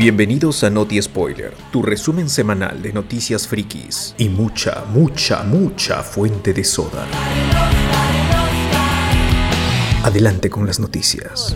Bienvenidos 0.00 0.64
a 0.64 0.70
Noti 0.70 1.02
Spoiler, 1.02 1.52
tu 1.70 1.82
resumen 1.82 2.30
semanal 2.30 2.80
de 2.80 2.90
noticias 2.90 3.46
frikis 3.46 4.14
y 4.16 4.30
mucha, 4.30 4.86
mucha, 4.86 5.42
mucha 5.42 6.02
fuente 6.02 6.54
de 6.54 6.64
soda. 6.64 7.06
Adelante 10.02 10.48
con 10.48 10.66
las 10.66 10.80
noticias. 10.80 11.54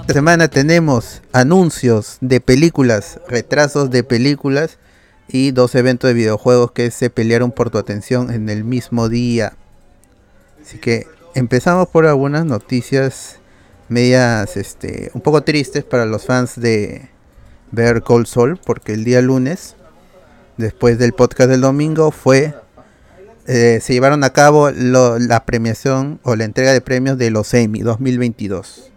Esta 0.00 0.12
semana 0.12 0.48
tenemos 0.48 1.22
anuncios 1.30 2.18
de 2.20 2.40
películas, 2.40 3.20
retrasos 3.28 3.88
de 3.90 4.02
películas 4.02 4.78
y 5.28 5.52
dos 5.52 5.76
eventos 5.76 6.08
de 6.08 6.14
videojuegos 6.14 6.72
que 6.72 6.90
se 6.90 7.08
pelearon 7.08 7.52
por 7.52 7.70
tu 7.70 7.78
atención 7.78 8.32
en 8.32 8.48
el 8.48 8.64
mismo 8.64 9.08
día. 9.08 9.52
Así 10.60 10.78
que 10.78 11.06
empezamos 11.36 11.86
por 11.86 12.04
algunas 12.04 12.44
noticias 12.44 13.38
medias 13.88 14.56
este 14.56 15.10
un 15.14 15.20
poco 15.20 15.42
tristes 15.42 15.84
para 15.84 16.06
los 16.06 16.24
fans 16.24 16.60
de 16.60 17.08
ver 17.70 18.02
Cold 18.02 18.26
Soul 18.26 18.58
porque 18.64 18.94
el 18.94 19.04
día 19.04 19.20
lunes 19.20 19.76
después 20.56 20.98
del 20.98 21.12
podcast 21.12 21.50
del 21.50 21.60
domingo 21.60 22.10
fue 22.10 22.54
eh, 23.46 23.78
se 23.80 23.92
llevaron 23.92 24.24
a 24.24 24.30
cabo 24.30 24.70
la 24.70 25.44
premiación 25.44 26.18
o 26.24 26.34
la 26.34 26.44
entrega 26.44 26.72
de 26.72 26.80
premios 26.80 27.16
de 27.16 27.30
los 27.30 27.52
Emmy 27.54 27.80
2022 27.80 28.90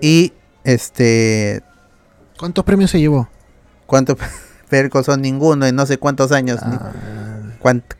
y 0.00 0.32
este 0.64 1.62
¿cuántos 2.38 2.64
premios 2.64 2.90
se 2.90 2.98
llevó? 2.98 3.28
¿cuántos 3.86 4.16
son 5.04 5.20
ninguno 5.20 5.66
en 5.66 5.76
no 5.76 5.84
sé 5.84 5.98
cuántos 5.98 6.32
años 6.32 6.60
ah. 6.62 6.92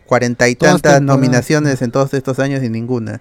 cuarenta 0.06 0.48
y 0.48 0.55
tantas 0.55 1.03
nominaciones 1.03 1.83
en 1.83 1.91
todos 1.91 2.14
estos 2.14 2.38
años 2.38 2.62
y 2.62 2.70
ninguna 2.70 3.20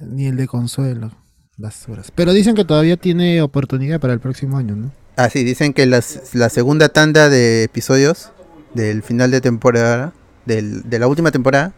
ni, 0.00 0.26
el 0.26 0.36
de 0.36 0.46
consuelo. 0.46 1.12
Basuras. 1.56 2.12
Pero 2.14 2.32
dicen 2.32 2.54
que 2.54 2.64
todavía 2.64 2.96
tiene 2.96 3.42
oportunidad 3.42 3.98
para 3.98 4.12
el 4.12 4.20
próximo 4.20 4.58
año, 4.58 4.76
¿no? 4.76 4.92
Ah, 5.16 5.28
sí, 5.28 5.42
dicen 5.42 5.72
que 5.72 5.86
la 5.86 6.00
segunda 6.50 6.88
tanda 6.88 7.28
de 7.28 7.64
episodios 7.64 8.30
del 8.74 9.02
final 9.02 9.32
de 9.32 9.40
temporada, 9.40 10.12
de 10.46 10.98
la 10.98 11.08
última 11.08 11.32
temporada, 11.32 11.72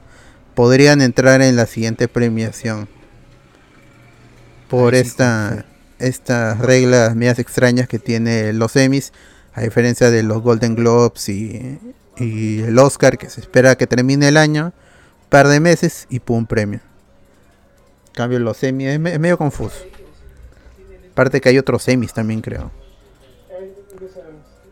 podrían 0.55 1.01
entrar 1.01 1.41
en 1.41 1.57
la 1.57 1.65
siguiente 1.65 2.09
premiación. 2.09 2.89
Por 4.69 4.95
esta, 4.95 5.65
estas 5.99 6.59
reglas 6.59 7.17
medias 7.17 7.39
extrañas 7.39 7.89
que 7.89 7.99
tiene 7.99 8.53
los 8.53 8.77
Emmys, 8.77 9.15
a 9.55 9.63
diferencia 9.63 10.11
de 10.11 10.23
los 10.23 10.43
Golden 10.43 10.75
Globes 10.75 11.29
y, 11.31 11.79
y 12.19 12.61
el 12.61 12.79
Oscar, 12.79 13.17
que 13.17 13.31
se 13.31 13.41
espera 13.41 13.77
que 13.77 13.87
termine 13.87 14.29
el 14.29 14.37
año, 14.37 14.75
un 15.23 15.29
par 15.31 15.49
de 15.49 15.61
meses 15.61 16.07
y 16.11 16.21
pum 16.21 16.45
premio 16.45 16.81
cambio 18.13 18.39
los 18.39 18.57
semis 18.57 18.89
es, 18.89 19.01
medio 19.01 19.39
confuso. 19.39 19.85
Aparte 21.13 21.41
que 21.41 21.49
hay 21.49 21.59
otros 21.59 21.83
semis 21.83 22.13
también 22.13 22.41
creo. 22.41 22.71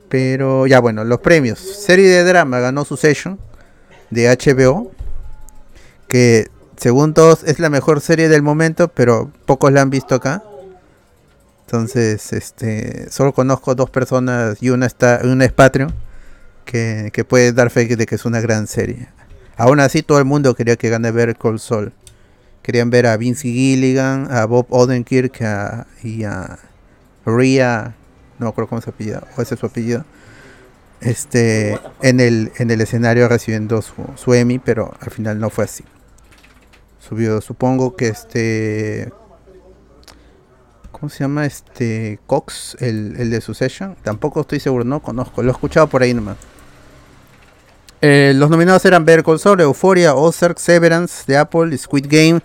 Pero 0.08 0.66
ya 0.66 0.80
bueno, 0.80 1.04
los 1.04 1.20
premios. 1.20 1.58
Serie 1.58 2.08
de 2.08 2.24
drama 2.24 2.60
ganó 2.60 2.84
Succession 2.84 3.38
de 4.10 4.28
HBO. 4.28 4.90
Que 6.08 6.48
según 6.76 7.12
todos 7.12 7.44
es 7.44 7.58
la 7.58 7.68
mejor 7.68 8.00
serie 8.00 8.28
del 8.28 8.42
momento, 8.42 8.88
pero 8.88 9.30
pocos 9.44 9.72
la 9.72 9.82
han 9.82 9.90
visto 9.90 10.14
acá. 10.14 10.42
Entonces, 11.66 12.32
este, 12.32 13.10
solo 13.10 13.34
conozco 13.34 13.74
dos 13.74 13.90
personas 13.90 14.62
y 14.62 14.70
una 14.70 14.86
está, 14.86 15.20
una 15.24 15.44
es 15.44 15.52
Patreon 15.52 15.92
que, 16.64 17.10
que 17.12 17.24
puede 17.24 17.52
dar 17.52 17.68
fe 17.68 17.84
de 17.94 18.06
que 18.06 18.14
es 18.14 18.24
una 18.24 18.40
gran 18.40 18.66
serie. 18.66 19.08
Aún 19.56 19.80
así, 19.80 20.02
todo 20.02 20.18
el 20.18 20.24
mundo 20.24 20.54
quería 20.54 20.76
que 20.76 20.88
gane 20.88 21.10
ver 21.10 21.36
Cold 21.36 21.58
Soul. 21.58 21.92
Querían 22.68 22.90
ver 22.90 23.06
a 23.06 23.16
Vince 23.16 23.48
Gilligan, 23.48 24.30
a 24.30 24.44
Bob 24.44 24.66
Odenkirk 24.68 25.40
y 26.04 26.24
a 26.24 26.58
Ria, 27.24 27.94
no 28.38 28.48
acuerdo 28.48 28.68
cómo 28.68 28.82
se 28.82 28.90
apellida, 28.90 29.22
o 29.34 29.40
ese 29.40 29.54
es 29.54 29.60
su 29.60 29.64
apellido, 29.64 30.04
este, 31.00 31.80
en 32.02 32.20
el, 32.20 32.52
en 32.58 32.70
el 32.70 32.82
escenario 32.82 33.26
recibiendo 33.26 33.80
su, 33.80 34.34
Emmy, 34.34 34.58
pero 34.58 34.92
al 35.00 35.10
final 35.10 35.40
no 35.40 35.48
fue 35.48 35.64
así. 35.64 35.82
Subió, 37.00 37.40
supongo 37.40 37.96
que 37.96 38.08
este, 38.08 39.14
¿cómo 40.92 41.08
se 41.08 41.20
llama? 41.20 41.46
Este, 41.46 42.20
Cox, 42.26 42.76
el, 42.80 43.16
el 43.18 43.30
de 43.30 43.40
Succession, 43.40 43.96
tampoco 44.02 44.42
estoy 44.42 44.60
seguro, 44.60 44.84
no 44.84 45.00
conozco, 45.00 45.42
lo 45.42 45.48
he 45.48 45.52
escuchado 45.52 45.86
por 45.86 46.02
ahí 46.02 46.12
nomás. 46.12 46.36
Eh, 48.00 48.32
los 48.36 48.48
nominados 48.48 48.84
eran 48.84 49.04
Better 49.04 49.24
Call 49.24 49.40
Saul, 49.40 49.60
Euphoria, 49.60 50.14
Ozark, 50.14 50.58
Severance 50.58 51.24
de 51.26 51.36
Apple, 51.36 51.76
Squid 51.76 52.06
Game, 52.08 52.40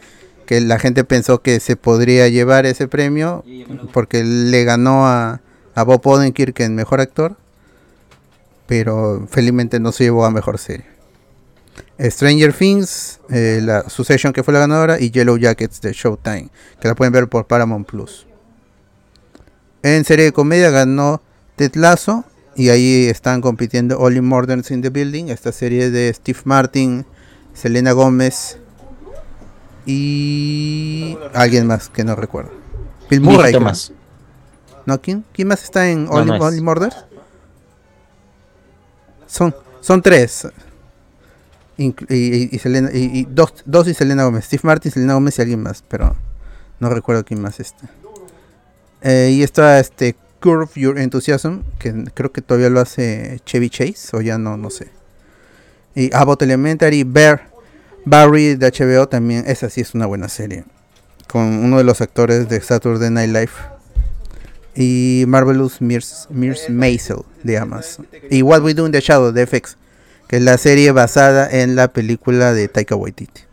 que 0.45 0.61
la 0.61 0.79
gente 0.79 1.03
pensó 1.03 1.41
que 1.41 1.59
se 1.59 1.75
podría 1.75 2.27
llevar 2.27 2.65
ese 2.65 2.87
premio 2.87 3.43
porque 3.93 4.23
le 4.23 4.63
ganó 4.63 5.07
a, 5.07 5.41
Bob 5.75 6.05
Odenkirk 6.05 6.59
en 6.61 6.75
Mejor 6.75 7.01
Actor, 7.01 7.35
pero 8.67 9.27
felizmente 9.29 9.79
no 9.79 9.91
se 9.91 10.05
llevó 10.05 10.25
a 10.25 10.31
Mejor 10.31 10.57
Serie. 10.57 10.85
Stranger 11.99 12.53
Things, 12.53 13.19
eh, 13.29 13.59
la 13.63 13.89
Succession 13.89 14.33
que 14.33 14.43
fue 14.43 14.53
la 14.53 14.59
ganadora, 14.59 14.99
y 14.99 15.11
Yellow 15.11 15.37
Jackets 15.37 15.81
de 15.81 15.93
Showtime, 15.93 16.49
que 16.79 16.87
la 16.87 16.95
pueden 16.95 17.13
ver 17.13 17.27
por 17.27 17.45
Paramount 17.45 17.87
Plus. 17.87 18.27
En 19.83 20.03
serie 20.05 20.25
de 20.25 20.31
comedia 20.31 20.69
ganó 20.69 21.21
Ted 21.55 21.75
Lasso, 21.75 22.25
y 22.55 22.69
ahí 22.69 23.07
están 23.07 23.41
compitiendo 23.41 23.99
Only 23.99 24.21
Moderns 24.21 24.71
in 24.71 24.81
the 24.81 24.89
Building, 24.89 25.25
esta 25.25 25.51
serie 25.51 25.89
de 25.89 26.13
Steve 26.13 26.39
Martin, 26.45 27.05
Selena 27.53 27.91
Gómez 27.91 28.57
y 29.85 31.17
alguien 31.33 31.67
más 31.67 31.89
que 31.89 32.03
no 32.03 32.15
recuerdo. 32.15 32.51
Bill 33.09 33.21
Murray. 33.21 33.59
Más. 33.59 33.91
¿No? 34.85 35.01
¿Quién? 35.01 35.23
¿Quién 35.33 35.47
más 35.47 35.63
está 35.63 35.89
en 35.89 36.07
Only, 36.09 36.61
Son, 39.27 39.55
son 39.81 40.01
tres. 40.01 40.47
y, 41.77 42.59
Selena, 42.59 42.89
y, 42.93 43.25
dos, 43.29 43.53
dos 43.65 43.87
y 43.87 43.93
Selena 43.93 44.25
Gómez. 44.25 44.45
Steve 44.45 44.61
Martin, 44.63 44.91
Selena 44.91 45.13
Gómez 45.13 45.37
y 45.39 45.41
alguien 45.41 45.63
más, 45.63 45.83
pero 45.87 46.15
no 46.79 46.89
recuerdo 46.89 47.23
quién 47.23 47.41
más 47.41 47.59
está. 47.59 47.89
Eh, 49.01 49.31
y 49.33 49.43
está 49.43 49.79
este 49.79 50.15
Curve 50.43 50.71
Your 50.75 50.99
Enthusiasm, 50.99 51.61
que 51.79 52.03
creo 52.13 52.33
que 52.33 52.41
todavía 52.41 52.69
lo 52.69 52.81
hace 52.81 53.39
Chevy 53.45 53.69
Chase, 53.69 54.09
o 54.11 54.19
ya 54.19 54.37
no, 54.37 54.57
no 54.57 54.69
sé. 54.69 54.89
Y 55.95 56.13
Abbott 56.13 56.41
Elementary, 56.41 57.05
Bear, 57.05 57.47
Barry 58.03 58.55
de 58.55 58.69
HBO 58.69 59.07
también, 59.07 59.45
esa 59.47 59.69
sí 59.69 59.79
es 59.79 59.93
una 59.93 60.05
buena 60.05 60.27
serie. 60.27 60.65
Con 61.31 61.43
uno 61.43 61.77
de 61.77 61.85
los 61.85 62.01
actores 62.01 62.49
de 62.49 62.59
Saturday 62.59 63.09
Night 63.09 63.29
Live. 63.29 63.51
Y 64.75 65.23
Marvelous 65.29 65.79
Mirs, 65.79 66.27
Maisel 66.29 67.21
de 67.43 67.57
Amazon. 67.57 68.05
Y 68.29 68.41
What 68.41 68.63
We 68.63 68.73
Do 68.73 68.85
in 68.85 68.91
the 68.91 68.99
Shadow 68.99 69.31
de 69.31 69.47
FX, 69.47 69.77
que 70.27 70.37
es 70.37 70.41
la 70.43 70.57
serie 70.57 70.91
basada 70.91 71.49
en 71.49 71.77
la 71.77 71.93
película 71.93 72.51
de 72.51 72.67
Taika 72.67 72.97
Waititi. 72.97 73.43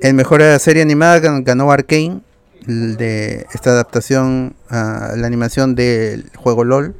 En 0.00 0.16
mejor 0.16 0.42
serie 0.60 0.82
animada 0.82 1.18
ganó 1.40 1.72
Arkane 1.72 2.20
de 2.68 3.46
esta 3.54 3.70
adaptación 3.70 4.54
a 4.68 5.14
la 5.16 5.26
animación 5.26 5.74
del 5.74 6.30
juego 6.36 6.64
LOL 6.64 6.94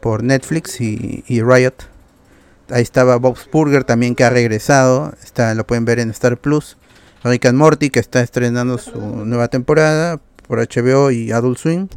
por 0.00 0.22
Netflix 0.22 0.80
y, 0.80 1.24
Riot. 1.28 1.74
Ahí 2.70 2.82
estaba 2.82 3.16
Bob 3.16 3.38
Burger 3.50 3.84
también 3.84 4.14
que 4.14 4.24
ha 4.24 4.30
regresado, 4.30 5.14
está, 5.22 5.54
lo 5.54 5.66
pueden 5.66 5.84
ver 5.84 5.98
en 5.98 6.10
Star 6.10 6.36
Plus. 6.36 6.76
Rick 7.24 7.46
and 7.46 7.56
Morty 7.56 7.90
que 7.90 8.00
está 8.00 8.20
estrenando 8.20 8.78
su 8.78 8.98
nueva 8.98 9.48
temporada 9.48 10.20
por 10.46 10.58
HBO 10.58 11.10
y 11.10 11.32
Adult 11.32 11.58
Swim. 11.58 11.88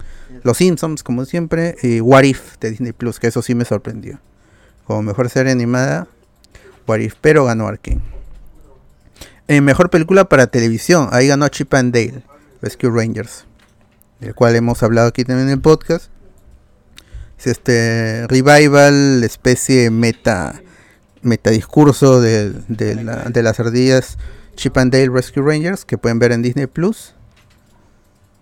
Los 0.43 0.57
Simpsons 0.57 1.03
como 1.03 1.25
siempre 1.25 1.75
y 1.81 1.99
What 1.99 2.23
If 2.23 2.57
de 2.59 2.71
Disney 2.71 2.93
Plus, 2.93 3.19
que 3.19 3.27
eso 3.27 3.41
sí 3.41 3.55
me 3.55 3.65
sorprendió. 3.65 4.19
Como 4.85 5.01
mejor 5.01 5.29
serie 5.29 5.51
animada, 5.51 6.07
What 6.87 6.99
If, 6.99 7.15
pero 7.19 7.45
ganó 7.45 7.67
Arkane. 7.67 8.01
En 9.47 9.63
mejor 9.63 9.89
película 9.89 10.25
para 10.25 10.47
televisión, 10.47 11.09
ahí 11.11 11.27
ganó 11.27 11.47
Chip 11.49 11.73
and 11.73 11.93
Dale. 11.93 12.34
Rescue 12.65 12.89
Rangers, 12.89 13.45
del 14.19 14.33
cual 14.33 14.55
hemos 14.55 14.81
hablado 14.81 15.09
aquí 15.09 15.23
también 15.23 15.49
en 15.49 15.53
el 15.53 15.61
podcast. 15.61 16.09
Es 17.37 17.45
este 17.45 18.25
revival, 18.27 19.23
especie 19.23 19.91
meta, 19.91 20.63
meta 21.21 21.51
discurso 21.51 22.21
de, 22.21 22.53
las 23.35 23.59
ardillas 23.59 24.17
Chip 24.55 24.77
and 24.77 24.91
Dale 24.91 25.09
Rescue 25.09 25.43
Rangers 25.43 25.85
que 25.85 25.99
pueden 25.99 26.17
ver 26.17 26.31
en 26.31 26.41
Disney 26.41 26.65
Plus. 26.65 27.13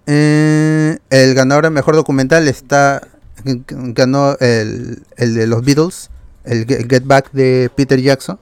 Eh, 0.05 0.99
el 1.09 1.33
ganador 1.33 1.65
de 1.65 1.69
mejor 1.71 1.95
documental 1.95 2.47
está 2.47 3.05
ganó 3.43 4.37
el, 4.39 5.03
el 5.17 5.33
de 5.33 5.47
los 5.47 5.65
Beatles, 5.65 6.11
el 6.45 6.65
Get 6.65 7.03
Back 7.03 7.31
de 7.33 7.69
Peter 7.75 7.99
Jackson 7.99 8.39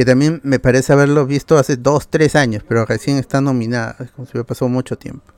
que 0.00 0.06
también 0.06 0.40
me 0.44 0.58
parece 0.58 0.94
haberlo 0.94 1.26
visto 1.26 1.58
hace 1.58 1.76
2, 1.76 2.08
3 2.08 2.34
años, 2.34 2.64
pero 2.66 2.86
recién 2.86 3.18
está 3.18 3.42
nominada, 3.42 3.96
es 4.00 4.10
como 4.12 4.24
si 4.24 4.30
hubiera 4.32 4.46
pasado 4.46 4.70
mucho 4.70 4.96
tiempo. 4.96 5.30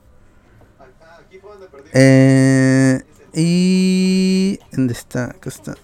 Eh, 1.91 3.01
y... 3.33 4.57
¿Dónde 4.71 4.93
está? 4.93 5.35
está? 5.43 5.75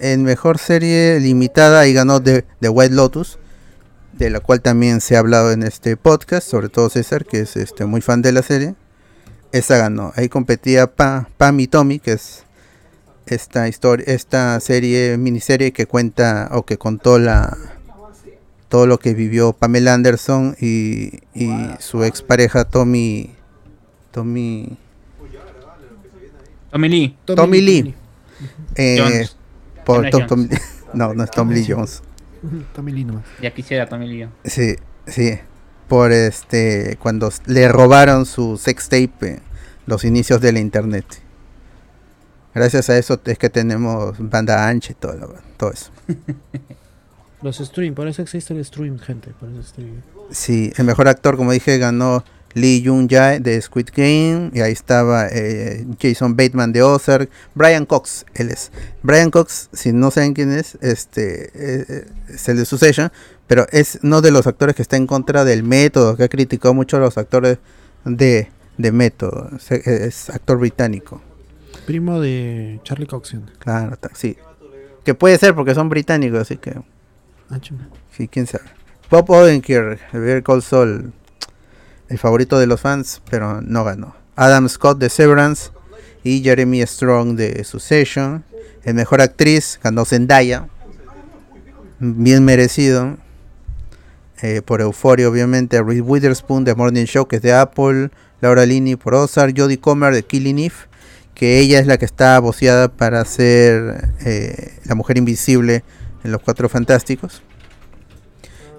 En 0.00 0.24
mejor 0.24 0.58
serie 0.58 1.20
limitada 1.20 1.86
y 1.86 1.92
ganó 1.92 2.20
The, 2.20 2.44
White 2.60 2.96
Lotus, 2.96 3.38
de 4.14 4.30
la 4.30 4.40
cual 4.40 4.62
también 4.62 5.00
se 5.00 5.14
ha 5.14 5.20
hablado 5.20 5.52
en 5.52 5.62
este 5.62 5.96
podcast, 5.96 6.48
sobre 6.48 6.70
todo 6.70 6.90
César, 6.90 7.24
que 7.24 7.42
es 7.42 7.54
este 7.54 7.84
muy 7.84 8.00
fan 8.00 8.20
de 8.20 8.32
la 8.32 8.42
serie. 8.42 8.74
esa 9.52 9.76
ganó. 9.76 10.12
Ahí 10.16 10.28
competía 10.28 10.88
pa, 10.88 11.28
Pam 11.36 11.60
y 11.60 11.68
Tommy, 11.68 12.00
que 12.00 12.14
es 12.14 12.42
esta 13.26 13.68
historia, 13.68 14.06
esta 14.08 14.58
serie, 14.58 15.16
miniserie 15.18 15.70
que 15.70 15.86
cuenta 15.86 16.48
o 16.50 16.64
que 16.64 16.78
contó 16.78 17.20
la 17.20 17.56
todo 18.68 18.86
lo 18.86 18.98
que 18.98 19.14
vivió 19.14 19.52
Pamela 19.52 19.94
Anderson 19.94 20.56
y, 20.60 21.20
y 21.34 21.50
su 21.78 22.04
expareja 22.04 22.64
Tommy 22.64 23.34
Tommy 24.10 24.76
Tommy 26.70 26.88
Lee. 26.88 27.16
Tommy 27.24 27.60
Lee. 27.62 27.94
Eh, 28.74 28.98
Jones. 29.00 29.36
por 29.86 30.10
Tommy 30.10 30.26
Tom- 30.26 30.48
no, 30.94 31.14
no 31.14 31.24
es 31.24 31.30
Tommy 31.30 31.54
Lee 31.54 31.66
Jones. 31.68 32.02
Tommy 32.74 32.92
Lee 32.92 33.04
nomás. 33.04 33.24
Ya 33.40 33.52
quisiera 33.54 33.88
Tommy 33.88 34.06
Lee. 34.06 34.28
Sí, 34.44 34.76
sí. 35.06 35.38
Por 35.88 36.12
este, 36.12 36.98
cuando 37.00 37.32
le 37.46 37.66
robaron 37.68 38.26
su 38.26 38.58
sex 38.58 38.90
tape, 38.90 39.12
eh, 39.22 39.40
los 39.86 40.04
inicios 40.04 40.40
de 40.42 40.52
la 40.52 40.60
internet. 40.60 41.06
Gracias 42.54 42.90
a 42.90 42.98
eso 42.98 43.18
es 43.24 43.38
que 43.38 43.48
tenemos 43.48 44.16
banda 44.18 44.68
ancha 44.68 44.92
y 44.92 44.94
todo, 44.94 45.14
lo- 45.14 45.34
todo 45.56 45.72
eso. 45.72 45.90
Los 47.42 47.58
stream, 47.58 47.94
por 47.94 48.08
eso 48.08 48.22
existe 48.22 48.52
el 48.54 48.64
stream, 48.64 48.98
gente. 48.98 49.30
Por 49.38 49.48
eso 49.50 49.62
stream. 49.62 50.02
Sí, 50.30 50.72
el 50.76 50.84
mejor 50.84 51.08
actor, 51.08 51.36
como 51.36 51.52
dije, 51.52 51.78
ganó 51.78 52.24
Lee 52.54 52.82
Jung 52.84 53.08
Jae 53.08 53.38
de 53.38 53.60
Squid 53.60 53.88
Game. 53.94 54.50
Y 54.52 54.60
ahí 54.60 54.72
estaba 54.72 55.28
eh, 55.28 55.86
Jason 56.00 56.36
Bateman 56.36 56.72
de 56.72 56.82
Ozark. 56.82 57.30
Brian 57.54 57.86
Cox, 57.86 58.26
él 58.34 58.50
es. 58.50 58.72
Brian 59.02 59.30
Cox, 59.30 59.68
si 59.72 59.92
no 59.92 60.10
saben 60.10 60.34
quién 60.34 60.52
es, 60.52 60.76
este 60.80 61.50
eh, 61.54 62.06
es 62.28 62.48
el 62.48 62.56
de 62.56 62.64
Succession. 62.64 63.12
Pero 63.46 63.66
es 63.70 64.00
uno 64.02 64.20
de 64.20 64.30
los 64.30 64.46
actores 64.46 64.74
que 64.74 64.82
está 64.82 64.96
en 64.96 65.06
contra 65.06 65.44
del 65.44 65.62
método, 65.62 66.16
que 66.16 66.24
ha 66.24 66.28
criticado 66.28 66.74
mucho 66.74 66.96
a 66.96 67.00
los 67.00 67.16
actores 67.16 67.58
de, 68.04 68.48
de 68.76 68.92
método. 68.92 69.50
Es, 69.56 69.70
es 69.70 70.30
actor 70.30 70.58
británico. 70.58 71.22
Primo 71.86 72.20
de 72.20 72.80
Charlie 72.82 73.06
Coxon. 73.06 73.50
Claro, 73.58 73.96
sí. 74.12 74.36
Que 75.04 75.14
puede 75.14 75.38
ser 75.38 75.54
porque 75.54 75.74
son 75.74 75.88
británicos, 75.88 76.40
así 76.40 76.58
que. 76.58 76.74
Ah. 77.50 77.58
Sí, 78.16 78.28
quién 78.28 78.46
sabe. 78.46 78.64
Bob 79.10 79.30
Odenkirk, 79.30 80.12
Better 80.12 80.42
Call 80.42 80.62
Saul, 80.62 81.12
el 82.08 82.18
favorito 82.18 82.58
de 82.58 82.66
los 82.66 82.80
fans, 82.80 83.22
pero 83.30 83.62
no 83.62 83.84
ganó. 83.84 84.14
Adam 84.36 84.68
Scott 84.68 84.98
de 84.98 85.08
Severance 85.08 85.70
y 86.22 86.42
Jeremy 86.42 86.82
Strong 86.86 87.36
de 87.36 87.64
Succession. 87.64 88.44
El 88.84 88.94
mejor 88.94 89.22
actriz 89.22 89.80
ganó 89.82 90.04
Zendaya, 90.04 90.68
bien 92.00 92.44
merecido. 92.44 93.16
Eh, 94.40 94.62
por 94.64 94.80
Euphoria, 94.80 95.28
obviamente. 95.28 95.82
Reese 95.82 96.02
Witherspoon 96.02 96.64
de 96.64 96.74
Morning 96.74 97.06
Show, 97.06 97.26
que 97.26 97.36
es 97.36 97.42
de 97.42 97.52
Apple. 97.52 98.10
Laura 98.40 98.66
Linney 98.66 98.94
por 98.94 99.14
Ozark. 99.14 99.58
Jodie 99.58 99.80
Comer 99.80 100.14
de 100.14 100.22
Killing 100.22 100.60
Eve, 100.60 100.74
que 101.34 101.58
ella 101.58 101.80
es 101.80 101.86
la 101.86 101.98
que 101.98 102.04
está 102.04 102.38
voceada 102.38 102.88
para 102.88 103.24
ser 103.24 104.10
eh, 104.20 104.78
la 104.84 104.94
mujer 104.94 105.18
invisible 105.18 105.82
en 106.24 106.32
Los 106.32 106.42
Cuatro 106.42 106.68
Fantásticos. 106.68 107.42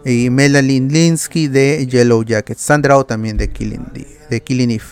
Y 0.05 0.29
Melanie 0.29 0.79
Linsky 0.79 1.47
de 1.47 1.85
Yellow 1.85 2.23
Jacket. 2.23 2.57
Sandra 2.57 2.97
Oh 2.97 3.05
también 3.05 3.37
de 3.37 3.49
Killing, 3.49 3.85
de 4.29 4.41
Killing 4.41 4.71
Eve. 4.71 4.83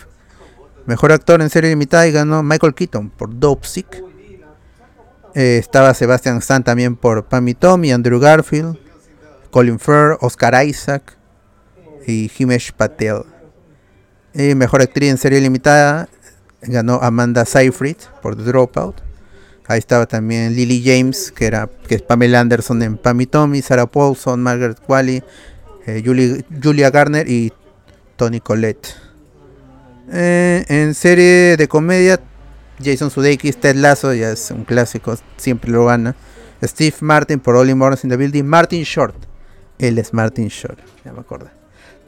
Mejor 0.86 1.12
actor 1.12 1.40
en 1.42 1.50
serie 1.50 1.70
limitada 1.70 2.06
y 2.06 2.12
ganó 2.12 2.42
Michael 2.42 2.74
Keaton 2.74 3.10
por 3.10 3.38
Dope 3.38 3.66
Sick. 3.66 4.02
Eh, 5.34 5.58
estaba 5.58 5.92
Sebastian 5.94 6.38
Stan 6.38 6.64
también 6.64 6.96
por 6.96 7.26
Pam 7.26 7.46
y 7.48 7.54
Tommy, 7.54 7.92
Andrew 7.92 8.18
Garfield, 8.18 8.78
Colin 9.50 9.78
Firth, 9.78 10.18
Oscar 10.20 10.66
Isaac 10.66 11.16
y 12.06 12.30
Himesh 12.38 12.72
Patel. 12.72 13.22
Mejor 14.34 14.82
actriz 14.82 15.10
en 15.10 15.18
serie 15.18 15.40
limitada 15.40 16.08
ganó 16.62 17.00
Amanda 17.02 17.44
Seyfried 17.44 17.96
por 18.22 18.36
The 18.36 18.42
Dropout. 18.42 19.07
Ahí 19.68 19.78
estaba 19.78 20.06
también 20.06 20.54
Lily 20.56 20.82
James, 20.84 21.30
que 21.30 21.46
era 21.46 21.68
que 21.86 21.94
es 21.96 22.02
Pamela 22.02 22.40
Anderson 22.40 22.82
en 22.82 22.96
Pam 22.96 23.20
y 23.20 23.26
Tommy, 23.26 23.60
Sarah 23.62 23.86
Paulson, 23.86 24.42
Margaret 24.42 24.78
Qualley, 24.80 25.22
eh, 25.86 26.02
Julia 26.62 26.90
Garner 26.90 27.28
y 27.28 27.52
Tony 28.16 28.40
Collette. 28.40 28.88
Eh, 30.10 30.64
en 30.68 30.94
serie 30.94 31.56
de 31.58 31.68
comedia, 31.68 32.18
Jason 32.82 33.10
Sudeikis, 33.10 33.58
Ted 33.58 33.76
Lasso, 33.76 34.14
ya 34.14 34.30
es 34.30 34.50
un 34.50 34.64
clásico, 34.64 35.14
siempre 35.36 35.70
lo 35.70 35.84
gana. 35.84 36.16
Steve 36.62 36.94
Martin 37.00 37.38
por 37.38 37.54
Only 37.56 37.74
Mornings 37.74 38.04
in 38.04 38.10
the 38.10 38.16
Building, 38.16 38.44
Martin 38.44 38.82
Short, 38.84 39.14
él 39.78 39.98
es 39.98 40.12
Martin 40.14 40.48
Short, 40.48 40.78
ya 41.04 41.12
me 41.12 41.20
acuerdo. 41.20 41.50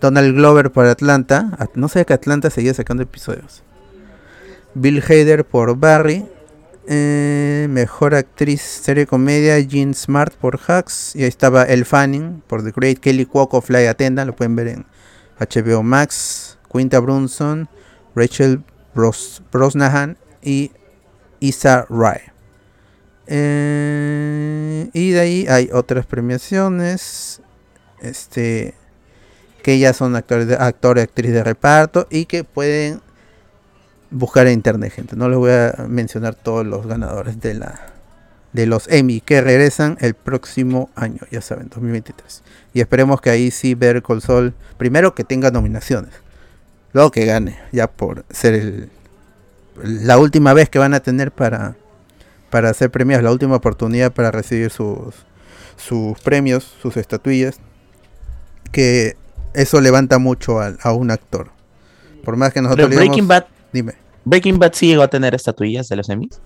Donald 0.01 0.35
Glover 0.35 0.71
por 0.73 0.87
Atlanta, 0.87 1.51
At- 1.59 1.75
no 1.75 1.89
sé 1.89 2.07
que 2.07 2.15
Atlanta 2.15 2.49
seguía 2.49 2.73
sacando 2.73 3.03
episodios. 3.03 3.63
Bill 4.75 5.03
Hader 5.07 5.45
por 5.45 5.77
Barry, 5.77 6.25
eh, 6.87 7.67
mejor 7.71 8.15
actriz 8.15 8.61
serie 8.61 9.07
comedia 9.07 9.59
Jean 9.61 9.95
Smart 9.95 10.35
por 10.35 10.59
Hacks. 10.67 11.15
Y 11.15 11.23
ahí 11.23 11.29
estaba 11.29 11.65
El 11.65 11.85
Fanning 11.85 12.43
por 12.47 12.65
The 12.65 12.73
Great 12.75 12.99
Kelly 12.99 13.27
Cuoco 13.27 13.61
Fly 13.61 13.87
Attendant 13.87 14.27
lo 14.27 14.37
pueden 14.37 14.57
ver 14.57 14.69
en 14.69 14.87
HBO 15.39 15.83
Max 15.83 16.59
Quinta 16.71 17.01
Brunson 17.01 17.69
Rachel 18.15 18.63
Bros 18.95 19.43
Brosnahan 19.53 20.19
y 20.43 20.73
Isa 21.41 21.87
Rai 21.89 22.21
Eh, 23.27 24.91
y 24.93 25.11
de 25.11 25.21
ahí 25.21 25.47
hay 25.49 25.71
otras 25.73 26.05
premiaciones 26.07 27.41
este 28.01 28.75
que 29.63 29.79
ya 29.79 29.93
son 29.93 30.17
actores 30.17 30.51
actor 30.59 30.99
y 30.99 31.03
actriz 31.03 31.33
de 31.33 31.45
reparto 31.45 32.07
y 32.11 32.25
que 32.25 32.45
pueden 32.45 33.01
buscar 34.11 34.47
en 34.47 34.55
internet, 34.55 34.93
gente. 34.93 35.17
No 35.17 35.29
les 35.29 35.39
voy 35.39 35.51
a 35.53 35.87
mencionar 35.89 36.35
todos 36.35 36.67
los 36.67 36.87
ganadores 36.87 37.41
de 37.41 37.55
la 37.55 37.87
de 38.53 38.67
los 38.67 38.89
Emmy 38.89 39.21
que 39.21 39.41
regresan 39.41 39.97
el 40.01 40.15
próximo 40.15 40.91
año, 40.97 41.21
ya 41.31 41.41
saben, 41.41 41.69
2023. 41.69 42.43
Y 42.75 42.81
esperemos 42.81 43.21
que 43.21 43.31
ahí 43.31 43.53
sí 43.53 43.77
ver 43.77 44.03
Col 44.03 44.21
Sol, 44.23 44.55
primero 44.77 45.15
que 45.15 45.23
tenga 45.23 45.53
nominaciones, 45.53 46.11
luego 46.93 47.13
que 47.13 47.27
gane, 47.27 47.61
ya 47.71 47.87
por 47.87 48.25
ser 48.31 48.55
el, 48.55 48.91
la 49.85 50.19
última 50.19 50.53
vez 50.53 50.69
que 50.69 50.81
van 50.81 50.95
a 50.95 51.01
tener 51.01 51.31
para 51.31 51.77
para 52.51 52.75
ser 52.75 52.91
premiados, 52.91 53.23
la 53.23 53.31
última 53.31 53.55
oportunidad 53.55 54.11
para 54.13 54.33
recibir 54.33 54.71
sus 54.71 55.15
sus 55.77 56.19
premios, 56.21 56.65
sus 56.83 56.97
estatuillas, 56.97 57.61
que 58.73 59.17
eso 59.55 59.81
levanta 59.81 60.19
mucho 60.19 60.61
a, 60.61 60.73
a 60.83 60.93
un 60.93 61.11
actor. 61.13 61.51
Por 62.25 62.37
más 62.37 62.53
que 62.53 62.61
nosotros 62.63 62.89
Pero 62.89 62.99
Breaking 62.99 63.27
digamos- 63.27 63.29
Bad, 63.29 63.45
dime. 63.73 63.95
Breaking 64.25 64.59
Bad 64.59 64.73
sí 64.75 64.87
llegó 64.89 65.03
a 65.03 65.09
tener 65.09 65.35
estatuillas 65.35 65.89
de 65.89 65.97
los 65.97 66.09
Emmys. 66.09 66.41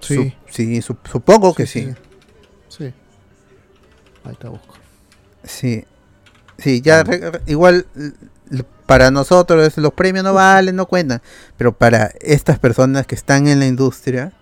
Sí. 0.00 0.16
Sup- 0.16 0.32
sí, 0.50 0.78
sup- 0.82 1.08
supongo 1.10 1.54
que 1.54 1.66
sí. 1.66 1.92
Sí. 2.68 2.92
Ahí 4.24 4.34
te 4.38 4.48
busco. 4.48 4.74
Sí. 5.44 5.84
Sí, 6.58 6.80
ya 6.82 7.02
re- 7.02 7.30
re- 7.30 7.40
igual 7.46 7.86
para 8.86 9.10
nosotros 9.10 9.76
los 9.78 9.92
premios 9.94 10.24
no 10.24 10.34
valen, 10.34 10.76
no 10.76 10.86
cuentan, 10.86 11.22
pero 11.56 11.72
para 11.72 12.10
estas 12.20 12.58
personas 12.58 13.06
que 13.06 13.14
están 13.14 13.48
en 13.48 13.58
la 13.58 13.66
industria, 13.66 14.32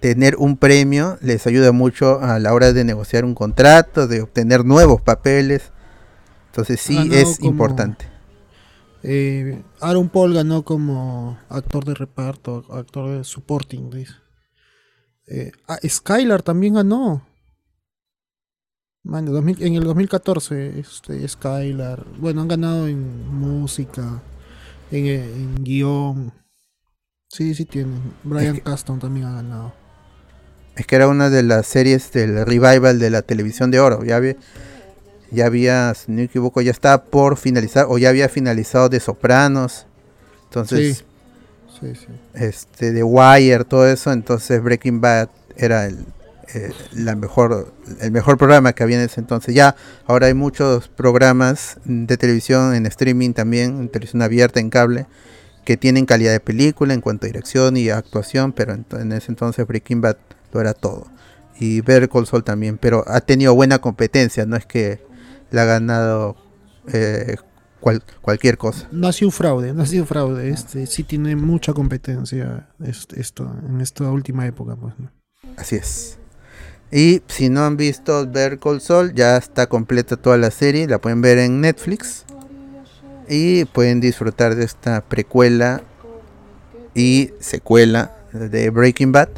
tener 0.00 0.36
un 0.36 0.56
premio 0.56 1.18
les 1.20 1.46
ayuda 1.48 1.72
mucho 1.72 2.20
a 2.22 2.38
la 2.38 2.54
hora 2.54 2.72
de 2.72 2.84
negociar 2.84 3.24
un 3.24 3.34
contrato, 3.34 4.06
de 4.06 4.22
obtener 4.22 4.64
nuevos 4.64 5.02
papeles. 5.02 5.72
Entonces 6.52 6.80
sí 6.80 7.10
es 7.12 7.38
como- 7.38 7.50
importante. 7.50 8.06
Eh, 9.02 9.62
Aaron 9.80 10.08
Paul 10.08 10.34
ganó 10.34 10.64
como 10.64 11.38
actor 11.48 11.84
de 11.84 11.94
reparto, 11.94 12.64
actor 12.72 13.16
de 13.18 13.24
supporting. 13.24 13.90
Eh, 15.26 15.52
ah, 15.68 15.78
Skylar 15.86 16.42
también 16.42 16.74
ganó. 16.74 17.26
Man, 19.04 19.26
en 19.28 19.32
2000 19.32 19.62
en 19.62 19.74
el 19.74 19.84
2014, 19.84 20.80
este, 20.80 21.26
Skylar. 21.26 22.04
Bueno, 22.18 22.42
han 22.42 22.48
ganado 22.48 22.88
en 22.88 23.26
música, 23.28 24.20
en, 24.90 25.06
en 25.06 25.64
guion. 25.64 26.32
Sí, 27.30 27.54
sí 27.54 27.64
tienen. 27.64 28.14
Brian 28.24 28.56
que- 28.56 28.62
Caston 28.62 28.98
también 28.98 29.26
ha 29.26 29.32
ganado. 29.34 29.72
Es 30.76 30.86
que 30.86 30.96
era 30.96 31.08
una 31.08 31.28
de 31.30 31.42
las 31.42 31.66
series 31.66 32.12
del 32.12 32.44
revival 32.46 32.98
de 32.98 33.10
la 33.10 33.22
televisión 33.22 33.70
de 33.70 33.80
oro. 33.80 34.04
Ya 34.04 34.16
había, 34.16 34.36
ya 35.30 35.46
había, 35.46 35.94
si 35.94 36.10
no 36.10 36.18
me 36.18 36.24
equivoco, 36.24 36.60
ya 36.60 36.70
estaba 36.70 37.04
por 37.04 37.36
finalizar 37.36 37.86
o 37.88 37.98
ya 37.98 38.08
había 38.08 38.28
finalizado 38.28 38.88
de 38.88 39.00
Sopranos. 39.00 39.86
Entonces, 40.44 41.04
Sí, 41.80 41.94
sí. 41.94 42.06
este 42.34 42.92
de 42.92 43.02
Wire, 43.04 43.64
todo 43.64 43.86
eso, 43.86 44.10
entonces 44.12 44.62
Breaking 44.62 45.00
Bad 45.00 45.28
era 45.56 45.86
el, 45.86 46.06
eh, 46.54 46.72
la 46.92 47.14
mejor, 47.14 47.72
el 48.00 48.10
mejor 48.10 48.38
programa 48.38 48.72
que 48.72 48.82
había 48.82 48.96
en 48.96 49.04
ese 49.04 49.20
entonces. 49.20 49.54
Ya, 49.54 49.76
ahora 50.06 50.28
hay 50.28 50.34
muchos 50.34 50.88
programas 50.88 51.76
de 51.84 52.16
televisión 52.16 52.74
en 52.74 52.86
streaming 52.86 53.32
también, 53.32 53.78
en 53.78 53.88
televisión 53.90 54.22
abierta, 54.22 54.58
en 54.60 54.70
cable, 54.70 55.06
que 55.64 55.76
tienen 55.76 56.06
calidad 56.06 56.32
de 56.32 56.40
película 56.40 56.94
en 56.94 57.00
cuanto 57.02 57.26
a 57.26 57.28
dirección 57.28 57.76
y 57.76 57.90
actuación, 57.90 58.52
pero 58.52 58.72
en, 58.72 58.86
en 58.98 59.12
ese 59.12 59.30
entonces 59.30 59.66
Breaking 59.66 60.00
Bad 60.00 60.16
lo 60.52 60.60
era 60.60 60.72
todo. 60.74 61.06
Y 61.60 61.82
Call 61.82 62.26
Saul 62.26 62.44
también, 62.44 62.78
pero 62.78 63.04
ha 63.06 63.20
tenido 63.20 63.54
buena 63.54 63.78
competencia, 63.80 64.46
no 64.46 64.56
es 64.56 64.64
que 64.64 65.00
la 65.50 65.62
ha 65.62 65.64
ganado 65.66 66.36
eh, 66.92 67.36
cual- 67.80 68.02
cualquier 68.22 68.56
cosa. 68.58 68.88
No 68.92 69.08
ha 69.08 69.12
sido 69.12 69.30
fraude, 69.30 69.72
no 69.74 69.82
ha 69.82 69.86
sido 69.86 70.04
fraude. 70.06 70.48
Este 70.50 70.86
sí 70.86 71.04
tiene 71.04 71.36
mucha 71.36 71.72
competencia 71.72 72.68
este- 72.84 73.20
esto 73.20 73.50
en 73.68 73.80
esta 73.80 74.10
última 74.10 74.46
época, 74.46 74.76
pues. 74.76 74.94
¿no? 74.98 75.10
Así 75.56 75.76
es. 75.76 76.18
Y 76.90 77.22
si 77.28 77.50
no 77.50 77.64
han 77.66 77.76
visto 77.76 78.26
Ver 78.26 78.58
Call 78.58 78.80
Sol, 78.80 79.12
ya 79.14 79.36
está 79.36 79.66
completa 79.68 80.16
toda 80.16 80.38
la 80.38 80.50
serie, 80.50 80.86
la 80.88 80.98
pueden 81.00 81.20
ver 81.20 81.38
en 81.38 81.60
Netflix. 81.60 82.24
Y 83.28 83.66
pueden 83.66 84.00
disfrutar 84.00 84.54
de 84.54 84.64
esta 84.64 85.02
precuela 85.02 85.82
y 86.94 87.30
secuela 87.40 88.16
de 88.32 88.70
Breaking 88.70 89.12
Bad. 89.12 89.28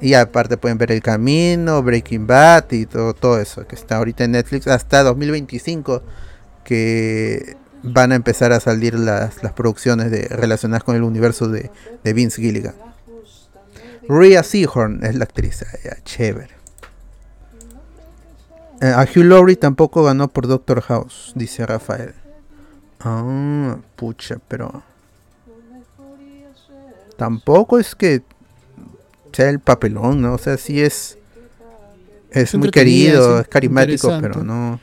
Y 0.00 0.14
aparte 0.14 0.56
pueden 0.56 0.78
ver 0.78 0.92
El 0.92 1.02
Camino, 1.02 1.82
Breaking 1.82 2.26
Bad 2.26 2.72
y 2.72 2.86
todo, 2.86 3.14
todo 3.14 3.38
eso 3.38 3.66
que 3.66 3.74
está 3.74 3.96
ahorita 3.96 4.24
en 4.24 4.32
Netflix 4.32 4.66
hasta 4.66 5.02
2025 5.02 6.02
que 6.64 7.56
van 7.82 8.12
a 8.12 8.14
empezar 8.14 8.52
a 8.52 8.60
salir 8.60 8.94
las, 8.94 9.42
las 9.42 9.52
producciones 9.52 10.10
de, 10.10 10.28
relacionadas 10.28 10.84
con 10.84 10.96
el 10.96 11.02
universo 11.02 11.48
de, 11.48 11.70
de 12.02 12.12
Vince 12.12 12.40
Gilligan. 12.40 12.74
Rhea 14.08 14.42
Seahorn 14.42 15.04
es 15.04 15.14
la 15.14 15.24
actriz. 15.24 15.64
Chévere. 16.04 16.60
Eh, 18.80 18.88
a 18.88 19.02
Hugh 19.02 19.24
Laurie 19.24 19.56
tampoco 19.56 20.02
ganó 20.02 20.28
por 20.28 20.46
Doctor 20.46 20.80
House, 20.80 21.32
dice 21.34 21.66
Rafael. 21.66 22.14
Ah, 22.98 23.76
pucha, 23.96 24.38
pero. 24.48 24.82
Tampoco 27.16 27.78
es 27.78 27.94
que 27.94 28.22
sea 29.32 29.48
el 29.50 29.60
papelón, 29.60 30.20
¿no? 30.22 30.34
O 30.34 30.38
sea, 30.38 30.56
sí 30.56 30.80
es. 30.80 31.18
Es 32.30 32.54
Es 32.54 32.54
muy 32.54 32.70
querido, 32.70 33.36
es 33.36 33.42
es 33.42 33.48
carismático, 33.48 34.16
pero 34.20 34.44
no. 34.44 34.80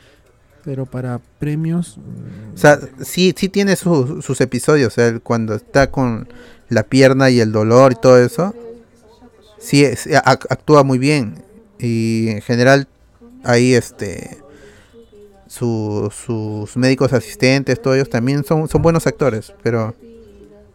Pero 0.65 0.85
para 0.85 1.21
premios. 1.39 1.97
O 2.53 2.57
sea, 2.57 2.79
sí, 3.01 3.33
sí 3.37 3.47
tiene 3.47 3.75
su- 3.77 4.21
sus 4.21 4.41
episodios. 4.41 4.91
O 4.91 4.95
sea, 4.95 5.17
cuando 5.19 5.55
está 5.55 5.89
con 5.89 6.27
la 6.69 6.83
pierna 6.83 7.29
y 7.29 7.39
el 7.39 7.53
dolor 7.53 7.93
y 7.93 7.95
todo 7.95 8.17
eso, 8.21 8.53
sí 9.59 9.85
es- 9.85 10.07
ac- 10.07 10.45
actúa 10.49 10.83
muy 10.83 10.97
bien. 10.97 11.41
Y 11.79 12.27
en 12.29 12.41
general, 12.41 12.87
ahí 13.43 13.73
este. 13.73 14.39
su- 15.47 16.11
sus 16.13 16.75
médicos 16.75 17.13
asistentes, 17.13 17.81
todos 17.81 17.95
ellos 17.95 18.09
también 18.09 18.43
son, 18.43 18.67
son 18.67 18.81
buenos 18.81 19.07
actores, 19.07 19.53
pero 19.63 19.95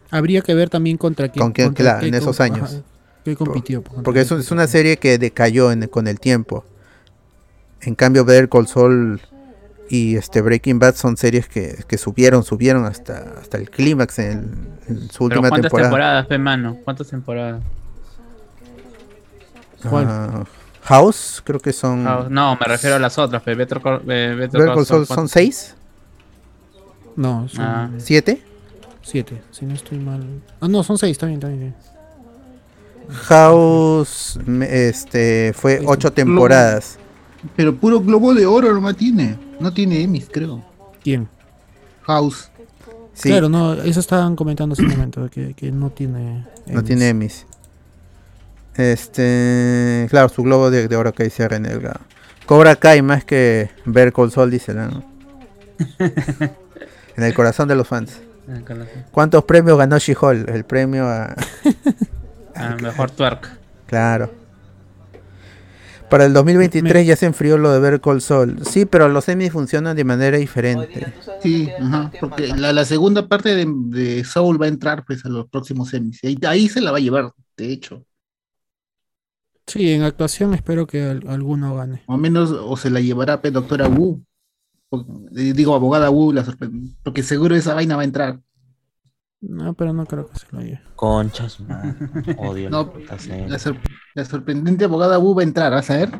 Habría 0.09 0.41
que 0.41 0.53
ver 0.55 0.69
también 0.69 0.97
contra 0.97 1.29
quién. 1.29 1.41
Con 1.43 1.51
quién, 1.53 1.73
claro, 1.73 2.05
en 2.05 2.13
esos 2.15 2.39
años. 2.39 2.73
ajá, 2.73 2.83
qué 3.23 3.35
compitió. 3.35 3.83
contra 3.83 4.03
porque 4.03 4.21
es, 4.21 4.31
es 4.31 4.51
una 4.51 4.67
serie 4.67 4.97
que 4.97 5.17
decayó 5.17 5.71
en- 5.71 5.87
con 5.87 6.07
el 6.07 6.19
tiempo. 6.19 6.65
En 7.81 7.95
cambio, 7.95 8.23
Better 8.25 8.47
Call 8.49 8.67
Saul 8.67 9.21
y 9.89 10.15
este 10.15 10.41
Breaking 10.41 10.79
Bad 10.79 10.95
son 10.95 11.17
series 11.17 11.47
que, 11.47 11.83
que 11.87 11.97
subieron, 11.97 12.43
subieron 12.43 12.85
hasta, 12.85 13.35
hasta 13.41 13.57
el 13.57 13.69
clímax 13.69 14.19
en, 14.19 14.69
en 14.87 15.09
su 15.09 15.27
Pero 15.27 15.41
última 15.41 15.49
¿cuántas 15.49 15.61
temporada. 15.71 15.89
temporadas, 15.89 16.25
pe, 16.27 16.37
mano? 16.37 16.77
¿Cuántas 16.83 17.07
temporadas? 17.09 17.61
¿Cuál? 19.89 20.05
Ah, 20.07 20.43
House, 20.83 21.41
creo 21.45 21.59
que 21.59 21.71
son. 21.73 22.03
No, 22.03 22.55
me 22.57 22.65
refiero 22.65 22.95
a 22.95 22.99
las 22.99 23.17
otras, 23.17 23.41
pe. 23.41 23.55
Better 23.55 23.79
Call, 23.81 24.01
eh, 24.09 24.33
Better 24.37 24.37
Better 24.37 24.65
Call 24.67 24.75
Call 24.75 24.85
Saul 24.85 25.05
Saul, 25.05 25.17
son 25.17 25.29
seis, 25.29 25.75
No, 27.15 27.47
son 27.47 27.65
Ah. 27.65 27.89
siete. 27.97 28.41
siete, 29.01 29.41
si 29.51 29.65
no 29.65 29.73
estoy 29.75 29.99
mal. 29.99 30.23
Ah, 30.61 30.67
no, 30.67 30.83
son 30.83 30.97
seis, 30.97 31.11
está 31.11 31.25
bien, 31.27 31.37
está 31.39 31.49
bien. 31.49 31.75
House, 33.09 34.39
me- 34.45 34.87
este, 34.87 35.53
fue 35.55 35.79
Sí, 35.79 35.85
ocho 35.87 36.11
temporadas. 36.11 36.97
Pero 37.55 37.75
puro 37.75 37.99
globo 37.99 38.33
de 38.33 38.45
oro 38.45 38.73
nomás 38.73 38.95
tiene. 38.95 39.37
No 39.59 39.73
tiene 39.73 40.01
Emmys, 40.01 40.27
creo. 40.31 40.63
¿Quién? 41.03 41.27
House. 42.03 42.49
Sí, 43.13 43.29
Claro, 43.29 43.47
no, 43.49 43.73
eso 43.73 43.99
estaban 43.99 44.35
comentando 44.35 44.73
hace 44.73 44.81
un 44.83 44.89
momento, 44.89 45.29
que, 45.29 45.53
que 45.53 45.71
no 45.71 45.89
tiene. 45.91 46.45
no 46.65 46.71
Emmys. 46.73 46.83
tiene 46.85 47.09
Emmys. 47.09 47.45
Este, 48.75 50.07
claro, 50.09 50.29
su 50.29 50.41
globo 50.43 50.71
de, 50.71 50.87
de 50.87 50.95
oro 50.95 51.13
que 51.13 51.25
dice 51.25 51.47
René 51.47 51.69
Delgado. 51.69 51.99
Cobra 52.45 52.75
Kai 52.75 53.01
más 53.01 53.23
que 53.23 53.69
Better 53.85 54.11
Call 54.11 54.31
Saul, 54.31 54.49
dice 54.49 54.73
¿no? 54.73 55.03
en 55.99 57.23
el 57.23 57.33
corazón 57.33 57.67
de 57.67 57.75
los 57.75 57.87
fans. 57.87 58.19
Con 58.45 58.85
¿Cuántos 59.11 59.43
premios 59.45 59.77
ganó 59.77 59.97
She-Hulk? 59.97 60.49
El 60.49 60.65
premio 60.65 61.05
a. 61.07 61.33
Ah, 62.55 62.75
mejor 62.81 63.11
twerk. 63.11 63.49
Claro. 63.87 64.31
Para 66.09 66.25
el 66.25 66.33
2023 66.33 67.07
ya 67.07 67.15
se 67.15 67.25
enfrió 67.25 67.57
lo 67.57 67.71
de 67.71 67.79
Better 67.79 67.99
Call 67.99 68.21
Saul. 68.21 68.63
Sí, 68.65 68.85
pero 68.85 69.09
los 69.09 69.27
Emmys 69.29 69.51
funcionan 69.51 69.95
de 69.95 70.03
manera 70.03 70.37
diferente. 70.37 71.11
Sí, 71.41 71.69
ajá. 71.79 72.11
Porque 72.19 72.47
la, 72.49 72.71
la 72.71 72.85
segunda 72.85 73.27
parte 73.27 73.55
de, 73.55 73.65
de 73.67 74.23
Soul 74.23 74.61
va 74.61 74.65
a 74.65 74.69
entrar 74.69 75.05
pues 75.05 75.25
a 75.25 75.29
los 75.29 75.47
próximos. 75.47 75.91
Y 75.93 76.27
ahí, 76.27 76.37
ahí 76.45 76.69
se 76.69 76.81
la 76.81 76.91
va 76.91 76.97
a 76.97 77.01
llevar, 77.01 77.31
de 77.57 77.71
hecho. 77.71 78.05
Sí, 79.65 79.91
en 79.91 80.03
actuación 80.03 80.53
espero 80.53 80.85
que 80.85 81.01
al- 81.03 81.27
alguno 81.27 81.75
gane. 81.75 82.03
O 82.05 82.17
menos, 82.17 82.51
o 82.51 82.75
se 82.77 82.89
la 82.91 82.99
llevará 82.99 83.41
pues, 83.41 83.53
doctora 83.53 83.87
Wu. 83.87 84.21
O- 84.89 85.05
eh, 85.35 85.53
digo, 85.53 85.73
abogada 85.73 86.11
Wu, 86.11 86.31
la 86.33 86.45
porque 87.01 87.23
seguro 87.23 87.55
esa 87.55 87.73
vaina 87.73 87.95
va 87.95 88.03
a 88.03 88.05
entrar. 88.05 88.39
No, 89.45 89.73
pero 89.73 89.91
no 89.93 90.05
creo 90.05 90.27
que 90.29 90.39
se 90.39 90.45
lo 90.51 90.61
lleve. 90.61 90.81
Conchas, 90.95 91.59
madre. 91.59 91.93
Odio 92.37 92.69
No, 92.69 92.83
la 92.85 92.91
puta 92.93 93.19
serie. 93.19 93.49
La, 93.49 93.59
sor- 93.59 93.77
la 94.13 94.23
sorprendente 94.25 94.85
abogada 94.85 95.19
Wu 95.19 95.35
va 95.35 95.41
a 95.41 95.43
entrar, 95.43 95.71
¿vas 95.71 95.89
a 95.89 95.97
ver? 95.97 96.11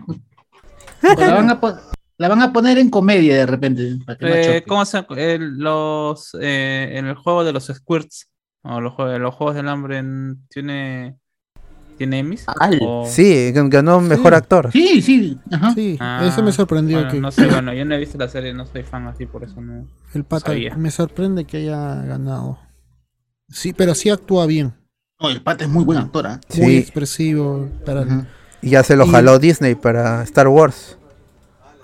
La, 1.01 1.33
van 1.33 1.49
a 1.49 1.59
pon- 1.59 1.75
la 2.17 2.27
van 2.27 2.41
a 2.41 2.51
poner 2.53 2.77
en 2.77 2.89
comedia 2.89 3.35
de 3.35 3.45
repente. 3.45 3.97
para 4.05 4.17
que 4.17 4.25
no 4.25 4.31
Eh. 4.35 4.63
¿Cómo 4.67 4.85
se 4.85 5.05
eh, 5.17 5.37
los 5.39 6.35
eh, 6.39 6.89
en 6.97 7.05
el 7.07 7.15
juego 7.15 7.43
de 7.43 7.53
los 7.53 7.65
squirts 7.67 8.27
o 8.63 8.79
los, 8.81 8.93
los 8.97 9.35
juegos 9.35 9.55
del 9.55 9.67
hambre 9.69 9.97
en- 9.99 10.45
tiene 10.49 11.17
tiene 11.97 12.19
Emmys? 12.19 12.45
O- 12.81 13.05
Sí, 13.07 13.51
gan- 13.53 13.69
ganó 13.69 14.01
mejor 14.01 14.33
actor. 14.33 14.69
Sí, 14.71 15.01
sí, 15.01 15.37
ajá. 15.51 15.73
Sí, 15.73 15.95
Ah, 15.99 16.25
eso 16.27 16.41
me 16.43 16.51
sorprendió 16.51 16.97
bueno, 16.97 17.11
que 17.11 17.19
no 17.21 17.31
sé, 17.31 17.45
bueno, 17.47 17.73
yo 17.73 17.85
no 17.85 17.95
he 17.95 17.99
visto 17.99 18.17
la 18.17 18.27
serie, 18.27 18.53
no 18.53 18.65
soy 18.65 18.83
fan 18.83 19.07
así, 19.07 19.25
por 19.27 19.43
eso 19.43 19.61
no. 19.61 19.85
el 20.13 20.23
pata 20.25 20.47
sabía. 20.47 20.75
me 20.75 20.91
sorprende 20.91 21.45
que 21.45 21.57
haya 21.57 21.95
ganado. 22.03 22.57
Sí, 23.50 23.73
pero 23.73 23.93
sí 23.95 24.09
actúa 24.09 24.45
bien, 24.45 24.73
No, 25.19 25.29
el 25.29 25.41
pata 25.41 25.63
es 25.63 25.69
muy 25.69 25.83
buen 25.85 26.00
actor, 26.00 26.27
¿ah? 26.27 26.41
muy 26.57 26.77
expresivo 26.77 27.69
para 27.85 28.01
Ujú. 28.01 28.25
Y 28.62 28.69
ya 28.71 28.83
se 28.83 28.95
lo 28.95 29.05
Y- 29.05 29.09
jaló 29.12 29.39
Disney 29.39 29.75
para 29.75 30.23
Star 30.23 30.47
Wars. 30.47 30.97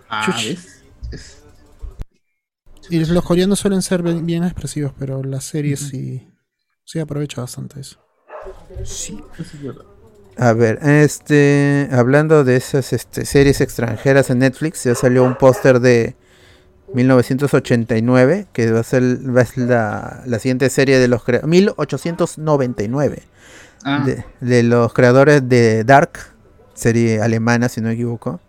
Ah, 0.10 0.24
Chuch. 0.25 0.46
¿ves? 0.48 0.84
Es- 1.12 1.44
y 2.89 3.04
los 3.06 3.24
coreanos 3.24 3.60
suelen 3.60 3.82
ser 3.82 4.01
bien, 4.01 4.25
bien 4.25 4.44
expresivos, 4.44 4.94
pero 4.98 5.24
la 5.24 5.42
serie 5.42 5.78
sí 5.78 6.25
sí 6.86 7.00
aprovecha 7.00 7.42
bastante 7.42 7.80
eso. 7.82 8.00
sí, 8.84 9.22
eso 9.38 9.58
es 9.58 9.62
verdad. 9.63 9.86
A 10.38 10.54
ver, 10.54 10.80
este, 10.84 11.88
hablando 11.92 12.44
de 12.46 12.56
esas 12.56 12.94
este, 12.94 13.25
series 13.25 13.62
extranjeras 13.62 14.30
en 14.30 14.39
Netflix, 14.39 14.86
ya 14.86 14.96
salió 14.96 15.24
un 15.24 15.36
póster 15.38 15.80
de 15.82 16.16
1989, 16.93 18.48
que 18.53 18.72
va 18.72 18.79
a 18.79 18.84
ser, 18.84 19.03
va 19.36 19.41
a 19.41 19.46
ser 19.46 19.63
la, 19.65 20.22
la 20.25 20.39
siguiente 20.39 20.69
serie 20.69 21.00
de 21.00 21.08
los 21.08 21.24
crea- 21.24 21.41
1899, 21.46 23.24
Ah, 23.84 24.03
de, 24.05 24.25
de 24.41 24.63
los 24.63 24.91
creadores 24.93 25.48
de 25.48 25.86
Dark, 25.86 26.12
serie 26.74 27.22
alemana 27.22 27.69
si 27.69 27.79
no 27.79 27.88
me 27.88 27.93
equivoco. 27.93 28.41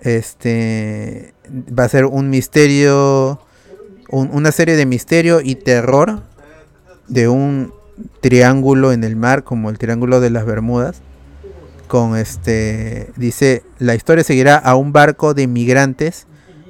Este 0.00 1.34
va 1.76 1.84
a 1.84 1.88
ser 1.88 2.04
un 2.04 2.30
misterio, 2.30 3.40
un- 4.10 4.30
una 4.32 4.52
serie 4.52 4.76
de 4.76 4.86
misterio 4.86 5.40
y 5.42 5.56
terror 5.56 6.22
de 7.08 7.28
un 7.28 7.72
triángulo 8.20 8.92
en 8.92 9.02
el 9.04 9.16
mar, 9.16 9.42
como 9.42 9.70
el 9.70 9.78
triángulo 9.78 10.20
de 10.20 10.30
las 10.30 10.44
Bermudas. 10.46 11.00
Con 11.88 12.16
este, 12.16 13.10
dice, 13.16 13.62
la 13.78 13.94
historia 13.94 14.22
seguirá 14.24 14.56
a 14.56 14.74
un 14.76 14.92
barco 14.92 15.34
de 15.34 15.42
inmigrantes, 15.42 16.26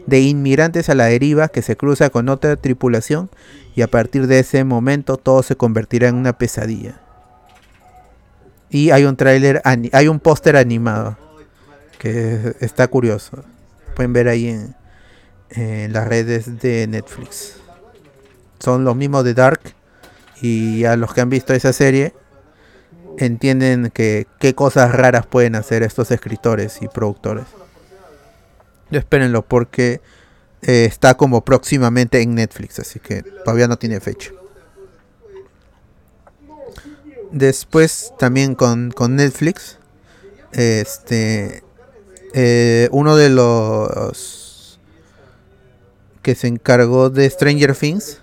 de 0.07 0.21
inmigrantes 0.21 0.89
a 0.89 0.95
la 0.95 1.07
deriva 1.07 1.49
que 1.49 1.63
se 1.63 1.77
cruza 1.77 2.11
con 2.11 2.29
otra 2.29 2.57
tripulación 2.57 3.31
y 3.75 3.83
a 3.83 3.89
partir 3.89 4.27
de 4.27 4.39
ese 4.39 4.65
momento 4.65 5.17
todo 5.17 5.43
se 5.43 5.57
convertirá 5.57 6.09
en 6.09 6.15
una 6.15 6.39
pesadilla. 6.39 7.01
Y 8.71 8.91
hay 8.91 9.05
un 9.05 9.17
tráiler, 9.17 9.63
hay 9.65 10.09
un 10.09 10.21
póster 10.21 10.57
animado 10.57 11.17
que 11.99 12.55
está 12.61 12.89
curioso. 12.89 13.45
Pueden 13.95 14.13
ver 14.13 14.29
ahí 14.29 14.49
en, 14.49 14.75
en 15.51 15.93
las 15.93 16.07
redes 16.09 16.61
de 16.61 16.87
Netflix. 16.87 17.57
Son 18.59 18.85
los 18.85 18.97
mismos 18.97 19.25
de 19.25 19.35
Dark 19.35 19.61
y 20.41 20.85
a 20.85 20.97
los 20.97 21.15
que 21.15 21.21
han 21.21 21.31
visto 21.31 21.55
esa 21.55 21.73
serie 21.73 22.15
entienden 23.19 23.91
que 23.93 24.27
qué 24.39 24.55
cosas 24.55 24.93
raras 24.93 25.27
pueden 25.27 25.55
hacer 25.55 25.83
estos 25.83 26.11
escritores 26.11 26.83
y 26.83 26.89
productores. 26.89 27.45
Espérenlo 28.91 29.47
porque 29.47 30.01
eh, 30.63 30.85
está 30.85 31.17
como 31.17 31.45
próximamente 31.45 32.21
en 32.23 32.35
Netflix, 32.35 32.79
así 32.79 33.01
que 33.01 33.23
todavía 33.23 33.69
no 33.69 33.79
tiene 33.79 34.01
fecha. 34.01 34.33
Después 37.33 38.13
también 38.19 38.55
con, 38.55 38.91
con 38.91 39.17
Netflix, 39.17 39.79
este, 40.53 41.63
eh, 42.35 42.89
uno 42.93 43.17
de 43.17 43.31
los 43.31 44.79
que 46.23 46.35
se 46.35 46.47
encargó 46.47 47.11
de 47.11 47.29
Stranger 47.29 47.75
Things, 47.75 48.23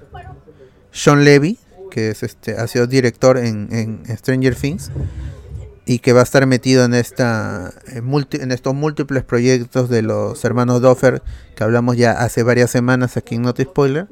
Sean 0.91 1.23
Levy, 1.23 1.59
que 1.91 2.09
es 2.09 2.23
este, 2.23 2.57
ha 2.57 2.67
sido 2.67 2.87
director 2.87 3.37
en, 3.37 3.69
en 3.71 4.17
Stranger 4.17 4.55
Things 4.55 4.91
y 5.85 5.99
que 5.99 6.13
va 6.13 6.21
a 6.21 6.23
estar 6.23 6.45
metido 6.45 6.85
en 6.85 6.93
esta 6.93 7.73
en, 7.87 8.05
multi- 8.05 8.41
en 8.41 8.51
estos 8.51 8.73
múltiples 8.73 9.23
proyectos 9.23 9.89
de 9.89 10.01
los 10.01 10.43
hermanos 10.45 10.81
Doffer 10.81 11.21
que 11.55 11.63
hablamos 11.63 11.97
ya 11.97 12.11
hace 12.13 12.43
varias 12.43 12.71
semanas 12.71 13.17
aquí 13.17 13.35
en 13.35 13.41
Not 13.41 13.61
Spoiler. 13.61 14.07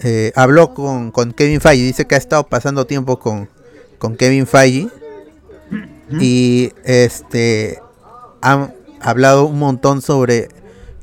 Eh, 0.00 0.32
habló 0.34 0.74
con, 0.74 1.10
con 1.10 1.32
Kevin 1.32 1.60
Feige, 1.60 1.84
dice 1.84 2.06
que 2.06 2.14
ha 2.14 2.18
estado 2.18 2.44
pasando 2.44 2.86
tiempo 2.86 3.18
con, 3.18 3.48
con 3.98 4.16
Kevin 4.16 4.46
Feige 4.46 4.88
y 6.20 6.72
este 6.84 7.80
han 8.40 8.74
hablado 9.00 9.46
un 9.46 9.58
montón 9.58 10.02
sobre 10.02 10.48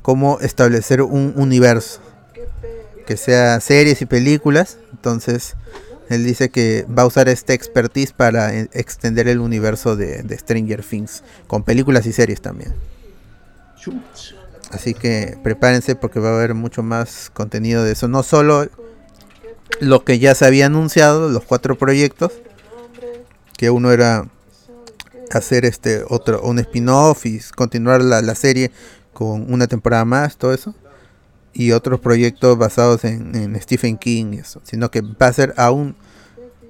cómo 0.01 0.39
establecer 0.41 1.01
un 1.01 1.33
universo 1.35 2.01
que 3.07 3.17
sea 3.17 3.59
series 3.59 4.01
y 4.01 4.05
películas. 4.05 4.77
Entonces, 4.91 5.55
él 6.09 6.25
dice 6.25 6.49
que 6.49 6.85
va 6.85 7.03
a 7.03 7.05
usar 7.05 7.29
esta 7.29 7.53
expertise 7.53 8.13
para 8.13 8.53
eh, 8.55 8.69
extender 8.73 9.27
el 9.27 9.39
universo 9.39 9.95
de, 9.95 10.37
Stranger 10.37 10.83
Things 10.83 11.23
con 11.47 11.63
películas 11.63 12.05
y 12.07 12.13
series 12.13 12.41
también. 12.41 12.73
Así 14.71 14.93
que 14.93 15.37
prepárense 15.43 15.95
porque 15.95 16.19
va 16.19 16.29
a 16.29 16.35
haber 16.35 16.53
mucho 16.53 16.83
más 16.83 17.31
contenido 17.33 17.83
de 17.83 17.93
eso. 17.93 18.07
No 18.07 18.23
solo 18.23 18.67
lo 19.79 20.03
que 20.03 20.19
ya 20.19 20.35
se 20.35 20.45
había 20.45 20.65
anunciado, 20.65 21.29
los 21.29 21.43
cuatro 21.43 21.77
proyectos, 21.77 22.33
que 23.55 23.69
uno 23.69 23.91
era 23.91 24.27
hacer 25.31 25.65
este 25.65 26.03
otro 26.07 26.41
un 26.41 26.57
spin-off 26.57 27.25
y 27.25 27.39
continuar 27.55 28.01
la 28.01 28.35
serie 28.35 28.71
con 29.13 29.51
una 29.51 29.67
temporada 29.67 30.05
más, 30.05 30.37
todo 30.37 30.53
eso. 30.53 30.73
Y 31.53 31.71
otros 31.71 31.99
proyectos 31.99 32.57
basados 32.57 33.03
en, 33.03 33.35
en 33.35 33.59
Stephen 33.61 33.97
King 33.97 34.33
y 34.33 34.37
eso. 34.37 34.61
Sino 34.63 34.91
que 34.91 35.01
va 35.01 35.27
a 35.27 35.33
ser 35.33 35.53
aún 35.57 35.95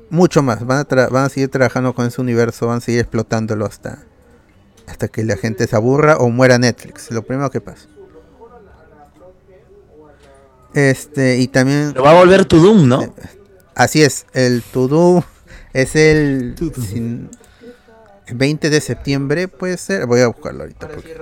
mucho 0.10 0.42
más. 0.42 0.66
Van 0.66 0.80
a, 0.80 0.88
tra- 0.88 1.10
van 1.10 1.26
a 1.26 1.30
seguir 1.30 1.50
trabajando 1.50 1.94
con 1.94 2.06
ese 2.08 2.22
universo, 2.22 2.68
van 2.68 2.78
a 2.78 2.82
seguir 2.82 3.02
explotándolo 3.02 3.66
hasta, 3.66 4.00
hasta 4.88 5.08
que 5.10 5.24
la 5.24 5.36
gente 5.38 5.68
se 5.68 5.76
aburra 5.76 6.18
o 6.18 6.30
muera 6.30 6.58
Netflix. 6.58 7.12
Lo 7.12 7.22
primero 7.24 7.50
que 7.52 7.62
pasa. 7.62 7.88
Este, 10.74 11.38
y 11.40 11.48
también. 11.48 11.90
Pero 11.92 12.04
va 12.04 12.12
a 12.12 12.16
volver 12.16 12.46
tu 12.46 12.58
Doom, 12.60 12.88
¿no? 12.88 13.14
Así 13.76 14.04
es, 14.04 14.26
el 14.34 14.62
To-Do 14.62 15.24
es 15.74 15.96
el 15.96 16.56
sin- 16.88 17.30
20 18.34 18.70
de 18.70 18.82
septiembre, 18.82 19.48
puede 19.48 19.78
ser. 19.78 20.06
Voy 20.06 20.22
a 20.22 20.28
buscarlo 20.28 20.62
ahorita 20.62 20.88
porque 20.88 21.16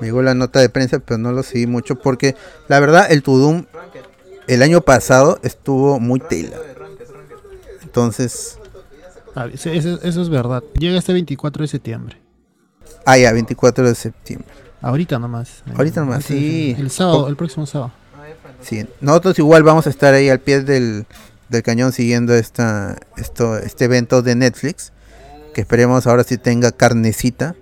me 0.00 0.06
llegó 0.06 0.22
la 0.22 0.34
nota 0.34 0.60
de 0.60 0.68
prensa, 0.68 0.98
pero 0.98 1.18
no 1.18 1.32
lo 1.32 1.42
seguí 1.42 1.66
mucho 1.66 1.96
porque 1.96 2.34
la 2.68 2.80
verdad 2.80 3.10
el 3.10 3.22
To-Do 3.22 3.66
el 4.48 4.62
año 4.62 4.80
pasado 4.80 5.38
estuvo 5.42 5.98
muy 6.00 6.20
tela. 6.20 6.56
Entonces, 7.82 8.58
Ah, 9.34 9.48
eso, 9.52 9.70
eso- 9.70 9.98
es 10.02 10.28
verdad. 10.28 10.62
Llega 10.78 10.98
este 10.98 11.14
24 11.14 11.62
de 11.62 11.68
septiembre. 11.68 12.18
ah, 13.06 13.16
ya, 13.16 13.32
24 13.32 13.88
de 13.88 13.94
septiembre. 13.94 14.46
Ahorita 14.82 15.18
nomás. 15.18 15.62
Ahorita 15.74 16.00
nomás, 16.00 16.24
sí. 16.24 16.76
El 16.78 16.90
sábado, 16.90 17.28
el 17.28 17.36
próximo 17.36 17.64
sábado. 17.66 17.92
Sí, 18.60 18.86
nosotros 19.00 19.38
igual 19.38 19.62
vamos 19.62 19.86
a 19.86 19.90
estar 19.90 20.12
ahí 20.12 20.28
al 20.28 20.38
pie 20.40 20.60
del, 20.60 21.06
del 21.48 21.62
cañón 21.62 21.92
siguiendo 21.92 22.34
esta, 22.34 22.98
esto, 23.16 23.56
este 23.56 23.86
evento 23.86 24.20
de 24.22 24.34
Netflix. 24.36 24.92
Que 25.52 25.60
esperemos 25.62 26.06
ahora 26.06 26.24
sí 26.24 26.38
tenga 26.38 26.72
carnecita. 26.72 27.54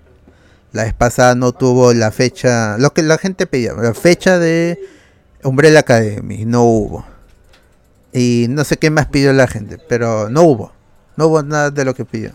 La 0.72 0.84
vez 0.84 0.94
pasada 0.94 1.34
no 1.34 1.52
tuvo 1.52 1.92
la 1.92 2.12
fecha, 2.12 2.78
lo 2.78 2.92
que 2.92 3.02
la 3.02 3.18
gente 3.18 3.46
pedía, 3.46 3.72
la 3.72 3.92
fecha 3.92 4.38
de 4.38 4.78
Umbrella 5.42 5.80
Academy, 5.80 6.44
no 6.44 6.62
hubo. 6.62 7.04
Y 8.12 8.46
no 8.50 8.62
sé 8.64 8.76
qué 8.76 8.90
más 8.90 9.06
pidió 9.06 9.32
la 9.32 9.48
gente, 9.48 9.78
pero 9.88 10.28
no 10.30 10.42
hubo. 10.42 10.72
No 11.16 11.26
hubo 11.26 11.42
nada 11.42 11.70
de 11.72 11.84
lo 11.84 11.94
que 11.94 12.04
pidió. 12.04 12.30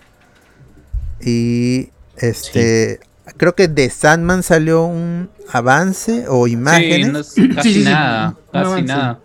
Y 1.21 1.89
este, 2.17 2.99
creo 3.37 3.55
que 3.55 3.67
de 3.69 3.89
Sandman 3.89 4.43
salió 4.43 4.83
un 4.85 5.29
avance 5.51 6.25
o 6.27 6.45
Sí, 6.45 6.53
imágenes. 6.53 7.11
no 7.13 7.19
es 7.19 7.33
casi 7.55 7.69
Sí, 7.69 7.73
sí, 7.73 7.79
sí, 7.79 7.83
nada. 7.85 8.35
Casi 8.51 8.81
nada. 8.83 9.19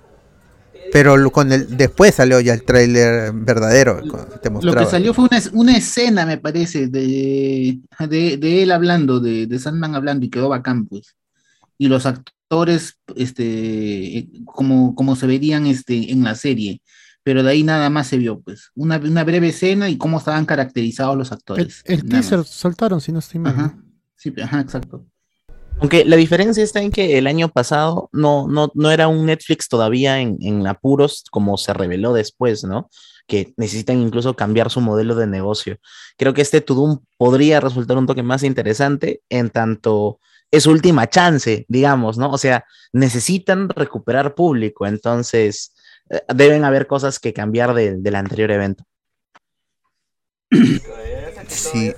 Pero 0.92 1.30
con 1.30 1.52
el 1.52 1.76
después 1.76 2.14
salió 2.14 2.40
ya 2.40 2.54
el 2.54 2.64
tráiler 2.64 3.32
verdadero, 3.32 4.00
te 4.42 4.50
Lo 4.50 4.74
que 4.74 4.86
salió 4.86 5.14
fue 5.14 5.28
una, 5.30 5.40
una 5.52 5.76
escena, 5.76 6.26
me 6.26 6.38
parece, 6.38 6.88
de, 6.88 7.78
de, 8.08 8.36
de 8.36 8.62
él 8.62 8.72
hablando, 8.72 9.20
de, 9.20 9.46
de 9.46 9.58
Sandman 9.58 9.94
hablando, 9.94 10.26
y 10.26 10.30
quedó 10.30 10.48
bacán, 10.48 10.86
pues. 10.86 11.14
Y 11.78 11.88
los 11.88 12.06
actores, 12.06 12.98
este, 13.16 14.28
como, 14.44 14.94
como 14.94 15.16
se 15.16 15.26
verían 15.26 15.66
este, 15.66 16.10
en 16.12 16.24
la 16.24 16.34
serie. 16.34 16.82
Pero 17.22 17.42
de 17.42 17.50
ahí 17.50 17.62
nada 17.62 17.90
más 17.90 18.06
se 18.06 18.16
vio, 18.16 18.40
pues. 18.40 18.70
Una, 18.74 18.96
una 18.96 19.24
breve 19.24 19.48
escena 19.48 19.88
y 19.90 19.98
cómo 19.98 20.18
estaban 20.18 20.46
caracterizados 20.46 21.16
los 21.16 21.30
El, 21.30 21.34
actores. 21.34 21.82
el 21.84 21.98
nada 21.98 22.08
teaser 22.08 22.38
más. 22.38 22.48
soltaron, 22.48 23.00
si 23.00 23.12
no 23.12 23.18
estoy 23.18 23.40
mal. 23.40 23.52
Ajá. 23.52 23.78
Sí, 24.16 24.32
ajá, 24.42 24.60
exacto. 24.60 25.06
Aunque 25.80 26.04
la 26.04 26.16
diferencia 26.16 26.62
está 26.62 26.82
en 26.82 26.90
que 26.90 27.16
el 27.16 27.26
año 27.26 27.48
pasado 27.48 28.10
no, 28.12 28.46
no, 28.48 28.70
no 28.74 28.90
era 28.90 29.08
un 29.08 29.24
Netflix 29.26 29.68
todavía 29.68 30.20
en, 30.20 30.36
en 30.40 30.66
apuros 30.66 31.24
como 31.30 31.56
se 31.56 31.72
reveló 31.72 32.12
después, 32.12 32.64
¿no? 32.64 32.90
Que 33.26 33.54
necesitan 33.56 33.98
incluso 33.98 34.36
cambiar 34.36 34.70
su 34.70 34.82
modelo 34.82 35.14
de 35.14 35.26
negocio. 35.26 35.78
Creo 36.18 36.34
que 36.34 36.42
este 36.42 36.60
Tudum 36.60 36.98
podría 37.16 37.60
resultar 37.60 37.96
un 37.96 38.06
toque 38.06 38.22
más 38.22 38.42
interesante 38.42 39.22
en 39.30 39.48
tanto 39.48 40.20
es 40.50 40.64
su 40.64 40.70
última 40.70 41.08
chance, 41.08 41.64
digamos, 41.68 42.18
¿no? 42.18 42.30
O 42.30 42.36
sea, 42.36 42.64
necesitan 42.92 43.68
recuperar 43.68 44.34
público, 44.34 44.86
entonces 44.86 45.72
eh, 46.10 46.20
deben 46.34 46.64
haber 46.64 46.88
cosas 46.88 47.18
que 47.18 47.32
cambiar 47.32 47.72
de- 47.72 47.96
del 47.96 48.16
anterior 48.16 48.50
evento. 48.50 48.84
Sí. 51.48 51.92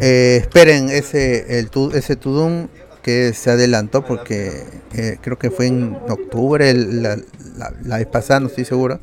Eh, 0.00 0.38
esperen 0.42 0.90
ese 0.90 1.58
el 1.58 1.70
ese 1.94 2.16
Tudum 2.16 2.68
que 3.02 3.32
se 3.34 3.50
adelantó 3.50 4.04
porque 4.04 4.64
eh, 4.94 5.18
creo 5.22 5.38
que 5.38 5.50
fue 5.50 5.66
en 5.66 5.96
octubre 6.08 6.68
el- 6.70 7.02
la, 7.02 7.16
la- 7.56 7.72
la 7.82 7.96
vez 7.98 8.06
pasada, 8.06 8.40
no 8.40 8.48
estoy 8.48 8.64
seguro. 8.64 8.98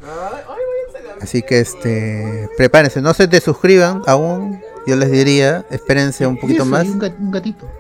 Así 1.22 1.42
que 1.42 1.60
este 1.62 2.50
prepárense, 2.58 3.02
no 3.02 3.14
se 3.14 3.28
desuscriban 3.28 4.02
aún. 4.08 4.62
Yo 4.86 4.98
les 4.98 5.10
diría, 5.10 5.66
espérense 5.72 6.28
un 6.28 6.38
poquito 6.38 6.66
más. 6.66 6.86
Un, 6.86 7.00
gat- 7.00 7.18
un 7.18 7.32
gatito. 7.32 7.72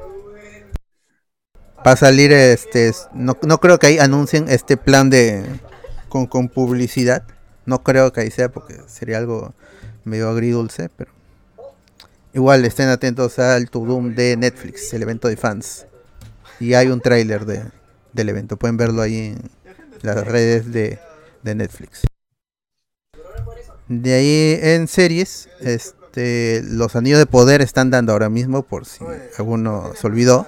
Va 1.85 1.91
a 1.91 1.95
salir 1.97 2.31
este 2.31 2.87
es- 2.87 3.09
no, 3.13 3.37
no 3.41 3.57
creo 3.59 3.77
que 3.77 3.87
ahí 3.87 3.99
anuncien 3.99 4.45
este 4.47 4.77
plan 4.77 5.09
de 5.09 5.43
con, 6.07 6.27
con 6.27 6.47
publicidad. 6.47 7.23
No 7.65 7.83
creo 7.83 8.13
que 8.13 8.21
ahí 8.21 8.31
sea 8.31 8.49
porque 8.49 8.75
sería 8.87 9.17
algo 9.17 9.53
medio 10.05 10.29
agridulce, 10.29 10.89
pero 10.95 11.11
igual 12.33 12.65
estén 12.65 12.89
atentos 12.89 13.39
al 13.39 13.69
To 13.69 13.79
Doom 13.79 14.15
de 14.15 14.35
Netflix, 14.37 14.93
el 14.93 15.03
evento 15.03 15.27
de 15.27 15.37
fans. 15.37 15.85
Y 16.59 16.73
hay 16.73 16.87
un 16.87 17.01
tráiler 17.01 17.45
de, 17.45 17.63
del 18.13 18.29
evento, 18.29 18.57
pueden 18.57 18.77
verlo 18.77 19.01
ahí 19.01 19.35
en 19.35 19.51
las 20.01 20.25
redes 20.25 20.71
de, 20.71 20.99
de 21.41 21.55
Netflix. 21.55 22.03
De 23.87 24.13
ahí 24.13 24.59
en 24.61 24.87
series, 24.87 25.49
este 25.59 26.61
los 26.63 26.95
anillos 26.95 27.19
de 27.19 27.25
poder 27.25 27.61
están 27.61 27.89
dando 27.89 28.11
ahora 28.11 28.29
mismo 28.29 28.63
por 28.63 28.85
si 28.85 29.03
alguno 29.37 29.91
se 29.95 30.07
olvidó. 30.07 30.47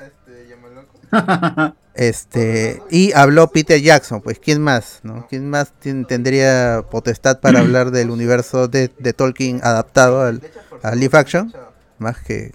Este, 1.95 2.83
y 2.91 3.13
habló 3.13 3.47
Peter 3.51 3.81
Jackson, 3.81 4.19
pues 4.21 4.37
¿quién 4.37 4.61
más? 4.61 4.99
¿no? 5.03 5.27
¿Quién 5.29 5.49
más 5.49 5.71
tendría 5.79 6.83
potestad 6.91 7.39
para 7.39 7.61
hablar 7.61 7.91
del 7.91 8.09
universo 8.09 8.67
de, 8.67 8.91
de 8.99 9.13
Tolkien 9.13 9.61
adaptado 9.63 10.21
al, 10.21 10.41
a 10.83 10.93
live 10.93 11.17
action? 11.17 11.53
Más 11.97 12.17
que, 12.19 12.53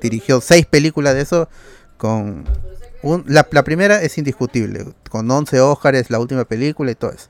dirigió 0.00 0.40
seis 0.40 0.66
películas 0.66 1.14
de 1.14 1.20
eso 1.22 1.48
con 1.96 2.44
un- 3.02 3.24
la, 3.26 3.44
primera 3.44 4.02
es 4.02 4.18
indiscutible, 4.18 4.86
con 5.10 5.30
11 5.30 5.60
Óscares, 5.60 6.10
la 6.10 6.18
última 6.18 6.44
película 6.44 6.90
y 6.90 6.94
todo 6.94 7.12
eso. 7.12 7.28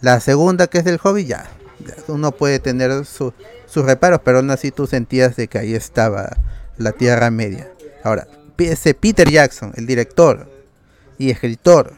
La 0.00 0.20
segunda 0.20 0.66
que 0.66 0.78
es 0.78 0.84
del 0.84 0.98
hobby, 0.98 1.24
ya, 1.26 1.46
uno 2.08 2.32
puede 2.32 2.58
tener 2.58 3.04
su- 3.04 3.32
sus 3.66 3.84
reparos, 3.84 4.20
pero 4.24 4.38
aún 4.38 4.50
así 4.50 4.70
tú 4.70 4.86
sentías 4.86 5.36
de 5.36 5.48
que 5.48 5.58
ahí 5.58 5.74
estaba 5.74 6.36
la 6.78 6.92
Tierra 6.92 7.30
Media. 7.30 7.70
Ahora, 8.02 8.26
ese 8.58 8.94
Peter 8.94 9.28
Jackson, 9.30 9.72
el 9.76 9.86
director 9.86 10.48
y 11.18 11.30
escritor, 11.30 11.92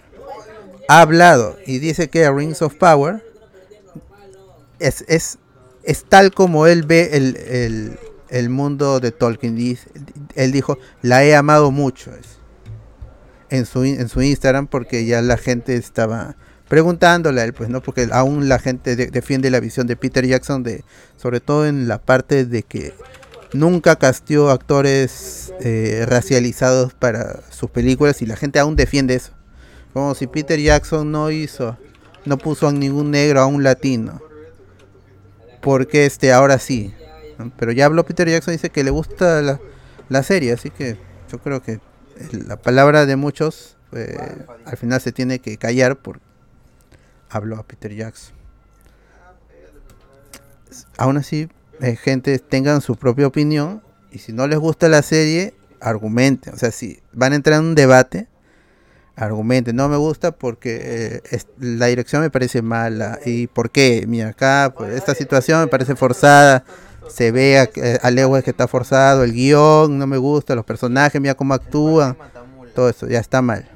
ha 0.89 1.01
hablado 1.01 1.57
y 1.67 1.79
dice 1.79 2.09
que 2.09 2.29
Rings 2.31 2.63
of 2.63 2.75
Power 2.75 3.23
es, 4.79 5.05
es, 5.09 5.39
es 5.83 6.05
tal 6.05 6.33
como 6.33 6.67
él 6.67 6.85
ve 6.85 7.11
el- 7.13 7.99
el 8.31 8.51
mundo 8.51 9.01
de 9.01 9.11
Tolkien. 9.13 9.57
Él 10.35 10.53
dijo, 10.53 10.79
la 11.03 11.25
he 11.25 11.35
amado 11.35 11.71
mucho 11.71 12.11
en, 13.51 13.67
su, 13.67 13.85
en 13.85 14.09
su 14.09 14.23
Instagram 14.23 14.67
porque 14.67 15.05
ya 15.07 15.23
la 15.23 15.37
gente 15.37 15.75
estaba 15.77 16.37
preguntándole 16.69 17.43
él, 17.43 17.55
pues 17.55 17.71
no, 17.71 17.81
porque 17.81 18.09
aún 18.13 18.49
la 18.49 18.59
gente 18.59 18.95
de- 18.95 19.07
defiende 19.07 19.51
la 19.51 19.59
visión 19.61 19.87
de 19.87 19.97
Peter 19.97 20.27
Jackson, 20.27 20.63
de, 20.63 20.85
sobre 21.17 21.41
todo 21.41 21.67
en 21.67 21.89
la 21.89 21.97
parte 21.99 22.45
de 22.45 22.63
que 22.63 22.93
nunca 23.55 23.97
castió 23.97 24.51
actores 24.51 25.55
eh, 25.61 26.05
racializados 26.07 26.93
para 26.93 27.41
sus 27.51 27.71
películas 27.71 28.21
y 28.21 28.27
la 28.27 28.37
gente 28.37 28.59
aún 28.59 28.77
defiende 28.77 29.15
eso. 29.15 29.33
Como 29.95 30.15
si 30.15 30.27
Peter 30.27 30.61
Jackson 30.61 31.11
no 31.11 31.31
hizo, 31.31 31.79
no 32.27 32.37
puso 32.37 32.69
a 32.69 32.73
ningún 32.73 33.11
negro, 33.11 33.41
a 33.41 33.47
un 33.47 33.63
latino. 33.63 34.21
Porque 35.63 36.05
este 36.05 36.33
ahora 36.33 36.59
sí. 36.59 36.95
Pero 37.59 37.73
ya 37.73 37.87
habló 37.87 38.05
Peter 38.05 38.29
Jackson, 38.29 38.53
dice 38.53 38.71
que 38.71 38.85
le 38.85 38.91
gusta 38.91 39.43
la, 39.43 39.61
la 40.09 40.23
serie, 40.23 40.53
así 40.53 40.71
que 40.71 40.97
yo 41.31 41.39
creo 41.39 41.63
que 41.63 41.81
la 42.33 42.57
palabra 42.57 43.07
de 43.07 43.17
muchos 43.17 43.77
eh, 43.93 44.17
al 44.65 44.77
final 44.77 45.01
se 45.01 45.13
tiene 45.13 45.39
que 45.39 45.57
callar 45.57 45.97
por 45.97 46.21
habló 47.31 47.57
a 47.57 47.63
Peter 47.63 47.95
Jackson. 47.95 48.35
Aún 50.97 51.17
así, 51.17 51.49
eh, 51.81 51.97
gente 51.97 52.39
tengan 52.39 52.81
su 52.81 52.97
propia 52.97 53.27
opinión 53.27 53.83
y 54.11 54.19
si 54.19 54.33
no 54.33 54.47
les 54.47 54.59
gusta 54.59 54.89
la 54.89 55.03
serie, 55.03 55.55
argumenten. 55.81 56.55
O 56.55 56.57
sea, 56.57 56.71
si 56.71 57.01
van 57.13 57.33
a 57.33 57.37
entrar 57.37 57.61
en 57.61 57.67
un 57.67 57.75
debate, 57.75 58.29
argumenten. 59.17 59.77
No 59.77 59.89
me 59.89 59.97
gusta 59.97 60.33
porque 60.33 61.21
eh, 61.31 61.41
la 61.59 61.87
dirección 61.87 62.23
me 62.23 62.31
parece 62.31 62.63
mala. 62.63 63.19
¿Y 63.25 63.47
por 63.47 63.71
qué? 63.71 64.05
Mira, 64.07 64.29
acá, 64.29 64.73
pues, 64.77 64.95
esta 64.95 65.15
situación 65.15 65.61
me 65.61 65.67
parece 65.69 65.97
forzada. 65.97 66.65
Se 67.09 67.31
ve 67.33 67.59
a, 67.59 67.69
eh, 67.75 67.99
a 68.03 68.11
leguas 68.11 68.45
que 68.45 68.51
está 68.51 68.69
forzado. 68.69 69.25
El 69.25 69.33
guion 69.33 69.99
no 69.99 70.07
me 70.07 70.17
gusta. 70.19 70.55
Los 70.55 70.65
personajes, 70.65 71.21
mira 71.21 71.35
cómo 71.35 71.55
actúan. 71.55 72.17
Todo 72.75 72.89
eso 72.89 73.07
ya 73.09 73.19
está 73.19 73.43
mal. 73.43 73.69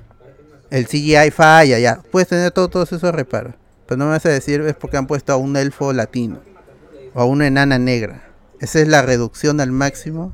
El 0.70 0.86
CGI 0.86 1.30
falla, 1.30 1.78
ya. 1.78 2.00
Puedes 2.10 2.28
tener 2.28 2.50
todo- 2.52 2.68
todos 2.68 2.92
esos 2.92 3.12
reparos. 3.14 3.54
Pero 3.86 3.98
no 3.98 4.04
me 4.06 4.12
vas 4.12 4.24
a 4.26 4.30
decir 4.30 4.60
es 4.62 4.74
porque 4.74 4.96
han 4.96 5.06
puesto 5.06 5.32
a 5.32 5.36
un 5.36 5.56
elfo 5.56 5.92
latino. 5.92 6.40
O 7.14 7.20
a 7.20 7.24
una 7.24 7.46
enana 7.46 7.78
negra. 7.78 8.22
Esa 8.60 8.80
es 8.80 8.88
la 8.88 9.02
reducción 9.02 9.60
al 9.60 9.72
máximo 9.72 10.32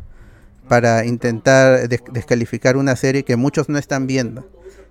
para 0.69 1.05
intentar 1.07 1.89
des- 1.89 2.03
descalificar 2.13 2.77
una 2.77 2.95
serie 2.95 3.25
que 3.25 3.37
muchos 3.37 3.69
no 3.69 3.79
están 3.79 4.07
viendo. 4.07 4.47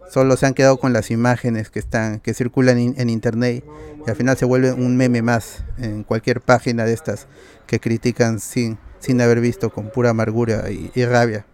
Solo 0.09 0.37
se 0.37 0.45
han 0.45 0.53
quedado 0.53 0.77
con 0.77 0.93
las 0.93 1.11
imágenes 1.11 1.69
que 1.69 1.79
están 1.79 2.19
que 2.19 2.33
circulan 2.33 2.79
in- 2.79 2.95
en 2.97 3.09
internet 3.09 3.63
y 4.05 4.09
al 4.09 4.15
final 4.15 4.37
se 4.37 4.45
vuelve 4.45 4.71
un 4.71 4.95
meme 4.97 5.21
más 5.21 5.63
en 5.77 6.03
cualquier 6.03 6.41
página 6.41 6.85
de 6.85 6.93
estas 6.93 7.27
que 7.65 7.79
critican 7.79 8.39
sin 8.39 8.77
sin 8.99 9.21
haber 9.21 9.41
visto 9.41 9.69
con 9.69 9.89
pura 9.91 10.09
amargura 10.09 10.71
y, 10.71 10.91
y 10.95 11.05
rabia 11.05 11.45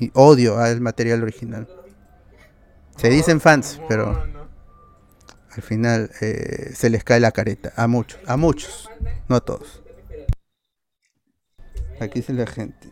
y 0.00 0.10
odio 0.14 0.58
al 0.58 0.80
material 0.80 1.22
original. 1.22 1.68
Se 2.96 3.10
dicen 3.10 3.40
fans, 3.40 3.80
pero 3.88 4.24
al 5.50 5.62
final 5.62 6.10
eh, 6.20 6.70
se 6.74 6.88
les 6.90 7.04
cae 7.04 7.20
la 7.20 7.32
careta 7.32 7.72
a 7.76 7.86
muchos, 7.86 8.20
a 8.26 8.36
muchos, 8.36 8.88
no 9.28 9.36
a 9.36 9.40
todos. 9.40 9.82
Aquí 12.00 12.20
dice 12.20 12.32
la 12.32 12.46
gente. 12.46 12.88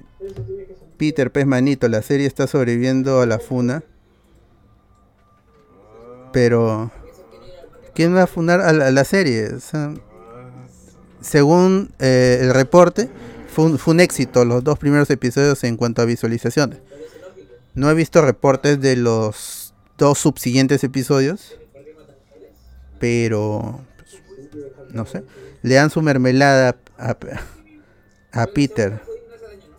Peter 0.98 1.30
Pez 1.30 1.46
Manito, 1.46 1.88
la 1.88 2.02
serie 2.02 2.26
está 2.26 2.46
sobreviviendo 2.46 3.20
a 3.20 3.26
la 3.26 3.38
funa. 3.38 3.82
Pero 6.34 6.90
¿quién 7.94 8.14
va 8.14 8.24
a 8.24 8.26
funar 8.26 8.60
a 8.60 8.72
la, 8.72 8.88
a 8.88 8.90
la 8.90 9.04
serie? 9.04 9.54
O 9.54 9.60
sea, 9.60 9.94
según 11.20 11.92
eh, 12.00 12.40
el 12.42 12.52
reporte, 12.52 13.08
fue 13.48 13.64
un, 13.64 13.78
fue 13.78 13.94
un 13.94 14.00
éxito 14.00 14.44
los 14.44 14.62
dos 14.62 14.78
primeros 14.78 15.08
episodios 15.10 15.64
en 15.64 15.76
cuanto 15.76 16.02
a 16.02 16.04
visualizaciones. 16.04 16.80
No 17.74 17.88
he 17.88 17.94
visto 17.94 18.20
reportes 18.20 18.80
de 18.80 18.96
los 18.96 19.74
dos 19.96 20.18
subsiguientes 20.18 20.84
episodios, 20.84 21.56
pero 22.98 23.80
pues, 23.96 24.20
no 24.90 25.06
sé. 25.06 25.22
Le 25.62 25.76
dan 25.76 25.90
su 25.90 26.02
mermelada 26.02 26.76
a, 26.98 27.16
a 28.32 28.46
Peter. 28.48 29.00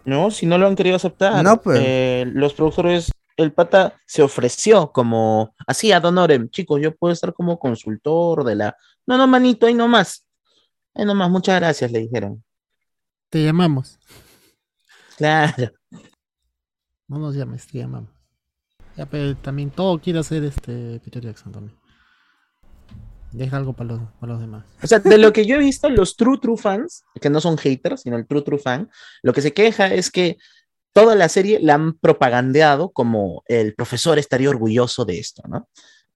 No, 0.06 0.32
si 0.32 0.46
no 0.46 0.58
lo 0.58 0.68
han 0.68 0.76
querido 0.76 0.96
aceptar. 0.96 1.44
No, 1.44 1.62
pues. 1.62 1.80
Eh, 1.82 2.26
los 2.28 2.54
productores, 2.54 3.12
el 3.38 3.54
pata 3.54 4.00
se 4.06 4.22
ofreció 4.22 4.92
como, 4.92 5.56
así 5.68 5.92
a 5.92 6.00
Donorem, 6.00 6.50
chicos, 6.50 6.82
yo 6.82 6.96
puedo 6.96 7.14
estar 7.14 7.34
como 7.34 7.60
consultor 7.60 8.44
de 8.44 8.56
la... 8.56 8.78
No, 9.06 9.18
no, 9.18 9.28
manito, 9.28 9.66
ahí 9.66 9.74
nomás. 9.74 10.26
Ahí 10.94 11.06
nomás, 11.06 11.30
muchas 11.30 11.60
gracias, 11.60 11.92
le 11.92 12.00
dijeron. 12.00 12.44
Te 13.30 13.44
llamamos. 13.44 14.00
Claro. 15.18 15.72
No 17.08 17.20
nos 17.20 17.36
llames, 17.36 17.68
te 17.68 17.80
llamamos. 17.80 18.10
Ya, 18.96 19.06
pero 19.06 19.36
también 19.36 19.70
todo 19.70 20.00
quiere 20.00 20.20
hacer 20.20 20.44
este 20.44 21.00
Peter 21.04 21.22
Jackson 21.22 21.52
también. 21.52 21.78
Deja 23.32 23.58
algo 23.58 23.74
para 23.74 23.96
los, 23.96 24.02
para 24.20 24.34
los 24.34 24.42
demás. 24.42 24.66
O 24.82 24.88
sea, 24.88 25.00
de 25.00 25.18
lo 25.18 25.34
que 25.34 25.46
yo 25.46 25.58
he 25.58 25.60
visto, 25.60 25.90
los 25.90 26.16
true 26.16 26.40
true 26.40 26.56
fans, 26.56 27.04
que 27.20 27.30
no 27.30 27.42
son 27.42 27.58
haters, 27.58 28.02
sino 28.02 28.16
el 28.16 28.26
true 28.26 28.42
true 28.42 28.58
fan, 28.58 28.90
lo 29.22 29.34
que 29.34 29.42
se 29.42 29.54
queja 29.54 29.94
es 29.94 30.10
que 30.10 30.38
toda 30.96 31.14
la 31.16 31.28
serie 31.28 31.60
la 31.60 31.74
han 31.74 31.98
propagandeado 32.00 32.90
como 32.94 33.44
el 33.48 33.76
profesor 33.76 34.18
estaría 34.18 34.50
orgulloso 34.50 35.04
de 35.04 35.20
esto, 35.20 35.44
¿no? 35.46 35.68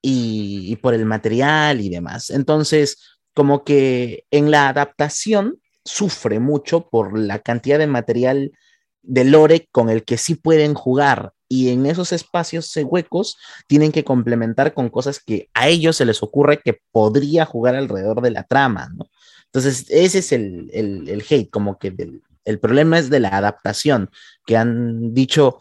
Y, 0.01 0.77
por 0.77 0.93
el 0.93 1.05
material 1.05 1.81
y 1.81 1.89
demás. 1.89 2.29
Entonces, 2.29 2.97
como 3.33 3.65
que 3.65 4.23
en 4.31 4.51
la 4.51 4.69
adaptación 4.69 5.59
sufre 5.83 6.39
mucho 6.39 6.87
por 6.87 7.19
la 7.19 7.39
cantidad 7.39 7.77
de 7.77 7.87
material 7.87 8.53
de 9.01 9.25
lore 9.25 9.67
con 9.69 9.89
el 9.89 10.05
que 10.05 10.17
sí 10.17 10.35
pueden 10.35 10.75
jugar 10.75 11.33
y 11.49 11.71
en 11.71 11.85
esos 11.85 12.13
espacios 12.13 12.73
huecos 12.81 13.37
tienen 13.67 13.91
que 13.91 14.05
complementar 14.05 14.73
con 14.73 14.87
cosas 14.87 15.19
que 15.19 15.49
a 15.53 15.67
ellos 15.67 15.97
se 15.97 16.05
les 16.05 16.23
ocurre 16.23 16.61
que 16.63 16.79
podría 16.93 17.43
jugar 17.43 17.75
alrededor 17.75 18.21
de 18.21 18.31
la 18.31 18.43
trama, 18.43 18.89
¿no? 18.95 19.09
Entonces, 19.47 19.87
ese 19.89 20.19
es 20.19 20.31
el, 20.31 20.69
el 20.71 21.25
hate, 21.27 21.49
como 21.49 21.77
que 21.79 21.91
del, 21.91 22.21
el 22.45 22.60
problema 22.60 22.97
es 22.99 23.10
de 23.10 23.19
la 23.19 23.30
adaptación, 23.30 24.10
que 24.45 24.58
han 24.58 25.13
dicho, 25.13 25.60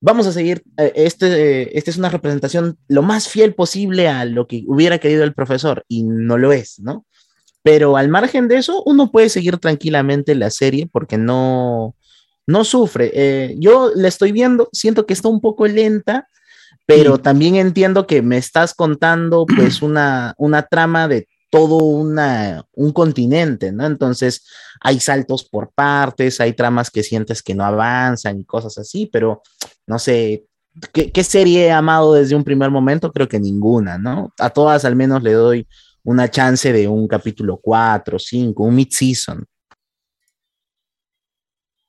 vamos 0.00 0.26
a 0.26 0.32
seguir, 0.32 0.62
eh, 0.76 0.92
este, 0.94 1.76
esta 1.76 1.90
es 1.90 1.96
una 1.96 2.08
representación 2.10 2.78
lo 2.88 3.02
más 3.02 3.28
fiel 3.28 3.54
posible 3.54 4.08
a 4.08 4.24
lo 4.24 4.46
que 4.46 4.64
hubiera 4.66 4.98
querido 4.98 5.24
el 5.24 5.34
profesor, 5.34 5.84
y 5.88 6.02
no 6.04 6.38
lo 6.38 6.52
es, 6.52 6.78
¿no? 6.80 7.04
Pero 7.62 7.96
al 7.96 8.08
margen 8.08 8.48
de 8.48 8.56
eso, 8.56 8.82
uno 8.84 9.10
puede 9.10 9.28
seguir 9.28 9.58
tranquilamente 9.58 10.34
la 10.34 10.50
serie 10.50 10.88
porque 10.90 11.18
no, 11.18 11.96
no 12.46 12.64
sufre. 12.64 13.10
Eh, 13.12 13.56
yo 13.58 13.90
la 13.94 14.08
estoy 14.08 14.32
viendo, 14.32 14.68
siento 14.72 15.04
que 15.06 15.12
está 15.12 15.28
un 15.28 15.40
poco 15.40 15.66
lenta, 15.66 16.28
pero 16.86 17.16
Sí. 17.16 17.22
también 17.22 17.56
entiendo 17.56 18.06
que 18.06 18.22
me 18.22 18.38
estás 18.38 18.72
contando 18.74 19.44
pues 19.44 19.82
una, 19.82 20.34
una 20.38 20.62
trama 20.62 21.08
de 21.08 21.28
todo 21.50 21.76
una, 21.78 22.64
un 22.74 22.92
continente, 22.92 23.72
¿no? 23.72 23.86
Entonces 23.86 24.46
hay 24.80 25.00
saltos 25.00 25.44
por 25.44 25.70
partes, 25.72 26.40
hay 26.40 26.52
tramas 26.52 26.90
que 26.90 27.02
sientes 27.02 27.42
que 27.42 27.54
no 27.54 27.64
avanzan 27.64 28.38
y 28.40 28.44
cosas 28.44 28.76
así, 28.78 29.06
pero 29.12 29.42
no 29.86 29.98
sé, 29.98 30.46
¿qué, 30.92 31.10
qué 31.10 31.24
serie 31.24 31.66
he 31.66 31.70
amado 31.72 32.14
desde 32.14 32.34
un 32.36 32.44
primer 32.44 32.70
momento? 32.70 33.12
Creo 33.12 33.28
que 33.28 33.40
ninguna, 33.40 33.96
¿no? 33.98 34.32
A 34.38 34.50
todas 34.50 34.84
al 34.84 34.94
menos 34.96 35.22
le 35.22 35.32
doy 35.32 35.66
una 36.04 36.30
chance 36.30 36.72
de 36.72 36.86
un 36.88 37.08
capítulo 37.08 37.58
4, 37.62 38.18
5, 38.18 38.62
un 38.62 38.74
mid-season. 38.74 39.44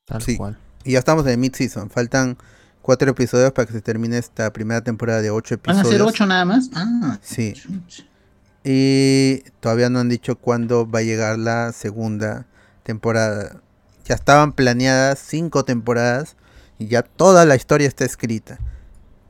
Tal 0.06 0.22
Sí. 0.22 0.38
cual. 0.38 0.58
Y 0.84 0.94
ya 0.94 1.00
estamos 1.00 1.26
en 1.28 1.40
mid-season. 1.40 1.90
Faltan 1.90 2.38
cuatro 2.82 3.10
episodios 3.12 3.52
para 3.52 3.66
que 3.68 3.74
se 3.74 3.82
termine 3.82 4.18
esta 4.18 4.52
primera 4.52 4.82
temporada 4.84 5.22
de 5.22 5.30
ocho 5.30 5.56
¿Van 5.64 5.76
a 5.78 5.82
episodios. 5.82 6.00
ser 6.02 6.02
ocho 6.14 6.26
nada 6.26 6.46
más? 6.46 6.70
Ah, 6.74 7.20
Sí. 7.22 7.54
chuch. 7.54 8.06
Y 8.72 9.46
todavía 9.62 9.90
no 9.90 9.98
han 9.98 10.10
dicho 10.10 10.36
cuándo 10.36 10.88
va 10.88 11.00
a 11.00 11.02
llegar 11.02 11.40
la 11.40 11.72
segunda 11.72 12.46
temporada. 12.84 13.64
Ya 14.06 14.14
estaban 14.14 14.54
planeadas 14.54 15.18
cinco 15.18 15.66
temporadas 15.66 16.36
y 16.78 16.86
ya 16.86 17.02
toda 17.02 17.46
la 17.46 17.56
historia 17.56 17.88
está 17.88 18.06
escrita. 18.06 18.60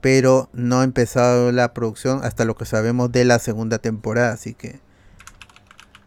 Pero 0.01 0.49
no 0.51 0.81
ha 0.81 0.83
empezado 0.83 1.53
la 1.53 1.73
producción 1.73 2.19
hasta 2.25 2.43
lo 2.43 2.57
que 2.57 2.65
sabemos 2.65 3.13
de 3.13 3.23
la 3.23 3.39
segunda 3.39 3.77
temporada. 3.77 4.33
Así 4.33 4.55
que 4.55 4.81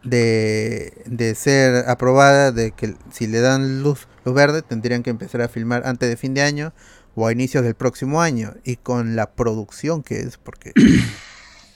de, 0.03 0.93
de 1.07 1.33
ser 1.33 1.89
aprobada, 1.89 2.51
de 2.51 2.69
que 2.69 2.93
si 3.11 3.25
le 3.25 3.39
dan 3.39 3.81
luz, 3.81 4.07
luz 4.25 4.35
verde, 4.35 4.61
tendrían 4.61 5.01
que 5.01 5.09
empezar 5.09 5.41
a 5.41 5.47
filmar 5.47 5.87
antes 5.87 6.07
de 6.07 6.17
fin 6.17 6.35
de 6.35 6.43
año 6.43 6.71
o 7.15 7.25
a 7.25 7.31
inicios 7.31 7.63
del 7.63 7.73
próximo 7.73 8.21
año. 8.21 8.53
Y 8.63 8.75
con 8.75 9.15
la 9.15 9.31
producción 9.31 10.03
que 10.03 10.19
es, 10.19 10.37
porque 10.37 10.73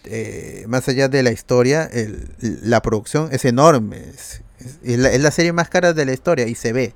eh, 0.09 0.65
más 0.67 0.87
allá 0.87 1.07
de 1.09 1.23
la 1.23 1.31
historia, 1.31 1.83
el- 1.85 2.29
la 2.39 2.81
producción 2.81 3.29
es 3.31 3.45
enorme. 3.45 3.97
Es, 3.97 4.41
es- 4.59 4.79
es 4.83 4.99
la, 4.99 5.11
es 5.11 5.21
la 5.21 5.31
serie 5.31 5.53
más 5.53 5.69
cara 5.69 5.93
de 5.93 6.05
la 6.05 6.13
historia 6.13 6.47
y 6.47 6.55
se 6.55 6.73
ve. 6.73 6.93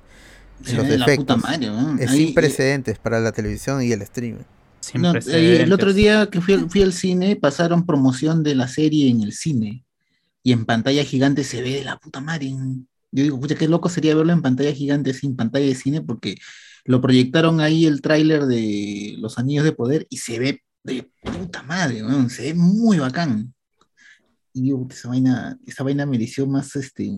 Se 0.63 0.74
los 0.76 0.86
ve 0.86 0.91
de 0.93 0.97
la 1.00 1.06
puta 1.06 1.34
efectos. 1.36 1.38
madre. 1.43 2.04
Es 2.04 2.12
Ahí, 2.12 2.17
sin 2.19 2.28
eh, 2.30 2.34
precedentes 2.34 3.00
para 3.00 3.19
la 3.19 3.32
televisión 3.32 3.82
y 3.82 3.91
el 3.91 4.02
streaming. 4.04 4.43
No, 4.95 5.13
eh, 5.15 5.62
el 5.62 5.71
otro 5.74 5.93
día 5.93 6.28
que 6.32 6.41
fui, 6.41 6.54
al- 6.56 6.69
fui 6.69 6.82
al 6.82 6.93
cine, 6.93 7.36
pasaron 7.36 7.86
promoción 7.86 8.43
de 8.43 8.56
la 8.56 8.67
serie 8.67 9.10
en 9.10 9.21
el 9.21 9.34
cine. 9.34 9.86
Y 10.43 10.54
en 10.54 10.65
pantalla 10.65 11.04
gigante 11.04 11.43
se 11.43 11.62
ve 11.62 11.71
de 11.76 11.84
la 11.84 11.97
puta 11.97 12.19
madre. 12.21 12.50
Yo 13.12 13.24
digo, 13.24 13.39
pucha, 13.39 13.56
qué 13.56 13.67
loco 13.67 13.89
sería 13.89 14.15
verlo 14.15 14.34
en 14.34 14.41
pantalla 14.41 14.71
gigante 14.74 15.13
sin 15.13 15.36
pantalla 15.36 15.65
de 15.67 15.76
cine, 15.76 16.02
porque 16.02 16.38
lo 16.86 17.02
proyectaron 17.02 17.60
ahí 17.62 17.86
el 17.86 18.02
tráiler 18.02 18.45
de 18.45 19.15
Los 19.19 19.38
Anillos 19.38 19.63
de 19.65 19.71
Poder 19.74 20.08
y 20.10 20.17
se 20.17 20.39
ve 20.39 20.63
de 20.84 21.12
puta 21.22 21.63
madre, 21.63 22.04
weón, 22.04 22.30
se 22.30 22.44
ve 22.44 22.54
muy 22.54 23.00
bacán. 23.00 23.54
Y 24.54 24.63
digo, 24.63 24.88
esa 24.89 25.10
vaina, 25.10 25.58
esa 25.65 25.84
vaina 25.84 26.06
mereció 26.06 26.46
más, 26.48 26.76
este, 26.76 27.10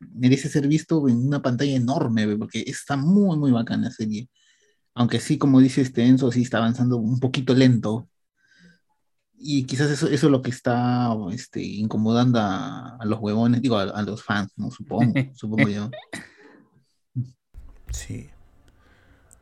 merece 0.00 0.48
ser 0.48 0.66
visto 0.66 1.08
en 1.08 1.26
una 1.26 1.42
pantalla 1.42 1.76
enorme, 1.76 2.26
we, 2.26 2.36
porque 2.36 2.64
está 2.66 2.96
muy, 2.96 3.36
muy 3.38 3.52
bacán 3.52 3.82
la 3.82 3.90
serie. 3.90 4.28
Aunque 4.94 5.20
sí, 5.20 5.38
como 5.38 5.60
dice 5.60 5.82
este 5.82 6.04
Enzo, 6.06 6.32
sí 6.32 6.42
está 6.42 6.58
avanzando 6.58 6.96
un 6.98 7.20
poquito 7.20 7.54
lento. 7.54 8.08
y 9.44 9.64
quizás 9.64 9.90
eso, 9.90 10.06
eso 10.08 10.26
es 10.26 10.30
lo 10.30 10.42
que 10.42 10.50
está 10.50 11.14
este, 11.32 11.62
incomodando 11.62 12.38
a, 12.38 12.96
a 12.96 13.04
los 13.04 13.18
huevones, 13.20 13.60
digo, 13.62 13.76
a, 13.76 13.84
a 13.84 14.02
los 14.02 14.22
fans, 14.22 14.52
¿no? 14.56 14.70
Supongo, 14.70 15.12
supongo 15.34 15.68
yo. 15.68 15.90
Sí. 17.90 18.30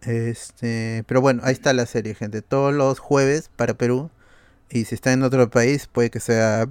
Este, 0.03 1.05
pero 1.07 1.21
bueno, 1.21 1.43
ahí 1.45 1.53
está 1.53 1.73
la 1.73 1.87
serie, 1.87 2.15
gente. 2.15 2.43
Todos 2.43 2.73
los 2.75 2.99
jueves 2.99 3.51
para 3.55 3.75
Perú. 3.75 4.11
Y 4.71 4.85
si 4.85 4.95
está 4.95 5.13
en 5.13 5.23
otro 5.23 5.51
país, 5.51 5.87
puede 5.87 6.11
que 6.11 6.21
sea 6.21 6.69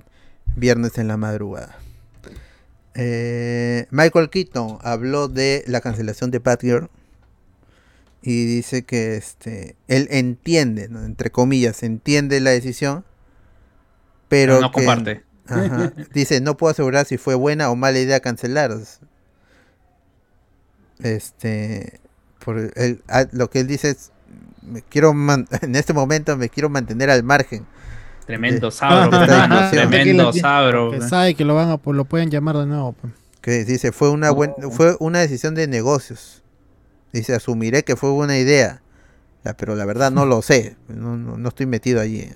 viernes 0.55 0.97
en 0.97 1.07
la 1.07 1.17
madrugada. 1.17 1.77
Eh, 2.95 3.87
Michael 3.91 4.29
Keaton 4.29 4.79
habló 4.81 5.27
de 5.27 5.63
la 5.67 5.81
cancelación 5.81 6.31
de 6.31 6.39
Batgirl. 6.39 6.89
Y 8.21 8.45
dice 8.45 8.83
que 8.83 9.15
este, 9.15 9.75
él 9.87 10.07
entiende, 10.11 10.89
¿no? 10.89 11.03
entre 11.05 11.29
comillas, 11.29 11.83
entiende 11.83 12.39
la 12.41 12.49
decisión. 12.49 13.05
Pero, 14.27 14.59
no 14.59 14.71
que- 14.71 14.73
comparte. 14.73 15.23
Ajá. 15.47 15.93
Dice, 16.13 16.41
no 16.41 16.57
puedo 16.57 16.71
asegurar 16.71 17.05
si 17.05 17.17
fue 17.17 17.33
buena 17.35 17.71
o 17.71 17.75
mala 17.75 17.97
idea 17.99 18.19
cancelar. 18.19 18.77
Este, 21.01 21.99
por 22.43 22.57
él, 22.75 23.01
ah, 23.07 23.25
lo 23.31 23.49
que 23.49 23.59
él 23.61 23.67
dice 23.67 23.89
es, 23.91 24.11
me 24.61 24.81
quiero 24.81 25.13
man- 25.13 25.47
en 25.61 25.75
este 25.75 25.93
momento 25.93 26.35
me 26.37 26.49
quiero 26.49 26.69
mantener 26.69 27.09
al 27.09 27.23
margen. 27.23 27.65
Tremendo 28.25 28.69
sabro. 28.69 29.09
tremendo, 29.25 29.69
tremendo 29.71 30.33
sabro. 30.33 30.91
Que 30.91 31.01
sabe 31.01 31.33
que 31.35 31.43
lo 31.45 31.55
van 31.55 31.69
a, 31.69 31.79
lo 31.91 32.05
pueden 32.05 32.29
llamar 32.29 32.57
de 32.57 32.65
nuevo. 32.67 32.93
pues. 32.93 33.13
Que 33.41 33.65
dice, 33.65 33.91
fue 33.91 34.09
una 34.09 34.31
buena, 34.31 34.53
fue 34.69 34.95
una 34.99 35.19
decisión 35.19 35.55
de 35.55 35.67
negocios. 35.67 36.43
Dice, 37.11 37.33
asumiré 37.33 37.83
que 37.83 37.95
fue 37.95 38.11
buena 38.11 38.37
idea. 38.37 38.81
Pero 39.57 39.75
la 39.75 39.85
verdad 39.85 40.11
no 40.11 40.25
lo 40.25 40.41
sé. 40.43 40.75
No, 40.89 41.17
no, 41.17 41.37
no 41.37 41.49
estoy 41.49 41.65
metido 41.65 42.01
allí. 42.01 42.29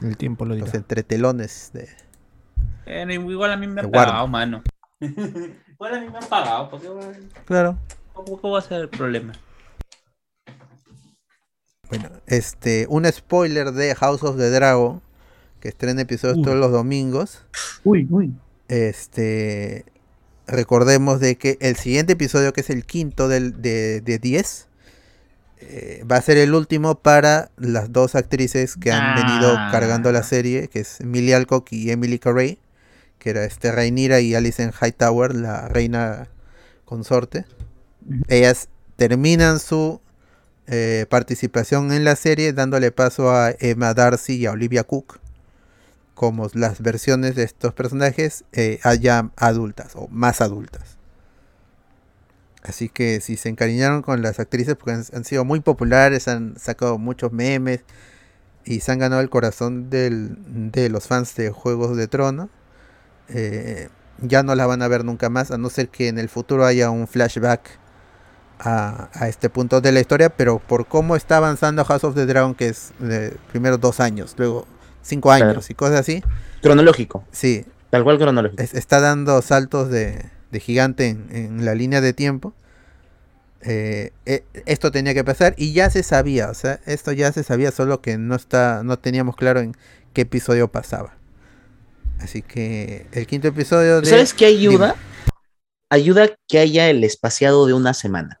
El 0.00 0.16
tiempo 0.16 0.44
lo 0.44 0.54
dirá. 0.54 0.66
Los 0.66 0.74
entretelones 0.74 1.70
de. 1.72 1.88
Eh, 2.86 3.06
igual 3.12 3.52
a 3.52 3.56
mí 3.56 3.66
me 3.66 3.80
han 3.80 3.90
pagado, 3.90 4.28
mano. 4.28 4.62
igual 5.00 5.94
a 5.94 6.00
mí 6.00 6.08
me 6.08 6.18
han 6.18 6.28
pagado. 6.28 6.70
¿Por 6.70 6.80
qué 6.80 6.88
voy 6.88 7.02
a- 7.02 7.44
Claro. 7.44 7.78
¿Cómo 8.24 8.40
cómo 8.40 8.52
va 8.54 8.58
a 8.58 8.62
ser 8.62 8.82
el 8.82 8.88
problema? 8.88 9.32
Bueno, 11.88 12.08
este, 12.26 12.86
un 12.88 13.04
spoiler 13.10 13.72
de 13.72 13.94
House 13.94 14.22
of 14.22 14.36
the 14.36 14.50
Dragon, 14.50 15.00
que 15.60 15.68
estrena 15.68 16.02
episodios 16.02 16.38
Uy. 16.38 16.44
todos 16.44 16.56
los 16.56 16.70
domingos. 16.70 17.44
Uy, 17.82 18.06
uy. 18.10 18.32
Este, 18.68 19.84
recordemos 20.46 21.18
de 21.18 21.36
que 21.36 21.58
el 21.60 21.76
siguiente 21.76 22.12
episodio, 22.12 22.52
que 22.52 22.60
es 22.60 22.70
el 22.70 22.84
quinto 22.84 23.26
del, 23.26 23.60
de, 23.60 24.00
de 24.02 24.18
10, 24.18 24.68
eh, 25.62 26.04
va 26.10 26.16
a 26.16 26.22
ser 26.22 26.36
el 26.36 26.54
último 26.54 26.94
para 26.96 27.50
las 27.56 27.90
dos 27.92 28.14
actrices 28.14 28.76
que 28.76 28.92
han 28.92 29.16
venido 29.16 29.54
Ah. 29.56 29.68
cargando 29.72 30.12
la 30.12 30.22
serie, 30.22 30.68
que 30.68 30.80
es 30.80 31.00
Millie 31.04 31.34
Alcock 31.34 31.72
y 31.72 31.90
Emily 31.90 32.18
Carey, 32.20 32.58
que 33.18 33.30
era 33.30 33.44
este 33.44 33.72
Rhaenyra 33.72 34.20
y 34.20 34.34
Alicent 34.34 34.74
Hightower, 34.80 35.34
la 35.34 35.66
reina 35.68 36.28
consorte. 36.84 37.44
Ellas 38.28 38.68
terminan 38.96 39.58
su 39.58 40.00
eh, 40.66 41.06
participación 41.08 41.92
en 41.92 42.04
la 42.04 42.16
serie 42.16 42.52
dándole 42.52 42.92
paso 42.92 43.30
a 43.30 43.52
Emma 43.58 43.94
Darcy 43.94 44.34
y 44.36 44.46
a 44.46 44.52
Olivia 44.52 44.84
Cook 44.84 45.18
como 46.14 46.48
las 46.54 46.82
versiones 46.82 47.34
de 47.34 47.44
estos 47.44 47.72
personajes 47.72 48.44
eh, 48.52 48.78
ya 49.00 49.30
adultas 49.36 49.92
o 49.94 50.06
más 50.08 50.40
adultas. 50.42 50.98
Así 52.62 52.90
que 52.90 53.20
si 53.22 53.36
se 53.36 53.48
encariñaron 53.48 54.02
con 54.02 54.20
las 54.20 54.38
actrices 54.38 54.76
porque 54.76 54.92
han, 54.92 55.04
han 55.14 55.24
sido 55.24 55.44
muy 55.46 55.60
populares, 55.60 56.28
han 56.28 56.58
sacado 56.58 56.98
muchos 56.98 57.32
memes 57.32 57.80
y 58.66 58.80
se 58.80 58.92
han 58.92 58.98
ganado 59.00 59.22
el 59.22 59.30
corazón 59.30 59.90
del- 59.90 60.36
de 60.72 60.90
los 60.90 61.06
fans 61.08 61.34
de 61.36 61.50
Juegos 61.50 61.96
de 61.96 62.08
Trono, 62.08 62.50
eh, 63.30 63.88
ya 64.22 64.42
no 64.44 64.54
las 64.54 64.68
van 64.68 64.82
a 64.82 64.88
ver 64.88 65.04
nunca 65.04 65.30
más, 65.30 65.50
a 65.50 65.58
no 65.58 65.70
ser 65.70 65.88
que 65.90 66.08
en 66.08 66.18
el 66.18 66.28
futuro 66.28 66.66
haya 66.66 66.90
un 66.90 67.08
flashback 67.08 67.79
a, 68.60 69.08
a 69.14 69.28
este 69.28 69.48
punto 69.50 69.80
de 69.80 69.90
la 69.92 70.00
historia, 70.00 70.28
pero 70.30 70.58
por 70.58 70.86
cómo 70.86 71.16
está 71.16 71.38
avanzando 71.38 71.84
House 71.84 72.04
of 72.04 72.14
the 72.14 72.26
Dragon, 72.26 72.54
que 72.54 72.68
es 72.68 72.92
de 72.98 73.36
primero 73.50 73.78
dos 73.78 73.98
años, 74.00 74.34
luego 74.38 74.66
cinco 75.02 75.32
años 75.32 75.46
Claro. 75.54 75.60
y 75.68 75.74
cosas 75.74 76.00
así, 76.00 76.22
Cronológico. 76.62 77.24
sí, 77.32 77.64
Tal 77.90 78.04
cual 78.04 78.18
cronológico. 78.18 78.62
es- 78.62 78.74
está 78.74 79.00
dando 79.00 79.40
saltos 79.42 79.88
de, 79.90 80.26
de 80.52 80.60
gigante 80.60 81.08
en, 81.08 81.26
en 81.34 81.64
la 81.64 81.74
línea 81.74 82.00
de 82.00 82.12
tiempo. 82.12 82.54
Eh, 83.62 84.12
eh, 84.24 84.44
esto 84.66 84.90
tenía 84.90 85.12
que 85.12 85.22
pasar 85.24 85.54
y 85.58 85.72
ya 85.74 85.90
se 85.90 86.02
sabía, 86.02 86.48
o 86.50 86.54
sea, 86.54 86.80
esto 86.86 87.12
ya 87.12 87.30
se 87.32 87.42
sabía, 87.42 87.70
solo 87.72 88.00
que 88.00 88.16
no 88.16 88.34
está, 88.34 88.82
no 88.84 88.98
teníamos 88.98 89.36
claro 89.36 89.60
en 89.60 89.74
qué 90.14 90.22
episodio 90.22 90.68
pasaba. 90.68 91.14
Así 92.20 92.42
que 92.42 93.06
el 93.12 93.26
quinto 93.26 93.48
episodio 93.48 94.00
de 94.00 94.06
¿Sabes 94.08 94.34
qué 94.34 94.46
ayuda? 94.46 94.94
Dime. 94.94 95.10
Ayuda 95.90 96.28
que 96.48 96.58
haya 96.58 96.88
el 96.88 97.02
espaciado 97.04 97.66
de 97.66 97.72
una 97.74 97.92
semana. 97.94 98.39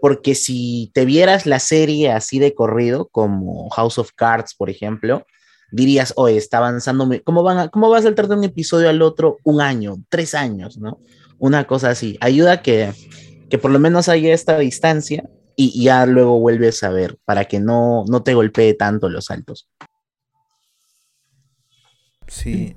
Porque 0.00 0.34
si 0.34 0.90
te 0.94 1.04
vieras 1.04 1.46
la 1.46 1.58
serie 1.58 2.10
así 2.10 2.38
de 2.38 2.54
corrido, 2.54 3.08
como 3.12 3.68
House 3.70 3.98
of 3.98 4.12
Cards, 4.14 4.54
por 4.54 4.70
ejemplo, 4.70 5.26
dirías, 5.72 6.12
oye, 6.16 6.36
está 6.36 6.58
avanzando. 6.58 7.08
¿Cómo, 7.24 7.42
van 7.42 7.58
a- 7.58 7.68
¿Cómo 7.68 7.90
va 7.90 7.98
a 7.98 8.02
saltar 8.02 8.26
de 8.28 8.34
un 8.36 8.44
episodio 8.44 8.88
al 8.88 9.02
otro 9.02 9.38
un 9.44 9.60
año, 9.60 9.96
tres 10.08 10.34
años, 10.34 10.78
no? 10.78 10.98
Una 11.38 11.66
cosa 11.66 11.90
así. 11.90 12.16
Ayuda 12.20 12.62
que, 12.62 12.92
que 13.48 13.58
por 13.58 13.70
lo 13.70 13.78
menos 13.78 14.08
haya 14.08 14.32
esta 14.34 14.58
distancia 14.58 15.28
y, 15.56 15.72
y 15.74 15.84
ya 15.84 16.06
luego 16.06 16.38
vuelves 16.40 16.82
a 16.82 16.90
ver 16.90 17.18
para 17.24 17.44
que 17.44 17.60
no, 17.60 18.04
no 18.08 18.22
te 18.22 18.34
golpee 18.34 18.74
tanto 18.74 19.08
los 19.08 19.26
saltos. 19.26 19.68
Sí, 22.26 22.74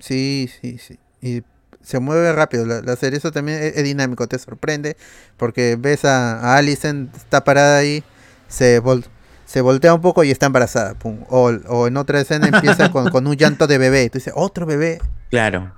sí, 0.00 0.48
sí, 0.60 0.78
sí. 0.78 0.98
Y 1.20 1.42
se 1.82 1.98
mueve 1.98 2.32
rápido 2.32 2.64
la, 2.66 2.80
la 2.82 2.96
serie, 2.96 3.18
eso 3.18 3.32
también 3.32 3.58
es, 3.62 3.76
es 3.76 3.84
dinámico, 3.84 4.26
te 4.28 4.38
sorprende, 4.38 4.96
porque 5.36 5.76
ves 5.78 6.04
a, 6.04 6.56
a 6.56 6.60
está 6.60 7.44
parada 7.44 7.78
ahí, 7.78 8.02
se, 8.48 8.82
vol- 8.82 9.04
se 9.44 9.60
voltea 9.60 9.94
un 9.94 10.00
poco 10.00 10.24
y 10.24 10.30
está 10.30 10.46
embarazada, 10.46 10.94
pum. 10.94 11.24
O, 11.28 11.50
o 11.68 11.86
en 11.86 11.96
otra 11.96 12.20
escena 12.20 12.48
empieza 12.48 12.90
con, 12.90 13.10
con 13.10 13.26
un 13.26 13.36
llanto 13.36 13.66
de 13.66 13.78
bebé, 13.78 14.04
y 14.04 14.10
tú 14.10 14.18
dices, 14.18 14.32
otro 14.36 14.66
bebé, 14.66 15.00
Claro. 15.30 15.72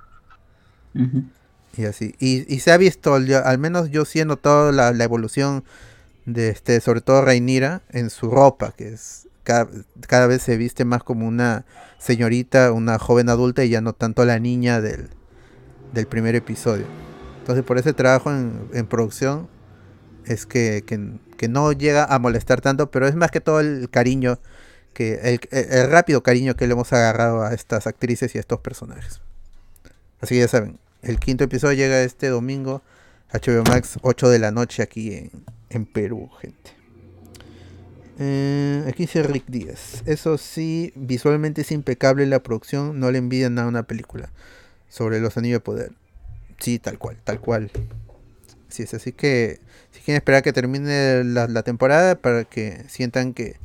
Y 1.77 1.85
así. 1.85 2.15
Y, 2.19 2.51
y 2.53 2.59
se 2.59 2.71
ha 2.71 2.77
visto, 2.77 3.19
yo- 3.19 3.45
al 3.45 3.57
menos 3.57 3.89
yo 3.89 4.05
sí 4.05 4.19
he 4.19 4.25
notado 4.25 4.71
la, 4.71 4.93
la 4.93 5.03
evolución 5.03 5.63
de 6.25 6.49
este, 6.49 6.79
sobre 6.81 7.01
todo 7.01 7.21
Rhaenyra, 7.23 7.81
en 7.89 8.09
su 8.09 8.29
ropa, 8.29 8.73
que 8.77 8.89
es 8.89 9.27
cada, 9.43 9.67
cada 10.07 10.27
vez 10.27 10.41
se 10.41 10.57
viste 10.57 10.85
más 10.85 11.03
como 11.03 11.27
una 11.27 11.65
señorita, 11.99 12.71
una 12.71 12.97
joven 12.97 13.29
adulta 13.29 13.63
y 13.63 13.69
ya 13.69 13.81
no 13.81 13.93
tanto 13.93 14.25
la 14.25 14.39
niña 14.39 14.81
del, 14.81 15.09
del 15.95 16.05
primer 16.05 16.35
episodio. 16.35 16.85
Entonces 17.39 17.63
por 17.65 17.79
ese 17.79 17.93
trabajo 17.93 18.29
en, 18.31 18.67
en 18.73 18.85
producción 18.85 19.47
es 20.25 20.45
que, 20.45 20.83
que- 20.85 21.47
no 21.47 21.71
llega 21.73 22.05
a 22.05 22.17
molestar 22.17 22.59
tanto, 22.61 22.89
pero 22.89 23.07
es 23.07 23.13
más 23.15 23.29
que 23.29 23.39
todo 23.39 23.59
el 23.59 23.87
cariño, 23.91 24.39
que 24.93 25.13
el, 25.23 25.39
el- 25.51 25.71
el 25.71 25.91
rápido 25.91 26.23
cariño 26.23 26.55
que 26.55 26.65
le 26.65 26.73
hemos 26.73 26.91
agarrado 26.91 27.43
a 27.43 27.53
estas 27.53 27.85
actrices 27.85 28.33
y 28.33 28.39
a 28.39 28.41
estos 28.41 28.59
personajes. 28.61 29.21
Así 30.21 30.33
que 30.35 30.41
ya 30.41 30.47
saben, 30.47 30.79
el 31.03 31.19
quinto 31.19 31.43
episodio 31.43 31.73
llega 31.75 32.01
este 32.01 32.29
domingo, 32.29 32.81
HBO 33.31 33.63
Max, 33.69 33.99
8 34.01 34.29
de 34.29 34.39
la 34.39 34.49
noche 34.51 34.81
aquí 34.81 35.13
en, 35.13 35.29
en 35.69 35.85
Perú, 35.85 36.29
gente. 36.41 36.71
Eh, 38.17 38.85
aquí 38.87 39.03
dice 39.03 39.21
Rick 39.23 39.45
Díaz. 39.47 40.01
Eso 40.05 40.37
sí, 40.39 40.93
visualmente 40.95 41.61
es 41.61 41.71
impecable 41.71 42.25
la 42.25 42.41
producción, 42.41 42.99
no 42.99 43.11
le 43.11 43.17
envidian 43.19 43.53
nada 43.55 43.67
a 43.67 43.69
una 43.69 43.83
película 43.83 44.29
sobre 44.95 45.19
los 45.19 45.35
anillos 45.35 45.57
de 45.57 45.59
poder. 45.59 45.91
Sí, 46.57 46.79
tal 46.79 46.97
cual, 46.97 47.17
tal 47.25 47.41
cual. 47.41 47.69
Así 48.69 48.83
es, 48.83 48.93
así 48.93 49.11
que 49.11 49.59
si 49.91 49.99
quieren 49.99 50.19
esperar 50.19 50.41
que 50.41 50.53
termine 50.53 51.25
la, 51.25 51.63
temporada 51.63 52.15
para 52.15 52.45
que 52.45 52.85
sientan 52.87 53.33
que 53.33 53.57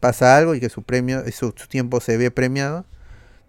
pasa 0.00 0.38
algo 0.38 0.54
y 0.54 0.60
que 0.60 0.70
su 0.70 0.82
premio, 0.82 1.22
su, 1.30 1.52
tiempo 1.52 2.00
se 2.00 2.16
ve 2.16 2.30
premiado, 2.30 2.86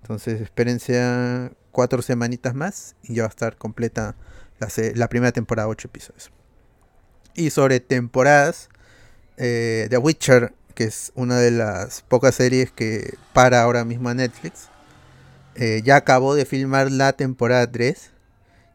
entonces 0.01 0.41
espérense 0.41 0.99
a 1.01 1.51
cuatro 1.71 2.01
semanitas 2.01 2.55
más 2.55 2.95
y 3.03 3.15
ya 3.15 3.23
va 3.23 3.27
a 3.27 3.29
estar 3.29 3.55
completa 3.55 4.15
la 4.59 5.07
primera 5.07 5.31
temporada, 5.31 5.69
ocho 5.69 5.87
episodios. 5.87 6.31
Y 7.35 7.51
sobre 7.51 7.79
temporadas, 7.79 8.67
eh, 9.37 9.87
The 9.89 9.97
Witcher, 9.97 10.53
que 10.75 10.83
es 10.83 11.13
una 11.15 11.37
de 11.37 11.51
las 11.51 12.01
pocas 12.01 12.35
series 12.35 12.69
que 12.73 13.13
para 13.31 13.61
ahora 13.61 13.85
mismo 13.85 14.09
a 14.09 14.13
Netflix, 14.13 14.67
eh, 15.55 15.81
ya 15.83 15.97
acabó 15.97 16.35
de 16.35 16.45
filmar 16.45 16.91
la 16.91 17.13
temporada 17.13 17.69
3 17.69 18.11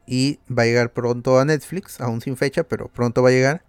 y 0.06 0.38
va 0.50 0.64
a 0.64 0.66
llegar 0.66 0.92
pronto 0.92 1.38
a 1.38 1.44
Netflix, 1.44 2.00
aún 2.00 2.20
sin 2.20 2.36
fecha, 2.36 2.64
pero 2.64 2.88
pronto 2.88 3.22
va 3.22 3.30
a 3.30 3.32
llegar. 3.32 3.62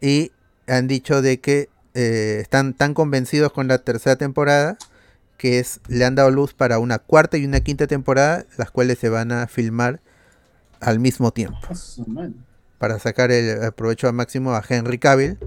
Y 0.00 0.32
han 0.66 0.86
dicho 0.86 1.22
de 1.22 1.40
que 1.40 1.70
eh, 1.94 2.38
están 2.40 2.74
tan 2.74 2.94
convencidos 2.94 3.52
con 3.52 3.68
la 3.68 3.78
tercera 3.78 4.16
temporada 4.16 4.76
que 5.36 5.58
es 5.58 5.80
le 5.88 6.04
han 6.04 6.14
dado 6.14 6.30
luz 6.30 6.54
para 6.54 6.78
una 6.78 6.98
cuarta 6.98 7.36
y 7.36 7.44
una 7.44 7.60
quinta 7.60 7.86
temporada, 7.86 8.46
las 8.56 8.70
cuales 8.70 8.98
se 8.98 9.08
van 9.08 9.32
a 9.32 9.46
filmar 9.46 10.00
al 10.80 10.98
mismo 10.98 11.30
tiempo 11.30 11.58
para 12.78 12.98
sacar 12.98 13.30
el, 13.30 13.62
el 13.62 13.72
provecho 13.72 14.06
al 14.06 14.14
máximo 14.14 14.54
a 14.54 14.62
Henry 14.66 14.98
Cavill, 14.98 15.38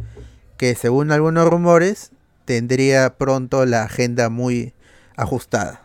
que 0.57 0.75
según 0.75 1.11
algunos 1.11 1.47
rumores 1.49 2.11
tendría 2.45 3.17
pronto 3.17 3.65
la 3.65 3.83
agenda 3.83 4.29
muy 4.29 4.73
ajustada. 5.15 5.83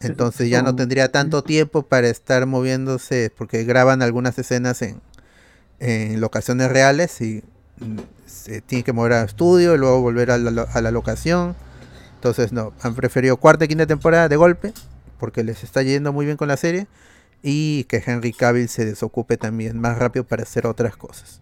Entonces 0.00 0.48
ya 0.48 0.62
no 0.62 0.74
tendría 0.74 1.12
tanto 1.12 1.42
tiempo 1.42 1.82
para 1.82 2.08
estar 2.08 2.46
moviéndose, 2.46 3.30
porque 3.36 3.64
graban 3.64 4.00
algunas 4.00 4.38
escenas 4.38 4.80
en, 4.80 5.00
en 5.78 6.20
locaciones 6.20 6.70
reales 6.70 7.20
y 7.20 7.42
mm, 7.78 7.98
se 8.26 8.62
tiene 8.62 8.82
que 8.82 8.94
mover 8.94 9.12
a 9.12 9.24
estudio 9.24 9.74
y 9.74 9.78
luego 9.78 10.00
volver 10.00 10.30
a 10.30 10.38
la, 10.38 10.62
a 10.62 10.80
la 10.80 10.90
locación. 10.90 11.54
Entonces 12.14 12.52
no, 12.52 12.72
han 12.82 12.94
preferido 12.94 13.36
cuarta 13.36 13.66
y 13.66 13.68
quinta 13.68 13.86
temporada 13.86 14.28
de 14.28 14.36
golpe, 14.36 14.72
porque 15.18 15.44
les 15.44 15.64
está 15.64 15.82
yendo 15.82 16.12
muy 16.12 16.24
bien 16.24 16.36
con 16.36 16.48
la 16.48 16.56
serie, 16.56 16.86
y 17.42 17.84
que 17.84 18.02
Henry 18.04 18.32
Cavill 18.32 18.68
se 18.68 18.84
desocupe 18.84 19.36
también 19.36 19.78
más 19.78 19.98
rápido 19.98 20.24
para 20.24 20.42
hacer 20.42 20.66
otras 20.66 20.96
cosas. 20.96 21.40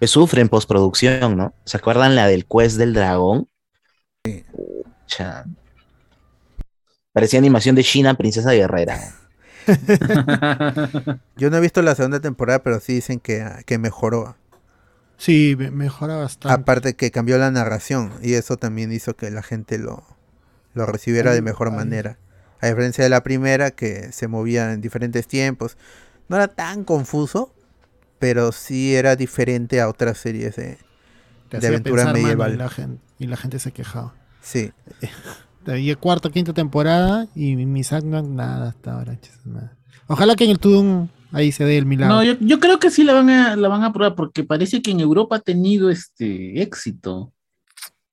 Que 0.00 0.08
sufre 0.08 0.40
en 0.40 0.48
postproducción, 0.48 1.36
¿no? 1.36 1.54
¿Se 1.64 1.76
acuerdan 1.76 2.16
la 2.16 2.26
del 2.26 2.44
Quest 2.44 2.76
del 2.76 2.92
Dragón? 2.92 3.48
Sí. 4.24 4.44
Pucha. 4.52 5.44
Parecía 7.12 7.38
animación 7.38 7.74
de 7.76 7.84
China, 7.84 8.14
Princesa 8.14 8.52
Guerrera. 8.52 8.98
Yo 11.36 11.50
no 11.50 11.56
he 11.56 11.60
visto 11.60 11.82
la 11.82 11.94
segunda 11.94 12.20
temporada, 12.20 12.62
pero 12.62 12.80
sí 12.80 12.94
dicen 12.94 13.20
que, 13.20 13.46
que 13.66 13.78
mejoró. 13.78 14.36
Sí, 15.18 15.54
me- 15.58 15.70
mejora 15.70 16.16
bastante. 16.16 16.52
Aparte 16.60 16.94
que 16.94 17.10
cambió 17.10 17.38
la 17.38 17.50
narración 17.50 18.12
y 18.22 18.34
eso 18.34 18.56
también 18.56 18.92
hizo 18.92 19.14
que 19.14 19.30
la 19.30 19.42
gente 19.42 19.78
lo, 19.78 20.04
lo 20.74 20.86
recibiera 20.86 21.32
de 21.32 21.42
mejor 21.42 21.68
Ay. 21.68 21.76
manera. 21.76 22.18
A 22.60 22.68
diferencia 22.68 23.04
de 23.04 23.10
la 23.10 23.22
primera 23.22 23.70
que 23.72 24.12
se 24.12 24.28
movía 24.28 24.72
en 24.72 24.80
diferentes 24.80 25.26
tiempos. 25.26 25.76
No 26.28 26.36
era 26.36 26.48
tan 26.48 26.84
confuso, 26.84 27.52
pero 28.18 28.52
sí 28.52 28.94
era 28.94 29.16
diferente 29.16 29.80
a 29.80 29.88
otras 29.88 30.18
series 30.18 30.56
de... 30.56 30.78
De 31.50 31.66
aventura 31.66 32.10
medieval. 32.14 32.54
y, 32.54 32.56
la 32.56 32.70
gente, 32.70 33.02
y 33.18 33.26
la 33.26 33.36
gente 33.36 33.58
se 33.58 33.72
quejaba. 33.72 34.14
Sí. 34.40 34.72
Ahí 35.66 35.94
cuarta, 35.94 36.30
quinta 36.30 36.52
temporada 36.52 37.26
y 37.34 37.56
mi 37.56 37.84
Sandman 37.84 38.34
nada 38.34 38.68
hasta 38.70 38.94
ahora. 38.94 39.18
nada. 39.44 39.76
Ojalá 40.08 40.34
que 40.34 40.44
en 40.44 40.50
el 40.50 40.58
Tudum 40.58 41.08
ahí 41.30 41.52
se 41.52 41.64
dé 41.64 41.78
el 41.78 41.86
milagro. 41.86 42.16
No, 42.16 42.24
yo, 42.24 42.34
yo 42.40 42.58
creo 42.60 42.78
que 42.78 42.90
sí 42.90 43.04
la 43.04 43.12
van 43.14 43.30
a, 43.30 43.56
la 43.56 43.68
van 43.68 43.82
a 43.84 43.92
probar 43.92 44.14
porque 44.14 44.44
parece 44.44 44.82
que 44.82 44.90
en 44.90 45.00
Europa 45.00 45.36
ha 45.36 45.40
tenido 45.40 45.90
este 45.90 46.60
éxito. 46.62 47.32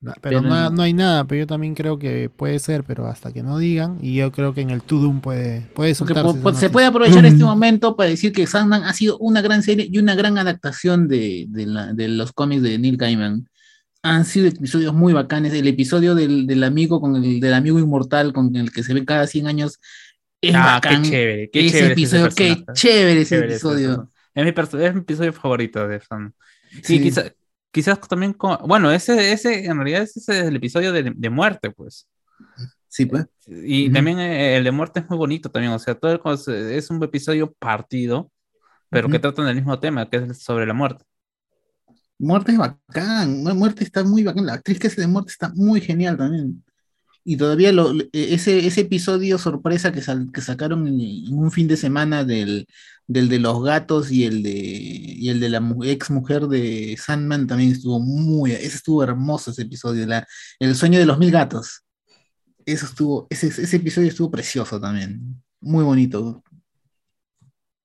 Pero 0.01 0.15
pero 0.21 0.41
no, 0.41 0.47
no. 0.49 0.69
no 0.69 0.81
hay 0.83 0.93
nada, 0.93 1.25
pero 1.25 1.39
yo 1.39 1.47
también 1.47 1.75
creo 1.75 1.99
que 1.99 2.29
puede 2.29 2.57
ser, 2.59 2.85
pero 2.85 3.07
hasta 3.07 3.33
que 3.33 3.43
no 3.43 3.57
digan, 3.57 3.97
y 4.01 4.15
yo 4.15 4.31
creo 4.31 4.53
que 4.53 4.61
en 4.61 4.69
el 4.69 4.81
Tudum 4.81 5.19
puede, 5.19 5.69
puede 5.75 5.93
po- 5.93 6.53
se 6.53 6.69
puede 6.69 6.85
aprovechar 6.87 7.25
este 7.25 7.43
momento 7.43 7.97
para 7.97 8.09
decir 8.09 8.31
que 8.31 8.47
Sandman 8.47 8.83
ha 8.85 8.93
sido 8.93 9.17
una 9.17 9.41
gran 9.41 9.61
serie 9.61 9.89
y 9.91 9.97
una 9.97 10.15
gran 10.15 10.37
adaptación 10.37 11.09
de, 11.09 11.47
de 11.49 11.65
la- 11.65 11.91
de 11.91 12.07
los 12.07 12.31
cómics 12.31 12.61
de 12.61 12.79
Neil 12.79 12.95
Gaiman. 12.95 13.48
Han 14.01 14.23
sido 14.25 14.47
episodios 14.47 14.93
muy 14.93 15.13
bacanes. 15.13 15.53
El 15.53 15.67
episodio 15.67 16.15
del, 16.15 16.47
del 16.47 16.63
amigo 16.63 17.01
con 17.01 17.15
el 17.17 17.39
del 17.39 17.53
amigo 17.53 17.79
inmortal 17.79 18.31
con 18.33 18.55
el 18.55 18.71
que 18.71 18.83
se 18.83 18.93
ve 18.93 19.03
cada 19.05 19.27
100 19.27 19.47
años 19.47 19.79
es 20.41 20.55
Ah, 20.55 20.79
qué 20.81 20.87
bacán. 20.89 21.03
chévere, 21.03 21.49
qué 21.51 21.65
ese 21.65 21.77
chévere 21.79 21.93
es 21.93 22.13
ese 22.13 22.23
episodio, 22.23 22.35
qué 22.35 22.73
chévere 22.73 23.21
ese 23.21 23.35
Chévere 23.35 23.51
episodio. 23.53 24.09
Es 24.33 24.43
mi, 24.45 24.83
es 24.85 24.93
mi 24.93 24.99
episodio 25.01 25.33
favorito 25.33 25.85
de 25.87 25.99
Fan. 25.99 26.33
Sí. 26.81 26.95
Y 26.95 27.01
quizá- 27.01 27.33
quizás 27.71 27.99
también 28.07 28.33
con, 28.33 28.57
bueno, 28.67 28.89
ese, 28.91 29.33
ese 29.33 29.65
en 29.65 29.75
realidad 29.75 30.03
ese 30.03 30.19
es 30.19 30.29
el 30.29 30.55
episodio 30.55 30.93
de, 30.93 31.11
de 31.13 31.29
muerte, 31.29 31.71
pues. 31.71 32.07
Sí, 32.87 33.05
pues. 33.05 33.25
Y 33.47 33.85
Ujú. 33.87 33.93
también 33.95 34.19
eh, 34.19 34.55
el 34.57 34.63
de 34.63 34.71
muerte 34.71 35.01
es 35.01 35.09
muy 35.09 35.17
bonito 35.17 35.49
también, 35.51 35.73
o 35.73 35.79
sea, 35.79 35.93
todo 35.95 36.11
el 36.13 36.19
es 36.71 36.89
un 36.89 37.03
episodio 37.03 37.51
partido, 37.59 38.31
pero 38.89 39.07
que 39.09 39.15
Ujú. 39.17 39.21
tratan 39.21 39.45
del 39.47 39.55
mismo 39.55 39.77
tema, 39.79 40.09
que 40.09 40.17
es 40.17 40.41
sobre 40.41 40.65
la 40.65 40.73
muerte. 40.73 41.03
Muerte 42.19 42.51
es 42.51 42.57
bacán, 42.57 43.43
Mu- 43.43 43.55
Muerte 43.55 43.83
está 43.83 44.03
muy 44.03 44.23
bacán, 44.23 44.45
la 44.45 44.53
actriz 44.53 44.77
que 44.79 44.87
hace 44.87 45.01
de 45.01 45.07
Muerte 45.07 45.31
está 45.31 45.51
muy 45.55 45.81
genial 45.81 46.17
también. 46.17 46.63
Y 47.23 47.37
todavía 47.37 47.71
lo, 47.71 47.93
le- 47.93 48.09
ese, 48.13 48.65
ese 48.67 48.81
episodio 48.81 49.37
sorpresa 49.37 49.91
que, 49.91 50.01
sal- 50.01 50.31
que 50.33 50.41
sacaron 50.41 50.87
en, 50.87 51.33
un 51.33 51.51
fin 51.51 51.67
de 51.67 51.77
semana 51.77 52.23
del, 52.23 52.67
del 53.07 53.29
de 53.29 53.39
los 53.39 53.63
gatos 53.63 54.11
y 54.11 54.25
el 54.25 54.43
de, 54.43 54.51
y 54.53 55.29
el 55.29 55.39
de 55.39 55.49
la 55.49 55.61
ex 55.85 56.09
mujer 56.11 56.47
de 56.47 56.97
Sandman 56.99 57.47
también 57.47 57.71
estuvo 57.71 57.99
muy, 57.99 58.51
ese 58.51 58.77
estuvo 58.77 59.03
hermoso 59.03 59.51
ese 59.51 59.63
episodio, 59.63 60.05
la, 60.07 60.27
el 60.59 60.75
sueño 60.75 60.99
de 60.99 61.05
los 61.05 61.19
mil 61.19 61.31
gatos. 61.31 61.83
Eso 62.65 62.85
estuvo, 62.85 63.27
ese, 63.29 63.47
ese 63.47 63.77
episodio 63.77 64.09
estuvo 64.09 64.29
precioso 64.31 64.79
también, 64.79 65.41
muy 65.61 65.83
bonito. 65.83 66.43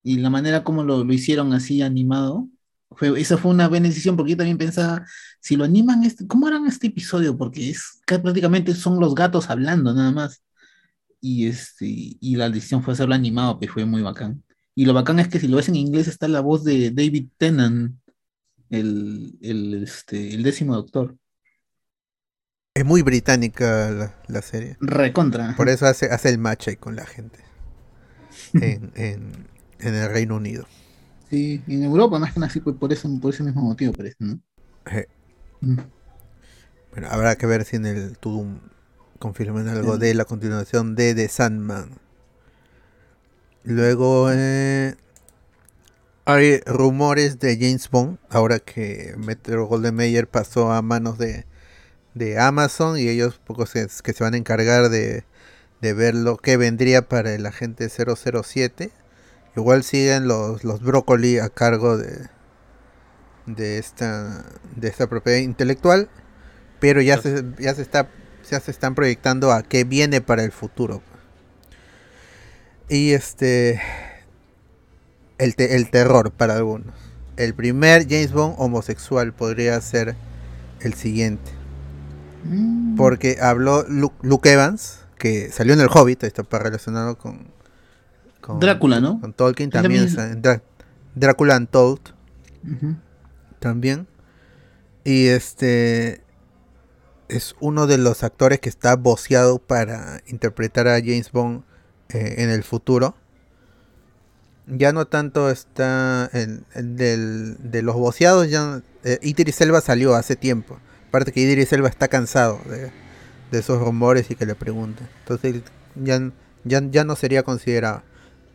Y 0.03 0.18
la 0.18 0.29
manera 0.31 0.64
como 0.64 0.83
lo, 0.85 1.05
lo 1.05 1.12
hicieron 1.12 1.53
así 1.55 1.81
animado, 1.83 2.49
fue, 2.96 3.20
esa 3.20 3.37
fue 3.37 3.50
una 3.50 3.68
buena 3.68 3.88
decisión 3.88 4.16
porque 4.16 4.33
yo 4.33 4.37
también 4.37 4.59
pensaba, 4.59 5.04
si 5.40 5.57
lo 5.57 5.64
animan, 5.64 6.04
este, 6.04 6.26
¿cómo 6.26 6.46
harán 6.46 6.66
este 6.66 6.88
episodio? 6.88 7.37
Porque 7.37 7.70
es 7.70 8.00
que 8.07 8.18
prácticamente 8.18 8.74
son 8.74 9.00
los 9.00 9.14
gatos 9.14 9.50
hablando 9.50 9.94
nada 9.94 10.12
más. 10.12 10.42
Y, 11.20 11.46
este, 11.46 11.87
y 11.87 12.37
la 12.37 12.50
decisión 12.50 12.83
fue 12.83 12.94
hacerlo 12.94 13.14
animado, 13.14 13.59
que 13.59 13.68
fue 13.68 13.85
muy 13.85 14.02
bacán. 14.02 14.42
Y 14.74 14.85
lo 14.85 14.92
bacán 14.92 15.18
es 15.20 15.28
que 15.28 15.40
si 15.40 15.48
lo 15.48 15.57
ves 15.57 15.68
en 15.68 15.76
inglés 15.76 16.09
está 16.09 16.28
la 16.28 16.40
voz 16.40 16.64
de 16.64 16.90
David 16.90 17.28
Tennant, 17.38 17.96
el, 18.70 19.38
el, 19.40 19.83
este, 19.85 20.35
el 20.35 20.42
décimo 20.42 20.74
doctor. 20.74 21.16
Es 22.74 22.85
muy 22.85 23.02
británica 23.02 23.90
la, 23.90 24.22
la 24.26 24.42
serie. 24.42 24.76
Recontra. 24.80 25.54
Por 25.57 25.68
eso 25.68 25.87
hace, 25.87 26.07
hace 26.07 26.28
el 26.28 26.38
match 26.38 26.68
ahí 26.68 26.76
con 26.76 26.96
la 26.96 27.07
gente. 27.07 27.38
En, 28.54 28.92
en, 28.96 29.48
en 29.78 29.94
el 29.94 30.11
Reino 30.11 30.37
Unido. 30.37 30.66
Sí, 31.29 31.63
en 31.67 31.83
Europa 31.85 32.19
más 32.19 32.33
que 32.33 32.41
nada, 32.41 32.51
sí, 32.53 32.61
por, 32.61 32.93
eso, 32.93 33.09
por 33.21 33.33
ese 33.35 33.43
mismo 33.43 33.63
motivo 33.63 33.93
parece, 33.93 34.17
¿no? 34.21 34.41
Eh, 34.87 35.07
Mm. 35.61 35.81
Bueno, 36.93 37.09
habrá 37.11 37.37
que 37.37 37.47
ver 37.47 37.65
si 37.65 37.77
en 37.77 37.87
el 37.87 38.17
Tudum 38.19 38.61
confirman 39.19 39.69
algo 39.69 39.97
Sí. 39.97 39.99
de 39.99 40.15
la 40.15 40.25
continuación 40.25 40.95
de 40.95 41.15
The 41.15 41.29
Sandman. 41.29 41.99
Luego 43.65 44.29
eh, 44.31 44.95
hay 46.25 46.61
rumores 46.67 47.39
de 47.39 47.57
James 47.59 47.91
Bond, 47.91 48.19
ahora 48.31 48.59
que 48.59 49.15
Metro 49.19 49.67
Golden 49.67 49.95
Mayer 49.95 50.27
pasó 50.27 50.73
a 50.73 50.81
manos 50.83 51.19
de, 51.19 51.45
de 52.15 52.39
Amazon 52.41 52.99
y 52.99 53.09
ellos 53.09 53.41
pocos 53.45 53.73
que 53.73 54.13
se 54.15 54.25
van 54.25 54.35
a 54.35 54.39
encargar 54.39 54.91
de, 54.91 55.25
de 55.83 55.95
ver 55.95 56.15
lo 56.15 56.39
que 56.39 56.57
vendría 56.59 57.09
para 57.09 57.35
el 57.35 57.47
agente 57.47 57.89
007. 57.91 58.93
Igual 59.57 59.85
siguen 59.85 60.27
los, 60.29 60.64
los 60.64 60.81
brócoli 60.81 61.38
a 61.38 61.49
cargo 61.49 61.97
de, 61.97 62.29
de 63.47 63.79
esta 63.79 64.45
de 64.77 64.88
esta 64.88 65.07
propiedad 65.07 65.38
intelectual 65.38 66.09
pero 66.81 67.01
ya 67.01 67.21
se, 67.21 67.45
ya 67.59 67.75
se 67.75 67.83
está 67.83 68.09
ya 68.51 68.61
se 68.61 68.71
están 68.71 68.95
proyectando 68.95 69.53
a 69.53 69.62
qué 69.62 69.85
viene 69.85 70.21
para 70.21 70.45
el 70.45 70.53
futuro. 70.53 71.01
Y 72.88 73.12
este 73.12 73.81
el, 75.38 75.57
te- 75.57 75.77
el 75.77 75.90
terror 75.90 76.31
para 76.31 76.55
algunos. 76.55 76.95
El 77.37 77.55
primer 77.55 78.03
James 78.09 78.33
Bond 78.33 78.57
homosexual 78.59 79.33
podría 79.33 79.81
ser 79.81 80.14
el 80.81 80.95
siguiente. 80.95 81.51
Mm. 82.45 82.97
porque 82.97 83.38
habló 83.40 83.85
Luke, 83.88 84.17
Luke 84.21 84.53
Evans 84.53 84.99
que 85.19 85.51
salió 85.51 85.73
en 85.73 85.81
el 85.81 85.88
Hobbit 85.90 86.25
esto 86.25 86.45
para 86.45 86.64
relacionado 86.64 87.17
con, 87.17 87.49
con 88.44 88.61
Drácula, 88.61 89.00
¿no? 89.00 89.20
con 89.20 89.33
Tolkien 89.33 89.70
también 89.70 90.04
está 90.04 90.61
Drácula 91.14 91.57
Untold 91.57 92.00
Ujú. 92.64 92.96
también. 93.59 94.07
Y 95.04 95.26
este 95.28 96.22
es 97.28 97.57
uno 97.61 97.87
de 97.87 97.98
los 97.98 98.22
actores 98.22 98.61
que 98.61 98.68
está 98.68 98.96
voceado 98.96 99.59
para 99.59 100.22
interpretar 100.26 100.88
a 100.88 100.98
James 101.00 101.30
Bond 101.33 101.62
eh, 102.11 102.34
en 102.38 102.51
el 102.51 102.62
futuro. 102.64 103.14
Ya 104.66 104.92
no 104.92 105.07
tanto 105.07 105.51
está 105.51 106.30
en 106.32 106.64
del- 106.97 107.57
de 107.70 107.82
los 107.82 107.97
voceados, 107.97 108.49
ya 108.49 108.80
eh, 109.05 109.18
Idris 109.22 109.61
Elba 109.61 109.80
salió 109.82 110.14
hace 110.14 110.36
tiempo. 110.36 110.78
Aparte 111.09 111.32
que 111.32 111.40
Idris 111.40 111.72
Elba 111.74 111.88
está 111.88 112.09
cansado 112.09 112.59
de, 112.68 112.90
de 113.51 113.59
esos 113.59 113.78
rumores 113.78 114.30
y 114.30 114.34
que 114.36 114.47
le 114.47 114.55
pregunten. 114.55 115.07
Entonces 115.20 115.62
ya, 115.97 116.30
ya, 116.64 116.82
ya 116.90 117.05
no 117.05 117.14
sería 117.14 117.42
considerado. 117.42 118.03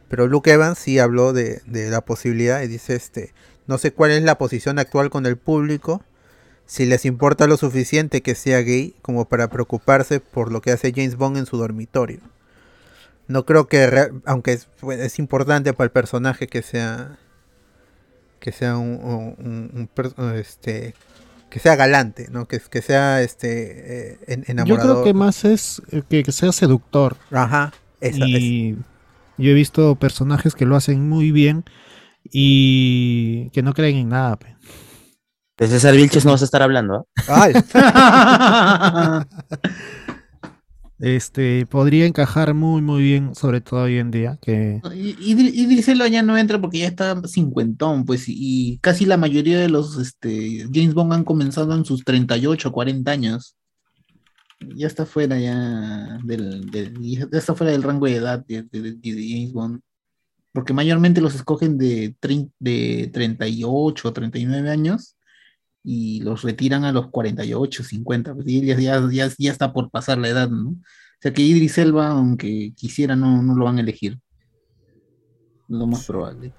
Pero 0.09 0.27
Luke 0.27 0.51
Evans 0.51 0.77
sí 0.79 0.99
habló 0.99 1.33
de, 1.33 1.61
de 1.65 1.89
la 1.89 2.01
posibilidad 2.01 2.61
y 2.61 2.67
dice 2.67 2.95
este 2.95 3.33
no 3.67 3.77
sé 3.77 3.93
cuál 3.93 4.11
es 4.11 4.23
la 4.23 4.37
posición 4.39 4.79
actual 4.79 5.11
con 5.11 5.27
el 5.27 5.37
público, 5.37 6.03
si 6.65 6.85
les 6.87 7.05
importa 7.05 7.45
lo 7.45 7.55
suficiente 7.55 8.21
que 8.21 8.33
sea 8.33 8.59
gay 8.61 8.95
como 9.03 9.25
para 9.25 9.47
preocuparse 9.49 10.19
por 10.19 10.51
lo 10.51 10.61
que 10.61 10.71
hace 10.71 10.91
James 10.91 11.15
Bond 11.17 11.37
en 11.37 11.45
su 11.45 11.57
dormitorio. 11.57 12.19
No 13.27 13.45
creo 13.45 13.67
que, 13.67 14.09
aunque 14.25 14.53
es, 14.53 14.67
pues, 14.79 14.99
es 14.99 15.19
importante 15.19 15.71
para 15.73 15.85
el 15.85 15.91
personaje 15.91 16.47
que 16.47 16.63
sea 16.63 17.19
que 18.39 18.51
sea 18.51 18.77
un, 18.77 18.89
un- 19.03 19.35
un- 19.45 19.71
un 19.75 19.87
per- 19.87 20.13
este 20.35 20.95
que 21.51 21.59
sea 21.59 21.75
galante, 21.75 22.27
¿no? 22.31 22.47
Que, 22.47 22.59
que 22.59 22.81
sea 22.81 23.21
este 23.21 24.13
eh, 24.27 24.53
Yo 24.65 24.75
creo 24.77 25.03
que 25.03 25.13
más 25.13 25.45
es 25.45 25.81
eh, 25.91 26.01
que, 26.09 26.23
que 26.23 26.31
sea 26.31 26.51
seductor. 26.51 27.17
Ajá, 27.31 27.71
esa, 28.01 28.23
es- 28.25 28.41
y 28.41 28.77
yo 29.39 29.51
he 29.51 29.55
visto 29.55 29.95
personajes 29.95 30.53
que 30.55 30.65
lo 30.65 30.75
hacen 30.75 31.07
muy 31.09 31.31
bien 31.31 31.63
y 32.31 33.49
que 33.51 33.63
no 33.63 33.73
creen 33.73 33.97
en 33.97 34.09
nada. 34.09 34.37
pe. 34.37 34.55
De 35.57 35.67
César 35.67 35.95
Vilches 35.95 36.25
no 36.25 36.31
vas 36.31 36.41
a 36.41 36.45
estar 36.45 36.61
hablando, 36.61 37.07
¿ah? 37.27 37.47
Ay, 37.47 37.53
Este 40.99 41.65
podría 41.65 42.05
encajar 42.05 42.53
muy 42.53 42.81
muy 42.81 43.01
bien, 43.01 43.33
sobre 43.33 43.61
todo 43.61 43.83
hoy 43.83 43.97
en 43.97 44.11
día, 44.11 44.37
que 44.41 44.81
Y, 44.93 45.15
Idris 45.31 45.87
Elba 45.87 46.09
ya 46.09 46.21
no 46.21 46.37
entra 46.37 46.59
porque 46.59 46.79
ya 46.79 46.87
está 46.87 47.21
cincuentón, 47.25 48.03
pues, 48.03 48.27
y, 48.27 48.35
y 48.37 48.77
casi 48.79 49.05
la 49.05 49.15
mayoría 49.15 49.57
de 49.59 49.69
los 49.69 49.97
este, 49.97 50.67
James 50.73 50.93
Bond 50.93 51.13
han 51.13 51.23
comenzado 51.23 51.73
en 51.73 51.85
sus 51.85 52.03
38, 52.03 52.71
40 52.71 53.09
años. 53.09 53.55
Ya 54.75 54.87
está 54.87 55.05
fuera 55.05 55.39
ya 55.39 56.19
del, 56.23 56.69
del- 56.69 56.99
ya 57.01 57.27
está 57.31 57.55
fuera 57.55 57.71
del 57.71 57.83
rango 57.83 58.05
de 58.07 58.15
edad 58.15 58.45
de, 58.45 58.63
de- 58.63 58.81
de- 58.93 59.15
de 59.15 59.27
James 59.29 59.53
Bond. 59.53 59.79
Porque 60.51 60.73
mayormente 60.73 61.21
los 61.21 61.35
escogen 61.35 61.77
de, 61.77 62.15
de 62.59 63.09
38, 63.13 64.11
39 64.13 64.69
años 64.69 65.15
y 65.83 66.19
los 66.21 66.41
retiran 66.41 66.83
a 66.83 66.91
los 66.91 67.09
48, 67.09 67.83
50. 67.83 68.33
Pues, 68.35 68.45
ya, 68.47 68.77
ya, 68.79 69.09
ya, 69.11 69.29
ya 69.37 69.51
está 69.51 69.71
por 69.71 69.89
pasar 69.91 70.17
la 70.17 70.27
edad, 70.29 70.49
¿no? 70.49 70.69
O 70.71 71.21
sea 71.21 71.33
que 71.33 71.41
Idris 71.41 71.77
Elba, 71.77 72.07
aunque 72.09 72.73
quisiera, 72.75 73.15
no, 73.15 73.41
no 73.43 73.55
lo 73.55 73.65
van 73.65 73.77
a 73.77 73.81
elegir. 73.81 74.19
Lo 75.67 75.85
más 75.85 76.05
probable. 76.05 76.51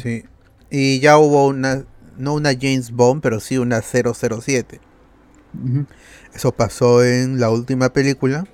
Sí. 0.00 0.22
Y 0.70 1.00
ya 1.00 1.18
hubo 1.18 1.46
una, 1.48 1.84
no 2.16 2.34
una 2.34 2.50
James 2.54 2.90
Bond, 2.92 3.20
pero 3.20 3.40
sí 3.40 3.58
una 3.58 3.80
007. 3.82 4.80
Eso 6.34 6.52
pasó 6.52 7.04
en 7.04 7.40
la 7.40 7.50
última 7.50 7.92
película. 7.92 8.44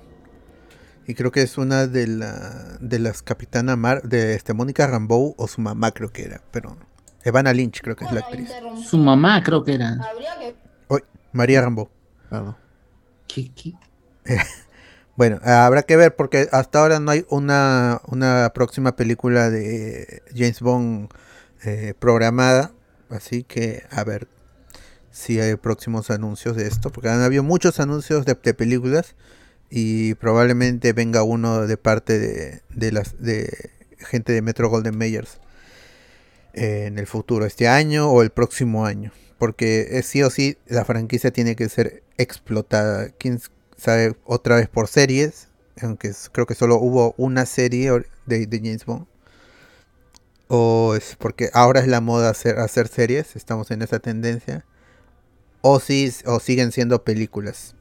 Y 1.07 1.15
creo 1.15 1.31
que 1.31 1.41
es 1.41 1.57
una 1.57 1.87
de, 1.87 2.05
la, 2.07 2.77
de 2.79 2.99
las 2.99 3.23
Capitana 3.23 3.75
Mar, 3.75 4.03
de 4.03 4.35
este, 4.35 4.53
Mónica 4.53 4.85
Rambeau 4.85 5.33
o 5.37 5.47
su 5.47 5.59
mamá 5.61 5.91
creo 5.91 6.11
que 6.11 6.23
era. 6.23 6.41
Pero 6.51 6.77
Evana 7.23 7.51
Lynch 7.51 7.81
creo 7.81 7.95
que 7.95 8.05
es 8.05 8.11
la 8.11 8.19
actriz. 8.19 8.49
Su 8.87 8.97
mamá 8.97 9.41
creo 9.43 9.63
que 9.63 9.73
era. 9.73 9.97
María 11.31 11.61
Rambeau. 11.61 11.89
claro, 12.29 12.57
¿Qué- 13.27 13.51
qué? 13.53 13.73
Bueno, 15.15 15.37
habrá 15.43 15.83
que 15.83 15.97
ver 15.97 16.15
porque 16.15 16.47
hasta 16.53 16.79
ahora 16.79 17.01
no 17.01 17.11
hay 17.11 17.25
una, 17.29 17.99
una 18.07 18.51
próxima 18.53 18.95
película 18.95 19.49
de 19.49 20.23
James 20.33 20.61
Bond 20.61 21.09
eh, 21.65 21.93
programada. 21.99 22.71
Así 23.09 23.43
que 23.43 23.83
a 23.91 24.05
ver 24.05 24.29
si 25.11 25.39
hay 25.39 25.55
próximos 25.55 26.09
anuncios 26.09 26.55
de 26.55 26.67
esto. 26.67 26.91
Porque 26.91 27.09
han 27.09 27.21
habido 27.21 27.43
muchos 27.43 27.79
anuncios 27.79 28.25
de, 28.25 28.35
películas. 28.35 29.15
Y 29.69 30.15
probablemente 30.15 30.93
venga 30.93 31.23
uno 31.23 31.67
de 31.67 31.77
parte 31.77 32.17
de, 32.17 32.61
de 32.69 32.91
las 32.91 33.21
de 33.21 33.71
gente 33.99 34.33
de 34.33 34.41
Metro 34.41 34.69
Golden 34.69 34.97
Mayers 34.97 35.39
eh, 36.53 36.85
en 36.87 36.97
el 36.97 37.05
futuro, 37.05 37.45
este 37.45 37.67
año 37.67 38.09
o 38.09 38.23
el 38.23 38.31
próximo 38.31 38.85
año. 38.85 39.11
Porque 39.37 39.87
es 39.91 40.07
sí 40.07 40.23
o 40.23 40.29
sí 40.29 40.57
la 40.67 40.85
franquicia 40.85 41.31
tiene 41.31 41.55
que 41.55 41.69
ser 41.69 42.03
explotada. 42.17 43.09
¿Quién 43.09 43.39
sabe 43.77 44.15
otra 44.25 44.55
vez 44.55 44.67
por 44.67 44.87
series? 44.87 45.47
Aunque 45.81 46.11
creo 46.31 46.45
que 46.45 46.55
solo 46.55 46.77
hubo 46.77 47.13
una 47.17 47.45
serie 47.45 47.91
de, 48.25 48.47
de 48.47 48.57
James 48.57 48.85
Bond. 48.85 49.05
O 50.47 50.95
es 50.95 51.15
porque 51.15 51.51
ahora 51.53 51.79
es 51.79 51.87
la 51.87 52.01
moda 52.01 52.31
hacer, 52.31 52.57
hacer 52.59 52.87
series, 52.87 53.35
estamos 53.35 53.69
en 53.69 53.83
esa 53.83 53.99
tendencia. 53.99 54.65
O, 55.61 55.79
si, 55.79 56.11
o 56.25 56.39
siguen 56.39 56.71
siendo 56.71 57.03
películas. 57.03 57.75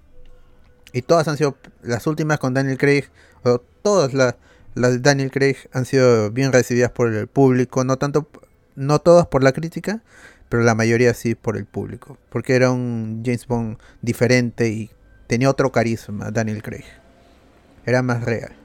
Y 0.93 1.03
todas 1.03 1.29
han 1.29 1.37
sido, 1.37 1.57
las 1.83 2.07
últimas 2.07 2.39
con 2.39 2.55
Daniel 2.55 2.79
Craig, 2.79 3.05
o 3.45 3.59
todas 3.83 4.15
la- 4.15 4.37
las 4.75 4.93
de 4.93 4.99
Daniel 5.01 5.31
Craig 5.31 5.57
han 5.73 5.85
sido 5.85 6.31
bien 6.31 6.53
recibidas 6.53 6.91
por 6.91 7.13
el 7.13 7.27
público, 7.27 7.85
no 7.85 7.97
tanto, 7.99 8.29
no 8.75 8.99
todas 9.01 9.27
por 9.27 9.43
la 9.43 9.53
crítica, 9.53 10.03
pero 10.49 10.63
la 10.63 10.75
mayoría 10.75 11.13
sí 11.15 11.35
por 11.35 11.57
el 11.57 11.67
público, 11.67 12.17
porque 12.31 12.55
era 12.57 12.71
un 12.71 13.23
James 13.25 13.47
Bond 13.47 13.79
diferente 14.03 14.69
y 14.69 14.91
tenía 15.27 15.51
otro 15.51 15.71
carisma, 15.73 16.31
Daniel 16.31 16.63
Craig. 16.63 16.85
Era 17.85 18.03
más 18.03 18.25
real 18.25 18.57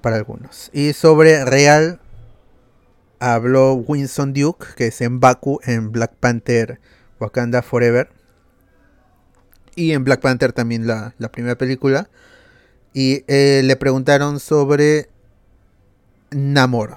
para 0.00 0.16
algunos. 0.16 0.70
Y 0.72 0.92
sobre 0.92 1.44
real 1.44 2.00
habló 3.18 3.74
Winston 3.74 4.32
Duke, 4.32 4.66
que 4.76 4.86
es 4.88 5.00
en 5.00 5.20
Baku 5.20 5.60
en 5.64 5.92
Black 5.92 6.14
Panther 6.20 6.80
Wakanda 7.20 7.62
Forever. 7.62 8.10
Y 9.74 9.92
en 9.92 10.04
Black 10.04 10.20
Panther 10.20 10.52
también 10.52 10.86
la, 10.86 11.14
primera 11.30 11.56
película. 11.56 12.08
Y 12.92 13.24
eh, 13.28 13.62
le 13.64 13.76
preguntaron 13.76 14.40
sobre 14.40 15.08
Namor 16.30 16.96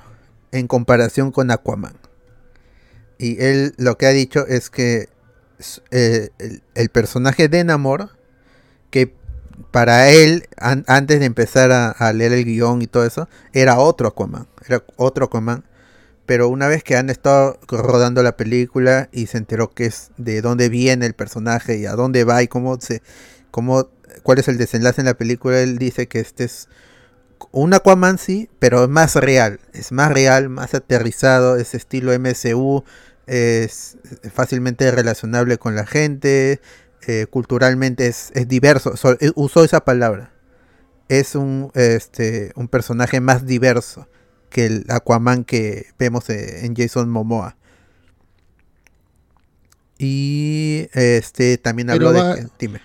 en 0.52 0.68
comparación 0.68 1.32
con 1.32 1.52
Aquaman. 1.52 1.96
Y 3.18 3.42
él 3.44 3.76
lo 3.78 3.98
que 3.98 4.08
ha 4.08 4.12
dicho 4.12 4.48
es 4.48 4.70
que 4.70 5.10
eh, 5.92 6.30
el, 6.74 6.90
personaje 6.90 7.48
de 7.50 7.64
Namor, 7.64 8.10
que 8.90 9.14
para 9.70 10.10
él, 10.10 10.48
an- 10.58 10.86
antes 10.88 11.20
de 11.20 11.26
empezar 11.26 11.72
a, 11.72 11.92
a 11.92 12.14
leer 12.14 12.34
el 12.34 12.46
guion 12.46 12.82
y 12.82 12.88
todo 12.88 13.06
eso, 13.06 13.30
era 13.54 13.78
otro 13.78 14.08
Aquaman. 14.08 14.48
Era 14.66 14.84
otro 14.96 15.26
Aquaman. 15.26 15.64
Pero 16.26 16.48
una 16.50 16.68
vez 16.68 16.84
que 16.84 16.96
han 16.96 17.10
estado 17.10 17.60
rodando 17.68 18.24
la 18.24 18.38
película 18.38 19.10
y 19.12 19.28
se 19.28 19.38
enteró 19.38 19.72
que 19.74 19.86
es 19.86 20.12
de 20.18 20.42
dónde 20.42 20.70
viene 20.70 21.06
el 21.06 21.14
personaje 21.14 21.78
y 21.78 21.86
a 21.86 21.94
dónde 21.94 22.24
va 22.24 22.42
y 22.44 22.48
cómo 22.48 22.80
se, 22.80 23.02
cómo, 23.50 23.90
cuál 24.24 24.40
es 24.40 24.48
el 24.48 24.58
desenlace 24.58 25.02
en 25.02 25.06
la 25.06 25.16
película, 25.16 25.60
él 25.62 25.78
dice 25.78 26.08
que 26.08 26.20
este 26.20 26.46
es 26.46 26.70
un 27.52 27.74
Aquaman 27.74 28.18
sí, 28.18 28.50
pero 28.60 28.84
es 28.84 28.90
más 28.90 29.16
real, 29.16 29.60
es 29.74 29.92
más 29.92 30.12
real, 30.14 30.50
más 30.50 30.74
aterrizado, 30.74 31.58
es 31.58 31.74
estilo 31.74 32.14
MCU, 32.14 32.84
es 33.28 33.98
fácilmente 34.34 34.90
relacionable 34.92 35.58
con 35.58 35.76
la 35.76 35.86
gente, 35.86 36.62
eh, 37.08 37.26
culturalmente 37.30 38.08
es, 38.08 38.32
es 38.36 38.48
diverso, 38.48 38.96
so- 38.96 39.18
eh, 39.20 39.32
usó 39.36 39.64
esa 39.64 39.84
palabra, 39.84 40.32
es 41.10 41.36
un, 41.36 41.72
este, 41.74 42.52
un 42.56 42.68
personaje 42.68 43.20
más 43.20 43.46
diverso 43.46 44.08
que 44.52 44.68
el 44.68 44.86
Aquaman 44.90 45.44
que 45.46 45.88
vemos 45.98 46.30
eh, 46.30 46.66
en 46.66 46.76
Jason 46.76 47.10
Momoa. 47.10 47.58
Y 49.98 50.88
este 50.94 51.58
también 51.58 51.90
habló 51.90 52.14
va- 52.14 52.36
de 52.36 52.48
dime. 52.60 52.82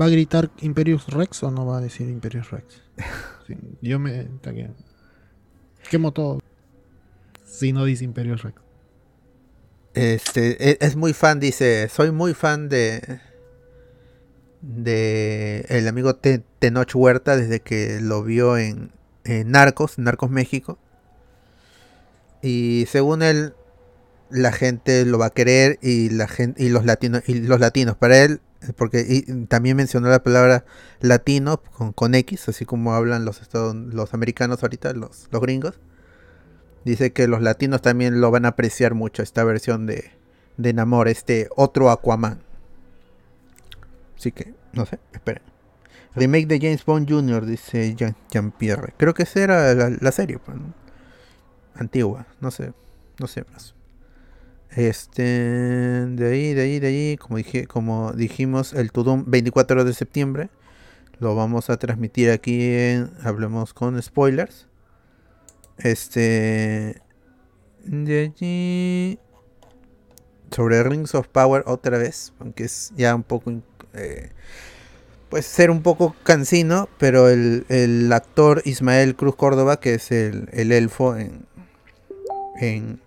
¿Va 0.00 0.04
a 0.04 0.08
gritar 0.08 0.50
Imperius 0.60 1.06
Rex 1.08 1.42
o 1.42 1.50
no 1.50 1.64
va 1.66 1.78
a 1.78 1.80
decir 1.80 2.08
Imperius 2.08 2.50
Rex? 2.50 2.82
Sí, 3.46 3.56
yo 3.80 3.98
me. 3.98 4.22
ta 4.40 4.52
que- 4.52 4.70
Quemo 5.90 6.12
todo. 6.12 6.38
Si 7.44 7.72
no 7.72 7.84
dice 7.84 8.04
Imperius 8.04 8.42
Rex. 8.44 8.62
Este, 9.94 10.70
e- 10.70 10.78
es 10.80 10.94
muy 10.94 11.12
fan, 11.12 11.40
dice, 11.40 11.88
soy 11.88 12.12
muy 12.12 12.34
fan 12.34 12.68
de 12.68 13.20
de 14.60 15.66
el 15.70 15.88
amigo 15.88 16.14
Te- 16.14 16.44
Tenoch 16.60 16.94
Huerta 16.94 17.36
desde 17.36 17.58
que 17.60 17.98
lo 18.00 18.22
vio 18.22 18.56
en, 18.56 18.92
en 19.24 19.50
Narcos, 19.50 19.98
Narcos 19.98 20.30
México. 20.30 20.78
Y 22.42 22.86
según 22.88 23.22
él, 23.22 23.54
la 24.30 24.52
gente 24.52 25.04
lo 25.04 25.18
va 25.18 25.26
a 25.26 25.30
querer 25.30 25.78
y 25.82 26.10
la 26.10 26.26
gente 26.26 26.62
y 26.62 26.68
los 26.70 26.84
latinos 26.84 27.22
y 27.26 27.34
los 27.34 27.60
latinos 27.60 27.96
para 27.96 28.18
él, 28.18 28.40
porque 28.76 29.24
también 29.48 29.76
mencionó 29.76 30.08
la 30.08 30.22
palabra 30.22 30.64
latino 31.00 31.62
con, 31.62 31.92
con 31.92 32.14
X, 32.14 32.48
así 32.48 32.64
como 32.64 32.94
hablan 32.94 33.24
los 33.24 33.40
los 33.54 34.14
americanos 34.14 34.62
ahorita, 34.62 34.92
los, 34.94 35.28
los 35.30 35.40
gringos. 35.42 35.78
Dice 36.84 37.12
que 37.12 37.28
los 37.28 37.42
latinos 37.42 37.80
también 37.80 38.20
lo 38.20 38.30
van 38.30 38.44
a 38.44 38.48
apreciar 38.48 38.94
mucho 38.94 39.22
esta 39.22 39.44
versión 39.44 39.86
de, 39.86 40.10
de 40.56 40.72
Namor, 40.72 41.08
este 41.08 41.48
otro 41.54 41.90
Aquaman. 41.90 42.42
Así 44.16 44.32
que, 44.32 44.54
no 44.72 44.86
sé, 44.86 44.98
esperen. 45.12 45.42
Remake 46.14 46.46
de 46.46 46.58
James 46.58 46.84
Bond 46.84 47.08
Jr., 47.08 47.46
dice 47.46 47.94
Jean, 47.94 48.16
Jean-Pierre. 48.30 48.94
Creo 48.96 49.14
que 49.14 49.22
esa 49.22 49.40
era 49.40 49.74
la, 49.74 49.90
la 49.90 50.12
serie, 50.12 50.38
pues, 50.38 50.58
¿no? 50.58 50.81
Antigua, 51.74 52.26
no 52.40 52.50
sé, 52.50 52.72
no 53.18 53.26
sé 53.26 53.44
más. 53.52 53.74
Este, 54.70 55.22
de 55.22 56.30
ahí, 56.32 56.54
de 56.54 56.62
ahí, 56.62 56.80
de 56.80 56.86
ahí, 56.86 57.16
como 57.18 57.36
dije, 57.36 57.66
como 57.66 58.12
dijimos, 58.12 58.72
el 58.72 58.90
Tudum 58.90 59.24
24 59.26 59.84
de 59.84 59.92
septiembre. 59.92 60.48
Lo 61.18 61.36
vamos 61.36 61.70
a 61.70 61.76
transmitir 61.76 62.30
aquí 62.30 62.72
en 62.74 63.10
Hablemos 63.22 63.74
con 63.74 64.00
Spoilers. 64.02 64.66
Este. 65.78 67.00
De 67.84 68.32
allí. 68.34 69.18
Sobre 70.50 70.82
Rings 70.82 71.14
of 71.14 71.28
Power 71.28 71.62
otra 71.66 71.98
vez. 71.98 72.32
Aunque 72.40 72.64
es 72.64 72.92
ya 72.96 73.14
un 73.14 73.22
poco. 73.22 73.52
eh, 73.94 74.30
puede 75.28 75.42
ser 75.44 75.70
un 75.70 75.82
poco 75.82 76.16
cansino. 76.24 76.88
Pero 76.98 77.28
el, 77.28 77.66
el 77.68 78.12
actor 78.12 78.62
Ismael 78.64 79.14
Cruz 79.14 79.36
Córdoba, 79.36 79.78
que 79.78 79.94
es 79.94 80.10
el, 80.10 80.48
el 80.52 80.72
elfo 80.72 81.16
en. 81.16 81.46
En. 82.62 83.00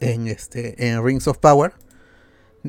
En 0.00 0.26
este. 0.26 0.88
En 0.88 1.04
Rings 1.04 1.28
of 1.28 1.38
Power. 1.38 1.72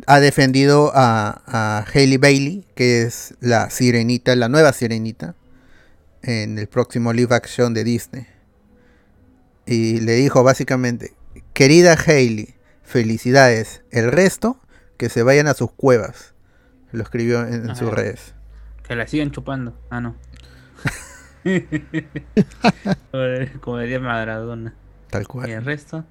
Ha 0.08 0.20
defendido 0.20 0.92
a, 0.94 1.44
a 1.46 1.86
Hailey 1.94 2.18
Bailey. 2.18 2.66
Que 2.76 3.04
es 3.04 3.36
la 3.40 3.70
sirenita. 3.70 4.36
La 4.36 4.50
nueva 4.50 4.74
sirenita. 4.74 5.36
En 6.22 6.58
el 6.58 6.68
próximo 6.68 7.14
live 7.14 7.36
action 7.36 7.74
de 7.74 7.84
Disney 7.84 8.34
y 9.66 10.02
le 10.02 10.14
dijo 10.14 10.44
básicamente, 10.44 11.14
querida 11.54 11.96
Hailey, 11.96 12.56
felicidades, 12.84 13.82
el 13.92 14.12
resto 14.12 14.60
que 14.98 15.10
se 15.10 15.24
vayan 15.24 15.48
a 15.48 15.54
sus 15.54 15.72
cuevas. 15.72 16.34
Lo 16.92 17.04
escribió 17.04 17.46
en, 17.46 17.70
en 17.70 17.76
sus 17.76 17.92
redes. 17.92 18.36
Que 18.88 18.96
la 18.96 19.08
sigan 19.08 19.32
chupando. 19.32 19.80
Ah, 19.90 20.02
no. 20.02 20.16
Como 23.62 23.80
diría 23.80 24.00
Maradona. 24.00 24.76
Tal 25.14 25.28
Y 25.48 25.52
el 25.52 25.64
resto. 25.64 26.04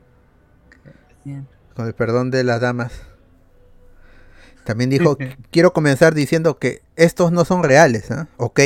Bien. 1.25 1.49
Con 1.75 1.89
el 1.89 1.93
perdón 1.93 2.31
de 2.31 2.45
las 2.45 2.61
damas. 2.61 2.93
También 4.63 4.91
dijo, 4.91 5.19
quiero 5.51 5.73
comenzar 5.73 6.15
diciendo 6.15 6.61
que 6.61 6.83
estos 6.95 7.33
no 7.33 7.45
son 7.45 7.65
reales, 7.65 8.13
¿ah? 8.13 8.29
¿ok? 8.37 8.61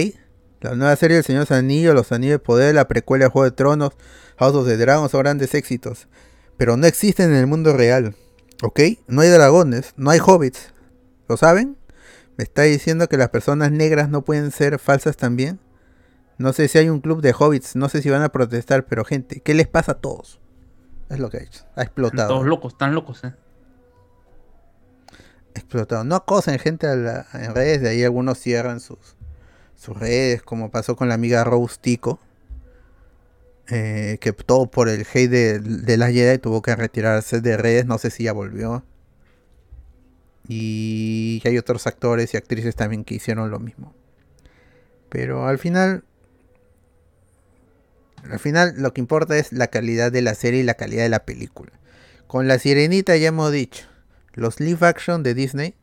La 0.61 0.74
nueva 0.74 0.95
serie 0.97 1.14
del 1.14 1.24
Señor 1.24 1.47
de 1.47 1.55
los 1.55 1.59
Anillos, 1.59 1.95
Los 1.95 2.12
Anillos 2.12 2.34
de 2.34 2.39
Poder, 2.41 2.74
la 2.74 2.87
precuela 2.87 3.24
de 3.24 3.30
Juego 3.30 3.45
de 3.45 3.53
Tronos, 3.53 3.93
House 4.37 4.55
of 4.55 4.66
the 4.66 4.76
Dragon 4.76 5.09
son 5.09 5.20
grandes 5.20 5.55
éxitos. 5.55 6.07
Pero 6.59 6.76
no 6.76 6.87
existen 6.87 7.30
en 7.30 7.37
el 7.37 7.47
mundo 7.47 7.72
real, 7.74 8.14
¿ok? 8.62 8.80
No 9.07 9.22
hay 9.22 9.30
dragones, 9.30 9.95
no 9.97 10.11
hay 10.11 10.18
hobbits. 10.22 10.74
¿Lo 11.30 11.39
saben? 11.39 11.78
¿Me 12.37 12.45
está 12.45 12.62
diciendo 12.62 13.09
que 13.09 13.16
las 13.16 13.30
personas 13.30 13.72
negras 13.72 14.11
no 14.11 14.22
pueden 14.22 14.51
ser 14.51 14.78
falsas 14.78 15.16
también? 15.16 15.61
No 16.39 16.53
sé 16.53 16.68
si 16.68 16.78
hay 16.78 16.89
un 16.91 17.01
club 17.01 17.22
de 17.22 17.34
hobbits, 17.39 17.76
no 17.76 17.89
sé 17.89 18.03
si 18.03 18.11
van 18.11 18.22
a 18.22 18.30
protestar, 18.30 18.84
pero 18.87 19.05
gente, 19.05 19.41
¿qué 19.41 19.55
les 19.55 19.66
pasa 19.68 19.93
a 19.93 19.95
todos? 19.99 20.39
Es 21.09 21.18
lo 21.18 21.30
que 21.30 21.39
ha 21.39 21.43
hecho. 21.43 21.64
Ha 21.76 21.82
explotado. 21.82 22.28
Todos 22.28 22.47
locos, 22.47 22.72
están 22.74 22.95
locos, 22.95 23.24
eh. 23.24 23.32
explotado. 25.55 26.05
No 26.05 26.16
acosen 26.16 26.59
gente 26.59 26.87
a 26.87 26.95
la- 26.97 27.26
en 27.32 27.55
redes, 27.55 27.80
de 27.80 27.89
ahí 27.89 28.05
algunos 28.05 28.39
cierran 28.39 28.80
sus, 28.80 29.16
sus 29.74 29.99
redes, 29.99 30.43
como 30.43 30.70
pasó 30.70 30.97
con 30.97 31.09
la 31.09 31.14
amiga 31.14 31.45
Rose 31.45 31.76
Tico, 31.80 32.18
eh, 33.68 34.18
que 34.20 34.32
todo 34.32 34.66
por 34.70 34.89
el 34.89 35.07
hate 35.12 35.30
de, 35.30 35.59
de 35.61 35.97
la 35.97 36.11
Jedi 36.11 36.39
tuvo 36.39 36.61
que 36.62 36.76
retirarse 36.76 37.41
de 37.41 37.57
redes, 37.57 37.87
no 37.87 37.97
sé 37.99 38.11
si 38.11 38.24
ya 38.24 38.32
volvió. 38.32 38.84
Y 40.49 41.43
hay 41.45 41.59
otros 41.59 41.87
actores 41.87 42.34
y 42.34 42.37
actrices 42.37 42.76
también 42.76 43.05
que 43.05 43.14
hicieron 43.14 43.51
lo 43.51 43.59
mismo. 43.59 43.95
Pero 45.09 45.47
al 45.47 45.59
final, 45.59 46.05
al 48.31 48.39
final 48.39 48.74
lo 48.77 48.93
que 48.93 49.01
importa 49.01 49.37
es 49.37 49.53
la 49.53 49.68
calidad 49.68 50.12
de 50.12 50.22
la 50.22 50.35
serie 50.35 50.61
y 50.61 50.64
la 50.64 50.74
calidad 50.74 51.03
de 51.03 51.09
la 51.09 51.24
película. 51.24 51.72
Con 52.27 52.49
la 52.49 52.59
sirenita 52.59 53.16
ya 53.16 53.29
hemos 53.29 53.53
dicho, 53.53 53.87
los 54.35 54.61
live 54.61 54.87
action 54.87 55.22
de 55.22 55.35
Disney 55.35 55.74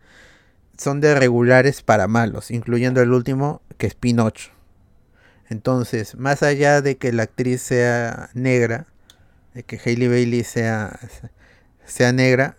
son 0.78 1.02
de 1.02 1.16
regulares 1.16 1.82
para 1.82 2.08
malos, 2.08 2.52
incluyendo 2.52 3.02
el 3.02 3.12
último 3.12 3.62
que 3.78 3.88
es 3.88 3.96
Pinocho. 3.96 4.52
Entonces, 5.50 6.16
más 6.16 6.44
allá 6.44 6.82
de 6.82 6.98
que 6.98 7.12
la 7.12 7.24
actriz 7.24 7.62
sea 7.62 8.30
negra, 8.34 8.88
de 9.54 9.64
que 9.64 9.80
Hailey 9.84 10.08
Bailey 10.08 10.44
sea, 10.44 11.00
sea 11.86 12.12
negra, 12.12 12.58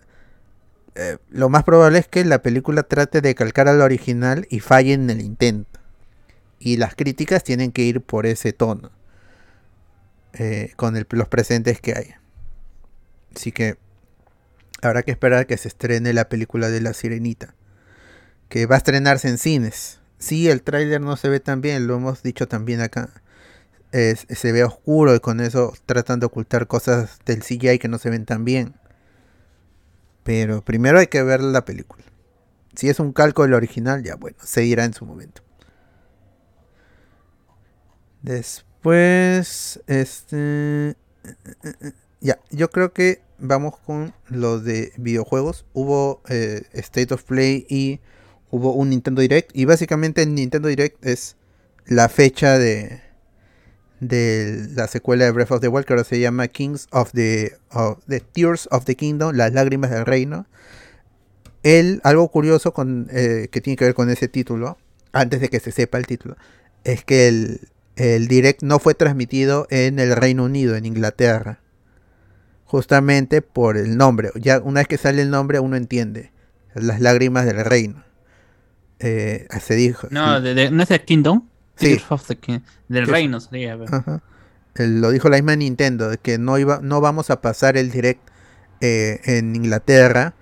eh, 0.95 1.19
lo 1.31 1.49
más 1.49 1.65
probable 1.65 1.99
es 1.99 2.07
que 2.07 2.25
la 2.25 2.43
película 2.43 2.85
trate 2.85 3.21
de 3.21 3.35
calcar 3.35 3.69
al 3.69 3.81
original 3.81 4.47
y 4.49 4.61
falle 4.61 4.93
en 4.93 5.11
el 5.11 5.21
intento. 5.21 5.81
Y 6.59 6.77
las 6.77 6.95
críticas 6.95 7.43
tienen 7.43 7.73
que 7.73 7.83
ir 7.83 8.01
por 8.01 8.27
ese 8.27 8.53
tono, 8.53 8.91
eh, 10.35 10.73
con 10.77 10.95
los 11.11 11.29
presentes 11.29 11.81
que 11.81 11.93
hay. 11.97 12.15
Así 13.35 13.53
que 13.53 13.77
habrá 14.83 15.03
que 15.03 15.11
esperar 15.11 15.41
a 15.41 15.45
que 15.47 15.57
se 15.57 15.69
estrene 15.69 16.13
la 16.13 16.29
película 16.29 16.69
de 16.71 16.81
La 16.81 16.93
Sirenita, 16.93 17.55
que 18.49 18.67
va 18.67 18.77
a 18.77 18.79
estrenarse 18.79 19.29
en 19.29 19.39
cines. 19.39 20.01
Sí, 20.19 20.49
el 20.49 20.63
tráiler 20.63 21.01
no 21.01 21.17
se 21.17 21.29
ve 21.29 21.41
tan 21.41 21.61
bien, 21.61 21.87
lo 21.87 21.97
hemos 21.97 22.23
dicho 22.23 22.47
también 22.49 22.81
acá. 22.81 23.11
Es- 23.93 24.27
se 24.29 24.53
ve 24.53 24.65
oscuro 24.65 25.15
y 25.15 25.21
con 25.21 25.41
eso 25.41 25.73
tratan 25.87 26.21
de 26.21 26.27
ocultar 26.27 26.67
cosas 26.67 27.19
del 27.27 27.43
CGI 27.43 27.79
que 27.79 27.89
no 27.89 27.99
se 27.99 28.11
ven 28.11 28.25
tan 28.25 28.45
bien. 28.45 28.75
Pero 30.23 30.65
primero 30.65 30.99
hay 30.99 31.07
que 31.09 31.23
ver 31.23 31.41
la 31.43 31.65
película. 31.65 32.03
Si 32.75 32.89
es 32.89 32.99
un 32.99 33.13
calco 33.13 33.43
del 33.43 33.55
original, 33.55 34.03
ya 34.03 34.17
bueno, 34.17 34.37
se 34.43 34.63
dirá 34.63 34.85
en 34.85 34.95
su 34.95 35.05
momento. 35.07 35.43
Después, 38.23 38.65
este... 38.93 40.97
Ya, 42.21 42.39
yo 42.51 42.71
creo 42.71 42.93
que 42.93 43.23
vamos 43.39 43.77
con 43.79 44.15
los 44.29 44.65
de 44.65 44.93
videojuegos. 44.97 45.65
Hubo 45.73 46.23
eh, 46.29 46.63
State 46.73 47.15
of 47.15 47.23
Play 47.25 47.67
y 47.69 48.01
hubo 48.51 48.75
un 48.75 48.91
Nintendo 48.91 49.23
Direct. 49.23 49.51
Y 49.55 49.65
básicamente 49.65 50.23
el 50.23 50.35
Nintendo 50.35 50.69
Direct 50.69 51.05
es 51.05 51.37
la 51.87 52.09
fecha 52.09 52.59
de, 52.59 53.03
de 54.01 54.67
la 54.75 54.89
secuela 54.89 55.25
de 55.25 55.31
Breath 55.31 55.53
of 55.53 55.61
the 55.61 55.69
Wild, 55.69 55.87
que 55.87 55.93
ahora 55.93 56.05
se 56.05 56.21
llama 56.21 56.49
Kings 56.49 56.87
of 56.91 57.13
the, 57.13 57.57
of 57.71 57.99
the 58.07 58.21
Tears 58.21 58.69
of 58.71 58.85
the 58.85 58.97
Kingdom, 58.97 59.35
las 59.35 59.53
lágrimas 59.53 59.91
del 59.91 60.07
reino. 60.07 60.47
El, 61.63 62.01
algo 62.05 62.29
curioso 62.29 62.75
con, 62.75 63.09
eh, 63.11 63.49
que 63.51 63.61
tiene 63.61 63.77
que 63.77 63.87
ver 63.87 63.95
con 63.95 64.11
ese 64.11 64.29
título, 64.29 64.79
antes 65.13 65.41
de 65.41 65.49
que 65.49 65.61
se 65.61 65.73
sepa 65.73 65.99
el 65.99 66.07
título, 66.07 66.37
es 66.85 67.05
que 67.05 67.29
el, 67.29 67.69
el 67.97 68.29
Direct 68.29 68.63
no 68.63 68.79
fue 68.79 68.95
transmitido 68.95 69.67
en 69.71 69.99
el 69.99 70.15
Reino 70.17 70.45
Unido, 70.45 70.77
en 70.77 70.87
Inglaterra 70.87 71.61
justamente 72.65 73.43
por 73.43 73.77
el 73.77 73.97
nombre. 73.97 74.31
Ya 74.35 74.59
una 74.61 74.81
vez 74.81 74.89
que 74.89 74.99
sale 74.99 75.23
el 75.23 75.31
nombre 75.31 75.61
uno 75.61 75.77
entiende. 75.77 76.33
Las 76.75 77.01
lágrimas 77.01 77.47
del 77.47 77.65
reino. 77.65 78.03
Eh, 78.99 79.47
se 79.61 79.75
dijo. 79.75 80.09
No, 80.11 80.41
de, 80.41 80.55
de- 80.55 80.71
¿no 80.73 80.83
es 80.83 80.89
de 80.89 81.01
Kingdom? 81.05 81.47
Sí. 81.77 81.87
Tears 81.89 82.07
of 82.11 82.27
the 82.27 82.37
King- 82.37 82.61
Del 82.89 83.07
reino 83.07 83.39
sería. 83.39 83.79
Ajá. 83.91 84.23
El- 84.75 85.01
lo 85.01 85.11
dijo 85.11 85.29
la 85.29 85.37
misma 85.37 85.55
Nintendo, 85.55 86.09
de 86.09 86.19
que 86.19 86.39
no 86.39 86.59
iba, 86.59 86.81
no 86.83 87.01
vamos 87.01 87.31
a 87.31 87.41
pasar 87.41 87.77
el 87.77 87.91
direct 87.93 88.21
eh, 88.81 89.21
en 89.25 89.55
Inglaterra 89.55 90.35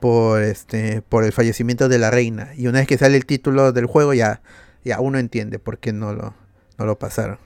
por 0.00 0.42
este, 0.42 1.02
por 1.02 1.24
el 1.24 1.32
fallecimiento 1.32 1.88
de 1.90 1.98
la 1.98 2.10
reina. 2.10 2.50
Y 2.56 2.68
una 2.68 2.78
vez 2.78 2.88
que 2.88 2.96
sale 2.96 3.16
el 3.18 3.26
título 3.26 3.72
del 3.72 3.84
juego 3.86 4.14
ya, 4.14 4.40
ya 4.84 5.00
uno 5.00 5.18
entiende 5.18 5.58
por 5.58 5.78
qué 5.78 5.92
no 5.92 6.14
lo, 6.14 6.34
no 6.78 6.86
lo 6.86 6.98
pasaron. 6.98 7.38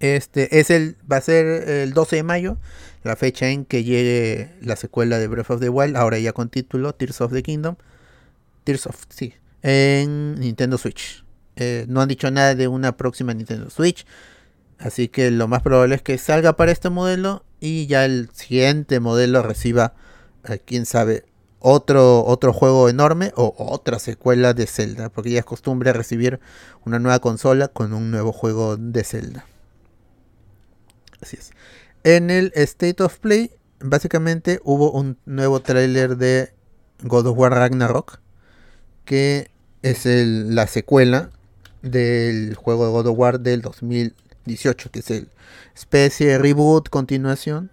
Este 0.00 0.60
es 0.60 0.70
el, 0.70 0.96
va 1.10 1.18
a 1.18 1.20
ser 1.20 1.46
el 1.68 1.92
12 1.92 2.16
de 2.16 2.22
mayo, 2.22 2.56
la 3.04 3.16
fecha 3.16 3.48
en 3.50 3.64
que 3.64 3.84
llegue 3.84 4.50
la 4.62 4.76
secuela 4.76 5.18
de 5.18 5.28
Breath 5.28 5.50
of 5.50 5.60
the 5.60 5.68
Wild, 5.68 5.96
ahora 5.96 6.18
ya 6.18 6.32
con 6.32 6.48
título 6.48 6.94
Tears 6.94 7.20
of 7.20 7.32
the 7.32 7.42
Kingdom. 7.42 7.76
Tears 8.64 8.86
of, 8.86 8.96
sí, 9.10 9.34
en 9.62 10.36
Nintendo 10.36 10.78
Switch. 10.78 11.24
Eh, 11.56 11.84
no 11.88 12.00
han 12.00 12.08
dicho 12.08 12.30
nada 12.30 12.54
de 12.54 12.68
una 12.68 12.96
próxima 12.96 13.34
Nintendo 13.34 13.68
Switch. 13.68 14.06
Así 14.78 15.08
que 15.08 15.30
lo 15.30 15.46
más 15.46 15.60
probable 15.62 15.94
es 15.94 16.02
que 16.02 16.16
salga 16.16 16.56
para 16.56 16.72
este 16.72 16.88
modelo 16.88 17.44
y 17.60 17.86
ya 17.86 18.06
el 18.06 18.30
siguiente 18.32 18.98
modelo 19.00 19.42
reciba, 19.42 19.92
eh, 20.48 20.60
quién 20.64 20.86
sabe, 20.86 21.24
otro, 21.60 22.24
otro 22.24 22.52
juego 22.52 22.88
enorme 22.88 23.32
o 23.36 23.54
otra 23.56 23.98
secuela 23.98 24.52
de 24.54 24.66
Zelda. 24.66 25.08
Porque 25.08 25.30
ya 25.30 25.38
es 25.38 25.44
costumbre 25.44 25.92
recibir 25.92 26.40
una 26.84 26.98
nueva 26.98 27.20
consola 27.20 27.68
con 27.68 27.92
un 27.92 28.10
nuevo 28.10 28.32
juego 28.32 28.76
de 28.76 29.04
Zelda. 29.04 29.46
Así 31.22 31.36
es. 31.38 31.50
En 32.02 32.30
el 32.30 32.52
State 32.54 33.02
of 33.02 33.18
Play, 33.18 33.52
básicamente 33.78 34.60
hubo 34.64 34.90
un 34.90 35.18
nuevo 35.26 35.60
tráiler 35.60 36.16
de 36.16 36.52
God 37.02 37.26
of 37.26 37.38
War 37.38 37.52
Ragnarok. 37.52 38.20
Que 39.04 39.50
es 39.82 40.06
el- 40.06 40.54
la 40.54 40.66
secuela 40.66 41.30
del 41.82 42.54
juego 42.54 42.86
de 42.86 42.92
God 42.92 43.06
of 43.08 43.18
War 43.18 43.40
del 43.40 43.62
2018, 43.62 44.90
que 44.90 45.00
es 45.00 45.10
el 45.10 45.28
especie 45.74 46.38
reboot, 46.38 46.88
continuación. 46.88 47.70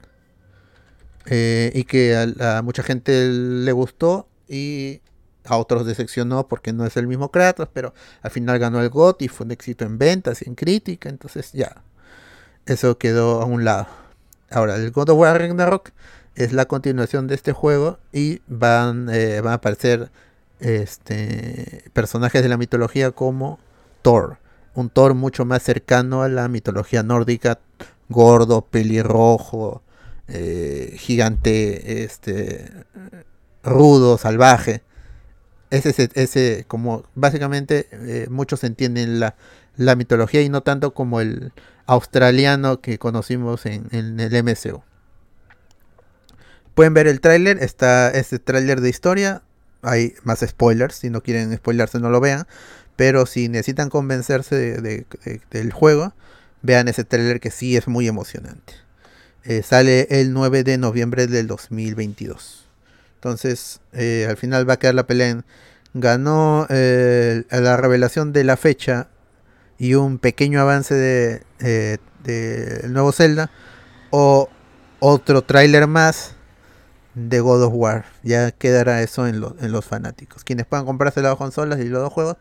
Eh, 1.30 1.72
y 1.76 1.84
que 1.84 2.16
a, 2.40 2.62
mucha 2.62 2.84
gente 2.84 3.28
le 3.28 3.72
gustó 3.74 4.28
y 4.48 5.02
a 5.44 5.58
otros 5.58 5.86
decepcionó 5.86 6.48
porque 6.48 6.72
no 6.72 6.86
es 6.86 6.96
el 6.96 7.08
mismo 7.08 7.32
Kratos, 7.32 7.70
pero 7.74 7.94
al 8.22 8.32
final 8.32 8.60
ganó 8.60 8.82
el 8.82 8.90
GOT 8.90 9.22
y 9.24 9.28
fue 9.28 9.46
un 9.46 9.52
éxito 9.52 9.86
en 9.86 9.98
ventas 9.98 10.42
y 10.42 10.50
en 10.50 10.56
crítica, 10.56 11.10
entonces 11.10 11.52
ya, 11.52 11.84
eso 12.66 12.98
quedó 12.98 13.42
a 13.42 13.46
un 13.46 13.66
lado. 13.66 13.88
Ahora, 14.50 14.76
el 14.76 14.92
God 14.92 15.10
of 15.10 15.20
War 15.20 15.38
Ragnarok 15.38 15.92
es 16.36 16.54
la 16.54 16.66
continuación 16.66 17.28
de 17.28 17.36
este 17.36 17.52
juego 17.52 18.00
y 18.14 18.42
van, 18.48 19.10
eh, 19.12 19.42
van 19.42 19.52
a 19.52 19.56
aparecer 19.56 20.10
este, 20.60 21.90
personajes 21.94 22.42
de 22.42 22.50
la 22.50 22.58
mitología 22.58 23.12
como 23.12 23.60
Thor. 24.02 24.38
Un 24.74 24.90
Thor 24.90 25.14
mucho 25.14 25.44
más 25.44 25.64
cercano 25.64 26.22
a 26.22 26.30
la 26.30 26.48
mitología 26.48 27.04
nórdica, 27.04 27.60
gordo, 28.08 28.62
pelirrojo, 28.62 29.82
eh, 30.28 30.96
gigante, 30.98 32.04
este, 32.04 32.72
rudo, 33.64 34.18
salvaje. 34.18 34.84
Ese, 35.70 36.10
ese, 36.16 36.66
como 36.68 37.04
básicamente 37.16 37.88
eh, 37.92 38.28
muchos 38.30 38.64
entienden 38.64 39.20
la, 39.20 39.36
la 39.76 39.96
mitología 39.96 40.42
y 40.42 40.50
no 40.50 40.62
tanto 40.64 40.94
como 40.94 41.20
el 41.22 41.52
australiano 41.86 42.80
que 42.82 42.98
conocimos 43.00 43.66
en, 43.66 43.88
en 43.92 44.20
el 44.20 44.34
MCU. 44.36 44.82
Pueden 46.76 46.94
ver 46.94 47.08
el 47.08 47.22
tráiler, 47.22 47.62
está 47.64 48.10
este 48.12 48.40
tráiler 48.40 48.82
de 48.82 48.90
historia, 48.90 49.42
hay 49.82 50.14
más 50.24 50.40
spoilers, 50.40 50.96
si 50.96 51.10
no 51.10 51.22
quieren 51.22 51.56
spoilarse 51.56 52.00
no 52.00 52.10
lo 52.10 52.20
vean, 52.20 52.46
pero 52.96 53.26
si 53.26 53.50
necesitan 53.50 53.90
convencerse 53.90 54.56
de- 54.56 54.82
de- 54.82 55.06
de- 55.26 55.42
del 55.52 55.72
juego, 55.74 56.14
vean 56.62 56.88
ese 56.88 57.04
tráiler 57.04 57.40
que 57.40 57.52
sí 57.52 57.76
es 57.76 57.88
muy 57.88 58.08
emocionante. 58.08 58.74
Eh, 59.50 59.64
sale 59.64 60.08
el 60.10 60.34
9 60.34 60.64
de 60.64 60.78
noviembre 60.78 61.26
del 61.26 61.48
2022. 61.48 62.66
Entonces, 63.16 63.80
eh, 63.94 64.28
al 64.30 64.36
final 64.36 64.70
va 64.70 64.74
a 64.74 64.78
quedar 64.78 64.94
la 64.94 65.08
pelea 65.08 65.30
en 65.30 65.46
ganó 65.94 66.68
eh, 66.70 67.46
la 67.50 67.78
revelación 67.78 68.34
de 68.34 68.44
la 68.44 68.58
fecha 68.58 69.08
y 69.78 69.94
un 69.94 70.20
pequeño 70.20 70.60
avance 70.60 70.94
de, 70.94 71.44
eh, 71.60 71.98
nuevo 72.90 73.14
Zelda 73.14 73.50
o 74.10 74.50
otro 75.00 75.44
tráiler 75.44 75.88
más 75.88 76.36
de 77.16 77.40
God 77.40 77.64
of 77.64 77.74
War. 77.74 78.06
Ya 78.24 78.52
quedará 78.52 79.02
eso 79.02 79.28
en, 79.28 79.44
en 79.62 79.72
los 79.72 79.86
fanáticos. 79.86 80.44
Quienes 80.44 80.66
puedan 80.66 80.86
comprarse 80.86 81.22
las 81.22 81.32
dos 81.32 81.38
consolas 81.38 81.80
y 81.80 81.86
los 81.86 82.02
dos 82.02 82.12
juegos 82.12 82.36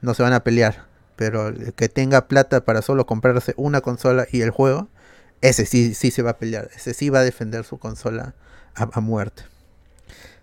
no 0.00 0.12
se 0.14 0.24
van 0.24 0.32
a 0.32 0.42
pelear. 0.42 0.86
Pero 1.14 1.48
el 1.48 1.72
que 1.74 1.88
tenga 1.88 2.26
plata 2.26 2.64
para 2.64 2.82
solo 2.82 3.06
comprarse 3.06 3.54
una 3.56 3.80
consola 3.80 4.26
y 4.30 4.40
el 4.40 4.50
juego, 4.50 4.88
ese 5.42 5.66
sí, 5.66 5.94
sí 5.94 6.10
se 6.10 6.22
va 6.22 6.30
a 6.30 6.38
pelear. 6.38 6.70
Ese 6.74 6.94
sí 6.94 7.10
va 7.10 7.18
a 7.18 7.24
defender 7.24 7.64
su 7.64 7.78
consola 7.78 8.34
a, 8.74 9.00
muerte. 9.00 9.42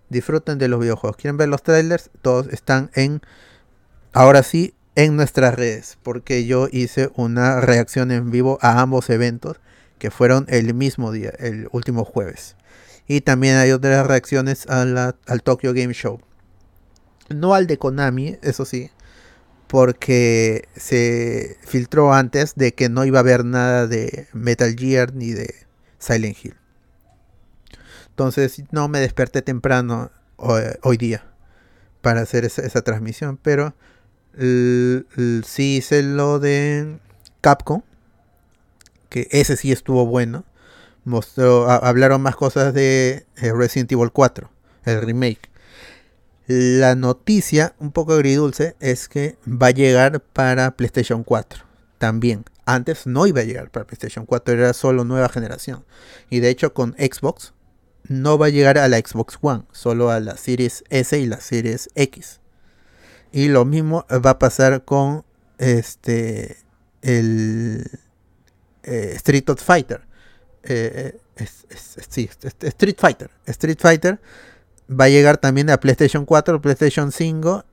Disfruten 0.09 0.59
de 0.59 0.67
los 0.67 0.79
videojuegos. 0.79 1.17
¿Quieren 1.17 1.37
ver 1.37 1.49
los 1.49 1.63
trailers? 1.63 2.11
Todos 2.21 2.47
están 2.47 2.91
en, 2.93 3.21
ahora 4.13 4.43
sí, 4.43 4.75
en 4.95 5.15
nuestras 5.15 5.55
redes. 5.55 5.97
Porque 6.03 6.45
yo 6.45 6.67
hice 6.71 7.09
una 7.15 7.61
reacción 7.61 8.11
en 8.11 8.29
vivo 8.29 8.59
a 8.61 8.81
ambos 8.81 9.09
eventos 9.09 9.57
que 9.97 10.11
fueron 10.11 10.45
el 10.49 10.73
mismo 10.73 11.11
día, 11.11 11.33
el 11.39 11.69
último 11.71 12.03
jueves. 12.03 12.55
Y 13.07 13.21
también 13.21 13.55
hay 13.55 13.71
otras 13.71 14.05
reacciones 14.05 14.67
al 14.67 15.15
Tokyo 15.43 15.73
Game 15.73 15.93
Show. 15.93 16.19
No 17.29 17.53
al 17.53 17.67
de 17.67 17.77
Konami, 17.77 18.37
eso 18.41 18.65
sí, 18.65 18.91
porque 19.70 20.67
se 20.76 21.57
filtró 21.61 22.11
antes 22.11 22.55
de 22.55 22.74
que 22.74 22.89
no 22.89 23.05
iba 23.05 23.20
a 23.20 23.22
haber 23.22 23.45
nada 23.45 23.86
de 23.86 24.28
Metal 24.34 24.76
Gear 24.76 25.13
ni 25.13 25.32
de 25.32 25.53
Silent 25.99 26.43
Hill. 26.43 26.55
Entonces 28.09 28.63
no 28.72 28.88
me 28.88 28.99
desperté 28.99 29.43
temprano 29.43 30.09
hoy, 30.38 30.63
hoy 30.82 30.97
día 30.97 31.24
para 32.01 32.22
hacer 32.22 32.45
esa, 32.45 32.82
transmisión, 32.82 33.38
pero 33.38 33.76
sí 34.36 35.78
hice 35.78 36.01
lo 36.01 36.39
de 36.39 36.97
Capcom, 37.41 37.84
que 39.09 39.28
ese 39.30 39.55
sí 39.55 39.72
estuvo 39.72 40.07
bueno. 40.07 40.45
Mostró, 41.05 41.70
hablaron 41.70 42.22
más 42.22 42.36
cosas 42.36 42.74
de 42.74 43.26
eh, 43.38 43.53
Resident 43.53 43.91
Evil 43.91 44.11
4, 44.11 44.49
el 44.86 45.01
remake. 45.01 45.49
La 46.51 46.95
noticia, 46.95 47.75
un 47.77 47.91
poco 47.91 48.13
agridulce, 48.13 48.75
es 48.79 49.07
que 49.07 49.37
va 49.45 49.67
a 49.67 49.71
llegar 49.71 50.19
para 50.19 50.71
PlayStation 50.71 51.23
4 51.23 51.63
también. 51.99 52.43
Antes 52.65 53.05
no 53.05 53.27
iba 53.27 53.41
a 53.41 53.43
llegar 53.43 53.69
para 53.69 53.85
PlayStation 53.85 54.25
4, 54.25 54.55
era 54.55 54.73
solo 54.73 55.03
nueva 55.03 55.29
generación. 55.29 55.85
Y 56.31 56.39
de 56.39 56.49
hecho 56.49 56.73
con 56.73 56.93
Xbox 56.93 57.53
no 58.07 58.39
va 58.39 58.47
a 58.47 58.49
llegar 58.49 58.79
a 58.79 58.87
la 58.87 58.97
Xbox 58.97 59.37
One, 59.39 59.65
solo 59.73 60.09
a 60.09 60.19
la 60.19 60.37
Series 60.37 60.83
S 60.89 61.19
y 61.19 61.27
la 61.27 61.39
Series 61.39 61.91
X. 61.93 62.39
Y 63.31 63.49
lo 63.49 63.63
mismo 63.63 64.07
va 64.09 64.31
a 64.31 64.39
pasar 64.39 64.83
con 64.85 65.25
este 65.59 66.57
el 67.03 67.85
eh, 68.81 69.13
Street 69.17 69.45
Fighter. 69.55 70.01
Eh, 70.63 71.15
eh, 71.35 71.47
sí, 72.09 72.27
Street 72.59 72.97
Fighter. 72.97 73.29
Street 73.45 73.77
Fighter 73.79 74.19
va 74.89 75.05
a 75.05 75.09
llegar 75.09 75.37
también 75.37 75.69
a 75.69 75.79
PlayStation 75.79 76.25
4, 76.25 76.61
PlayStation 76.61 77.11
5, 77.11 77.63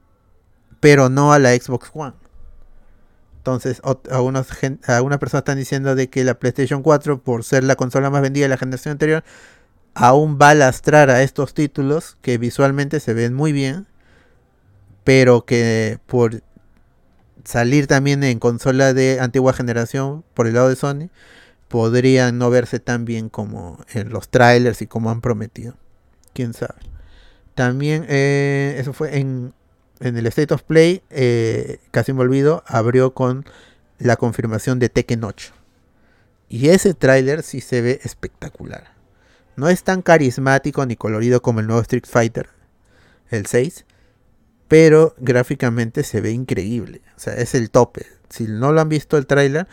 pero 0.81 1.09
no 1.09 1.33
a 1.33 1.39
la 1.39 1.55
Xbox 1.55 1.91
One. 1.95 2.15
Entonces, 3.39 3.81
algunas 4.11 4.49
personas 5.19 5.41
están 5.41 5.59
diciendo 5.59 5.95
de 5.95 6.11
que 6.11 6.25
la 6.25 6.39
PlayStation 6.39 6.83
4, 6.83 7.23
por 7.23 7.45
ser 7.45 7.63
la 7.65 7.77
consola 7.77 8.11
más 8.11 8.21
vendida 8.21 8.45
de 8.47 8.49
la 8.49 8.59
generación 8.59 8.93
anterior, 8.93 9.25
aún 9.95 10.37
va 10.41 10.51
a 10.51 10.55
lastrar 10.55 11.11
a 11.11 11.23
estos 11.23 11.55
títulos 11.55 12.19
que 12.23 12.39
visualmente 12.39 12.99
se 13.01 13.15
ven 13.15 13.35
muy 13.35 13.53
bien, 13.53 13.87
pero 15.05 15.45
que 15.45 16.01
por 16.07 16.43
salir 17.45 17.87
también 17.87 18.25
en 18.25 18.41
consola 18.41 18.93
de 18.93 19.21
antigua 19.21 19.53
generación 19.53 20.25
por 20.35 20.49
el 20.49 20.55
lado 20.55 20.69
de 20.69 20.75
Sony, 20.77 21.11
podrían 21.69 22.39
no 22.39 22.51
verse 22.51 22.81
tan 22.81 23.05
bien 23.05 23.29
como 23.29 23.79
en 23.95 24.11
los 24.11 24.29
trailers 24.29 24.83
y 24.83 24.89
como 24.89 25.11
han 25.11 25.21
prometido. 25.21 25.75
Quién 26.35 26.53
sabe. 26.53 26.75
También, 27.57 28.05
eh, 28.11 28.77
eso 28.79 28.93
fue 28.93 29.17
en, 29.17 29.55
en 30.01 30.19
el 30.19 30.27
State 30.27 30.53
of 30.53 30.63
Play, 30.63 31.03
eh, 31.09 31.79
casi 31.91 32.13
me 32.13 32.21
olvido, 32.21 32.63
abrió 32.67 33.15
con 33.15 33.47
la 33.99 34.17
confirmación 34.17 34.79
de 34.79 34.91
Tekken 34.91 35.25
8. 35.25 35.55
Y 36.51 36.69
ese 36.69 36.93
tráiler 36.93 37.43
sí 37.43 37.63
se 37.63 37.81
ve 37.81 37.99
espectacular. 38.05 38.93
No 39.57 39.71
es 39.71 39.85
tan 39.85 40.03
carismático 40.03 40.85
ni 40.85 40.97
colorido 40.97 41.41
como 41.41 41.61
el 41.61 41.67
nuevo 41.67 41.81
Street 41.81 42.05
Fighter, 42.07 42.51
el 43.31 43.47
6, 43.47 43.87
pero 44.69 45.15
gráficamente 45.17 46.03
se 46.03 46.21
ve 46.21 46.33
increíble. 46.33 47.01
O 47.17 47.21
sea, 47.21 47.37
es 47.37 47.55
el 47.55 47.71
tope. 47.71 48.05
Si 48.29 48.45
no 48.45 48.71
lo 48.73 48.83
han 48.83 48.91
visto 48.91 49.17
el 49.17 49.27
tráiler, 49.27 49.67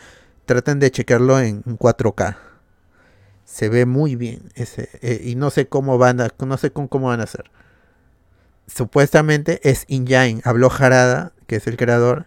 traten 0.46 0.80
de 0.80 0.90
checarlo 0.90 1.38
en 1.38 1.62
4K. 1.62 2.38
Se 3.44 3.68
ve 3.68 3.84
muy 3.84 4.16
bien 4.16 4.50
ese 4.54 4.88
eh, 5.02 5.20
y 5.22 5.34
no 5.34 5.50
sé 5.50 5.68
cómo 5.68 5.98
van 5.98 6.22
a 6.22 6.30
no 6.46 6.56
sé 6.56 6.70
con 6.70 6.88
cómo 6.88 7.08
van 7.08 7.20
a 7.20 7.24
hacer. 7.24 7.44
Supuestamente 8.66 9.60
es 9.68 9.84
Injine, 9.88 10.40
habló 10.44 10.70
Harada, 10.70 11.32
que 11.46 11.56
es 11.56 11.66
el 11.66 11.76
creador 11.76 12.26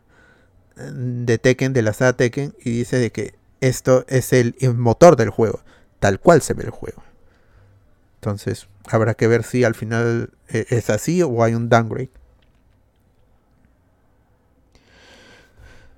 eh, 0.78 0.92
de 0.94 1.38
Tekken, 1.38 1.74
de 1.74 1.82
la 1.82 1.94
saga 1.94 2.14
Tekken, 2.14 2.56
y 2.64 2.72
dice 2.72 2.98
de 2.98 3.12
que 3.12 3.36
esto 3.62 4.06
es 4.08 4.34
el, 4.34 4.56
el 4.60 4.76
motor 4.76 5.16
del 5.16 5.30
juego, 5.30 5.62
tal 6.00 6.20
cual 6.20 6.42
se 6.42 6.54
ve 6.54 6.64
el 6.64 6.70
juego. 6.70 7.04
Entonces, 8.22 8.68
habrá 8.88 9.14
que 9.14 9.28
ver 9.28 9.44
si 9.44 9.64
al 9.64 9.76
final 9.76 10.32
eh, 10.50 10.66
es 10.70 10.90
así 10.90 11.22
o 11.24 11.44
hay 11.44 11.54
un 11.54 11.70
downgrade. 11.70 12.12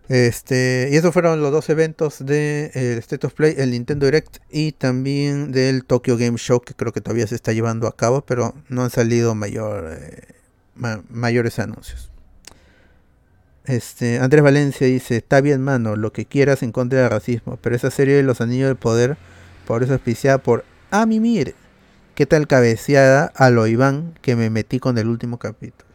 Este, 0.09 0.89
y 0.91 0.95
esos 0.95 1.13
fueron 1.13 1.39
los 1.39 1.51
dos 1.51 1.69
eventos 1.69 2.25
de 2.25 2.71
eh, 2.73 2.97
State 2.97 3.27
of 3.27 3.33
Play, 3.35 3.53
el 3.57 3.69
Nintendo 3.71 4.07
Direct 4.07 4.37
y 4.49 4.71
también 4.71 5.51
del 5.51 5.85
Tokyo 5.85 6.17
Game 6.17 6.37
Show, 6.37 6.61
que 6.61 6.73
creo 6.73 6.91
que 6.91 6.99
todavía 6.99 7.27
se 7.27 7.35
está 7.35 7.53
llevando 7.53 7.87
a 7.87 7.95
cabo, 7.95 8.21
pero 8.21 8.55
no 8.69 8.83
han 8.83 8.89
salido 8.89 9.35
mayor, 9.35 9.95
eh, 9.99 10.33
ma- 10.73 11.03
mayores 11.09 11.59
anuncios. 11.59 12.09
Este, 13.65 14.17
Andrés 14.17 14.41
Valencia 14.41 14.87
dice, 14.87 15.17
está 15.17 15.41
bien 15.41 15.61
mano, 15.61 15.95
lo 15.95 16.11
que 16.11 16.25
quieras 16.25 16.63
en 16.63 16.71
contra 16.71 17.01
del 17.01 17.11
racismo, 17.11 17.59
pero 17.61 17.75
esa 17.75 17.91
serie 17.91 18.15
de 18.15 18.23
los 18.23 18.41
anillos 18.41 18.67
del 18.67 18.77
poder, 18.77 19.15
por 19.67 19.83
eso 19.83 19.93
auspiciada 19.93 20.39
por 20.39 20.65
A 20.89 21.05
mi 21.05 21.19
mire, 21.19 21.53
¿qué 22.15 22.25
tal 22.25 22.47
cabeceada 22.47 23.31
a 23.35 23.51
lo 23.51 23.67
Iván 23.67 24.15
que 24.23 24.35
me 24.35 24.49
metí 24.49 24.79
con 24.79 24.97
el 24.97 25.07
último 25.07 25.37
capítulo? 25.37 25.87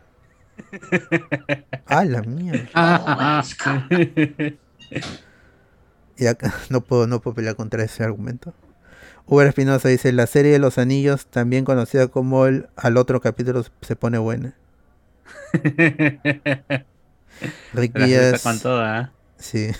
¡Ah, 1.87 2.05
la 2.05 2.23
mierda! 2.23 3.43
Y 6.17 6.27
acá 6.27 6.55
no 6.71 6.81
puedo, 6.81 7.09
no 7.09 7.21
puedo 7.21 7.35
pelear 7.35 7.57
contra 7.57 7.83
ese 7.83 8.05
argumento. 8.05 8.55
Uber 9.27 9.47
Espinosa 9.47 9.89
dice, 9.89 10.13
la 10.13 10.27
serie 10.27 10.53
de 10.53 10.59
los 10.59 10.79
anillos, 10.79 11.27
también 11.27 11.65
conocida 11.65 12.09
como 12.09 12.47
el 12.47 12.69
al 12.77 12.97
otro 12.97 13.21
capítulo 13.21 13.65
se 13.81 13.97
pone 13.97 14.19
buena. 14.19 14.55
Rick 17.73 17.99
Díaz, 17.99 18.43
con 18.43 18.61
toda. 18.61 19.01
¿eh? 19.01 19.09
sí. 19.39 19.71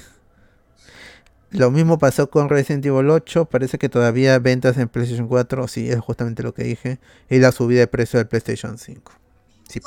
Lo 1.51 1.71
mismo 1.71 1.99
pasó 2.01 2.31
con 2.31 2.49
Resident 2.49 2.85
Evil 2.85 3.11
8, 3.11 3.45
parece 3.45 3.79
que 3.79 3.89
todavía 3.89 4.37
ventas 4.41 4.77
en 4.77 4.89
PlayStation 4.89 5.29
4, 5.29 5.69
sí, 5.69 5.89
es 5.89 6.01
justamente 6.01 6.43
lo 6.43 6.53
que 6.53 6.65
dije, 6.65 6.99
y 7.31 7.39
la 7.39 7.53
subida 7.53 7.79
de 7.79 7.87
precio 7.87 8.19
del 8.19 8.27
PlayStation 8.27 8.77
5. 8.77 9.13
Sí, 9.69 9.81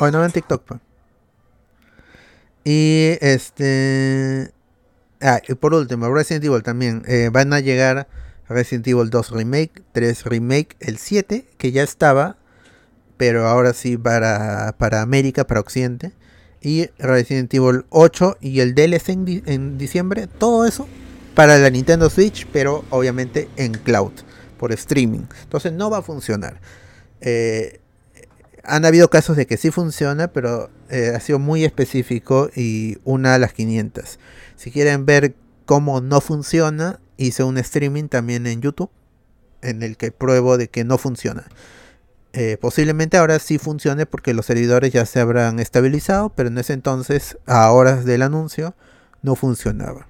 Hoy, 0.00 0.12
no 0.12 0.24
en 0.24 0.32
TikTok, 0.32 0.62
pues. 0.64 0.80
Y 2.64 3.16
este. 3.20 4.52
Ah, 5.20 5.40
y 5.46 5.54
por 5.54 5.74
último, 5.74 6.12
Resident 6.12 6.44
Evil 6.44 6.62
también. 6.62 7.02
eh, 7.06 7.30
van 7.32 7.52
a 7.52 7.60
llegar 7.60 8.08
Resident 8.48 8.86
Evil 8.86 9.10
2 9.10 9.30
Remake, 9.30 9.82
3 9.92 10.24
Remake, 10.24 10.76
el 10.80 10.98
7, 10.98 11.46
que 11.56 11.72
ya 11.72 11.82
estaba, 11.82 12.36
pero 13.16 13.46
ahora 13.48 13.72
sí 13.72 13.96
para, 13.96 14.74
para 14.78 15.02
América, 15.02 15.46
para 15.46 15.60
Occidente. 15.60 16.12
Y 16.60 16.88
Resident 16.98 17.52
Evil 17.52 17.84
8 17.90 18.38
y 18.40 18.60
el 18.60 18.74
DLC 18.74 19.10
en, 19.10 19.42
en 19.46 19.78
diciembre, 19.78 20.26
todo 20.26 20.64
eso 20.64 20.88
para 21.34 21.58
la 21.58 21.68
Nintendo 21.68 22.08
Switch, 22.08 22.46
pero 22.52 22.84
obviamente 22.90 23.48
en 23.56 23.72
cloud, 23.74 24.12
por 24.58 24.72
streaming. 24.72 25.26
Entonces 25.42 25.72
no 25.72 25.90
va 25.90 25.98
a 25.98 26.02
funcionar. 26.02 26.60
Eh, 27.20 27.80
han 28.66 28.84
habido 28.84 29.08
casos 29.10 29.36
de 29.36 29.46
que 29.46 29.56
sí 29.56 29.70
funciona, 29.70 30.28
pero 30.28 30.70
eh, 30.88 31.12
ha 31.14 31.20
sido 31.20 31.38
muy 31.38 31.64
específico 31.64 32.50
y 32.54 32.98
una 33.04 33.34
a 33.34 33.38
las 33.38 33.52
500. 33.52 34.18
Si 34.56 34.70
quieren 34.70 35.06
ver 35.06 35.34
cómo 35.66 36.00
no 36.00 36.20
funciona, 36.20 37.00
hice 37.16 37.44
un 37.44 37.58
streaming 37.58 38.08
también 38.08 38.46
en 38.46 38.60
YouTube 38.60 38.90
en 39.62 39.82
el 39.82 39.96
que 39.96 40.12
pruebo 40.12 40.58
de 40.58 40.68
que 40.68 40.84
no 40.84 40.98
funciona. 40.98 41.44
Eh, 42.32 42.58
posiblemente 42.60 43.16
ahora 43.16 43.38
sí 43.38 43.58
funcione 43.58 44.06
porque 44.06 44.34
los 44.34 44.46
servidores 44.46 44.92
ya 44.92 45.06
se 45.06 45.20
habrán 45.20 45.60
estabilizado, 45.60 46.30
pero 46.30 46.48
en 46.48 46.58
ese 46.58 46.72
entonces, 46.72 47.38
a 47.46 47.70
horas 47.70 48.04
del 48.04 48.22
anuncio, 48.22 48.74
no 49.22 49.36
funcionaba. 49.36 50.08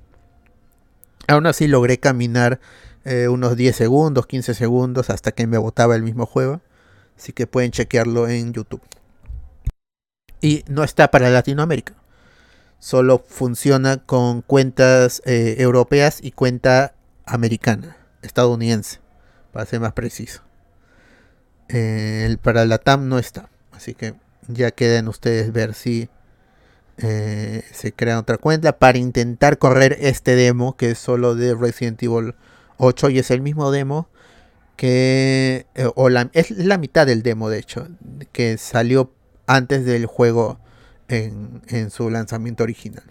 Aún 1.28 1.46
así 1.46 1.68
logré 1.68 1.98
caminar 1.98 2.60
eh, 3.04 3.28
unos 3.28 3.56
10 3.56 3.76
segundos, 3.76 4.26
15 4.26 4.54
segundos 4.54 5.10
hasta 5.10 5.32
que 5.32 5.46
me 5.46 5.58
botaba 5.58 5.96
el 5.96 6.02
mismo 6.02 6.26
juego. 6.26 6.60
Así 7.16 7.32
que 7.32 7.46
pueden 7.46 7.70
chequearlo 7.70 8.28
en 8.28 8.52
YouTube. 8.52 8.82
Y 10.40 10.64
no 10.68 10.84
está 10.84 11.10
para 11.10 11.30
Latinoamérica. 11.30 11.94
Solo 12.78 13.24
funciona 13.26 13.98
con 13.98 14.42
cuentas 14.42 15.22
eh, 15.24 15.56
europeas 15.58 16.18
y 16.22 16.32
cuenta 16.32 16.94
americana, 17.24 17.96
estadounidense, 18.22 19.00
para 19.52 19.64
ser 19.64 19.80
más 19.80 19.94
preciso. 19.94 20.42
Eh, 21.68 22.36
para 22.42 22.66
la 22.66 22.78
TAM 22.78 23.08
no 23.08 23.18
está. 23.18 23.48
Así 23.72 23.94
que 23.94 24.14
ya 24.48 24.70
queden 24.70 25.08
ustedes 25.08 25.52
ver 25.52 25.74
si 25.74 26.10
eh, 26.98 27.64
se 27.72 27.92
crea 27.92 28.18
otra 28.18 28.38
cuenta 28.38 28.78
para 28.78 28.98
intentar 28.98 29.58
correr 29.58 29.96
este 30.00 30.36
demo 30.36 30.76
que 30.76 30.92
es 30.92 30.98
solo 30.98 31.34
de 31.34 31.54
Resident 31.54 32.02
Evil 32.02 32.34
8 32.76 33.10
y 33.10 33.18
es 33.18 33.30
el 33.30 33.40
mismo 33.40 33.70
demo 33.70 34.08
que 34.76 35.66
eh, 35.74 35.90
o 35.94 36.08
la, 36.08 36.30
es 36.32 36.50
la 36.50 36.78
mitad 36.78 37.06
del 37.06 37.22
demo 37.22 37.48
de 37.48 37.58
hecho 37.58 37.88
que 38.32 38.58
salió 38.58 39.12
antes 39.46 39.84
del 39.84 40.06
juego 40.06 40.58
en, 41.08 41.62
en 41.68 41.90
su 41.90 42.10
lanzamiento 42.10 42.64
original 42.64 43.04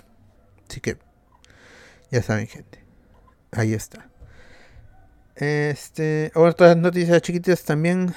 así 0.69 0.81
que 0.81 0.97
ya 2.11 2.21
saben 2.21 2.47
gente 2.47 2.83
ahí 3.51 3.73
está 3.73 4.09
este 5.35 6.31
otras 6.35 6.77
noticias 6.77 7.21
chiquitas 7.21 7.63
también 7.63 8.13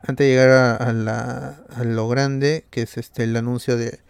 antes 0.00 0.26
de 0.26 0.30
llegar 0.30 0.50
a, 0.50 0.76
a 0.76 0.92
la, 0.92 1.62
a 1.74 1.84
lo 1.84 2.08
grande 2.08 2.66
que 2.70 2.82
es 2.82 2.96
este 2.96 3.24
el 3.24 3.36
anuncio 3.36 3.76
de 3.76 4.00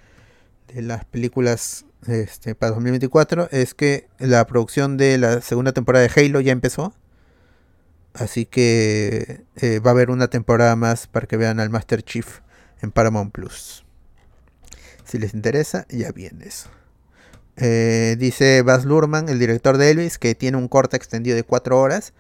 de 0.75 0.83
las 0.83 1.05
películas 1.05 1.87
este, 2.07 2.55
para 2.55 2.73
2024 2.73 3.49
es 3.51 3.75
que 3.75 4.09
la 4.19 4.47
producción 4.47 4.97
de 4.97 5.19
la 5.19 5.41
segunda 5.41 5.73
temporada 5.73 6.07
de 6.07 6.21
Halo 6.21 6.41
ya 6.41 6.53
empezó. 6.53 6.95
Así 8.15 8.47
que 8.47 9.45
eh, 9.57 9.81
va 9.81 9.91
a 9.91 9.93
haber 9.93 10.11
una 10.11 10.29
temporada 10.29 10.77
más 10.77 11.09
para 11.09 11.27
que 11.27 11.37
vean 11.37 11.59
al 11.59 11.71
Master 11.71 12.03
Chief 12.03 12.41
en 12.81 12.93
Paramount 12.93 13.33
Plus. 13.33 13.85
Si 15.05 15.19
les 15.19 15.35
interesa, 15.35 15.87
ya 15.91 16.13
viene 16.13 16.47
eso. 16.47 16.71
Eh, 17.57 18.17
dice 18.19 18.63
Baz 18.63 18.85
Luhrmann, 18.85 19.29
el 19.29 19.39
director 19.39 19.79
de 19.79 19.91
Elvis, 19.91 20.19
que 20.19 20.35
tiene 20.35 20.57
un 20.57 20.69
corte 20.69 20.97
extendido 20.97 21.37
de 21.37 21.43
4 21.43 21.79
horas. 21.79 22.15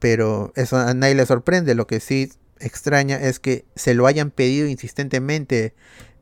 Pero 0.00 0.52
eso 0.56 0.76
a 0.76 0.92
nadie 0.94 1.14
le 1.14 1.24
sorprende. 1.24 1.74
Lo 1.74 1.86
que 1.86 2.00
sí 2.00 2.30
extraña 2.58 3.16
es 3.16 3.38
que 3.38 3.64
se 3.76 3.94
lo 3.94 4.06
hayan 4.06 4.30
pedido 4.30 4.66
insistentemente 4.66 5.74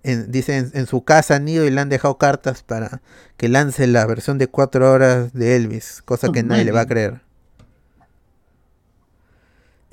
en, 0.03 0.31
dice 0.31 0.71
en, 0.73 0.87
su 0.87 1.03
casa 1.03 1.37
han 1.37 1.49
ido 1.49 1.65
y 1.65 1.71
le 1.71 1.81
han 1.81 1.89
dejado 1.89 2.19
cartas 2.19 2.63
para 2.63 3.01
que 3.39 3.49
lance 3.49 3.87
la 3.87 4.05
versión 4.07 4.37
de 4.37 4.49
4 4.49 4.93
horas 4.93 5.33
de 5.33 5.57
Elvis, 5.57 6.03
cosa 6.05 6.31
que 6.31 6.43
nadie 6.43 6.65
le 6.65 6.73
va 6.73 6.83
a 6.83 6.87
creer. 6.87 7.24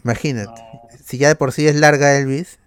Imagínate, 0.04 0.62
si 1.04 1.18
ya 1.18 1.28
de 1.30 1.36
por 1.36 1.52
sí 1.52 1.68
es 1.68 1.76
larga 1.76 2.18
Elvis, 2.18 2.60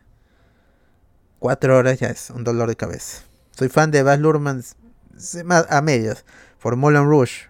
4 1.38 1.76
horas 1.76 1.98
ya 1.98 2.08
es 2.08 2.30
un 2.30 2.44
dolor 2.44 2.68
de 2.68 2.76
cabeza. 2.76 3.22
Soy 3.50 3.68
fan 3.68 3.90
de 3.90 4.02
Baz 4.02 4.18
Luhrmann 4.18 4.62
a 5.68 5.82
medios, 5.82 6.24
por 6.60 6.76
Moulin 6.76 7.04
Rouge. 7.04 7.48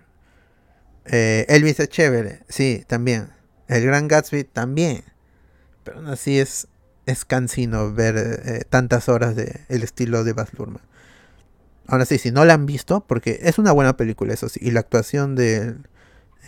Eh, 1.07 1.47
Elvis 1.49 1.81
es 1.81 1.89
chévere, 1.89 2.43
sí, 2.49 2.85
también. 2.87 3.31
El 3.69 3.85
Gran 3.85 4.09
Gatsby 4.09 4.45
también. 4.45 5.05
Pero 5.83 5.99
aún 5.99 6.09
así 6.09 6.39
es 6.39 6.69
es 7.07 7.25
cansino 7.25 7.93
ver 7.93 8.17
eh, 8.17 8.65
tantas 8.69 9.09
horas 9.09 9.37
de 9.37 9.61
el 9.69 9.83
estilo 9.83 10.25
de 10.25 10.33
Baz 10.33 10.53
Luhrmann. 10.55 10.83
Aún 11.87 12.01
así, 12.01 12.19
si 12.19 12.31
no 12.31 12.45
la 12.45 12.55
han 12.55 12.67
visto, 12.67 13.05
porque 13.07 13.41
es 13.43 13.59
una 13.59 13.73
buena 13.73 13.97
película, 13.97 14.33
eso 14.33 14.49
sí, 14.49 14.59
y 14.63 14.71
la 14.71 14.81
actuación 14.81 15.35
de 15.35 15.77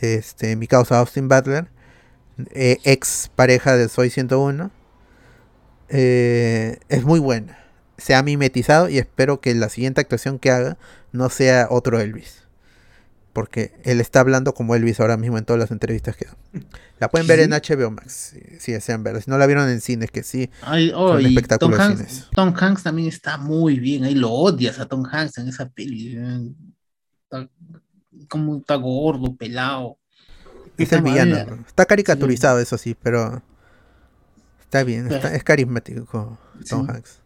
este, 0.00 0.56
mi 0.56 0.66
causa 0.66 0.98
Austin 0.98 1.28
Butler, 1.28 1.68
eh, 2.50 2.78
ex 2.84 3.30
pareja 3.34 3.76
de 3.76 3.88
Soy 3.88 4.10
101, 4.10 4.70
eh, 5.88 6.78
es 6.88 7.04
muy 7.04 7.20
buena. 7.20 7.58
Se 7.98 8.14
ha 8.14 8.22
mimetizado 8.22 8.88
y 8.88 8.98
espero 8.98 9.40
que 9.40 9.54
la 9.54 9.68
siguiente 9.68 10.00
actuación 10.00 10.38
que 10.38 10.50
haga 10.50 10.76
no 11.12 11.30
sea 11.30 11.68
otro 11.70 12.00
Elvis 12.00 12.46
porque 13.36 13.78
él 13.84 14.00
está 14.00 14.20
hablando 14.20 14.54
como 14.54 14.74
Elvis 14.74 14.98
ahora 14.98 15.18
mismo 15.18 15.36
en 15.36 15.44
todas 15.44 15.60
las 15.60 15.70
entrevistas 15.70 16.16
que 16.16 16.24
da. 16.24 16.38
La 16.98 17.10
pueden 17.10 17.26
ver 17.26 17.40
en 17.40 17.50
HBO 17.50 17.90
Max, 17.90 18.34
si, 18.58 18.72
desean 18.72 19.04
verla. 19.04 19.20
Si 19.20 19.30
no 19.30 19.36
la 19.36 19.44
vieron 19.44 19.68
en 19.68 19.82
cines, 19.82 20.10
que 20.10 20.22
sí. 20.22 20.48
Ay, 20.62 20.90
oh, 20.94 21.20
y 21.20 21.34
Tom, 21.60 21.74
Hanks, 21.74 22.30
Tom 22.34 22.54
Hanks 22.58 22.82
también 22.82 23.08
está 23.08 23.36
muy 23.36 23.78
bien. 23.78 24.04
Ahí 24.04 24.14
lo 24.14 24.32
odias 24.32 24.78
a 24.78 24.86
Tom 24.86 25.04
Hanks 25.04 25.36
en 25.36 25.48
esa 25.48 25.68
peli. 25.68 26.16
Está, 27.24 27.46
como 28.26 28.56
está 28.56 28.76
gordo, 28.76 29.36
pelado. 29.36 29.98
Es 30.78 30.92
el 30.92 31.02
villano. 31.02 31.64
Está 31.66 31.86
caricaturizado, 31.86 32.60
eso 32.60 32.78
sí, 32.78 32.96
pero 33.00 33.42
está 34.60 34.84
bien. 34.84 35.10
es 35.10 35.44
carismático 35.44 36.38
Tom 36.68 36.88
Hanks. 36.88 37.20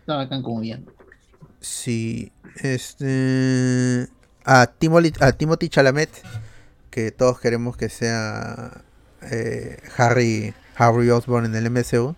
Está 0.00 0.16
bacán 0.16 0.42
como 0.42 0.60
bien. 0.60 0.86
Sí, 1.60 2.32
este. 2.56 4.08
A 4.44 4.66
Timothy, 4.66 5.12
a 5.20 5.32
Timothy 5.32 5.68
Chalamet, 5.68 6.10
que 6.90 7.12
todos 7.12 7.38
queremos 7.38 7.76
que 7.76 7.88
sea 7.88 8.82
eh, 9.30 9.78
Harry, 9.96 10.54
Harry 10.76 11.10
Osborn 11.10 11.44
en 11.46 11.54
el 11.54 11.70
MCU. 11.70 12.16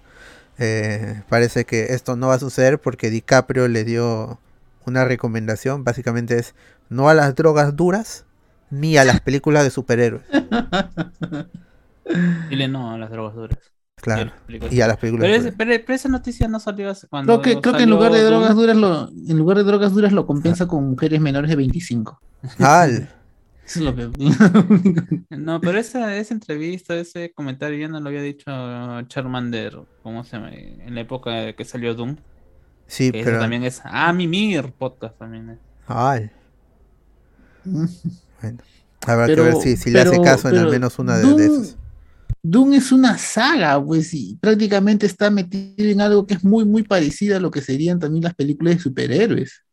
Eh, 0.59 1.23
parece 1.29 1.65
que 1.65 1.93
esto 1.95 2.17
no 2.17 2.29
va 2.29 2.35
a 2.35 2.39
suceder 2.39 2.81
porque 2.81 3.11
DiCaprio 3.11 3.69
le 3.69 3.85
dio 3.85 4.41
una 4.87 5.05
recomendación. 5.05 5.85
Básicamente 5.85 6.39
es 6.39 6.55
no 6.89 7.09
a 7.09 7.15
las 7.15 7.35
drogas 7.35 7.77
duras 7.77 8.25
ni 8.75 8.97
a 8.97 9.05
las 9.05 9.21
películas 9.21 9.65
de 9.65 9.71
superhéroes. 9.71 10.25
Dile 12.51 12.69
no 12.69 12.93
a 12.93 12.99
las 12.99 13.11
drogas 13.11 13.35
duras. 13.35 13.59
Claro. 13.97 14.33
Y 14.71 14.81
a 14.81 14.89
las 14.89 14.99
películas. 14.99 15.55
Pero, 15.57 15.95
esa 15.95 16.09
noticia 16.09 16.49
no 16.49 16.61
salió 16.61 16.91
hace 16.91 17.07
cuando. 17.07 17.41
Creo 17.41 17.57
que, 17.57 17.63
creo 17.63 17.77
que 17.77 17.85
en 17.85 17.91
lugar 17.91 18.13
de 18.13 18.23
drogas 18.23 18.55
duras 18.55 18.77
lo, 18.77 19.09
en 19.09 19.39
lugar 19.39 19.57
de 19.57 19.65
drogas 19.65 19.95
duras 19.95 20.13
lo 20.13 20.27
compensa 20.27 20.67
con 20.67 20.91
mujeres 20.91 21.21
menores 21.21 21.49
de 21.49 21.57
25. 21.57 22.21
Al. 22.59 23.09
Eso 23.65 23.79
es 23.79 23.85
lo 23.87 23.97
que... 23.97 24.11
no, 25.31 25.59
pero 25.59 25.79
esa, 25.79 26.15
esa 26.19 26.35
entrevista, 26.35 26.95
ese 26.97 27.33
comentario 27.33 27.79
ya 27.79 27.89
no 27.89 27.99
lo 27.99 28.11
había 28.11 28.21
dicho 28.21 28.51
Charmander, 29.07 29.79
¿cómo 30.03 30.23
se 30.23 30.37
llama? 30.37 30.51
En 30.53 30.95
la 30.95 31.01
época 31.01 31.55
que 31.55 31.65
salió 31.65 31.95
Doom. 31.95 32.17
Sí, 32.87 33.11
pero. 33.11 33.39
también 33.39 33.65
es. 33.65 33.81
Ah, 33.85 34.13
Mimir 34.13 34.71
podcast 34.73 35.19
también 35.19 35.49
es. 35.49 35.59
Ay. 35.87 36.31
bueno. 38.45 38.59
Habrá 39.07 39.27
que 39.27 39.41
ver 39.41 39.57
si, 39.57 39.77
si 39.77 39.91
le 39.91 40.01
hace 40.01 40.21
caso 40.23 40.49
en 40.49 40.57
al 40.57 40.71
menos 40.71 40.99
una 40.99 41.19
de, 41.19 41.35
de 41.35 41.47
esas. 41.47 41.77
Doom 42.43 42.75
es 42.75 42.93
una 42.93 43.17
saga, 43.17 43.83
pues, 43.83 44.13
y 44.13 44.37
prácticamente 44.37 45.07
está 45.07 45.31
metido 45.31 45.91
en 45.91 46.01
algo 46.03 46.27
que 46.27 46.35
es 46.35 46.45
muy, 46.45 46.67
muy 46.67 46.83
parecido 46.83 47.39
a 47.39 47.41
lo 47.41 47.51
que 47.51 47.63
serían 47.63 47.99
también 47.99 48.23
las 48.23 48.35
películas 48.35 48.75
de 48.75 48.81
superhéroes. 48.83 49.65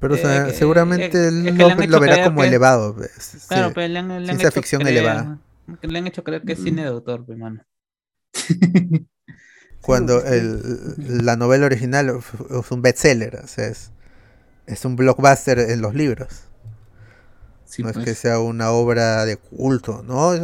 Pero 0.00 0.14
eh, 0.14 0.54
seguramente 0.54 1.26
él 1.26 1.56
lo, 1.56 2.00
verá 2.00 2.24
como 2.24 2.44
elevado. 2.44 2.94
Pues, 2.94 3.46
claro, 3.48 3.72
pero 3.74 3.88
le 3.88 3.98
han, 3.98 4.08
le 4.08 4.26
Ciencia 4.26 4.52
ficción 4.52 4.86
elevada. 4.86 5.40
Le 5.82 5.98
han 5.98 6.06
hecho 6.06 6.22
creer 6.22 6.42
que 6.42 6.52
es 6.52 6.62
cine 6.62 6.82
de 6.82 6.88
autor, 6.88 7.24
hermano. 7.28 7.64
Cuando 9.80 10.24
el, 10.24 11.24
la 11.24 11.34
novela 11.34 11.66
original 11.66 12.20
es 12.50 12.70
un 12.70 12.80
bestseller, 12.80 13.40
o 13.42 13.48
sea, 13.48 13.66
es, 13.66 13.90
es 14.66 14.84
un 14.84 14.94
blockbuster 14.94 15.58
en 15.58 15.80
los 15.80 15.96
libros 15.96 16.49
no 17.78 17.88
es 17.90 17.96
que 17.96 18.04
pues. 18.04 18.18
sea 18.18 18.40
una 18.40 18.70
obra 18.70 19.24
de 19.24 19.36
culto, 19.36 20.02
¿no? 20.06 20.34
Es 20.34 20.40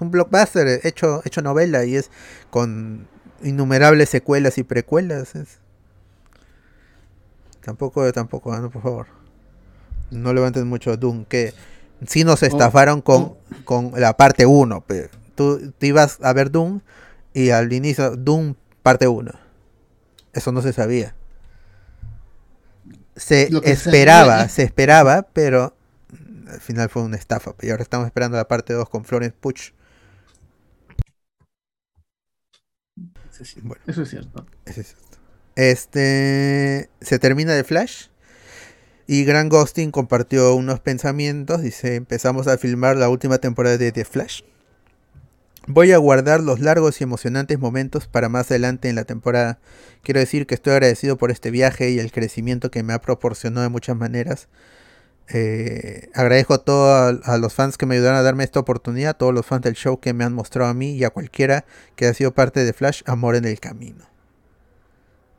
un, 0.00 0.10
blockbuster 0.10 0.80
hecho, 0.84 1.22
hecho 1.24 1.42
novela 1.42 1.84
y 1.84 1.96
es 1.96 2.10
con 2.50 3.06
innumerables 3.42 4.08
secuelas 4.08 4.58
y 4.58 4.64
precuelas. 4.64 5.32
Tampoco, 7.60 8.12
tampoco, 8.12 8.56
no, 8.56 8.70
por 8.70 8.82
favor. 8.82 9.06
No 10.10 10.32
levanten 10.32 10.66
mucho 10.66 10.96
Doom, 10.96 11.24
que 11.24 11.54
sí 12.06 12.24
nos 12.24 12.42
oh, 12.42 12.46
estafaron 12.46 13.00
con, 13.00 13.22
oh. 13.22 13.38
con 13.64 13.92
la 13.96 14.16
parte 14.16 14.44
1. 14.44 14.84
Tú, 15.34 15.72
tú, 15.78 15.86
ibas 15.86 16.18
a 16.22 16.32
ver 16.32 16.50
Doom 16.50 16.80
y 17.32 17.50
al 17.50 17.72
inicio 17.72 18.16
Doom 18.16 18.54
parte 18.82 19.08
1. 19.08 19.32
Eso 20.32 20.52
no 20.52 20.62
se 20.62 20.72
sabía. 20.72 21.14
Se 23.16 23.48
esperaba, 23.62 24.48
se 24.48 24.64
esperaba, 24.64 25.28
pero 25.32 25.74
al 26.48 26.60
final 26.60 26.88
fue 26.88 27.02
una 27.02 27.16
estafa. 27.16 27.54
Y 27.60 27.70
ahora 27.70 27.82
estamos 27.82 28.06
esperando 28.06 28.36
la 28.36 28.48
parte 28.48 28.72
2 28.72 28.88
con 28.88 29.04
Florence 29.04 29.36
Puch. 29.38 29.72
Eso 33.86 34.02
es 34.02 34.08
cierto. 34.08 34.46
Este 35.56 36.90
se 37.00 37.18
termina 37.18 37.52
de 37.52 37.64
Flash. 37.64 38.08
Y 39.06 39.24
Grant 39.24 39.50
Ghosting 39.50 39.90
compartió 39.90 40.54
unos 40.54 40.80
pensamientos. 40.80 41.62
Dice: 41.62 41.96
Empezamos 41.96 42.46
a 42.46 42.56
filmar 42.58 42.96
la 42.96 43.08
última 43.08 43.38
temporada 43.38 43.76
de 43.76 43.92
The 43.92 44.04
Flash. 44.04 44.42
Voy 45.66 45.92
a 45.92 45.98
guardar 45.98 46.40
los 46.40 46.60
largos 46.60 47.00
y 47.00 47.04
emocionantes 47.04 47.58
momentos 47.58 48.06
para 48.06 48.28
más 48.28 48.50
adelante 48.50 48.90
en 48.90 48.96
la 48.96 49.04
temporada. 49.04 49.58
Quiero 50.02 50.20
decir 50.20 50.46
que 50.46 50.54
estoy 50.54 50.74
agradecido 50.74 51.16
por 51.16 51.30
este 51.30 51.50
viaje 51.50 51.90
y 51.90 51.98
el 51.98 52.12
crecimiento 52.12 52.70
que 52.70 52.82
me 52.82 52.92
ha 52.92 53.00
proporcionado 53.00 53.62
de 53.62 53.70
muchas 53.70 53.96
maneras. 53.96 54.48
Eh, 55.28 56.10
agradezco 56.14 56.54
a 56.54 56.58
todos 56.58 57.20
a, 57.24 57.38
los 57.38 57.54
fans 57.54 57.78
que 57.78 57.86
me 57.86 57.94
ayudaron 57.94 58.18
a 58.18 58.22
darme 58.22 58.44
esta 58.44 58.60
oportunidad, 58.60 59.16
todos 59.16 59.32
los 59.32 59.46
fans 59.46 59.62
del 59.62 59.74
show 59.74 59.98
que 59.98 60.12
me 60.12 60.24
han 60.24 60.34
mostrado 60.34 60.70
a 60.70 60.74
mí 60.74 60.92
y 60.92 61.04
a 61.04 61.10
cualquiera 61.10 61.64
que 61.96 62.06
ha 62.06 62.14
sido 62.14 62.34
parte 62.34 62.64
de 62.64 62.72
Flash, 62.72 63.02
amor 63.06 63.34
en 63.36 63.46
el 63.46 63.58
camino. 63.58 64.04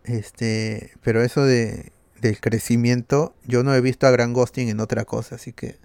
Este, 0.03 0.91
pero 1.03 1.21
eso 1.21 1.43
de, 1.43 1.91
del 2.19 2.39
crecimiento, 2.39 3.35
yo 3.45 3.63
no 3.63 3.75
he 3.75 3.81
visto 3.81 4.07
a 4.07 4.11
Gran 4.11 4.33
Ghosting 4.33 4.69
en 4.69 4.79
otra 4.79 5.05
cosa, 5.05 5.35
así 5.35 5.53
que 5.53 5.77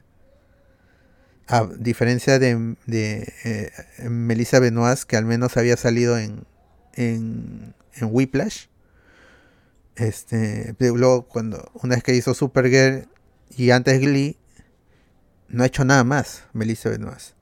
a 1.46 1.66
diferencia 1.78 2.38
de, 2.38 2.76
de 2.86 3.32
eh, 3.44 4.08
Melissa 4.08 4.60
Benoist, 4.60 5.04
que 5.04 5.16
al 5.16 5.24
menos 5.24 5.56
había 5.56 5.76
salido 5.76 6.16
en, 6.16 6.44
en, 6.94 7.74
en 7.94 8.08
Whiplash, 8.10 8.66
este, 9.96 10.74
luego 10.78 11.26
cuando 11.26 11.70
una 11.74 11.96
vez 11.96 12.04
que 12.04 12.14
hizo 12.14 12.32
Supergirl 12.32 13.08
y 13.56 13.70
antes 13.70 14.00
Glee, 14.00 14.36
no 15.48 15.62
ha 15.62 15.66
hecho 15.66 15.84
nada 15.84 16.04
más 16.04 16.44
Melissa 16.52 16.90
Benoist. 16.90 17.34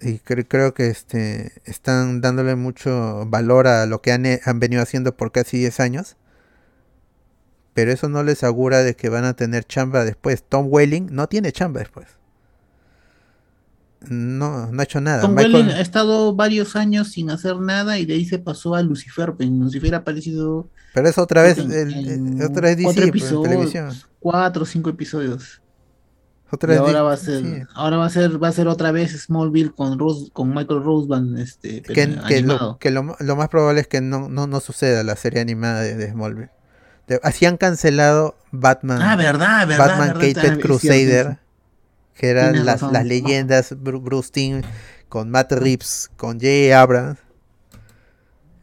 Y 0.00 0.18
creo 0.18 0.74
que 0.74 0.88
este, 0.88 1.60
están 1.64 2.20
dándole 2.20 2.54
mucho 2.54 3.26
valor 3.26 3.66
a 3.66 3.84
lo 3.86 4.00
que 4.00 4.12
han, 4.12 4.24
han 4.44 4.60
venido 4.60 4.82
haciendo 4.82 5.16
por 5.16 5.32
casi 5.32 5.58
10 5.58 5.80
años. 5.80 6.16
Pero 7.74 7.92
eso 7.92 8.08
no 8.08 8.22
les 8.22 8.42
asegura 8.42 8.82
de 8.82 8.94
que 8.94 9.08
van 9.08 9.24
a 9.24 9.34
tener 9.34 9.64
chamba 9.64 10.04
después. 10.04 10.44
Tom 10.48 10.66
Welling 10.70 11.08
no 11.10 11.28
tiene 11.28 11.52
chamba 11.52 11.80
después. 11.80 12.06
No, 14.00 14.70
no 14.70 14.80
ha 14.80 14.84
hecho 14.84 15.00
nada. 15.00 15.22
Tom 15.22 15.36
Welling 15.36 15.70
ha 15.70 15.80
estado 15.80 16.34
varios 16.34 16.76
años 16.76 17.08
sin 17.08 17.30
hacer 17.30 17.56
nada 17.56 17.98
y 17.98 18.06
de 18.06 18.14
ahí 18.14 18.24
se 18.24 18.38
pasó 18.38 18.74
a 18.74 18.82
Lucifer. 18.82 19.34
En 19.40 19.58
Lucifer 19.58 19.94
ha 19.94 19.98
aparecido. 19.98 20.68
Pero 20.94 21.08
es 21.08 21.18
otra 21.18 21.42
vez, 21.42 21.58
el, 21.58 22.40
otra 22.42 22.68
vez 22.68 22.78
cuatro 22.82 23.04
episodios, 23.04 23.42
televisión. 23.42 23.92
Cuatro 24.20 24.62
o 24.62 24.66
cinco 24.66 24.90
episodios. 24.90 25.60
Otra 26.50 26.70
vez 26.70 26.80
ahora 26.80 27.02
va 27.02 27.12
a 27.12 27.16
ser, 27.16 27.66
ahora 27.74 27.96
va 27.98 28.06
a 28.06 28.10
ser, 28.10 28.42
va 28.42 28.48
a 28.48 28.52
ser 28.52 28.68
otra 28.68 28.90
vez 28.90 29.12
Smallville 29.20 29.70
con 29.70 29.98
Rose, 29.98 30.30
con 30.32 30.48
Michael 30.54 30.82
Roseman, 30.82 31.36
este, 31.36 31.82
que, 31.82 32.06
lo, 32.40 32.78
que 32.78 32.90
lo, 32.90 33.02
más 33.02 33.48
probable 33.50 33.82
es 33.82 33.86
que 33.86 34.00
no, 34.00 34.30
no, 34.30 34.46
no 34.46 34.60
suceda 34.60 35.02
la 35.02 35.14
serie 35.16 35.42
animada 35.42 35.82
de, 35.82 36.10
Smallville. 36.10 36.48
así 37.22 37.44
han 37.44 37.58
cancelado 37.58 38.34
Batman. 38.50 39.02
Ah, 39.02 39.16
verdad, 39.16 39.68
verdad. 39.68 39.88
Batman 39.88 40.12
Cated 40.14 40.60
Crusader 40.60 41.38
que 42.18 42.28
eran 42.30 42.66
las, 42.66 42.82
las, 42.82 43.06
leyendas 43.06 43.74
Bruce 43.80 44.30
Timm 44.32 44.62
con 45.08 45.30
Matt 45.30 45.52
Reeves, 45.52 46.10
con 46.16 46.40
Jay 46.40 46.72
Abrams, 46.72 47.18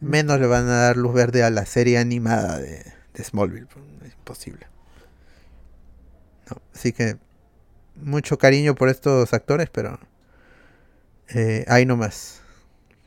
menos 0.00 0.38
le 0.38 0.46
van 0.46 0.68
a 0.68 0.82
dar 0.82 0.96
luz 0.98 1.14
verde 1.14 1.42
a 1.42 1.50
la 1.50 1.64
serie 1.64 1.98
animada 1.98 2.58
de, 2.58 2.84
Smallville. 3.18 3.66
Pues, 3.66 3.84
es 4.04 4.14
imposible. 4.14 4.66
así 6.74 6.92
que 6.92 7.16
mucho 7.96 8.36
cariño 8.36 8.74
por 8.74 8.90
estos 8.90 9.32
actores, 9.32 9.70
pero 9.70 9.98
eh, 11.28 11.64
ahí 11.66 11.86
nomás. 11.86 12.42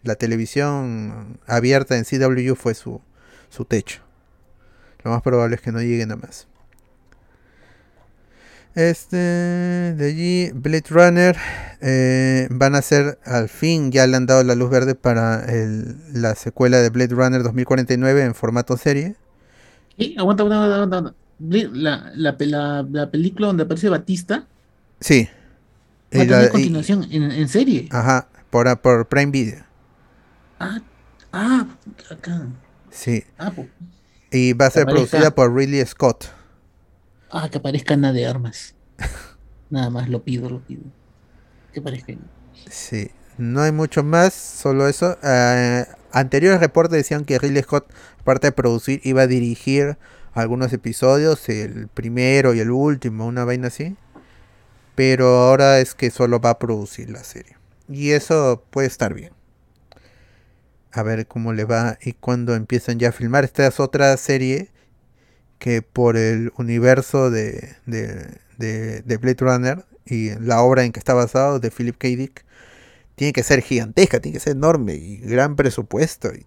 La 0.02 0.16
televisión 0.16 1.40
abierta 1.46 1.96
en 1.96 2.06
CW 2.06 2.56
fue 2.56 2.74
su, 2.74 3.02
su 3.50 3.66
techo. 3.66 4.02
Lo 5.04 5.12
más 5.12 5.22
probable 5.22 5.58
es 5.58 5.62
que 5.62 5.72
no 5.72 5.80
lleguen 5.80 6.12
a 6.12 6.16
más. 6.16 6.48
Este, 8.76 9.18
de 9.18 10.06
allí, 10.08 10.52
Blade 10.54 10.84
Runner. 10.90 11.38
Eh, 11.82 12.48
van 12.52 12.76
a 12.76 12.82
ser, 12.82 13.20
al 13.26 13.50
fin, 13.50 13.92
ya 13.92 14.06
le 14.08 14.18
han 14.18 14.26
dado 14.26 14.44
la 14.44 14.56
luz 14.56 14.70
verde 14.70 14.96
para 14.96 15.46
la 16.14 16.36
secuela 16.36 16.78
de 16.78 16.90
Blade 16.90 17.16
Runner 17.16 17.44
2049 17.44 18.24
en 18.24 18.36
formato 18.36 18.78
serie. 18.78 19.16
¿Y? 19.98 20.18
Aguanta, 20.18 20.44
aguanta, 20.44 20.76
aguanta. 20.76 21.14
La, 21.40 22.12
la, 22.16 23.12
película 23.12 23.48
donde 23.48 23.64
aparece 23.64 23.90
Batista. 23.90 24.46
Sí. 25.00 25.30
Va 26.14 26.42
a 26.42 26.50
continuación 26.50 27.08
en, 27.12 27.48
serie. 27.48 27.88
Ajá, 27.92 28.28
por, 28.50 28.78
por 28.82 29.08
Prime 29.08 29.32
Video. 29.32 29.64
Ah, 30.60 30.80
ah, 31.32 31.68
acá. 32.10 32.48
Sí. 32.92 33.24
Ah, 33.38 33.52
y 34.32 34.54
va 34.54 34.68
a 34.68 34.70
ser 34.70 34.86
producida 34.86 35.34
por 35.34 35.56
Ridley 35.56 35.86
Scott. 35.86 36.39
Ah, 37.32 37.50
que 37.50 37.60
aparezca 37.60 37.96
nada 37.96 38.14
de 38.14 38.26
Armas. 38.26 38.76
Nada 39.70 39.90
más 39.90 40.10
lo 40.10 40.24
pido, 40.24 40.50
lo 40.50 40.60
pido. 40.62 40.82
Que 41.74 41.82
parezca. 41.82 42.14
Sí, 42.70 43.12
no 43.38 43.62
hay 43.62 43.72
mucho 43.72 44.04
más, 44.04 44.34
solo 44.34 44.88
eso. 44.88 45.18
Eh, 45.24 45.86
anteriores 46.12 46.60
reportes 46.60 46.98
decían 46.98 47.26
que 47.26 47.38
Ridley 47.38 47.64
Scott, 47.64 47.92
aparte 48.20 48.48
de 48.48 48.52
producir, 48.52 49.00
iba 49.04 49.24
a 49.24 49.28
dirigir 49.28 49.98
algunos 50.34 50.74
episodios, 50.74 51.48
el 51.50 51.88
primero 51.88 52.54
y 52.54 52.60
el 52.60 52.72
último, 52.72 53.26
una 53.28 53.46
vaina 53.46 53.68
así. 53.68 53.96
Pero 54.96 55.28
ahora 55.28 55.80
es 55.80 55.94
que 55.96 56.10
solo 56.10 56.40
va 56.40 56.52
a 56.52 56.60
producir 56.60 57.10
la 57.10 57.24
serie. 57.24 57.56
Y 57.88 58.12
eso 58.12 58.64
puede 58.70 58.88
estar 58.88 59.14
bien. 59.14 59.32
A 60.92 61.04
ver 61.04 61.28
cómo 61.28 61.54
le 61.54 61.66
va 61.66 61.98
y 62.02 62.14
cuando 62.14 62.56
empiezan 62.56 63.00
ya 63.00 63.10
a 63.10 63.12
filmar. 63.12 63.44
Esta 63.44 63.68
es 63.68 63.80
otra 63.80 64.16
serie 64.18 64.72
que 65.60 65.82
por 65.82 66.18
el 66.18 66.52
universo 66.58 67.30
de, 67.30 67.76
de, 67.86 69.18
Blade 69.18 69.38
Runner 69.40 69.86
y 70.06 70.32
la 70.40 70.62
obra 70.62 70.86
en 70.86 70.92
que 70.92 71.00
está 71.00 71.14
basado 71.14 71.60
de 71.60 71.70
Philip 71.70 71.98
K. 71.98 72.08
Dick 72.08 72.46
tiene 73.16 73.34
que 73.34 73.44
ser 73.44 73.62
gigantesca, 73.62 74.22
tiene 74.22 74.38
que 74.38 74.44
ser 74.44 74.56
enorme 74.56 74.96
y 74.96 75.18
gran 75.18 75.58
presupuesto. 75.58 76.34
Y 76.34 76.46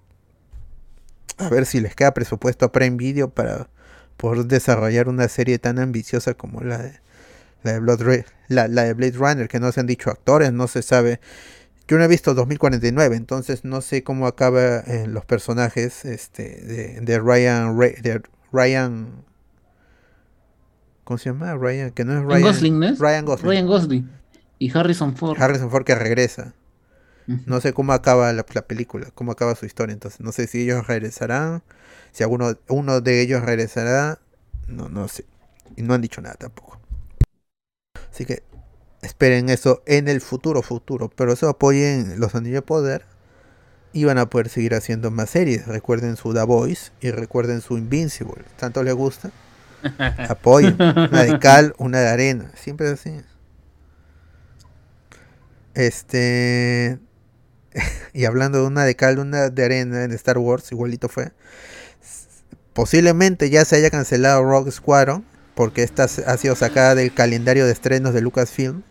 a 1.37 1.49
ver 1.51 1.67
si 1.67 1.81
les 1.81 1.95
queda 1.95 2.15
presupuesto 2.15 2.65
a 2.65 2.73
Prime 2.73 2.97
Video 2.97 3.29
para 3.29 3.69
poder 4.17 4.47
desarrollar 4.47 5.09
una 5.09 5.29
serie 5.29 5.59
tan 5.59 5.79
ambiciosa 5.79 6.35
como 6.35 6.63
la 6.63 6.79
de, 6.79 7.01
la 7.63 7.79
de, 7.79 8.25
la, 8.49 8.69
de 8.69 8.95
Blade 8.95 9.13
Runner, 9.13 9.49
que 9.49 9.61
no 9.61 9.71
se 9.73 9.81
han 9.81 9.87
dicho 9.87 10.11
actores, 10.11 10.53
no 10.53 10.67
se 10.69 10.83
sabe. 10.83 11.21
Yo 11.87 11.99
no 11.99 12.05
he 12.05 12.09
visto 12.09 12.33
2049, 12.33 13.17
entonces 13.17 13.65
no 13.65 13.83
sé 13.83 14.03
cómo 14.03 14.27
acaba 14.27 14.79
eh, 14.79 15.07
los 15.07 15.27
personajes 15.27 16.07
este, 16.07 16.63
de, 16.63 17.01
de 17.01 17.19
Ryan, 17.19 17.77
de 17.77 18.23
Ryan. 18.53 19.25
¿Cómo 21.05 21.19
se 21.19 21.31
llama? 21.31 21.55
Ryan, 21.55 21.91
que 21.91 22.05
no 22.05 22.19
es 22.19 22.25
Ryan. 22.25 22.43
Gosling, 22.43 22.79
¿no 22.79 22.95
Ryan 22.99 23.25
Gosling. 23.25 23.51
Ryan 23.51 23.67
Gosling. 23.67 24.11
Y 24.59 24.77
Harrison 24.77 25.17
Ford. 25.17 25.41
Harrison 25.41 25.71
Ford 25.71 25.85
que 25.85 25.95
regresa. 25.95 26.55
No 27.47 27.61
sé 27.61 27.73
cómo 27.73 27.93
acaba 27.93 28.33
la, 28.33 28.45
película, 28.45 29.09
cómo 29.15 29.33
acaba 29.33 29.55
su 29.55 29.65
historia. 29.65 29.93
Entonces, 29.93 30.21
no 30.21 30.33
sé 30.33 30.47
si 30.47 30.63
ellos 30.63 30.87
regresarán. 30.87 31.63
Si 32.11 32.23
alguno 32.23 32.59
uno 32.69 33.01
de 33.01 33.23
ellos 33.23 33.43
regresará. 33.43 34.19
No, 34.69 34.89
no 34.89 35.09
sé. 35.09 35.25
Y 35.77 35.83
no 35.83 35.95
han 35.95 36.03
dicho 36.03 36.21
nada 36.21 36.35
tampoco. 36.35 36.81
Así 38.11 38.27
que 38.27 38.43
esperen 39.01 39.49
eso 39.49 39.83
en 39.87 40.09
el 40.09 40.21
futuro, 40.21 40.63
futuro. 40.63 41.11
Pero 41.15 41.33
eso 41.33 41.49
apoyen 41.49 42.21
los 42.21 42.35
anillos 42.35 42.57
de 42.57 42.63
poder 42.63 43.07
y 43.93 44.05
van 44.05 44.19
a 44.19 44.29
poder 44.29 44.49
seguir 44.49 44.75
haciendo 44.75 45.11
más 45.11 45.31
series. 45.31 45.67
Recuerden 45.67 46.17
su 46.17 46.33
The 46.33 46.43
Voice 46.43 46.91
y 47.01 47.11
recuerden 47.11 47.61
su 47.61 47.77
Invincible. 47.77 48.45
¿Tanto 48.57 48.83
les 48.83 48.95
gusta? 48.95 49.31
Apoyen. 50.29 50.77
Una 50.81 51.25
de 51.25 51.39
cal, 51.39 51.75
una 51.79 52.01
de 52.01 52.09
arena. 52.09 52.51
Siempre 52.55 52.87
es 52.87 52.95
así. 52.95 53.21
Este. 55.75 56.99
y 58.13 58.25
hablando 58.25 58.61
de 58.61 58.67
una 58.67 58.85
de 58.85 58.95
cal, 58.95 59.19
una 59.19 59.51
de 59.51 59.65
arena 59.65 60.05
en 60.05 60.13
Star 60.13 60.39
Wars, 60.39 60.71
igualito 60.73 61.09
fue. 61.09 61.33
Posiblemente 62.73 63.51
ya 63.51 63.65
se 63.65 63.77
haya 63.77 63.91
cancelado 63.91 64.43
Rogue 64.43 64.71
Squadron. 64.71 65.25
Porque 65.55 65.83
esta 65.83 66.05
ha 66.05 66.37
sido 66.39 66.57
sacada 66.57 66.95
del 66.95 67.13
calendario 67.13 67.67
de 67.67 67.73
estrenos 67.73 68.15
de 68.15 68.23
Lucasfilm. 68.23 68.83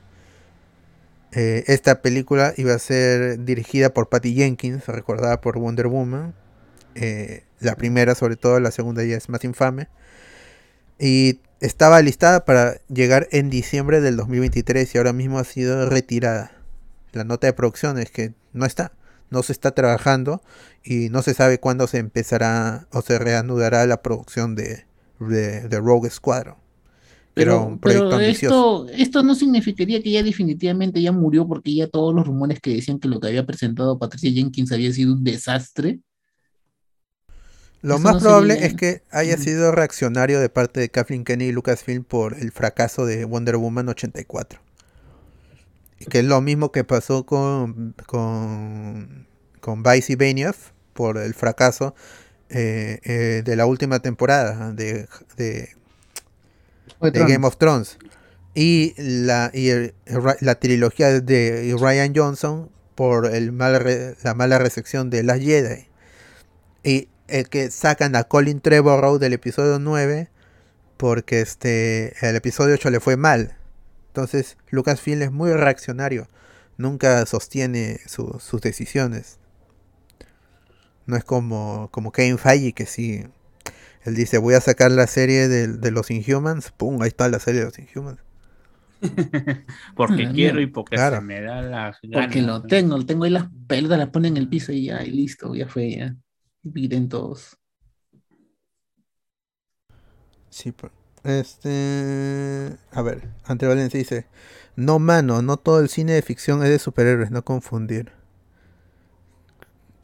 Eh, 1.34 1.64
esta 1.68 2.02
película 2.02 2.54
iba 2.58 2.74
a 2.74 2.80
ser 2.80 3.44
dirigida 3.46 3.94
por 3.94 4.10
Patty 4.10 4.34
Jenkins, 4.34 4.88
recordada 4.88 5.40
por 5.42 5.58
Wonder 5.58 5.88
Woman. 5.88 6.34
Eh, 6.96 7.44
la 7.60 7.76
primera, 7.76 8.16
sobre 8.16 8.36
todo, 8.36 8.60
la 8.60 8.72
segunda 8.72 9.04
ya 9.04 9.16
es 9.18 9.30
más 9.30 9.44
infame. 9.44 9.88
Y 11.00 11.40
estaba 11.62 12.02
listada 12.02 12.46
para 12.46 12.82
llegar 12.88 13.28
en 13.32 13.50
diciembre 13.50 14.02
del 14.02 14.18
2023 14.18 14.94
y 14.94 14.98
ahora 14.98 15.14
mismo 15.14 15.40
ha 15.40 15.44
sido 15.44 15.90
retirada. 15.90 16.52
La 17.14 17.24
nota 17.24 17.48
de 17.48 17.54
producción 17.54 17.98
es 17.98 18.12
que 18.12 18.34
no 18.54 18.66
está, 18.66 18.92
no 19.30 19.44
se 19.44 19.54
está 19.54 19.72
trabajando 19.72 20.42
y 20.84 21.10
no 21.10 21.22
se 21.22 21.34
sabe 21.34 21.60
cuándo 21.60 21.88
se 21.88 21.98
empezará 21.98 22.88
o 22.92 23.02
se 23.02 23.20
reanudará 23.20 23.86
la 23.86 24.02
producción 24.02 24.56
de, 24.56 24.86
de 25.20 25.80
Rogue 25.80 26.10
Squadron. 26.10 26.56
Pero, 27.34 27.80
esto, 28.20 28.88
esto 28.90 29.24
no 29.24 29.36
significaría 29.36 30.04
que 30.04 30.12
ya 30.12 30.22
definitivamente 30.22 31.02
ya 31.02 31.14
murió 31.14 31.48
porque 31.48 31.74
ya 31.74 31.88
todos 31.88 32.14
los 32.14 32.28
rumores 32.28 32.60
que 32.60 32.76
decían 32.76 33.00
que 33.00 33.08
lo 33.08 33.20
que 33.20 33.28
había 33.28 33.46
presentado 33.46 33.98
Patricia 33.98 34.32
Jenkins 34.32 34.72
había 34.72 34.92
sido 34.92 35.14
un 35.14 35.24
desastre. 35.24 36.00
Lo 37.82 38.00
más 38.00 38.22
probable 38.22 38.66
es 38.66 38.76
que 38.76 39.02
haya 39.10 39.38
sido 39.38 39.72
reaccionario 39.72 40.40
de 40.40 40.50
parte 40.50 40.82
de 40.82 40.90
Kathleen 40.90 41.24
Kennedy 41.24 41.50
y 41.50 41.54
Lucasfilm 41.54 42.04
por 42.04 42.38
el 42.38 42.52
fracaso 42.52 43.06
de 43.06 43.26
Wonder 43.26 43.58
Woman 43.58 43.90
84. 43.90 44.60
Y 46.00 46.06
que 46.06 46.20
es 46.20 46.26
lo 46.26 46.42
mismo 46.42 46.72
que 46.72 46.84
pasó 46.84 47.26
con, 47.26 47.96
con, 48.06 49.26
con 49.62 49.84
Vice 49.84 50.14
y 50.14 50.16
Benioff 50.16 50.72
por 50.94 51.18
el 51.18 51.34
fracaso 51.34 51.96
eh, 52.50 53.00
eh, 53.04 53.42
de 53.44 53.56
la 53.56 53.66
última 53.66 54.00
temporada 54.00 54.74
de, 54.74 55.08
de 55.38 55.70
de 57.02 57.20
Game 57.34 57.47
of 57.47 57.58
Thrones. 57.58 57.97
Y 58.54 58.93
la, 58.97 59.49
y 59.54 59.70
el- 59.70 59.93
la 60.41 60.56
trilogía 60.56 61.20
de 61.22 61.76
Ryan 61.80 62.14
Johnson 62.16 62.70
por 62.95 63.28
el 63.34 63.52
mal 63.52 64.16
la 64.24 64.34
mala 64.34 64.60
recepción 64.60 65.10
de 65.10 65.24
Las 65.24 65.39
Jedi. 65.39 65.88
Y 66.84 67.08
el 67.28 67.47
que 67.49 67.72
sacan 67.72 68.16
a 68.16 68.26
Colin 68.26 68.60
Trevorrow 68.60 69.18
del 69.18 69.34
episodio 69.34 69.80
9 69.80 70.30
porque 70.97 71.41
este 71.41 72.14
el 72.28 72.36
episodio 72.36 72.76
8 72.76 72.89
le 72.89 72.99
fue 72.99 73.16
mal. 73.18 73.56
Entonces 74.08 74.58
Lucasfilm 74.70 75.22
es 75.22 75.32
muy 75.32 75.52
reaccionario. 75.54 76.28
Nunca 76.78 77.26
sostiene 77.26 77.99
su- 78.08 78.39
sus 78.41 78.60
decisiones. 78.62 79.39
No 81.06 81.16
es 81.16 81.24
como, 81.24 81.89
como 81.91 82.12
Kevin 82.12 82.38
Feige 82.38 82.74
que 82.74 82.86
sí. 82.86 83.26
Él 84.06 84.16
dice 84.16 84.38
voy 84.38 84.56
a 84.56 84.62
sacar 84.62 84.91
la 84.91 85.08
serie 85.08 85.47
de, 85.47 85.68
de 85.68 85.91
los 85.91 86.12
Inhumans. 86.12 86.72
¡Pum! 86.72 87.02
Ahí 87.02 87.10
está 87.10 87.30
la 87.30 87.39
serie 87.39 87.62
de 87.62 87.66
los 87.68 87.80
Inhumans. 87.80 88.20
porque 89.95 90.28
Ah, 90.28 90.32
quiero 90.34 90.56
mira. 90.56 90.62
y 90.62 90.68
porque 90.68 90.95
Claro. 90.95 91.18
se 91.18 91.22
me 91.22 91.41
da 91.41 91.62
la 91.62 91.97
Porque 92.14 92.41
lo 92.41 92.62
tengo, 92.64 92.97
lo 92.97 93.06
tengo 93.06 93.24
ahí 93.26 93.32
las 93.32 93.47
pelotas, 93.68 93.97
las 93.97 94.10
pone 94.10 94.28
en 94.28 94.38
el 94.38 94.47
piso 94.49 94.72
y 94.72 94.86
ya, 94.86 95.04
y 95.04 95.12
listo, 95.12 95.56
ya 95.56 95.68
fue, 95.68 95.91
ya. 95.97 96.16
Y 96.64 96.70
piden 96.70 97.10
todos. 97.10 97.58
Sí, 100.49 100.72
pero- 100.72 100.93
este. 101.24 102.78
A 102.91 103.02
ver, 103.02 103.30
Ante 103.45 103.68
Valencia 103.68 103.97
dice: 103.99 104.28
No, 104.76 104.99
mano, 104.99 105.41
no 105.41 105.58
todo 105.58 105.80
el 105.80 105.89
cine 105.89 106.14
de 106.14 106.22
ficción 106.22 106.64
es 106.64 106.70
de 106.70 106.80
superhéroes, 106.80 107.32
no 107.32 107.43
confundir. 107.45 108.12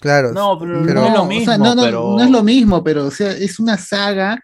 Claro, 0.07 0.31
No, 0.33 0.57
pero, 0.59 0.83
pero- 0.85 1.01
no 1.01 1.07
es 1.07 1.13
lo 1.13 1.23
o 1.23 1.25
mismo, 1.27 1.45
sea, 1.45 1.57
no, 1.57 1.75
no, 1.75 1.81
pero... 1.83 2.15
no 2.17 2.23
es 2.23 2.31
lo 2.31 2.43
mismo, 2.43 2.83
pero 2.83 3.05
o 3.05 3.11
sea, 3.11 3.31
es 3.31 3.59
una 3.59 3.77
saga 3.77 4.39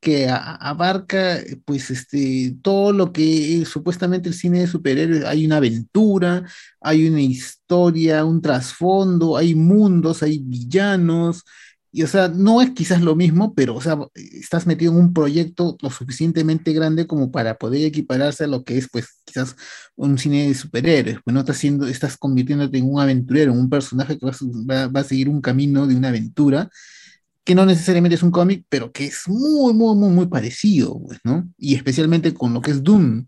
que 0.00 0.28
a- 0.28 0.54
abarca 0.54 1.38
pues 1.66 1.90
este 1.90 2.56
todo 2.62 2.92
lo 2.92 3.12
que 3.12 3.60
es 3.62 3.68
supuestamente 3.68 4.28
el 4.30 4.34
cine 4.34 4.60
de 4.60 4.66
superhéroes, 4.66 5.24
hay 5.24 5.44
una 5.46 5.58
aventura, 5.58 6.44
hay 6.80 7.08
una 7.08 7.20
historia, 7.20 8.24
un 8.24 8.40
trasfondo, 8.40 9.36
hay 9.36 9.54
mundos, 9.54 10.22
hay 10.22 10.38
villanos, 10.38 11.44
y 11.92 12.02
o 12.04 12.06
sea, 12.06 12.28
no 12.28 12.62
es 12.62 12.70
quizás 12.72 13.02
lo 13.02 13.16
mismo, 13.16 13.54
pero 13.54 13.74
o 13.76 13.80
sea, 13.80 13.98
estás 14.14 14.66
metido 14.66 14.92
en 14.92 14.98
un 14.98 15.12
proyecto 15.12 15.76
lo 15.82 15.90
suficientemente 15.90 16.72
grande 16.72 17.06
como 17.06 17.30
para 17.32 17.56
poder 17.56 17.84
equipararse 17.86 18.44
a 18.44 18.46
lo 18.48 18.64
que 18.64 18.78
es 18.78 18.88
pues 18.90 19.20
quizás 19.24 19.56
un 19.96 20.18
cine 20.18 20.48
de 20.48 20.54
superhéroes, 20.54 21.18
pues 21.24 21.34
no 21.34 21.40
estás 21.40 21.58
siendo, 21.58 21.86
estás 21.86 22.16
convirtiéndote 22.16 22.78
en 22.78 22.90
un 22.92 23.00
aventurero, 23.00 23.52
en 23.52 23.58
un 23.58 23.70
personaje 23.70 24.18
que 24.18 24.26
va 24.26 24.32
va- 24.68 24.88
va 24.88 25.00
a 25.00 25.04
seguir 25.04 25.28
un 25.28 25.40
camino 25.40 25.86
de 25.86 25.96
una 25.96 26.08
aventura, 26.08 26.68
que 27.44 27.54
no 27.54 27.66
necesariamente 27.66 28.14
es 28.16 28.22
un 28.22 28.30
cómic, 28.30 28.64
pero 28.68 28.92
que 28.92 29.06
es 29.06 29.22
muy, 29.28 29.72
muy, 29.74 29.96
muy, 29.96 30.10
muy 30.10 30.26
parecido, 30.28 31.00
pues, 31.06 31.20
¿no? 31.24 31.48
Y 31.58 31.74
especialmente 31.76 32.34
con 32.34 32.54
lo 32.54 32.60
que 32.60 32.72
es 32.72 32.82
Doom. 32.82 33.26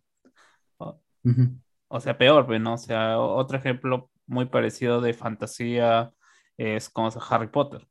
O 1.88 2.00
sea, 2.00 2.16
peor, 2.18 2.46
pues, 2.46 2.60
¿no? 2.60 2.74
O 2.74 2.78
sea, 2.78 3.18
otro 3.20 3.58
ejemplo 3.58 4.10
muy 4.26 4.46
parecido 4.46 5.00
de 5.00 5.14
fantasía 5.14 6.12
es 6.56 6.88
como 6.90 7.10
Harry 7.30 7.48
Potter. 7.48 7.86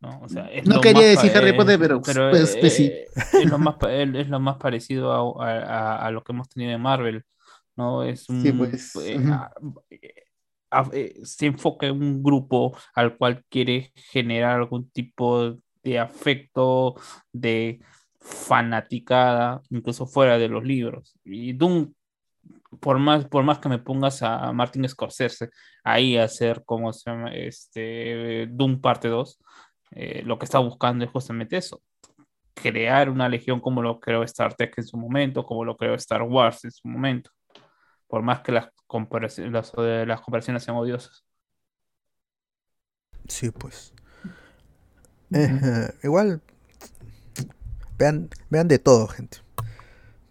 ¿No? 0.00 0.20
O 0.20 0.28
sea, 0.28 0.46
es 0.46 0.66
No 0.66 0.80
quería 0.80 1.06
decir 1.08 1.30
Harry 1.34 1.50
eh, 1.50 1.54
Potter, 1.54 1.78
pero, 1.78 2.00
pues, 2.30 2.56
pues, 2.60 2.74
sí. 2.74 2.86
eh, 2.92 3.08
es, 3.32 3.46
lo 3.46 3.58
más, 3.58 3.76
es 3.88 4.28
lo 4.28 4.40
más 4.40 4.56
parecido 4.56 5.40
a, 5.40 5.46
a- 5.46 6.06
a- 6.06 6.10
lo 6.10 6.22
que 6.22 6.32
hemos 6.32 6.48
tenido 6.48 6.72
en 6.72 6.80
Marvel, 6.82 7.24
¿no? 7.76 8.02
Es 8.02 8.28
un, 8.28 8.40
Sí, 8.42 8.52
pues, 8.52 8.94
eh, 8.96 9.18
a- 9.30 9.50
eh, 9.90 10.14
a- 10.70 10.90
eh, 10.92 11.14
se 11.22 11.46
enfoca 11.46 11.86
en 11.86 12.02
un 12.02 12.22
grupo 12.22 12.76
al 12.94 13.16
cual 13.16 13.44
quiere 13.48 13.92
generar 13.94 14.56
algún 14.56 14.90
tipo 14.90 15.56
de 15.82 15.98
afecto, 15.98 16.94
de 17.32 17.80
fanaticada, 18.20 19.62
incluso 19.70 20.06
fuera 20.06 20.36
de 20.38 20.48
los 20.48 20.64
libros. 20.64 21.16
Y 21.24 21.52
Doom 21.52 21.92
por 22.80 22.98
más, 22.98 23.24
por 23.26 23.44
más 23.44 23.58
que 23.58 23.68
me 23.68 23.78
pongas 23.78 24.22
a 24.22 24.52
Martin 24.52 24.88
Scorsese 24.88 25.50
ahí 25.84 26.16
a 26.16 26.24
hacer 26.24 26.62
como 26.64 26.92
se 26.92 27.10
llama 27.10 27.32
este 27.34 28.46
Doom 28.50 28.80
parte 28.80 29.08
2, 29.08 29.38
eh, 29.92 30.22
lo 30.24 30.38
que 30.38 30.44
está 30.44 30.58
buscando 30.58 31.04
es 31.04 31.10
justamente 31.10 31.56
eso. 31.56 31.82
Crear 32.54 33.10
una 33.10 33.28
legión 33.28 33.60
como 33.60 33.82
lo 33.82 34.00
creó 34.00 34.22
Star 34.24 34.54
Trek 34.54 34.78
en 34.78 34.84
su 34.86 34.96
momento, 34.98 35.44
como 35.44 35.64
lo 35.64 35.76
creó 35.76 35.94
Star 35.96 36.22
Wars 36.22 36.64
en 36.64 36.72
su 36.72 36.88
momento. 36.88 37.30
Por 38.08 38.22
más 38.22 38.40
que 38.42 38.52
las 38.52 38.68
comparaciones, 38.86 39.52
las, 39.52 39.72
eh, 39.78 40.04
las 40.06 40.20
comparaciones 40.22 40.64
sean 40.64 40.76
odiosas. 40.78 41.24
Sí, 43.28 43.50
pues. 43.50 43.92
Eh, 45.32 45.88
igual, 46.02 46.40
vean, 47.98 48.28
vean 48.50 48.68
de 48.68 48.78
todo, 48.78 49.08
gente. 49.08 49.38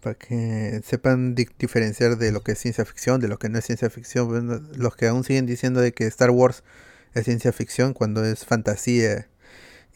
Para 0.02 0.16
que 0.16 0.80
sepan 0.84 1.34
di- 1.34 1.48
diferenciar 1.58 2.18
de 2.18 2.32
lo 2.32 2.42
que 2.42 2.52
es 2.52 2.58
ciencia 2.60 2.84
ficción, 2.84 3.20
de 3.20 3.28
lo 3.28 3.38
que 3.38 3.48
no 3.50 3.58
es 3.58 3.66
ciencia 3.66 3.90
ficción. 3.90 4.70
Los 4.76 4.96
que 4.96 5.08
aún 5.08 5.24
siguen 5.24 5.46
diciendo 5.46 5.80
de 5.80 5.92
que 5.92 6.06
Star 6.06 6.30
Wars 6.30 6.64
es 7.14 7.24
ciencia 7.24 7.52
ficción 7.52 7.94
cuando 7.94 8.24
es 8.24 8.44
fantasía. 8.46 9.28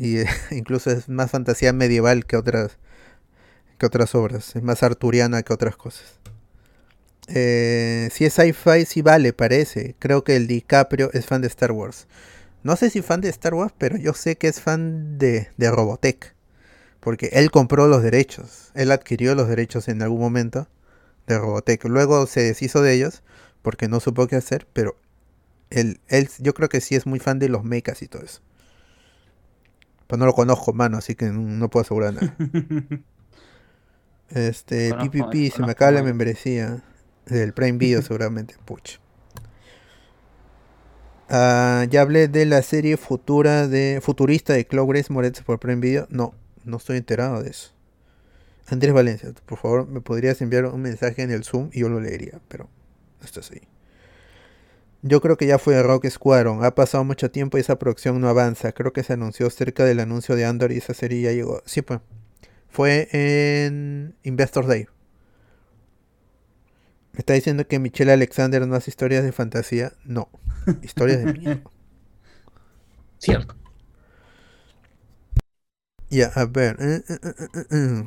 Y 0.01 0.17
eh, 0.21 0.27
incluso 0.51 0.91
es 0.91 1.11
más 1.11 1.31
fantasía 1.31 1.75
medieval 1.75 2.25
que 2.25 2.39
otras, 2.39 2.79
que 3.77 3.85
otras 3.85 4.15
obras. 4.15 4.57
Es 4.57 4.63
más 4.63 4.83
arturiana 4.83 5.43
que 5.43 5.53
otras 5.53 5.77
cosas. 5.77 6.19
Eh, 7.29 8.09
si 8.11 8.25
es 8.25 8.33
sci-fi, 8.33 8.87
sí 8.87 9.03
vale, 9.03 9.35
parece. 9.35 9.95
Creo 9.99 10.25
que 10.25 10.37
el 10.37 10.47
DiCaprio 10.47 11.11
es 11.13 11.27
fan 11.27 11.43
de 11.43 11.49
Star 11.49 11.73
Wars. 11.73 12.07
No 12.63 12.77
sé 12.77 12.89
si 12.89 13.03
fan 13.03 13.21
de 13.21 13.29
Star 13.29 13.53
Wars, 13.53 13.75
pero 13.77 13.99
yo 13.99 14.15
sé 14.15 14.37
que 14.37 14.49
es 14.49 14.61
fan 14.61 15.19
de, 15.19 15.51
de 15.59 15.71
Robotech. 15.71 16.35
Porque 17.01 17.29
él 17.35 17.51
compró 17.51 17.87
los 17.87 18.03
derechos. 18.03 18.71
Él 18.75 18.93
adquirió 18.93 19.35
los 19.35 19.49
derechos 19.49 19.87
en 19.89 20.01
algún 20.01 20.21
momento 20.21 20.67
de 21.27 21.39
Robotech. 21.39 21.85
Luego 21.85 22.27
se 22.27 22.41
deshizo 22.41 22.81
de 22.81 22.95
ellos 22.95 23.23
porque 23.61 23.89
no 23.89 24.01
supo 24.01 24.27
qué 24.29 24.37
hacer. 24.37 24.67
Pero 24.73 24.97
él, 25.69 26.01
él 26.09 26.31
yo 26.39 26.55
creo 26.55 26.71
que 26.71 26.81
sí 26.81 26.95
es 26.95 27.07
muy 27.07 27.19
fan 27.19 27.39
de 27.39 27.51
los 27.51 27.65
mechas 27.65 28.01
y 28.01 28.09
todo 28.09 28.23
eso. 28.23 28.41
Pero 30.11 30.19
no 30.19 30.27
lo 30.27 30.33
conozco, 30.33 30.73
mano, 30.73 30.99
así 30.99 31.15
que 31.15 31.27
no, 31.27 31.71
puedo 31.71 31.83
asegurar 31.83 32.15
nada. 32.15 32.37
Este, 34.31 34.91
Conozco, 34.91 35.11
PPP, 35.11 35.53
se 35.53 35.63
me 35.63 35.73
acaba 35.73 35.91
la 35.91 36.03
membresía. 36.05 36.85
Del 37.27 37.53
Prime 37.53 37.79
Video 37.79 38.01
seguramente, 38.03 38.55
pucha. 38.65 38.99
Ah, 41.29 41.85
ya 41.89 42.03
hablé 42.03 42.29
de 42.29 42.45
la 42.47 42.63
serie 42.63 42.97
futura 42.97 43.69
de 43.69 44.01
futurista 44.03 44.53
de 44.53 44.65
Chloe 44.65 44.87
Grace 44.87 45.13
Moretz 45.13 45.43
por 45.43 45.59
Prime 45.59 45.81
Video. 45.81 46.07
No, 46.11 46.35
no 46.65 46.77
estoy 46.77 46.97
enterado 46.97 47.43
de 47.43 47.51
eso. 47.51 47.73
Andrés 48.69 48.93
Valencia, 48.93 49.33
por 49.47 49.59
favor, 49.59 49.89
me 49.89 50.01
podrías 50.01 50.41
enviar 50.43 50.65
un 50.67 50.83
mensaje 50.83 51.23
en 51.23 51.31
el 51.31 51.45
Zoom 51.45 51.71
y 51.73 51.81
yo 51.81 51.89
lo 51.89 52.01
leería, 52.01 52.41
pero 52.49 52.69
no 53.21 53.27
estás 53.27 53.51
ahí. 53.51 53.63
Yo 55.03 55.21
creo 55.21 55.37
que 55.37 55.47
ya 55.47 55.59
fue 55.59 55.83
Rock 55.83 56.07
Squadron. 56.09 56.65
Ha 56.65 56.75
pasado 56.75 57.05
mucho 57.05 57.31
tiempo 57.31 57.57
y 57.57 57.63
esa 57.63 57.79
producción 57.79 58.21
no 58.21 58.29
avanza. 58.29 58.73
Creo 58.73 58.93
que 58.93 59.03
se 59.03 59.15
anunció 59.15 59.49
cerca 59.51 59.85
del 59.85 60.01
anuncio 60.01 60.37
de 60.37 60.45
Andor 60.45 60.73
y 60.73 60.79
esa 60.79 60.95
serie 60.95 61.23
ya 61.23 61.33
llegó. 61.33 61.63
Sí, 61.65 61.83
pues. 61.83 62.01
Fue 62.69 63.09
en 63.13 64.15
Investor 64.23 64.67
Day. 64.67 64.87
¿Me 67.13 67.19
está 67.21 67.33
diciendo 67.35 67.67
que 67.67 67.79
Michelle 67.79 68.13
Alexander 68.13 68.67
no 68.67 68.75
hace 68.77 68.91
historias 68.91 69.25
de 69.25 69.33
fantasía? 69.33 69.93
No. 70.05 70.29
Historias 70.83 71.25
de 71.25 71.33
miedo. 71.33 71.61
Cierto. 73.19 73.55
Ya, 76.11 76.27
a 76.35 76.45
ver. 76.47 76.77
eh, 76.81 77.03
eh, 77.09 77.67
eh. 77.71 78.03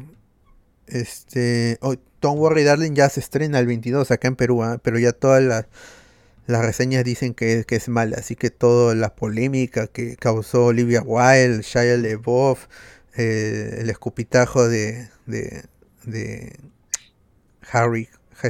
Este. 0.88 1.78
Oh, 1.82 1.96
Don't 2.22 2.40
Worry 2.40 2.64
Darling 2.64 2.94
ya 2.94 3.10
se 3.10 3.20
estrena 3.20 3.60
el 3.60 3.68
22 3.68 4.12
acá 4.12 4.28
en 4.28 4.36
Perú, 4.36 4.64
ah, 4.64 4.80
pero 4.82 5.00
ya 5.00 5.12
todas 5.14 5.44
las, 5.44 5.66
las 6.48 6.64
reseñas 6.66 7.04
dicen 7.04 7.34
que, 7.34 7.64
que 7.68 7.76
es 7.76 7.88
mala. 7.90 8.18
Así 8.18 8.36
que 8.36 8.50
toda 8.50 8.96
la 8.96 9.16
polémica 9.16 9.88
que 9.88 10.16
causó 10.18 10.66
Olivia 10.66 11.02
Wilde, 11.02 11.62
Shia 11.62 11.98
LaBeouf, 11.98 12.66
eh, 13.16 13.78
el 13.80 13.90
escupitajo 13.90 14.68
de, 14.68 15.10
de, 15.26 15.64
de 16.06 16.60
Harry, 17.72 18.10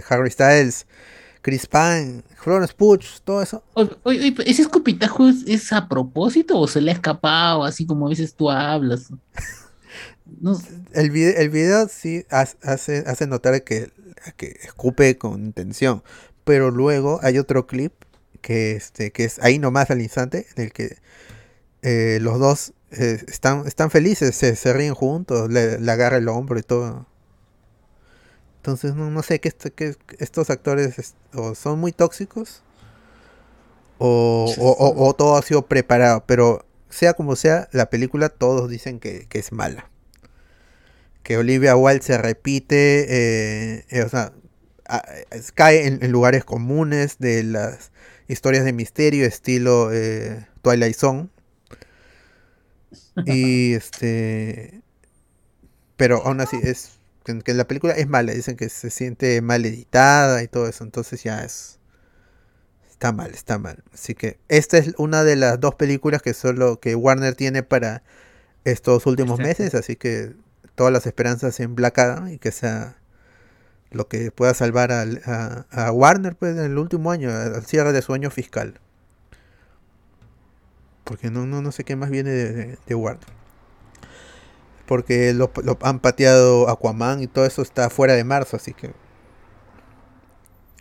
Harry 0.09 0.31
Styles, 0.31 0.87
Chris 1.41 1.67
Pine, 1.67 2.23
Florence 2.37 2.73
Pugh, 2.73 3.01
todo 3.23 3.41
eso. 3.43 3.63
Oye, 4.03 4.33
¿ese 4.45 4.61
escupitajo 4.61 5.27
es, 5.27 5.43
es 5.45 5.73
a 5.73 5.87
propósito 5.89 6.57
o 6.57 6.67
se 6.67 6.81
le 6.81 6.91
ha 6.91 6.93
escapado 6.93 7.63
así 7.63 7.85
como 7.85 8.07
a 8.07 8.09
veces 8.09 8.33
tú 8.33 8.49
hablas? 8.49 9.09
No, 10.39 10.59
El 10.93 11.11
video, 11.11 11.35
el 11.37 11.49
video 11.49 11.87
sí 11.89 12.25
ha- 12.31 12.47
hace, 12.63 13.03
hace 13.05 13.27
notar 13.27 13.63
que, 13.63 13.91
que 14.37 14.57
escupe 14.63 15.17
con 15.17 15.43
intención. 15.43 16.01
Pero 16.43 16.71
luego 16.71 17.19
hay 17.23 17.37
otro 17.37 17.67
clip 17.67 17.93
que, 18.41 18.73
este, 18.73 19.11
que 19.11 19.23
es 19.25 19.39
ahí 19.39 19.59
nomás 19.59 19.89
al 19.91 20.01
instante, 20.01 20.47
en 20.55 20.63
el 20.65 20.73
que 20.73 20.97
eh, 21.81 22.19
los 22.21 22.39
dos 22.39 22.73
eh, 22.91 23.23
están, 23.27 23.65
están 23.67 23.91
felices, 23.91 24.35
se, 24.35 24.55
se 24.55 24.73
ríen 24.73 24.93
juntos, 24.93 25.49
le, 25.49 25.79
le 25.79 25.91
agarra 25.91 26.17
el 26.17 26.27
hombro 26.29 26.59
y 26.59 26.63
todo. 26.63 27.07
Entonces 28.57 28.95
no, 28.95 29.09
no 29.09 29.23
sé 29.23 29.39
que, 29.39 29.49
esto- 29.49 29.73
que 29.73 29.95
estos 30.19 30.49
actores 30.49 30.97
es- 30.99 31.15
o 31.33 31.55
son 31.55 31.79
muy 31.79 31.91
tóxicos 31.91 32.63
o, 33.97 34.53
o- 34.57 34.71
o- 34.71 35.07
o 35.09 35.13
todo 35.13 35.37
ha 35.37 35.41
sido 35.41 35.65
preparado. 35.67 36.23
Pero 36.25 36.65
sea 36.89 37.13
como 37.13 37.35
sea, 37.35 37.69
la 37.71 37.89
película 37.89 38.29
todos 38.29 38.69
dicen 38.69 38.99
que, 38.99 39.27
que 39.27 39.39
es 39.39 39.51
mala 39.51 39.89
que 41.23 41.37
Olivia 41.37 41.75
Wilde 41.77 42.03
se 42.03 42.17
repite, 42.17 43.05
eh, 43.07 43.85
eh, 43.89 44.03
o 44.03 44.09
sea, 44.09 44.33
cae 45.55 45.87
en, 45.87 46.03
en 46.03 46.11
lugares 46.11 46.43
comunes 46.43 47.17
de 47.19 47.43
las 47.43 47.91
historias 48.27 48.65
de 48.65 48.73
misterio, 48.73 49.25
estilo 49.25 49.91
eh, 49.91 50.45
Twilight 50.61 50.95
Zone. 50.95 51.29
Y 53.25 53.73
este. 53.73 54.81
Pero 55.97 56.25
aún 56.25 56.41
así, 56.41 56.57
es. 56.63 56.99
Que, 57.23 57.53
la 57.53 57.67
película 57.67 57.93
es 57.93 58.07
mala, 58.07 58.33
dicen 58.33 58.57
que 58.57 58.69
se 58.69 58.89
siente 58.89 59.41
mal 59.41 59.63
editada 59.65 60.43
y 60.43 60.47
todo 60.47 60.67
eso, 60.67 60.83
entonces 60.83 61.23
ya 61.23 61.43
es. 61.43 61.79
Está 62.89 63.11
mal, 63.11 63.31
está 63.31 63.59
mal. 63.59 63.83
Así 63.93 64.15
que 64.15 64.39
esta 64.49 64.77
es 64.77 64.93
una 64.97 65.23
de 65.23 65.35
las 65.35 65.59
dos 65.59 65.75
películas 65.75 66.21
que 66.21 66.33
solo 66.33 66.79
que 66.79 66.95
Warner 66.95 67.35
tiene 67.35 67.63
para 67.63 68.03
estos 68.65 69.05
últimos 69.05 69.39
Exacto. 69.39 69.63
meses, 69.63 69.75
así 69.75 69.95
que 69.95 70.33
todas 70.75 70.91
las 70.91 71.05
esperanzas 71.05 71.59
en 71.59 71.75
Black 71.75 71.99
Adam 71.99 72.29
y 72.29 72.39
que 72.39 72.51
sea 72.51 72.97
lo 73.93 74.07
que 74.07 74.31
pueda 74.31 74.53
salvar 74.53 74.91
al- 74.91 75.21
a, 75.71 75.91
Warner 75.91 76.35
pues 76.35 76.55
en 76.57 76.63
el 76.63 76.77
último 76.77 77.11
año, 77.11 77.29
al 77.31 77.65
cierre 77.65 77.91
de 77.93 78.01
su 78.01 78.13
año 78.13 78.29
fiscal. 78.29 78.79
Porque 81.03 81.29
no, 81.29 81.45
no, 81.45 81.61
no 81.61 81.71
sé 81.71 81.83
qué 81.83 81.95
más 81.95 82.09
viene 82.09 82.31
de, 82.31 82.95
Warner. 82.95 83.27
Porque 84.85 85.33
lo, 85.33 85.51
han 85.81 85.99
pateado 85.99 86.69
Aquaman 86.69 87.21
y 87.21 87.27
todo 87.27 87.45
eso 87.45 87.61
está 87.61 87.89
fuera 87.89 88.13
de 88.13 88.23
marzo, 88.23 88.57
así 88.57 88.73
que 88.73 88.93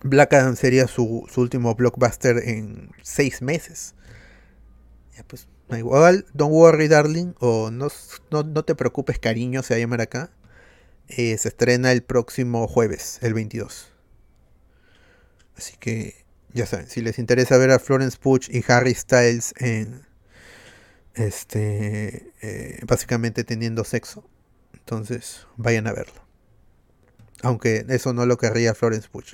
Black 0.02 0.32
Adam 0.32 0.56
sería 0.56 0.88
su, 0.88 1.26
su 1.32 1.40
último 1.40 1.74
blockbuster 1.74 2.38
en 2.48 2.90
seis 3.02 3.42
meses. 3.42 3.94
Ya 5.16 5.24
pues, 5.24 5.46
igual, 5.70 6.26
Don't 6.34 6.52
Worry 6.52 6.88
Darling, 6.88 7.34
o 7.40 7.70
no, 7.70 7.88
no, 8.30 8.42
no 8.42 8.64
te 8.64 8.74
preocupes 8.74 9.18
cariño, 9.18 9.62
se 9.62 9.74
va 9.74 9.76
a 9.76 9.80
llamar 9.80 10.00
acá. 10.00 10.30
Eh, 11.08 11.36
se 11.36 11.48
estrena 11.48 11.92
el 11.92 12.02
próximo 12.02 12.66
jueves, 12.68 13.18
el 13.22 13.34
22. 13.34 13.92
Así 15.56 15.76
que 15.78 16.24
ya 16.54 16.66
saben, 16.66 16.88
si 16.88 17.00
les 17.00 17.18
interesa 17.18 17.56
ver 17.56 17.70
a 17.70 17.78
Florence 17.78 18.18
Pugh 18.18 18.48
y 18.48 18.64
Harry 18.68 18.94
Styles 18.94 19.54
en 19.58 20.02
este 21.14 22.32
eh, 22.40 22.80
básicamente 22.86 23.44
teniendo 23.44 23.84
sexo, 23.84 24.28
entonces 24.74 25.46
vayan 25.56 25.86
a 25.86 25.92
verlo. 25.92 26.22
Aunque 27.42 27.84
eso 27.88 28.12
no 28.12 28.26
lo 28.26 28.38
querría 28.38 28.74
Florence 28.74 29.08
Pugh. 29.08 29.24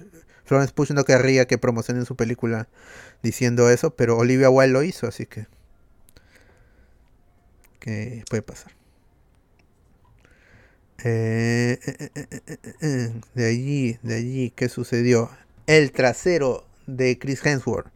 Florence 0.44 0.72
Pugh 0.72 0.90
no 0.90 1.04
querría 1.04 1.46
que 1.46 1.58
promocionen 1.58 2.06
su 2.06 2.16
película 2.16 2.68
diciendo 3.22 3.70
eso, 3.70 3.94
pero 3.94 4.16
Olivia 4.16 4.50
Wilde 4.50 4.72
lo 4.72 4.82
hizo, 4.82 5.06
así 5.06 5.26
que 5.26 5.46
que 7.80 8.24
puede 8.28 8.42
pasar. 8.42 8.77
Eh, 11.04 11.78
eh, 11.86 12.10
eh, 12.14 12.58
eh, 12.80 13.20
de 13.34 13.46
allí, 13.46 13.98
de 14.02 14.16
allí, 14.16 14.50
¿qué 14.50 14.68
sucedió? 14.68 15.30
El 15.66 15.92
trasero 15.92 16.64
de 16.86 17.18
Chris 17.18 17.44
Hemsworth 17.44 17.86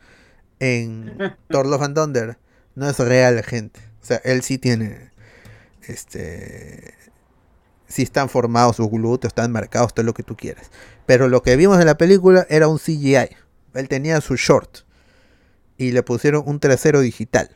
en 0.61 1.17
Thor 1.49 1.67
Love 1.67 1.83
and 1.83 1.97
Thunder 1.97 2.39
no 2.77 2.89
es 2.89 2.99
real, 2.99 3.43
gente. 3.43 3.81
O 4.03 4.05
sea, 4.05 4.21
él 4.25 4.43
sí 4.43 4.59
tiene, 4.59 5.11
este, 5.83 6.95
sí 7.89 8.03
están 8.03 8.29
formados 8.29 8.77
sus 8.77 8.89
glúteos, 8.89 9.31
están 9.31 9.51
marcados, 9.51 9.95
todo 9.95 10.07
lo 10.07 10.15
que 10.15 10.23
tú 10.23 10.37
quieras. 10.37 10.71
Pero 11.07 11.29
lo 11.29 11.43
que 11.43 11.57
vimos 11.57 11.81
en 11.81 11.87
la 11.87 11.99
película 11.99 12.47
era 12.49 12.69
un 12.69 12.79
CGI. 12.79 13.37
Él 13.75 13.89
tenía 13.89 14.21
su 14.21 14.37
short 14.37 14.79
y 15.77 15.91
le 15.91 16.03
pusieron 16.03 16.45
un 16.47 16.61
trasero 16.61 17.01
digital. 17.01 17.51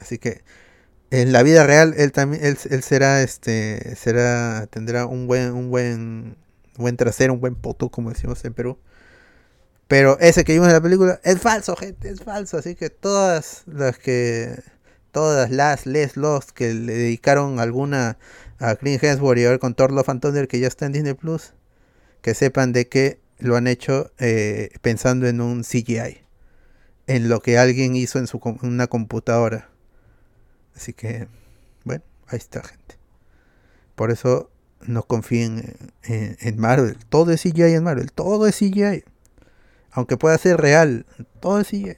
Así 0.00 0.18
que 0.18 0.42
en 1.10 1.32
la 1.32 1.42
vida 1.42 1.66
real 1.66 1.94
él 1.96 2.12
también 2.12 2.44
él, 2.44 2.58
él 2.70 2.82
será 2.82 3.22
este 3.22 3.96
será 3.96 4.66
tendrá 4.66 5.06
un 5.06 5.26
buen 5.26 5.52
un 5.52 5.70
buen 5.70 6.36
buen 6.78 6.96
trasero, 6.96 7.34
un 7.34 7.40
buen 7.40 7.56
poto 7.56 7.90
como 7.90 8.10
decimos 8.10 8.44
en 8.44 8.54
Perú. 8.54 8.78
Pero 9.88 10.18
ese 10.20 10.44
que 10.44 10.52
vimos 10.52 10.68
en 10.68 10.74
la 10.74 10.80
película 10.82 11.20
es 11.24 11.40
falso, 11.40 11.74
gente, 11.76 12.10
es 12.10 12.20
falso, 12.20 12.58
así 12.58 12.74
que 12.74 12.90
todas 12.90 13.62
las 13.66 13.98
que 13.98 14.62
todas 15.12 15.50
las 15.50 15.86
les 15.86 16.16
los 16.16 16.52
que 16.52 16.74
le 16.74 16.92
dedicaron 16.94 17.58
alguna 17.58 18.18
a 18.58 18.76
Chris 18.76 19.02
Hemsworth 19.02 19.38
y 19.38 19.44
a 19.44 19.50
ver 19.50 19.58
con 19.58 19.74
Thor 19.74 19.92
Love 19.92 20.48
que 20.48 20.60
ya 20.60 20.68
está 20.68 20.86
en 20.86 20.92
Disney 20.92 21.14
Plus, 21.14 21.54
que 22.22 22.34
sepan 22.34 22.72
de 22.72 22.88
que 22.88 23.20
lo 23.38 23.56
han 23.56 23.66
hecho 23.66 24.12
eh, 24.18 24.70
pensando 24.82 25.26
en 25.26 25.40
un 25.40 25.62
CGI, 25.62 26.18
en 27.06 27.28
lo 27.28 27.40
que 27.40 27.58
alguien 27.58 27.96
hizo 27.96 28.18
en 28.18 28.26
su 28.26 28.40
una 28.62 28.88
computadora. 28.88 29.70
Así 30.78 30.92
que, 30.92 31.26
bueno, 31.82 32.04
ahí 32.28 32.36
está, 32.36 32.62
gente. 32.62 32.96
Por 33.96 34.12
eso 34.12 34.48
no 34.80 35.02
confíen 35.02 35.74
en, 36.04 36.56
Marvel. 36.56 36.96
Todo 37.08 37.32
es 37.32 37.42
CGI 37.42 37.74
en 37.74 37.82
Marvel. 37.82 38.12
Todo 38.12 38.46
es 38.46 38.56
CGI. 38.56 39.02
Aunque 39.90 40.16
pueda 40.16 40.38
ser 40.38 40.60
real. 40.60 41.04
Todo 41.40 41.58
es 41.58 41.66
CGI. 41.66 41.96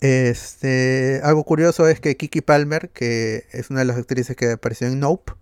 Este, 0.00 1.20
algo 1.24 1.44
curioso 1.44 1.86
es 1.86 2.00
que 2.00 2.16
Kiki 2.16 2.40
Palmer, 2.40 2.88
que 2.88 3.44
es 3.52 3.68
una 3.68 3.80
de 3.80 3.84
las 3.84 3.98
actrices 3.98 4.34
que 4.34 4.52
apareció 4.52 4.86
en 4.86 4.98
Nope, 4.98 5.34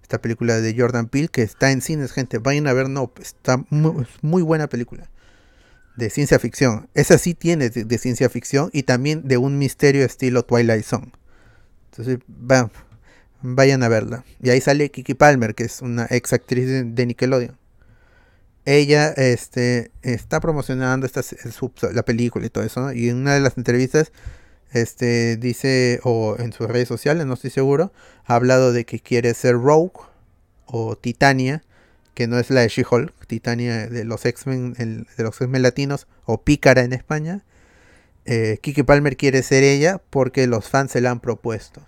esta 0.00 0.22
película 0.22 0.58
de 0.58 0.74
Jordan 0.74 1.08
Peele, 1.08 1.28
que 1.28 1.42
está 1.42 1.70
en 1.70 1.82
cines, 1.82 2.12
gente, 2.12 2.38
vayan 2.38 2.66
a 2.66 2.72
ver 2.72 2.88
Nope, 2.88 3.20
está 3.20 3.62
muy, 3.68 4.04
es 4.04 4.08
muy 4.22 4.40
buena 4.40 4.68
película 4.70 5.10
de 6.00 6.10
ciencia 6.10 6.38
ficción. 6.38 6.88
Esa 6.94 7.18
sí 7.18 7.34
tiene 7.34 7.70
de, 7.70 7.98
ciencia 7.98 8.28
ficción 8.28 8.70
y 8.72 8.82
también 8.84 9.28
de 9.28 9.36
un 9.36 9.58
misterio 9.58 10.04
estilo 10.04 10.44
Twilight 10.44 10.84
Zone. 10.84 11.12
Entonces, 11.90 12.18
va- 12.28 12.70
vayan 13.42 13.82
a 13.82 13.88
verla. 13.88 14.24
Y 14.42 14.50
ahí 14.50 14.60
sale 14.60 14.90
Kiki 14.90 15.14
Palmer, 15.14 15.54
que 15.54 15.64
es 15.64 15.82
una 15.82 16.06
ex 16.10 16.32
actriz 16.32 16.66
de, 16.66 16.84
de 16.84 17.06
Nickelodeon. 17.06 17.56
Ella 18.64 19.08
este, 19.10 19.90
está 20.02 20.40
promocionando 20.40 21.06
esta, 21.06 21.22
la 21.92 22.04
película 22.04 22.46
y 22.46 22.50
todo 22.50 22.64
eso. 22.64 22.92
Y 22.92 23.08
en 23.08 23.16
una 23.16 23.34
de 23.34 23.40
las 23.40 23.56
entrevistas 23.56 24.12
este, 24.72 25.36
dice, 25.36 26.00
o 26.04 26.36
en 26.38 26.52
sus 26.52 26.68
redes 26.68 26.88
sociales, 26.88 27.26
no 27.26 27.34
estoy 27.34 27.50
seguro, 27.50 27.92
ha 28.24 28.36
hablado 28.36 28.72
de 28.72 28.84
que 28.84 29.00
quiere 29.00 29.34
ser 29.34 29.54
Rogue 29.54 30.00
o 30.66 30.96
Titania, 30.96 31.62
que 32.14 32.26
no 32.26 32.38
es 32.38 32.50
la 32.50 32.60
de 32.60 32.68
She-Hulk, 32.68 33.26
Titania 33.26 33.86
de 33.86 34.04
los 34.04 34.24
X-Men, 34.24 34.74
de 34.74 35.22
los 35.22 35.40
X-Men 35.40 35.62
latinos, 35.62 36.06
o 36.24 36.42
Pícara 36.42 36.82
en 36.82 36.92
España. 36.92 37.44
Eh, 38.24 38.58
Kiki 38.62 38.82
Palmer 38.82 39.16
quiere 39.16 39.42
ser 39.42 39.62
ella 39.62 40.00
porque 40.10 40.46
los 40.46 40.68
fans 40.68 40.92
se 40.92 41.00
la 41.00 41.10
han 41.10 41.20
propuesto. 41.20 41.82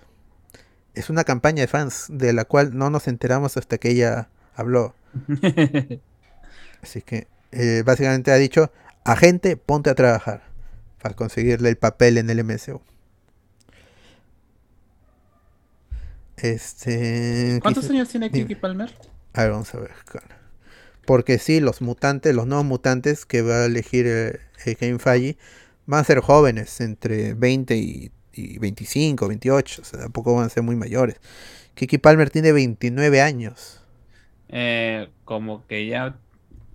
Es 0.95 1.11
una 1.11 1.25
campaña 1.25 1.63
de 1.63 1.69
fans 1.69 2.07
de 2.09 2.33
la 2.33 2.45
cual 2.45 2.77
no 2.77 2.91
nos 2.91 3.09
enteramos 3.09 3.57
hasta 3.57 3.79
que 3.79 3.91
ella 3.91 4.29
habló. 4.55 4.95
Así 6.83 7.03
que 7.03 7.29
eh, 7.53 7.83
básicamente 7.85 8.33
ha 8.33 8.37
dicho, 8.37 8.73
agente, 9.05 9.57
ponte 9.57 9.91
a 9.91 9.95
trabajar 9.95 10.43
para 11.01 11.15
conseguirle 11.15 11.69
el 11.69 11.77
papel 11.77 12.19
en 12.19 12.31
el 12.31 12.45
MCU. 12.45 12.81
Este, 16.37 17.61
¿Cuántos 17.63 17.89
años 17.89 18.09
tiene. 18.09 18.31
Kiki 18.31 18.57
Palmer? 18.57 18.93
A 19.35 19.43
ver, 19.43 19.53
vamos 19.53 19.75
a 19.75 19.79
ver. 19.81 19.93
Porque 21.05 21.39
sí, 21.39 21.61
los 21.61 21.83
mutantes, 21.83 22.35
los 22.35 22.47
nuevos 22.47 22.67
mutantes 22.67 23.27
que 23.27 23.43
va 23.43 23.63
a 23.63 23.67
elegir 23.67 24.07
eh, 24.07 24.41
Kevin 24.79 25.01
Feige 25.01 25.37
van 25.87 26.01
a 26.01 26.05
ser 26.05 26.21
jóvenes, 26.21 26.81
entre 26.81 27.35
20 27.35 27.77
y, 27.77 28.13
y 28.33 28.59
25, 28.59 29.29
28, 29.29 29.83
o 29.83 29.85
sea, 29.85 30.01
tampoco 30.01 30.35
van 30.35 30.47
a 30.47 30.49
ser 30.49 30.63
muy 30.63 30.77
mayores. 30.77 31.17
Kiki 31.75 31.99
Palmer 31.99 32.31
tiene 32.31 32.53
29 32.53 33.21
años. 33.23 33.81
Eh, 34.49 35.13
como 35.25 35.67
que 35.67 35.87
ya, 35.87 36.21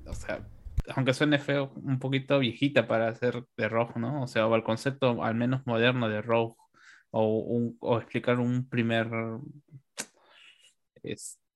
o 0.07 0.13
sea, 0.13 0.47
aunque 0.95 1.13
suene 1.13 1.39
feo, 1.39 1.73
un 1.75 1.99
poquito 1.99 2.39
viejita 2.39 2.88
para 2.88 3.09
hacer 3.09 3.45
de 3.57 3.69
Rogue, 3.69 3.93
¿no? 3.99 4.23
O 4.23 4.27
sea, 4.27 4.47
o 4.47 4.55
el 4.55 4.63
concepto 4.63 5.23
al 5.23 5.35
menos 5.35 5.65
moderno 5.67 6.09
de 6.09 6.21
Rogue, 6.21 6.55
o, 7.11 7.73
o 7.79 7.97
explicar 7.99 8.39
un 8.39 8.67
primer, 8.69 9.09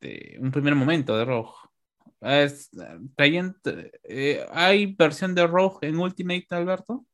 este, 0.02 0.38
un 0.40 0.52
primer 0.52 0.76
momento 0.76 1.15
de 1.18 1.26
Rogue. 1.26 1.52
Es, 2.22 2.69
eh, 4.03 4.45
¿hay 4.52 4.94
versión 4.95 5.34
de 5.34 5.48
Rogue 5.48 5.88
en 5.88 5.98
Ultimate, 5.98 6.48
Alberto? 6.52 7.06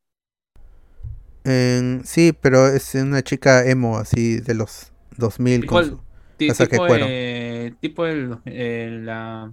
En- 1.43 2.01
sí, 2.05 2.33
pero 2.39 2.67
es 2.67 2.93
una 2.95 3.21
chica 3.21 3.65
emo 3.65 3.97
así 3.97 4.39
de 4.41 4.53
los 4.53 4.91
2000 5.17 5.61
Tipo 5.61 5.75
con 5.75 5.85
su- 5.85 6.01
ti- 6.37 6.47
casaca 6.49 6.63
de 6.65 6.69
tipo, 6.71 6.87
cuero. 6.87 7.05
eh, 7.09 7.73
tipo 7.79 8.05
el, 8.05 8.37
eh, 8.45 8.99
la, 9.01 9.51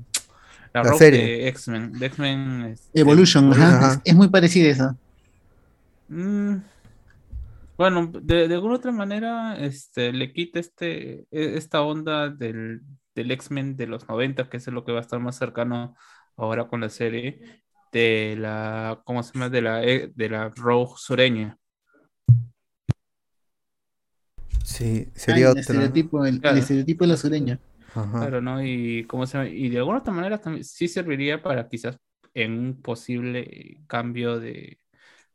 la, 0.73 0.94
serie. 0.94 1.20
de 1.20 1.48
X-Men. 1.48 2.62
Este, 2.73 3.01
Evolution, 3.01 3.52
ajá. 3.52 3.77
Ajá. 3.78 3.93
Es, 4.05 4.11
es 4.11 4.15
muy 4.16 4.28
parecida 4.28 4.69
esa. 4.70 4.97
Mm, 6.09 6.56
bueno, 7.78 8.11
de, 8.12 8.48
de 8.48 8.55
alguna 8.55 8.74
otra 8.77 8.90
manera, 8.93 9.56
este, 9.59 10.12
le 10.12 10.32
quita 10.32 10.59
este, 10.59 11.27
e- 11.31 11.56
esta 11.56 11.82
onda 11.82 12.28
del, 12.28 12.82
del 13.15 13.31
X-Men 13.32 13.77
de 13.77 13.86
los 13.86 14.09
90, 14.09 14.49
que 14.49 14.57
es 14.59 14.66
lo 14.69 14.85
que 14.85 14.93
va 14.93 14.99
a 14.99 15.03
estar 15.03 15.20
más 15.20 15.36
cercano 15.36 15.97
ahora 16.36 16.69
con 16.69 16.81
la 16.81 16.89
serie, 16.91 17.62
de 17.93 18.36
la, 18.39 19.01
¿cómo 19.05 19.23
se 19.23 19.32
llama? 19.35 19.49
De 19.51 19.62
la, 19.62 19.85
eh, 19.85 20.11
de 20.15 20.28
la 20.28 20.51
Rogue 20.51 20.95
sureña. 20.97 21.59
Sí, 24.65 25.07
Ah, 25.07 25.11
sería 25.19 25.45
el 25.47 25.51
otra. 25.51 25.61
estereotipo, 25.61 26.24
el, 26.24 26.35
el 26.36 26.41
Claro. 26.41 26.59
estereotipo 26.59 27.05
de 27.05 27.09
la 27.09 27.16
sureña. 27.16 27.61
Ajá. 27.95 28.19
Claro, 28.20 28.41
¿no? 28.41 28.65
Y, 28.65 29.05
¿cómo 29.07 29.27
se 29.27 29.39
llama? 29.39 29.51
y 29.51 29.69
de 29.69 29.78
alguna 29.78 29.99
otra 29.99 30.12
manera 30.12 30.39
también 30.41 30.65
sí 30.65 30.89
serviría 30.89 31.43
para 31.43 31.69
quizás 31.69 31.97
en 32.32 32.53
un 32.59 32.82
posible 32.82 33.78
cambio 33.86 34.41
de, 34.41 34.81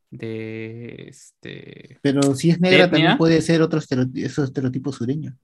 de 0.09 1.05
este, 1.07 1.99
Pero 2.01 2.35
si 2.35 2.49
es 2.49 2.59
negra, 2.59 2.85
etnia. 2.85 2.91
también 2.97 3.17
puede 3.17 3.41
ser 3.41 3.61
otro 3.61 3.79
estereotipo, 3.79 4.25
esos 4.25 4.45
estereotipos 4.45 4.95
sureños. 4.95 5.35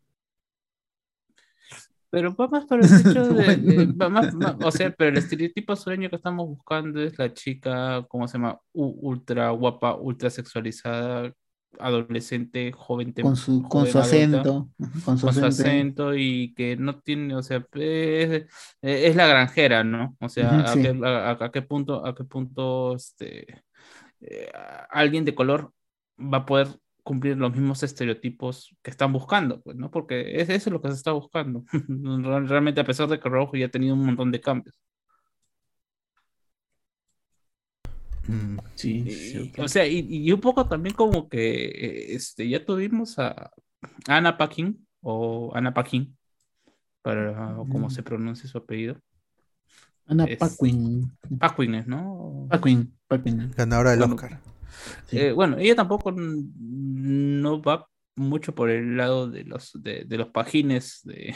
Pero 2.16 2.34
va 2.34 2.48
más 2.48 2.66
por 2.66 2.80
el 2.80 2.86
hecho 3.12 3.28
de, 3.28 3.44
Bueno. 3.44 3.64
de- 3.74 3.86
va 3.88 4.08
más- 4.08 4.34
más- 4.36 4.56
o 4.64 4.72
sea, 4.72 4.90
pero 4.92 5.10
el 5.12 5.18
estereotipo 5.18 5.76
sureño 5.76 6.10
que 6.10 6.16
estamos 6.16 6.48
buscando 6.48 7.02
es 7.02 7.18
la 7.20 7.34
chica, 7.34 8.06
¿cómo 8.08 8.26
se 8.26 8.38
llama? 8.38 8.58
U- 8.72 9.10
ultra 9.10 9.50
guapa, 9.50 9.96
ultra 9.96 10.30
sexualizada, 10.30 11.34
adolescente, 11.78 12.72
joven, 12.72 13.12
Con 13.12 13.36
su, 13.36 13.62
con 13.64 13.86
su 13.86 14.00
adulta, 14.00 14.00
acento. 14.00 14.70
Con 15.04 15.18
su 15.18 15.28
con 15.28 15.30
acento. 15.44 15.48
acento 15.48 16.16
y 16.16 16.54
que 16.56 16.78
no 16.78 17.02
tiene, 17.02 17.36
o 17.36 17.44
sea, 17.44 17.66
es, 17.74 18.46
es 18.82 19.16
la 19.18 19.28
granjera, 19.28 19.84
¿no? 19.84 20.16
O 20.22 20.30
sea, 20.30 20.60
¿a 20.62 20.68
sí. 20.68 20.82
qué, 20.84 20.98
a 21.04 21.52
qué 21.52 21.62
punto, 21.64 22.06
a 22.06 22.16
qué 22.16 22.24
punto, 22.24 22.96
este, 22.96 23.62
eh, 24.22 24.52
alguien 24.90 25.26
de 25.26 25.36
color 25.36 25.74
va 26.18 26.38
a 26.40 26.46
poder 26.46 26.68
cumplir 27.06 27.38
los 27.38 27.52
mismos 27.54 27.84
estereotipos 27.84 28.76
que 28.82 28.90
están 28.90 29.14
buscando, 29.14 29.62
pues, 29.62 29.78
¿no? 29.78 29.92
Porque 29.92 30.42
es, 30.42 30.50
eso 30.50 30.70
es 30.70 30.74
lo 30.74 30.82
que 30.82 30.88
se 30.90 30.96
está 30.96 31.12
buscando. 31.12 31.64
Real- 32.26 32.50
Realmente, 32.50 32.82
a 32.82 32.86
pesar 32.86 33.08
de 33.08 33.20
que 33.20 33.30
Rojo 33.30 33.56
ya 33.56 33.68
ha 33.68 33.70
tenido 33.70 33.94
un 33.94 34.04
montón 34.06 34.32
de 34.32 34.42
cambios. 34.42 34.76
Mm. 38.28 38.58
Sí, 38.74 39.04
Y- 39.06 39.12
cierto. 39.12 39.62
o 39.64 39.68
sea, 39.68 39.86
y, 39.88 40.00
y 40.10 40.32
un 40.32 40.42
poco 40.42 40.68
también 40.68 40.96
como 40.96 41.30
que 41.30 41.66
eh, 41.66 42.16
este, 42.16 42.50
ya 42.50 42.66
tuvimos 42.66 43.20
a 43.20 43.52
Anna 44.08 44.36
Paquin, 44.38 44.86
o 45.02 45.52
Anna 45.56 45.74
Paquin, 45.76 46.18
para 47.04 47.56
como 47.70 47.88
Mm. 47.88 47.92
se 47.92 48.02
pronuncia 48.02 48.50
su 48.50 48.58
apellido. 48.58 49.00
Ana 50.08 50.26
es- 50.26 50.40
Paquin. 50.40 51.12
Paquin 51.40 51.76
es, 51.76 51.86
¿no? 51.88 52.48
Paquin. 52.50 52.92
Paquin. 53.08 53.52
Ganadora 53.56 53.92
del 53.92 54.00
Bueno, 54.00 54.16
Oscar. 54.16 54.42
Eh, 55.12 55.32
bueno, 55.32 55.58
ella 55.58 55.76
tampoco 55.76 56.14
no 56.16 57.62
va 57.62 57.88
mucho 58.16 58.56
por 58.56 58.70
el 58.70 58.96
lado 58.98 59.30
de 59.30 59.44
los, 59.44 59.72
de, 59.82 60.06
de 60.06 60.18
los 60.18 60.30
pagines, 60.30 61.02
de, 61.04 61.36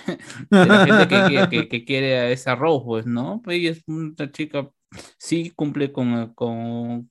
la 0.49 0.85
gente 0.85 1.49
que, 1.49 1.67
que- 1.69 1.85
quiere 1.85 2.17
a 2.17 2.31
esa 2.31 2.55
Rose, 2.55 2.85
pues, 2.85 3.05
¿no? 3.05 3.41
Ella 3.47 3.71
es 3.71 3.83
una 3.87 4.31
chica, 4.31 4.69
sí 5.17 5.51
cumple 5.55 5.91
con, 5.91 6.33
con, 6.33 7.09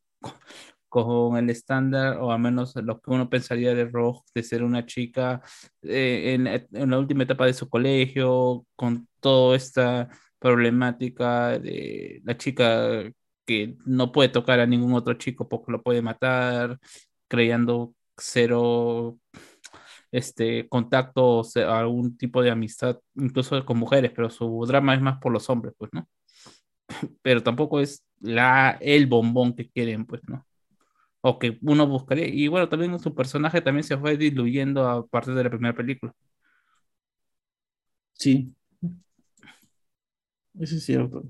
con 0.89 1.37
el 1.37 1.51
estándar, 1.51 2.19
o 2.19 2.33
al 2.33 2.41
menos 2.41 2.75
lo 2.77 3.01
que 3.01 3.11
uno 3.11 3.29
pensaría 3.29 3.75
de 3.75 3.85
Rose, 3.87 4.23
de 4.35 4.43
ser 4.43 4.63
una 4.63 4.87
chica 4.87 5.43
eh, 5.83 6.35
en, 6.35 6.47
en 6.47 6.91
la 6.91 6.99
última 6.99 7.25
etapa 7.25 7.47
de 7.47 7.55
su 7.55 7.69
colegio, 7.69 8.65
con 8.75 9.07
toda 9.21 9.57
esta 9.57 10.09
problemática 10.39 11.59
de 11.59 12.21
la 12.25 12.37
chica 12.37 13.03
que 13.49 13.77
no 13.87 14.13
puede 14.13 14.29
tocar 14.29 14.61
a 14.61 14.67
ningún 14.67 14.93
otro 14.93 15.15
chico 15.15 15.49
porque 15.49 15.73
lo 15.73 15.83
puede 15.83 16.03
matar, 16.03 16.79
creando 17.29 17.95
cero 18.19 19.19
este 20.13 20.69
contacto 20.69 21.39
o 21.39 21.45
sea, 21.45 21.79
algún 21.79 22.17
tipo 22.19 22.43
de 22.43 22.51
amistad, 22.51 22.99
incluso 23.15 23.65
con 23.65 23.79
mujeres, 23.79 24.13
pero 24.15 24.31
su 24.31 24.65
drama 24.67 24.95
es 24.95 25.01
más 25.03 25.19
por 25.19 25.33
los 25.33 25.49
hombres, 25.51 25.75
pues, 25.79 25.91
¿no? 25.95 26.09
Pero 27.23 27.43
tampoco 27.43 27.81
es 27.81 28.05
la, 28.21 28.79
el 28.81 29.07
bombón 29.07 29.55
que 29.55 29.69
quieren, 29.71 30.07
pues, 30.07 30.23
¿no? 30.29 30.47
O 31.23 31.39
que 31.39 31.59
uno 31.63 31.87
buscaría. 31.87 32.29
Y 32.29 32.49
bueno, 32.49 32.69
también 32.69 32.99
su 33.01 33.15
personaje 33.15 33.61
también 33.63 33.85
se 33.85 33.99
fue 33.99 34.17
diluyendo 34.17 34.89
a 34.89 35.07
partir 35.07 35.35
de 35.35 35.45
la 35.45 35.51
primera 35.51 35.75
película. 35.77 36.15
Sí. 38.13 38.53
Eso 40.59 40.77
es 40.77 40.85
cierto. 40.85 41.25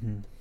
Mm. 0.00 0.35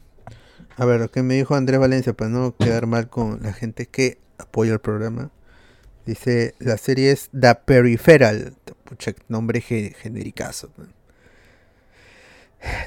A 0.78 0.86
ver, 0.86 1.00
lo 1.00 1.10
que 1.10 1.24
me 1.24 1.36
dijo 1.36 1.56
Andrés 1.56 1.80
Valencia, 1.80 2.14
para 2.14 2.30
no 2.30 2.56
quedar 2.58 2.86
mal 2.86 3.10
con 3.10 3.42
la 3.42 3.54
gente 3.54 3.86
que 3.86 4.18
apoya 4.38 4.74
el 4.74 4.80
programa. 4.80 5.32
Dice, 6.06 6.54
la 6.60 6.78
serie 6.78 7.12
es 7.12 7.30
The 7.40 7.56
Peripheral. 7.56 8.56
Pucha, 8.84 9.14
nombre 9.28 9.62
ge- 9.62 9.96
genericazo. 10.00 10.70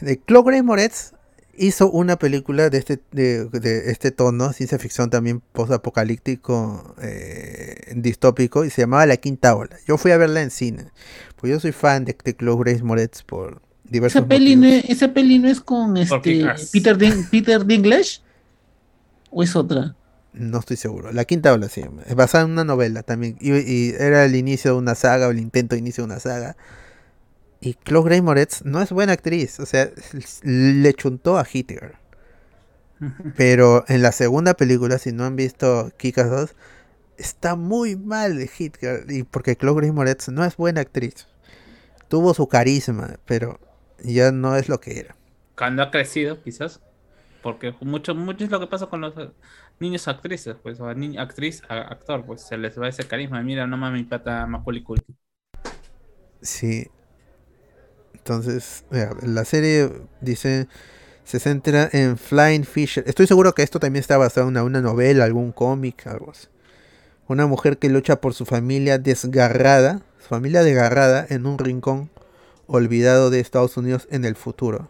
De 0.01 0.21
Grace 0.27 0.63
Moretz 0.63 1.13
hizo 1.57 1.91
una 1.91 2.17
película 2.19 2.71
de 2.71 2.79
este, 2.79 3.01
de, 3.11 3.91
este 3.91 4.11
tono, 4.11 4.53
ciencia 4.53 4.79
ficción 4.79 5.11
también 5.11 5.41
post-apocalíptico, 5.53 6.95
eh, 7.01 7.93
distópico, 7.97 8.65
y 8.65 8.71
se 8.71 8.83
llamaba 8.83 9.07
La 9.07 9.17
Quinta 9.17 9.55
Ola. 9.57 9.77
Yo 9.87 9.99
fui 9.99 10.11
a 10.13 10.17
verla 10.19 10.43
en 10.43 10.51
cine, 10.51 10.91
pues 11.37 11.51
yo 11.53 11.59
soy 11.61 11.73
fan 11.73 12.05
de, 12.05 12.17
de 12.25 12.37
Grace 12.39 12.83
Moretz 12.83 13.23
por 13.23 13.61
diversos 13.91 14.21
¿Esa 14.21 14.29
peli, 14.29 14.57
no 14.57 14.67
motivos. 14.67 14.91
¿Esa 14.91 15.13
peli 15.13 15.39
no 15.39 15.49
es 15.49 15.61
con 15.61 15.97
este. 15.97 16.47
Peter, 16.73 16.97
Din 16.97 17.27
Peter 17.31 17.65
Dinklage? 17.65 18.21
¿O 19.31 19.43
es 19.43 19.55
otra? 19.57 19.95
No 20.33 20.61
estoy 20.61 20.77
seguro. 20.77 21.13
La 21.13 21.25
quinta 21.25 21.53
ola 21.53 21.69
se 21.69 21.83
llama. 21.83 22.03
Es 22.07 22.15
basada 22.15 22.45
en 22.45 22.53
una 22.53 22.65
novela 22.65 23.03
también. 23.03 23.37
Y, 23.41 23.53
y 23.53 23.95
era 23.99 24.25
el 24.25 24.37
inicio 24.37 24.73
de 24.73 24.79
una 24.79 24.95
saga, 24.95 25.29
o 25.29 25.31
el 25.31 25.39
intento 25.39 25.75
de 25.75 25.81
inicio 25.81 26.03
de 26.03 26.13
una 26.13 26.21
saga. 26.21 26.57
Y 27.61 27.75
Chloe 27.75 28.05
Grace 28.05 28.23
Moretz 28.23 28.65
no 28.65 28.81
es 28.81 28.91
buena 28.91 29.15
actriz. 29.15 29.59
O 29.61 29.67
sea, 29.67 29.91
le 30.43 30.95
chuntó 30.95 31.39
a 31.39 31.47
Hitler. 31.51 31.97
Pero 33.37 33.85
en 33.89 34.03
la 34.03 34.13
segunda 34.13 34.55
película, 34.55 34.99
si 34.99 35.13
no 35.13 35.25
han 35.25 35.37
visto 35.37 35.93
Kikas 35.97 36.31
2, 36.31 36.55
está 37.17 37.57
muy 37.57 37.97
mal 37.97 38.37
de 38.37 38.51
Hitler. 38.57 39.05
Y 39.09 39.25
porque 39.25 39.57
Chloe 39.57 39.75
Grace 39.75 39.93
Moretz 39.93 40.29
no 40.29 40.45
es 40.45 40.57
buena 40.57 40.81
actriz. 40.81 41.27
Tuvo 42.09 42.33
su 42.33 42.49
carisma, 42.49 43.17
pero 43.27 43.61
ya 44.05 44.33
no 44.33 44.57
es 44.57 44.69
lo 44.69 44.81
que 44.81 44.99
era. 45.01 45.17
Cuando 45.57 45.83
ha 45.83 45.91
crecido, 45.91 46.43
quizás. 46.43 46.83
Porque 47.41 47.75
mucho, 47.83 48.15
mucho 48.15 48.45
es 48.45 48.51
lo 48.51 48.61
que 48.61 48.67
pasa 48.69 48.87
con 48.89 49.01
los 49.03 49.15
niños 49.81 50.09
actrices, 50.09 50.57
pues, 50.63 50.81
o 50.81 50.89
actriz, 50.89 51.63
a- 51.69 51.83
actor, 51.83 52.27
pues 52.27 52.47
se 52.47 52.59
les 52.59 52.79
va 52.81 52.89
ese 52.89 53.07
carisma. 53.09 53.43
Mira, 53.43 53.67
no 53.67 53.77
mames, 53.79 54.03
mi 54.03 54.09
pata 54.09 54.47
Macaulay 54.47 54.83
Culkin. 54.83 55.19
Sí. 56.43 56.89
Entonces, 58.15 58.85
mira, 58.91 59.15
la 59.23 59.45
serie 59.45 59.91
dice 60.21 60.69
se 61.25 61.41
centra 61.41 61.89
en 61.93 62.19
Flying 62.19 62.65
Fisher. 62.65 63.05
Estoy 63.07 63.27
seguro 63.29 63.55
que 63.55 63.63
esto 63.63 63.81
también 63.81 64.01
está 64.01 64.19
basado 64.19 64.47
en 64.49 64.53
una, 64.53 64.65
una 64.65 64.83
novela, 64.83 65.25
algún 65.25 65.53
cómic, 65.53 66.07
algo 66.09 66.33
así. 66.33 66.49
Una 67.29 67.47
mujer 67.47 67.79
que 67.79 67.89
lucha 67.91 68.21
por 68.21 68.35
su 68.35 68.47
familia 68.47 68.99
desgarrada, 68.99 70.03
su 70.21 70.29
familia 70.29 70.63
desgarrada 70.65 71.27
en 71.31 71.47
un 71.47 71.59
rincón 71.59 72.11
olvidado 72.69 73.31
de 73.31 73.41
Estados 73.41 73.77
Unidos 73.77 74.07
en 74.11 74.25
el 74.25 74.37
futuro. 74.37 74.89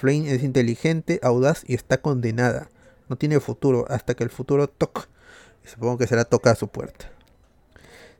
Flynn 0.00 0.26
es 0.26 0.42
inteligente, 0.42 1.20
audaz 1.22 1.62
y 1.66 1.74
está 1.74 2.00
condenada. 2.00 2.70
No 3.08 3.16
tiene 3.16 3.38
futuro 3.40 3.84
hasta 3.88 4.14
que 4.14 4.24
el 4.24 4.30
futuro 4.30 4.68
toque. 4.68 5.02
Supongo 5.64 5.98
que 5.98 6.06
será 6.06 6.24
toca 6.24 6.52
a 6.52 6.54
su 6.54 6.68
puerta. 6.68 7.10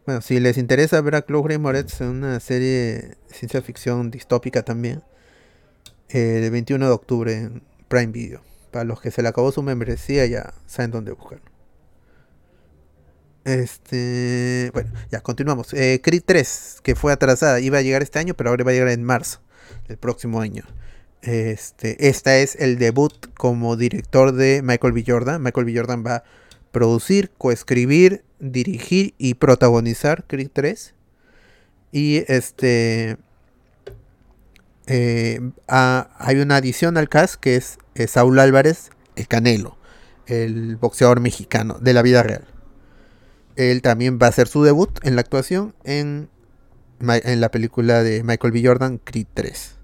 Bueno, 0.04 0.20
si 0.20 0.38
les 0.40 0.58
interesa 0.58 1.00
ver 1.00 1.14
a 1.14 1.22
Chloe 1.22 1.42
Grace 1.44 1.58
Moretz 1.58 2.00
en 2.00 2.08
una 2.08 2.40
serie 2.40 2.68
de 2.68 3.16
ciencia 3.28 3.62
ficción 3.62 4.10
distópica 4.10 4.64
también, 4.64 5.02
eh, 6.08 6.42
el 6.44 6.50
21 6.50 6.86
de 6.86 6.92
octubre 6.92 7.34
en 7.34 7.62
Prime 7.88 8.12
Video. 8.12 8.42
Para 8.70 8.84
los 8.84 9.00
que 9.00 9.10
se 9.10 9.22
le 9.22 9.28
acabó 9.28 9.52
su 9.52 9.62
membresía 9.62 10.26
ya 10.26 10.54
saben 10.66 10.90
dónde 10.90 11.12
buscarlo. 11.12 11.51
Este, 13.44 14.70
bueno, 14.72 14.90
ya 15.10 15.20
continuamos. 15.20 15.72
Eh, 15.74 16.00
Creed 16.02 16.22
3, 16.24 16.78
que 16.82 16.94
fue 16.94 17.12
atrasada, 17.12 17.60
iba 17.60 17.78
a 17.78 17.82
llegar 17.82 18.02
este 18.02 18.18
año, 18.18 18.34
pero 18.34 18.50
ahora 18.50 18.64
va 18.64 18.70
a 18.70 18.74
llegar 18.74 18.88
en 18.88 19.04
marzo 19.04 19.40
del 19.88 19.96
próximo 19.98 20.40
año. 20.40 20.64
Este, 21.22 22.08
esta 22.08 22.36
es 22.38 22.56
el 22.56 22.78
debut 22.78 23.32
como 23.34 23.76
director 23.76 24.32
de 24.32 24.60
Michael 24.62 24.92
B. 24.92 25.04
Jordan. 25.06 25.42
Michael 25.42 25.66
B. 25.66 25.76
Jordan 25.76 26.04
va 26.06 26.16
a 26.16 26.24
producir, 26.72 27.30
coescribir, 27.38 28.24
dirigir 28.40 29.14
y 29.18 29.34
protagonizar 29.34 30.24
Creed 30.26 30.50
3. 30.52 30.94
Y 31.92 32.24
este 32.28 33.18
eh, 34.86 35.40
hay 35.68 36.36
una 36.38 36.56
adición 36.56 36.96
al 36.96 37.08
cast 37.08 37.36
que 37.36 37.56
es, 37.56 37.78
eh, 37.94 38.06
Saúl 38.06 38.38
Álvarez, 38.38 38.90
el 39.16 39.28
Canelo, 39.28 39.76
el 40.26 40.76
boxeador 40.76 41.20
mexicano 41.20 41.78
de 41.80 41.92
la 41.92 42.02
vida 42.02 42.22
real. 42.22 42.51
Él 43.56 43.82
también 43.82 44.18
va 44.20 44.26
a 44.26 44.30
hacer 44.30 44.48
su 44.48 44.62
debut 44.62 44.98
en 45.02 45.14
la 45.14 45.20
actuación 45.20 45.74
en, 45.84 46.28
la 47.00 47.50
película 47.50 48.02
de 48.02 48.22
Michael 48.22 48.52
B. 48.52 48.62
Jordan, 48.64 48.98
Creed 48.98 49.26
3. 49.34 49.76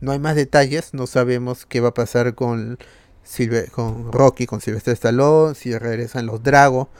No 0.00 0.12
hay 0.12 0.18
más 0.18 0.36
detalles, 0.36 0.94
no 0.94 1.06
sabemos 1.06 1.64
qué 1.66 1.80
va 1.80 1.88
a 1.88 1.94
pasar 1.94 2.34
con, 2.34 2.78
con 3.70 4.12
Rocky, 4.12 4.46
con 4.46 4.60
Sylvester 4.60 4.92
Stallone, 4.94 5.54
si 5.54 5.76
regresan 5.76 6.26
los 6.26 6.42
Drago, 6.42 6.90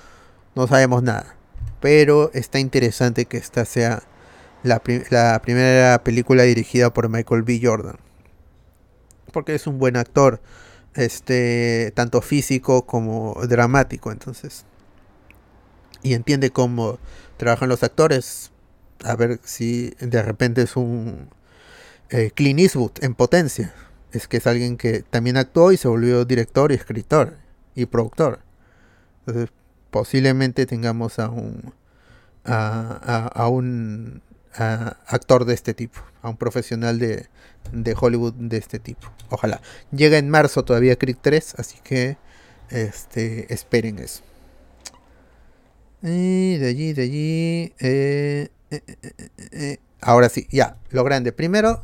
no 0.54 0.66
sabemos 0.66 1.02
nada. 1.02 1.36
Pero 1.80 2.30
está 2.32 2.58
interesante 2.60 3.26
que 3.26 3.36
esta 3.36 3.64
sea 3.64 4.02
la, 4.62 4.80
la 5.10 5.42
primera 5.42 6.02
película 6.02 6.44
dirigida 6.44 6.92
por 6.92 7.08
Michael 7.08 7.42
B. 7.42 7.60
Jordan. 7.62 7.96
Porque 9.32 9.54
es 9.54 9.66
un 9.66 9.78
buen 9.78 9.96
actor, 9.96 10.40
este, 10.94 11.92
tanto 11.94 12.22
físico 12.22 12.86
como 12.86 13.34
dramático, 13.48 14.12
entonces. 14.12 14.64
Y 16.02 16.14
entiende 16.14 16.50
cómo 16.50 16.98
trabajan 17.36 17.68
los 17.68 17.82
actores. 17.82 18.50
A 19.04 19.16
ver 19.16 19.40
si 19.44 19.94
de 20.00 20.22
repente 20.22 20.62
es 20.62 20.76
un 20.76 21.28
eh, 22.10 22.30
Clint 22.34 22.60
Eastwood 22.60 22.92
en 23.02 23.14
potencia. 23.14 23.74
Es 24.12 24.28
que 24.28 24.36
es 24.38 24.46
alguien 24.46 24.76
que 24.76 25.02
también 25.02 25.36
actuó 25.36 25.72
y 25.72 25.76
se 25.76 25.88
volvió 25.88 26.24
director 26.24 26.70
y 26.72 26.74
escritor 26.74 27.38
y 27.74 27.86
productor. 27.86 28.40
Entonces, 29.26 29.50
posiblemente 29.90 30.66
tengamos 30.66 31.18
a 31.18 31.28
un 31.30 31.74
a, 32.44 33.30
a- 33.34 33.48
un 33.48 34.20
actor 34.54 35.44
de 35.46 35.54
este 35.54 35.72
tipo, 35.74 36.00
a 36.20 36.28
un 36.28 36.36
profesional 36.36 36.98
de, 36.98 37.28
de 37.72 37.96
Hollywood 37.98 38.34
de 38.34 38.58
este 38.58 38.78
tipo. 38.78 39.10
Ojalá. 39.30 39.60
Llega 39.92 40.18
en 40.18 40.28
marzo 40.28 40.64
todavía 40.64 40.96
Creed 40.96 41.16
3, 41.22 41.54
así 41.58 41.78
que 41.82 42.18
este 42.68 43.52
esperen 43.54 43.98
eso. 43.98 44.22
Y 46.02 46.56
de 46.56 46.68
allí, 46.68 46.92
de 46.92 47.02
allí. 47.02 47.74
eh, 47.78 48.48
eh, 48.70 48.82
eh, 48.86 49.04
eh, 49.12 49.28
eh, 49.52 49.78
Ahora 50.00 50.28
sí, 50.28 50.48
ya, 50.50 50.78
lo 50.90 51.04
grande. 51.04 51.32
Primero, 51.32 51.82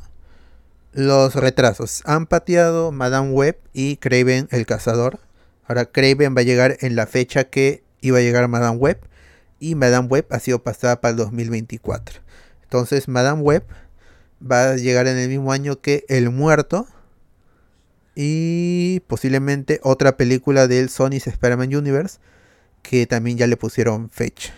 los 0.92 1.34
retrasos. 1.36 2.02
Han 2.04 2.26
pateado 2.26 2.90
Madame 2.90 3.30
Web 3.30 3.58
y 3.72 3.96
Craven 3.98 4.48
el 4.50 4.66
Cazador. 4.66 5.20
Ahora 5.66 5.84
Craven 5.86 6.34
va 6.36 6.40
a 6.40 6.44
llegar 6.44 6.78
en 6.80 6.96
la 6.96 7.06
fecha 7.06 7.44
que 7.44 7.84
iba 8.00 8.18
a 8.18 8.22
llegar 8.22 8.48
Madame 8.48 8.76
Web. 8.76 8.98
Y 9.60 9.74
Madame 9.76 10.08
Web 10.08 10.26
ha 10.30 10.40
sido 10.40 10.62
pasada 10.62 11.00
para 11.00 11.12
el 11.12 11.16
2024. 11.16 12.20
Entonces 12.64 13.06
Madame 13.08 13.42
Web 13.42 13.64
va 14.40 14.70
a 14.70 14.76
llegar 14.76 15.06
en 15.06 15.16
el 15.18 15.28
mismo 15.28 15.52
año 15.52 15.80
que 15.80 16.04
El 16.08 16.30
Muerto. 16.30 16.86
Y 18.16 19.00
posiblemente 19.06 19.78
otra 19.84 20.16
película 20.16 20.66
del 20.66 20.88
Sony's 20.88 21.28
Spider-Man 21.28 21.74
Universe. 21.74 22.18
Que 22.88 23.06
también 23.06 23.36
ya 23.36 23.46
le 23.46 23.58
pusieron 23.58 24.08
fecha. 24.08 24.54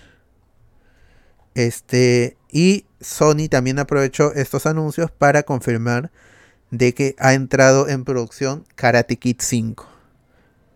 Este, 1.56 2.36
y 2.52 2.84
Sony 3.00 3.48
también 3.50 3.80
aprovechó 3.80 4.32
estos 4.34 4.66
anuncios 4.66 5.10
para 5.10 5.42
confirmar 5.42 6.12
de 6.70 6.94
que 6.94 7.16
ha 7.18 7.34
entrado 7.34 7.88
en 7.88 8.04
producción 8.04 8.64
Karate 8.76 9.16
Kid 9.16 9.38
5 9.40 9.84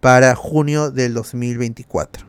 para 0.01 0.35
junio 0.35 0.91
del 0.91 1.15
2024. 1.15 2.27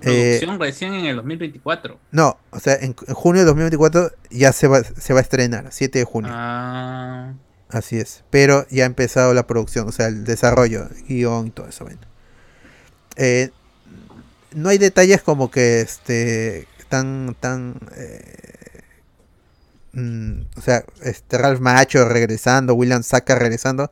Eh, 0.00 0.38
Producción 0.38 0.58
recién 0.58 0.94
en 0.94 1.04
el 1.04 1.16
2024. 1.16 1.98
no, 2.10 2.38
o 2.52 2.60
sea, 2.60 2.76
en, 2.76 2.96
en 3.06 3.14
junio 3.14 3.42
de 3.42 3.46
2024 3.46 4.12
ya 4.30 4.52
se 4.52 4.66
va, 4.66 4.82
se 4.82 5.12
va 5.12 5.18
a 5.18 5.22
estrenar, 5.22 5.66
7 5.70 5.98
de 5.98 6.04
junio. 6.06 6.30
Ah, 6.32 7.34
Así 7.68 7.98
es. 7.98 8.24
Pero 8.30 8.66
ya 8.70 8.84
ha 8.84 8.86
empezado 8.86 9.34
la 9.34 9.46
producción, 9.46 9.88
o 9.88 9.92
sea, 9.92 10.06
el 10.06 10.24
desarrollo, 10.24 10.88
guion 11.06 11.48
y 11.48 11.50
todo 11.50 11.68
eso. 11.68 11.84
Bueno. 11.84 12.00
Eh, 13.16 13.50
no 14.54 14.68
hay 14.68 14.78
detalles 14.78 15.22
como 15.22 15.50
que 15.50 15.80
este 15.80 16.66
tan 16.88 17.36
tan 17.40 17.76
eh, 17.96 18.80
mm, 19.92 20.40
o 20.56 20.60
sea, 20.60 20.84
este 21.02 21.38
Ralph 21.38 21.60
Macho 21.60 22.08
regresando, 22.08 22.74
William 22.74 23.02
Saka 23.02 23.34
regresando. 23.34 23.90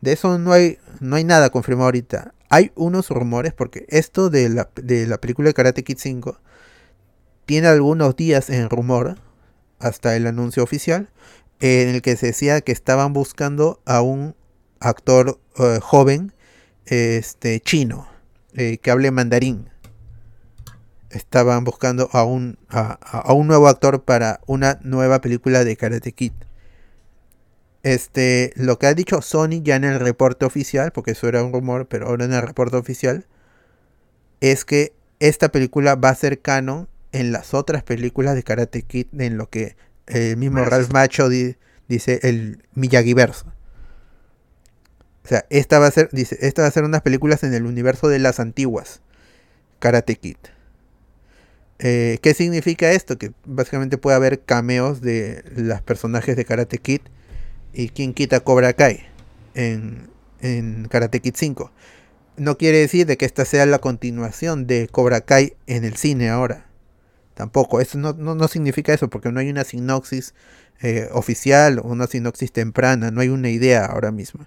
De 0.00 0.12
eso 0.12 0.38
no 0.38 0.52
hay 0.52 0.78
no 1.00 1.16
hay 1.16 1.24
nada 1.24 1.50
confirmado 1.50 1.86
ahorita. 1.86 2.34
Hay 2.48 2.72
unos 2.76 3.10
rumores 3.10 3.52
porque 3.52 3.86
esto 3.88 4.30
de 4.30 4.48
la, 4.48 4.70
de 4.76 5.06
la 5.06 5.18
película 5.20 5.48
de 5.48 5.54
Karate 5.54 5.82
Kid 5.82 5.98
5 5.98 6.38
tiene 7.44 7.68
algunos 7.68 8.14
días 8.16 8.50
en 8.50 8.70
rumor 8.70 9.16
hasta 9.80 10.16
el 10.16 10.26
anuncio 10.26 10.62
oficial 10.62 11.10
en 11.60 11.88
el 11.88 12.02
que 12.02 12.16
se 12.16 12.26
decía 12.26 12.60
que 12.60 12.72
estaban 12.72 13.12
buscando 13.12 13.80
a 13.84 14.00
un 14.00 14.36
actor 14.78 15.40
eh, 15.58 15.80
joven 15.82 16.32
este 16.86 17.60
chino 17.60 18.08
eh, 18.54 18.78
que 18.78 18.90
hable 18.90 19.10
mandarín 19.10 19.68
estaban 21.16 21.64
buscando 21.64 22.08
a 22.12 22.24
un 22.24 22.58
a, 22.68 22.98
a- 23.02 23.32
un 23.34 23.46
nuevo 23.48 23.68
actor 23.68 24.02
para 24.04 24.40
una 24.46 24.78
nueva 24.82 25.20
película 25.20 25.64
de 25.64 25.76
Karate 25.76 26.12
Kid 26.12 26.32
este 27.82 28.52
lo 28.56 28.78
que 28.78 28.86
ha 28.86 28.94
dicho 28.94 29.22
Sony 29.22 29.62
ya 29.62 29.76
en 29.76 29.84
el 29.84 30.00
reporte 30.00 30.44
oficial 30.44 30.92
porque 30.92 31.12
eso 31.12 31.28
era 31.28 31.42
un 31.42 31.52
rumor 31.52 31.86
pero 31.86 32.08
ahora 32.08 32.24
en 32.24 32.32
el 32.32 32.42
reporte 32.42 32.76
oficial 32.76 33.26
es 34.40 34.64
que 34.64 34.92
esta 35.20 35.50
película 35.50 35.94
va 35.94 36.10
a 36.10 36.14
ser 36.14 36.40
canon 36.40 36.88
en 37.12 37.32
las 37.32 37.54
otras 37.54 37.82
películas 37.82 38.34
de 38.34 38.42
Karate 38.42 38.82
Kid 38.82 39.06
en 39.18 39.36
lo 39.38 39.48
que 39.48 39.76
el 40.06 40.36
mismo 40.36 40.64
Ralph 40.64 40.92
Macho 40.92 41.28
di- 41.28 41.56
dice 41.88 42.20
el 42.22 42.62
Miyagi-verso. 42.74 43.46
O 45.24 45.28
sea, 45.28 45.44
esta 45.50 45.78
va 45.78 45.86
a 45.88 45.90
ser, 45.90 46.08
dice, 46.12 46.38
esta 46.40 46.62
va 46.62 46.68
a 46.68 46.70
ser 46.70 46.84
unas 46.84 47.02
películas 47.02 47.42
en 47.42 47.52
el 47.52 47.66
universo 47.66 48.08
de 48.08 48.18
las 48.20 48.38
antiguas 48.38 49.00
Karate 49.80 50.16
Kid. 50.16 50.36
Eh, 51.78 52.18
¿Qué 52.22 52.34
significa 52.34 52.92
esto? 52.92 53.18
Que 53.18 53.32
básicamente 53.44 53.98
puede 53.98 54.16
haber 54.16 54.40
cameos 54.40 55.00
de 55.00 55.44
los 55.54 55.82
personajes 55.82 56.36
de 56.36 56.44
Karate 56.44 56.78
Kid 56.78 57.02
y 57.72 57.90
quien 57.90 58.14
quita 58.14 58.40
Cobra 58.40 58.72
Kai 58.72 59.06
en, 59.54 60.08
en 60.40 60.88
Karate 60.88 61.20
Kid 61.20 61.34
5. 61.36 61.70
No 62.38 62.56
quiere 62.58 62.78
decir 62.78 63.06
de 63.06 63.16
que 63.16 63.24
esta 63.24 63.44
sea 63.44 63.66
la 63.66 63.78
continuación 63.78 64.66
de 64.66 64.88
Cobra 64.90 65.20
Kai 65.20 65.54
en 65.66 65.84
el 65.84 65.96
cine 65.96 66.30
ahora. 66.30 66.66
Tampoco, 67.34 67.80
eso 67.80 67.98
no, 67.98 68.14
no, 68.14 68.34
no 68.34 68.48
significa 68.48 68.94
eso, 68.94 69.10
porque 69.10 69.30
no 69.30 69.40
hay 69.40 69.50
una 69.50 69.64
sinopsis 69.64 70.34
eh, 70.80 71.08
oficial 71.12 71.78
o 71.80 71.82
una 71.82 72.06
sinopsis 72.06 72.50
temprana, 72.50 73.10
no 73.10 73.20
hay 73.20 73.28
una 73.28 73.50
idea 73.50 73.84
ahora 73.84 74.10
mismo. 74.10 74.46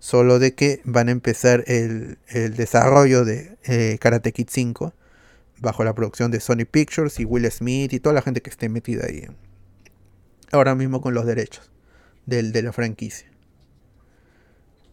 Solo 0.00 0.40
de 0.40 0.54
que 0.54 0.80
van 0.84 1.08
a 1.08 1.12
empezar 1.12 1.62
el, 1.68 2.18
el 2.26 2.56
desarrollo 2.56 3.24
de 3.24 3.56
eh, 3.64 3.98
Karate 4.00 4.32
Kid 4.32 4.48
5 4.50 4.92
bajo 5.62 5.84
la 5.84 5.94
producción 5.94 6.30
de 6.30 6.40
Sony 6.40 6.66
Pictures 6.70 7.18
y 7.20 7.24
Will 7.24 7.50
Smith 7.50 7.92
y 7.94 8.00
toda 8.00 8.14
la 8.14 8.20
gente 8.22 8.42
que 8.42 8.50
esté 8.50 8.68
metida 8.68 9.06
ahí. 9.06 9.26
Ahora 10.50 10.74
mismo 10.74 11.00
con 11.00 11.14
los 11.14 11.24
derechos 11.24 11.70
del, 12.26 12.52
de 12.52 12.62
la 12.62 12.72
franquicia. 12.72 13.30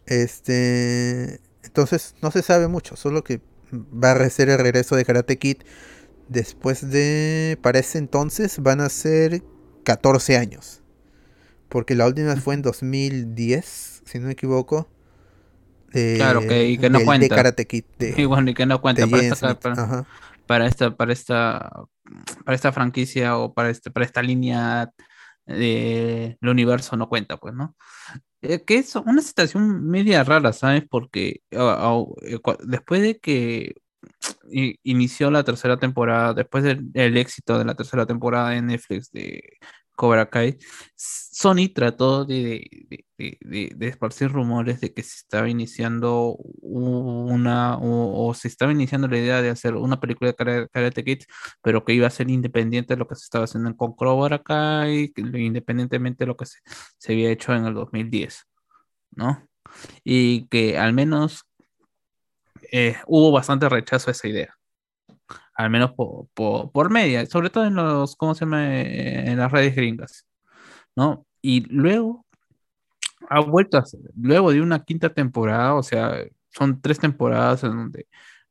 Este. 0.06 1.40
Entonces, 1.64 2.14
no 2.22 2.30
se 2.30 2.42
sabe 2.42 2.68
mucho, 2.68 2.96
solo 2.96 3.22
que 3.22 3.40
va 3.72 4.12
a 4.12 4.30
ser 4.30 4.48
el 4.48 4.58
regreso 4.58 4.96
de 4.96 5.04
Karate 5.04 5.38
Kid 5.38 5.58
después 6.28 6.90
de. 6.90 7.58
Para 7.62 7.78
ese 7.78 7.98
entonces 7.98 8.58
van 8.60 8.80
a 8.80 8.88
ser 8.88 9.42
14 9.84 10.36
años. 10.36 10.82
Porque 11.68 11.94
la 11.94 12.06
última 12.06 12.34
fue 12.36 12.54
en 12.54 12.62
2010, 12.62 14.02
si 14.04 14.18
no 14.18 14.26
me 14.26 14.32
equivoco. 14.32 14.88
eh, 15.92 16.14
Claro, 16.16 16.40
que- 16.46 16.68
y 16.68 16.78
que 16.78 16.88
no 16.88 16.98
del- 16.98 17.00
de 17.00 17.04
cuenta. 17.04 17.34
Karate 17.36 17.66
Kid. 17.66 17.84
De, 17.98 18.14
y 18.16 18.24
bueno, 18.24 18.50
y 18.50 18.54
que 18.54 18.66
no 18.66 18.80
cuenta 18.80 19.06
para 19.06 19.22
esta, 19.22 19.58
para. 19.60 20.06
Para 20.50 20.66
esta, 20.66 20.96
para 20.96 21.12
esta, 21.12 21.70
para 22.44 22.56
esta 22.56 22.72
franquicia 22.72 23.38
o 23.38 23.54
para 23.54 23.70
este, 23.70 23.92
para 23.92 24.04
esta 24.04 24.20
línea 24.20 24.90
del 25.46 26.36
universo 26.42 26.96
no 26.96 27.08
cuenta, 27.08 27.36
pues, 27.36 27.54
¿no? 27.54 27.76
Eh, 28.42 28.64
que 28.64 28.78
es 28.78 28.96
una 28.96 29.22
situación 29.22 29.86
media 29.86 30.24
rara, 30.24 30.52
¿sabes? 30.52 30.82
Porque 30.90 31.42
ah, 31.54 31.76
ah, 31.78 32.04
eh, 32.22 32.40
después 32.64 33.00
de 33.00 33.20
que 33.20 33.74
inició 34.82 35.30
la 35.30 35.44
tercera 35.44 35.76
temporada, 35.78 36.34
después 36.34 36.64
del 36.64 36.90
el 36.94 37.16
éxito 37.16 37.56
de 37.56 37.64
la 37.64 37.76
tercera 37.76 38.04
temporada 38.04 38.50
de 38.50 38.62
Netflix 38.62 39.12
de 39.12 39.40
Cobra 40.00 40.30
Sony 40.96 41.68
trató 41.74 42.24
de, 42.24 42.66
de- 43.18 43.36
de- 43.42 43.72
de- 43.76 43.88
esparcir 43.88 44.32
rumores 44.32 44.80
de 44.80 44.94
que 44.94 45.02
se 45.02 45.16
estaba 45.18 45.46
iniciando 45.50 46.36
una, 46.62 47.76
o, 47.78 48.32
se 48.32 48.48
estaba 48.48 48.72
iniciando 48.72 49.08
la 49.08 49.18
idea 49.18 49.42
de 49.42 49.50
hacer 49.50 49.74
una 49.74 50.00
película 50.00 50.30
de 50.30 50.36
Kara- 50.36 50.68
Karate 50.68 51.04
Kid, 51.04 51.24
pero 51.62 51.84
que 51.84 51.92
iba 51.92 52.06
a 52.06 52.10
ser 52.10 52.30
independiente 52.30 52.94
de 52.94 52.98
lo 52.98 53.06
que 53.06 53.14
se 53.14 53.24
estaba 53.24 53.44
haciendo 53.44 53.76
con 53.76 53.94
Cobra 53.94 54.42
Kai, 54.42 55.12
independientemente 55.16 56.24
de 56.24 56.28
lo 56.28 56.36
que 56.36 56.46
se, 56.46 56.60
se 56.96 57.12
había 57.12 57.30
hecho 57.30 57.54
en 57.54 57.66
el 57.66 57.74
2010, 57.74 58.46
¿no? 59.10 59.46
Y 60.02 60.46
que 60.48 60.78
al 60.78 60.94
menos 60.94 61.44
eh, 62.72 62.96
hubo 63.06 63.32
bastante 63.32 63.68
rechazo 63.68 64.08
a 64.10 64.12
esa 64.12 64.28
idea. 64.28 64.56
Al 65.64 65.70
menos 65.70 65.92
por, 65.92 66.28
por, 66.34 66.72
por 66.72 66.90
media, 66.90 67.26
sobre 67.26 67.50
todo 67.50 67.66
en 67.66 67.74
los, 67.74 68.16
¿cómo 68.16 68.34
se 68.34 68.40
llama? 68.44 68.80
Eh, 68.82 69.30
En 69.30 69.38
las 69.38 69.52
redes 69.52 69.74
gringas, 69.76 70.26
¿no? 70.96 71.26
Y 71.42 71.62
luego 71.74 72.26
ha 73.28 73.40
vuelto 73.40 73.78
a 73.78 73.84
luego 74.16 74.52
de 74.52 74.60
una 74.62 74.84
quinta 74.84 75.12
temporada, 75.12 75.74
o 75.74 75.82
sea, 75.82 76.24
son 76.50 76.80
tres 76.80 76.98
temporadas 76.98 77.62
en 77.64 77.70
donde 77.72 78.06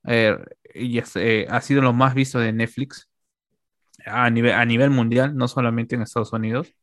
eh, 0.07 0.37
ya 0.75 1.05
se- 1.05 1.47
ha 1.49 1.61
sido 1.61 1.81
lo 1.81 1.93
más 1.93 2.13
visto 2.15 2.39
de 2.39 2.53
Netflix 2.53 3.09
a 4.05 4.29
nivel, 4.29 4.53
a 4.53 4.65
nivel 4.65 4.89
mundial, 4.91 5.35
no 5.37 5.47
solamente 5.47 5.95
en 5.95 6.01
Estados 6.03 6.33
Unidos. 6.33 6.73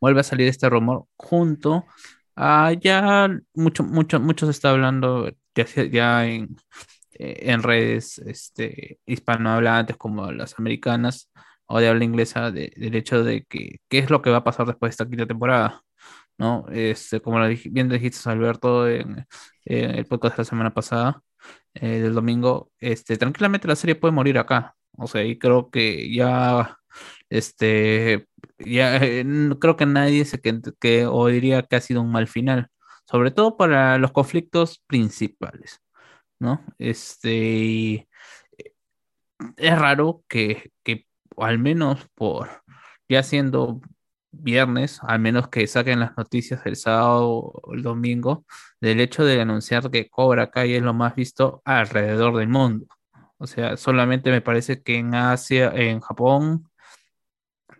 Vuelve 0.00 0.20
a 0.20 0.22
salir 0.24 0.48
este 0.48 0.68
rumor 0.68 1.06
junto 1.16 1.84
a 2.36 2.72
ya 2.72 3.28
mucho, 3.54 3.84
mucho, 3.84 4.20
mucho 4.20 4.46
se 4.46 4.52
está 4.52 4.70
hablando 4.70 5.30
ya, 5.54 6.26
en, 6.26 6.44
eh, 6.44 6.56
en 7.50 7.62
redes 7.62 8.18
este, 8.18 9.00
hispanohablantes 9.06 9.96
como 9.96 10.32
las 10.32 10.58
americanas 10.58 11.30
o 11.66 11.80
de 11.80 11.88
habla 11.88 12.04
inglesa 12.04 12.50
de- 12.50 12.72
del 12.76 12.94
hecho 12.96 13.24
de 13.24 13.44
que 13.44 13.78
qué 13.88 13.98
es 13.98 14.10
lo 14.10 14.22
que 14.22 14.30
va 14.30 14.38
a 14.38 14.44
pasar 14.44 14.66
después 14.66 14.90
de 14.90 14.92
esta 14.92 15.08
quinta 15.08 15.26
temporada. 15.26 15.82
¿no? 16.38 16.66
Este, 16.70 17.20
como 17.20 17.38
lo 17.38 17.46
dij- 17.48 17.70
bien 17.72 17.88
dijiste, 17.88 18.28
Alberto, 18.30 18.88
en, 18.88 19.26
el 19.64 20.06
podcast 20.06 20.36
de 20.36 20.40
la 20.42 20.44
semana 20.44 20.74
pasada, 20.74 21.22
eh, 21.74 22.00
del 22.00 22.14
domingo, 22.14 22.70
este, 22.80 23.16
tranquilamente 23.16 23.68
la 23.68 23.76
serie 23.76 23.94
puede 23.96 24.12
morir 24.14 24.38
acá. 24.38 24.74
O 24.98 25.06
sea, 25.06 25.24
y 25.24 25.38
creo 25.38 25.70
que 25.70 26.12
ya 26.14 26.78
este, 27.30 28.26
ya 28.58 28.96
eh, 28.98 29.24
creo 29.60 29.76
que 29.76 29.86
nadie 29.86 30.24
se 30.24 30.40
que, 30.40 30.60
que 30.80 31.06
o 31.06 31.26
diría 31.28 31.62
que 31.62 31.76
ha 31.76 31.80
sido 31.80 32.02
un 32.02 32.12
mal 32.12 32.28
final, 32.28 32.68
sobre 33.06 33.30
todo 33.30 33.56
para 33.56 33.98
los 33.98 34.12
conflictos 34.12 34.82
principales, 34.86 35.80
¿no? 36.42 36.64
Este, 36.78 37.94
eh, 37.94 38.08
es 39.56 39.78
raro 39.78 40.24
que, 40.28 40.72
que 40.84 41.06
al 41.36 41.58
menos 41.58 42.06
por 42.14 42.62
ya 43.08 43.22
siendo 43.22 43.80
viernes, 44.32 45.00
al 45.02 45.20
menos 45.20 45.48
que 45.48 45.66
saquen 45.66 46.00
las 46.00 46.16
noticias 46.16 46.62
el 46.66 46.76
sábado 46.76 47.28
o 47.30 47.74
el 47.74 47.82
domingo, 47.82 48.46
del 48.80 49.00
hecho 49.00 49.24
de 49.24 49.40
anunciar 49.40 49.90
que 49.90 50.08
Cobra 50.08 50.50
Kai 50.50 50.74
es 50.74 50.82
lo 50.82 50.94
más 50.94 51.14
visto 51.14 51.62
alrededor 51.64 52.36
del 52.36 52.48
mundo. 52.48 52.86
O 53.38 53.46
sea, 53.46 53.76
solamente 53.76 54.30
me 54.30 54.40
parece 54.40 54.82
que 54.82 54.96
en 54.96 55.14
Asia, 55.14 55.72
en 55.74 56.00
Japón, 56.00 56.70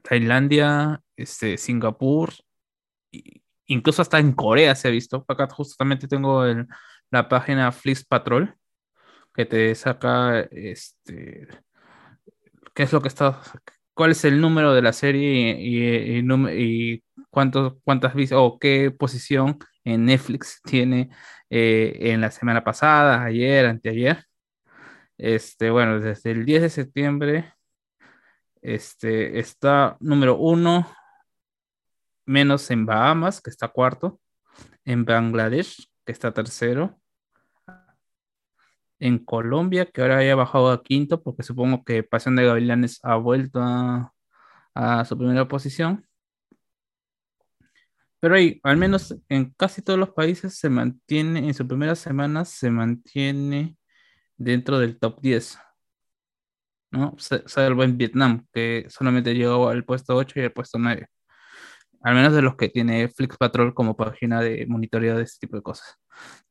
Tailandia, 0.03 1.01
este, 1.17 1.57
Singapur, 1.57 2.33
incluso 3.67 4.03
hasta 4.03 4.19
en 4.19 4.33
Corea 4.33 4.75
se 4.75 4.89
ha 4.89 4.91
visto. 4.91 5.25
Acá 5.29 5.49
justamente 5.49 6.09
tengo 6.09 6.45
el- 6.45 6.67
la 7.13 7.29
página 7.29 7.71
Flix 7.71 8.05
Patrol 8.05 8.57
que 9.35 9.47
te 9.47 9.75
saca 9.77 10.41
este 10.51 11.49
qué 12.75 12.83
es 12.85 12.93
lo 12.93 13.01
que 13.03 13.09
está, 13.09 13.41
cuál 13.95 14.13
es 14.13 14.25
el 14.25 14.41
número 14.41 14.75
de 14.75 14.83
la 14.83 14.93
serie 14.93 15.57
y, 15.61 16.19
y, 16.19 16.95
y 16.95 17.05
cuántos, 17.31 17.75
cuántas 17.85 18.15
vistas 18.15 18.39
o 18.41 18.59
qué 18.59 18.91
posición 18.91 19.59
en 19.85 20.07
Netflix 20.07 20.61
tiene 20.65 21.11
eh, 21.51 22.13
en 22.13 22.21
la 22.21 22.31
semana 22.31 22.65
pasada, 22.65 23.25
ayer, 23.25 23.67
anteayer. 23.67 24.25
Este, 25.19 25.71
bueno, 25.71 26.01
desde 26.01 26.33
el 26.33 26.45
10 26.45 26.63
de 26.63 26.71
septiembre 26.71 27.55
este, 28.63 29.39
está 29.39 29.97
número 30.01 30.37
uno, 30.37 30.89
menos 32.27 32.71
en 32.71 32.87
Bahamas, 32.87 33.41
que 33.41 33.51
está 33.51 33.69
cuarto, 33.69 34.21
en 34.85 35.05
Bangladesh, 35.05 35.89
que 36.07 36.13
está 36.13 36.33
tercero, 36.33 37.01
en 39.03 39.19
Colombia, 39.25 39.87
que 39.87 40.03
ahora 40.03 40.25
ya 40.25 40.33
ha 40.33 40.37
bajado 40.37 40.71
a 40.73 40.83
quinto, 40.83 41.23
porque 41.23 41.43
supongo 41.45 41.85
que 41.85 42.03
Pasión 42.05 42.37
de 42.37 42.47
Gavilanes 42.47 43.01
ha 43.05 43.17
vuelto 43.17 43.61
a, 43.63 44.13
a 44.75 45.05
su 45.07 45.19
primera 45.19 45.49
posición. 45.49 46.07
Pero 48.21 48.37
ahí, 48.37 48.61
al 48.63 48.77
menos 48.77 49.15
en 49.29 49.51
casi 49.57 49.83
todos 49.83 49.99
los 49.99 50.11
países 50.11 50.57
se 50.59 50.69
mantiene, 50.71 51.41
en 51.49 51.55
su 51.55 51.67
primera 51.67 51.95
semana 51.97 52.45
se 52.45 52.71
mantiene 52.71 53.77
dentro 54.37 54.79
del 54.79 54.99
top 55.01 55.21
10, 55.23 55.59
¿no? 56.91 57.15
Sa- 57.19 57.43
Salvo 57.47 57.85
en 57.85 57.97
Vietnam, 57.99 58.47
que 58.53 58.87
solamente 58.89 59.35
llegó 59.35 59.69
al 59.69 59.85
puesto 59.85 60.15
8 60.17 60.41
y 60.41 60.45
al 60.45 60.53
puesto 60.53 60.79
9. 60.79 61.07
Al 62.03 62.15
menos 62.15 62.35
de 62.35 62.43
los 62.43 62.57
que 62.57 62.69
tiene 62.69 63.09
Flix 63.09 63.37
Patrol 63.39 63.75
como 63.75 63.97
página 63.97 64.41
de 64.43 64.67
monitoreo 64.69 65.17
de 65.19 65.25
este 65.25 65.47
tipo 65.47 65.57
de 65.57 65.63
cosas, 65.63 65.97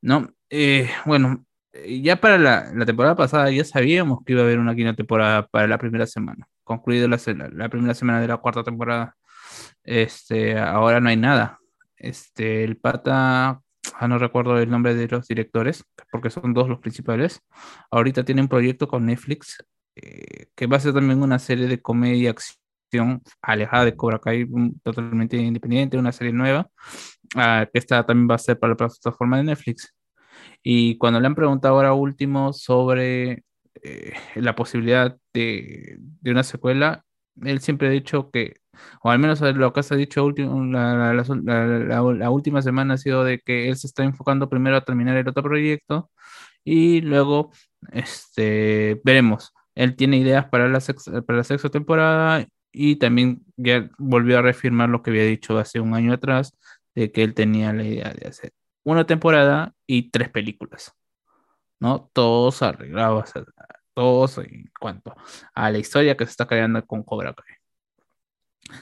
¿no? 0.02 0.28
Eh, 0.50 0.90
bueno, 1.06 1.46
ya 1.88 2.16
para 2.20 2.38
la, 2.38 2.70
la 2.74 2.86
temporada 2.86 3.16
pasada 3.16 3.50
ya 3.50 3.64
sabíamos 3.64 4.20
que 4.24 4.32
iba 4.32 4.42
a 4.42 4.44
haber 4.44 4.58
una 4.58 4.74
quinta 4.74 4.94
temporada 4.94 5.46
para 5.46 5.66
la 5.66 5.78
primera 5.78 6.06
semana, 6.06 6.46
concluida 6.64 7.08
la, 7.08 7.18
la 7.52 7.68
primera 7.68 7.94
semana 7.94 8.20
de 8.20 8.28
la 8.28 8.36
cuarta 8.38 8.62
temporada. 8.62 9.16
Este, 9.84 10.58
ahora 10.58 11.00
no 11.00 11.08
hay 11.08 11.16
nada. 11.16 11.58
Este, 11.96 12.64
el 12.64 12.76
pata, 12.76 13.62
ah, 13.94 14.08
no 14.08 14.18
recuerdo 14.18 14.58
el 14.58 14.70
nombre 14.70 14.94
de 14.94 15.08
los 15.08 15.28
directores, 15.28 15.84
porque 16.10 16.30
son 16.30 16.54
dos 16.54 16.68
los 16.68 16.80
principales. 16.80 17.40
Ahorita 17.90 18.24
tiene 18.24 18.42
un 18.42 18.48
proyecto 18.48 18.88
con 18.88 19.06
Netflix 19.06 19.64
eh, 19.96 20.46
que 20.54 20.66
va 20.66 20.78
a 20.78 20.80
ser 20.80 20.94
también 20.94 21.22
una 21.22 21.38
serie 21.38 21.66
de 21.68 21.80
comedia 21.80 22.30
acción 22.30 23.22
alejada 23.42 23.84
de 23.86 23.96
Cobra 23.96 24.18
Kai, 24.18 24.46
totalmente 24.82 25.36
independiente, 25.36 25.98
una 25.98 26.12
serie 26.12 26.32
nueva, 26.32 26.68
ah, 27.36 27.66
que 27.72 27.78
esta 27.78 28.04
también 28.04 28.28
va 28.30 28.36
a 28.36 28.38
ser 28.38 28.58
para 28.58 28.72
la 28.72 28.76
plataforma 28.76 29.38
de 29.38 29.44
Netflix. 29.44 29.94
Y 30.62 30.96
cuando 30.98 31.20
le 31.20 31.26
han 31.26 31.34
preguntado 31.34 31.74
ahora 31.76 31.92
último 31.94 32.52
sobre 32.52 33.44
eh, 33.82 34.12
la 34.36 34.54
posibilidad 34.54 35.16
de, 35.34 35.96
de 35.98 36.30
una 36.30 36.42
secuela, 36.44 37.04
él 37.42 37.60
siempre 37.60 37.88
ha 37.88 37.90
dicho 37.90 38.30
que, 38.30 38.56
o 39.02 39.10
al 39.10 39.18
menos 39.18 39.40
lo 39.40 39.72
que 39.72 39.80
ha 39.80 39.96
dicho 39.96 40.24
último, 40.24 40.64
la, 40.66 41.12
la- 41.14 42.30
última 42.30 42.62
semana 42.62 42.94
ha 42.94 42.98
sido 42.98 43.24
de 43.24 43.40
que 43.40 43.68
él 43.68 43.76
se 43.76 43.86
está 43.86 44.04
enfocando 44.04 44.48
primero 44.48 44.76
a 44.76 44.84
terminar 44.84 45.16
el 45.16 45.28
otro 45.28 45.42
proyecto 45.42 46.10
y 46.64 47.00
luego 47.02 47.52
este, 47.92 49.00
veremos. 49.04 49.52
Él 49.74 49.96
tiene 49.96 50.18
ideas 50.18 50.46
para 50.48 50.68
la, 50.68 50.80
sex- 50.80 51.10
para 51.26 51.38
la 51.38 51.44
sexta 51.44 51.70
temporada 51.70 52.46
y 52.72 52.96
también 52.96 53.44
ya 53.56 53.90
volvió 53.98 54.38
a 54.38 54.42
reafirmar 54.42 54.88
lo 54.88 55.02
que 55.02 55.10
había 55.10 55.24
dicho 55.24 55.58
hace 55.58 55.80
un 55.80 55.94
año 55.94 56.12
atrás, 56.12 56.52
de 56.94 57.10
que 57.12 57.22
él 57.22 57.34
tenía 57.34 57.72
la 57.72 57.84
idea 57.84 58.12
de 58.12 58.28
hacer 58.28 58.52
una 58.84 59.06
temporada 59.06 59.74
y 59.86 60.10
tres 60.10 60.28
películas, 60.30 60.92
¿no? 61.80 62.10
Todos 62.12 62.62
arreglados, 62.62 63.32
todos 63.94 64.38
en 64.38 64.70
cuanto 64.80 65.14
a 65.54 65.70
la 65.70 65.78
historia 65.78 66.16
que 66.16 66.24
se 66.24 66.30
está 66.32 66.46
creando 66.46 66.84
con 66.86 67.02
Cobra 67.02 67.34
Kai. 67.34 67.56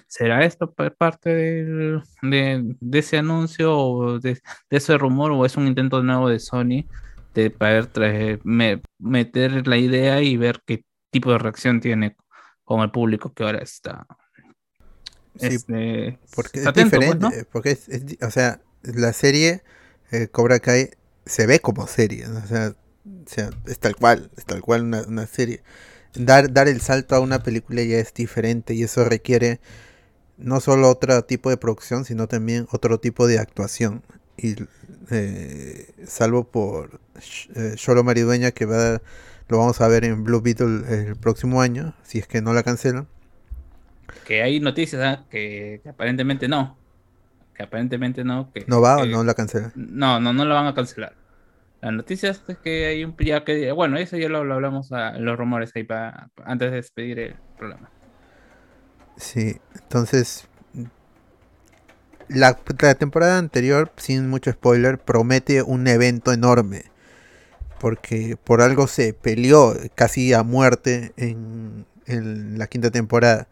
¿Será 0.06 0.44
esto 0.44 0.72
pa- 0.72 0.90
parte 0.90 1.30
del- 1.34 2.02
de, 2.22 2.76
de 2.80 2.98
ese 2.98 3.18
anuncio 3.18 3.76
o 3.76 4.18
de, 4.18 4.34
de 4.68 4.76
ese 4.76 4.96
rumor 4.98 5.32
o 5.32 5.44
es 5.46 5.56
un 5.56 5.66
intento 5.66 6.02
nuevo 6.02 6.28
de 6.28 6.38
Sony 6.38 6.84
de 7.34 7.50
poder 7.50 7.86
traer- 7.86 8.40
me- 8.44 8.82
meter 8.98 9.66
la 9.66 9.78
idea 9.78 10.20
y 10.20 10.36
ver 10.36 10.62
qué 10.66 10.84
tipo 11.10 11.32
de 11.32 11.38
reacción 11.38 11.80
tiene 11.80 12.16
con 12.64 12.82
el 12.82 12.90
público 12.90 13.32
que 13.32 13.42
ahora 13.42 13.58
está? 13.60 14.06
Sí, 15.36 15.46
este, 15.46 16.18
Porque 16.34 16.60
es 16.60 16.66
atento, 16.66 16.96
pues, 16.96 17.18
diferente, 17.18 17.38
¿no? 17.38 17.46
porque 17.50 17.70
es, 17.70 17.88
o 18.22 18.30
sea, 18.30 18.60
la 18.82 19.12
serie 19.12 19.62
eh, 20.12 20.28
Cobra 20.28 20.60
Kai 20.60 20.90
se 21.26 21.46
ve 21.46 21.60
como 21.60 21.86
serie, 21.86 22.26
o 22.26 22.46
sea, 22.46 22.68
o 22.70 23.28
es 23.66 23.78
tal 23.78 23.96
cual, 23.96 24.30
es 24.36 24.44
tal 24.44 24.60
cual 24.62 24.82
una, 24.84 25.02
serie. 25.26 25.62
Dar, 26.14 26.52
dar 26.52 26.68
el 26.68 26.80
salto 26.80 27.14
a 27.14 27.20
una 27.20 27.42
película 27.42 27.82
ya 27.82 27.98
es 27.98 28.12
diferente 28.14 28.74
y 28.74 28.82
eso 28.82 29.04
requiere 29.04 29.60
no 30.38 30.60
solo 30.60 30.90
otro 30.90 31.24
tipo 31.24 31.50
de 31.50 31.56
producción, 31.56 32.04
sino 32.04 32.28
también 32.28 32.66
otro 32.72 33.00
tipo 33.00 33.26
de 33.26 33.38
actuación. 33.38 34.02
Y 34.36 34.56
eh, 35.10 35.88
salvo 36.06 36.44
por 36.44 37.00
Sh- 37.16 37.50
eh, 38.00 38.02
Maridueña, 38.04 38.52
que 38.52 38.66
va 38.66 38.96
a- 38.96 39.02
lo 39.48 39.58
vamos 39.58 39.80
a 39.80 39.88
ver 39.88 40.04
en 40.04 40.24
Blue 40.24 40.40
Beetle 40.40 40.82
el 40.88 41.16
próximo 41.16 41.60
año, 41.62 41.94
si 42.04 42.18
es 42.18 42.26
que 42.26 42.40
no 42.42 42.52
la 42.54 42.62
cancelan. 42.62 43.08
Que 44.24 44.42
hay 44.42 44.60
noticias 44.60 45.02
¿ah? 45.02 45.24
que 45.30 45.80
aparentemente 45.88 46.48
no. 46.48 46.76
Que 47.60 47.64
aparentemente 47.64 48.24
no. 48.24 48.50
Que, 48.54 48.64
¿No 48.68 48.80
va 48.80 48.96
o 48.96 49.04
no 49.04 49.22
la 49.22 49.34
cancelan? 49.34 49.70
No, 49.74 50.18
no, 50.18 50.32
no 50.32 50.46
la 50.46 50.54
van 50.54 50.68
a 50.68 50.74
cancelar. 50.74 51.12
Las 51.82 51.92
noticias 51.92 52.42
es 52.48 52.56
que 52.56 52.86
hay 52.86 53.04
un 53.04 53.14
ya 53.18 53.44
que 53.44 53.70
bueno, 53.72 53.98
eso 53.98 54.16
ya 54.16 54.30
lo, 54.30 54.44
lo 54.44 54.54
hablamos 54.54 54.92
a 54.92 55.18
los 55.18 55.36
rumores 55.36 55.70
ahí 55.76 55.84
para 55.84 56.30
antes 56.46 56.70
de 56.70 56.76
despedir 56.76 57.18
el 57.18 57.34
programa. 57.58 57.90
Sí, 59.18 59.60
entonces 59.74 60.48
la, 62.28 62.58
la 62.78 62.94
temporada 62.94 63.36
anterior, 63.36 63.92
sin 63.98 64.30
mucho 64.30 64.52
spoiler, 64.52 64.96
promete 64.96 65.60
un 65.60 65.86
evento 65.86 66.32
enorme. 66.32 66.84
Porque 67.78 68.38
por 68.42 68.62
algo 68.62 68.86
se 68.86 69.12
peleó 69.12 69.74
casi 69.94 70.32
a 70.32 70.44
muerte 70.44 71.12
en, 71.18 71.84
en 72.06 72.58
la 72.58 72.68
quinta 72.68 72.90
temporada. 72.90 73.48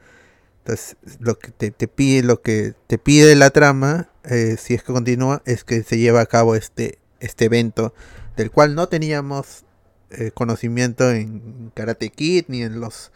Entonces, 0.68 0.96
lo 1.18 1.38
que 1.38 1.50
te, 1.50 1.88
pide, 1.88 2.22
lo 2.22 2.42
que 2.42 2.74
te 2.88 2.98
pide 2.98 3.34
la 3.36 3.48
trama, 3.48 4.10
eh, 4.24 4.56
si 4.58 4.74
es 4.74 4.82
que 4.82 4.92
continúa, 4.92 5.40
es 5.46 5.64
que 5.64 5.82
se 5.82 5.96
lleve 5.96 6.20
a 6.20 6.26
cabo 6.26 6.54
este, 6.54 6.98
este 7.20 7.46
evento, 7.46 7.94
del 8.36 8.50
cual 8.50 8.74
no 8.74 8.86
teníamos 8.86 9.64
eh, 10.10 10.30
conocimiento 10.34 11.10
en 11.10 11.72
Karate 11.74 12.10
Kid 12.10 12.44
ni 12.48 12.62
en 12.62 12.80
los 12.80 13.12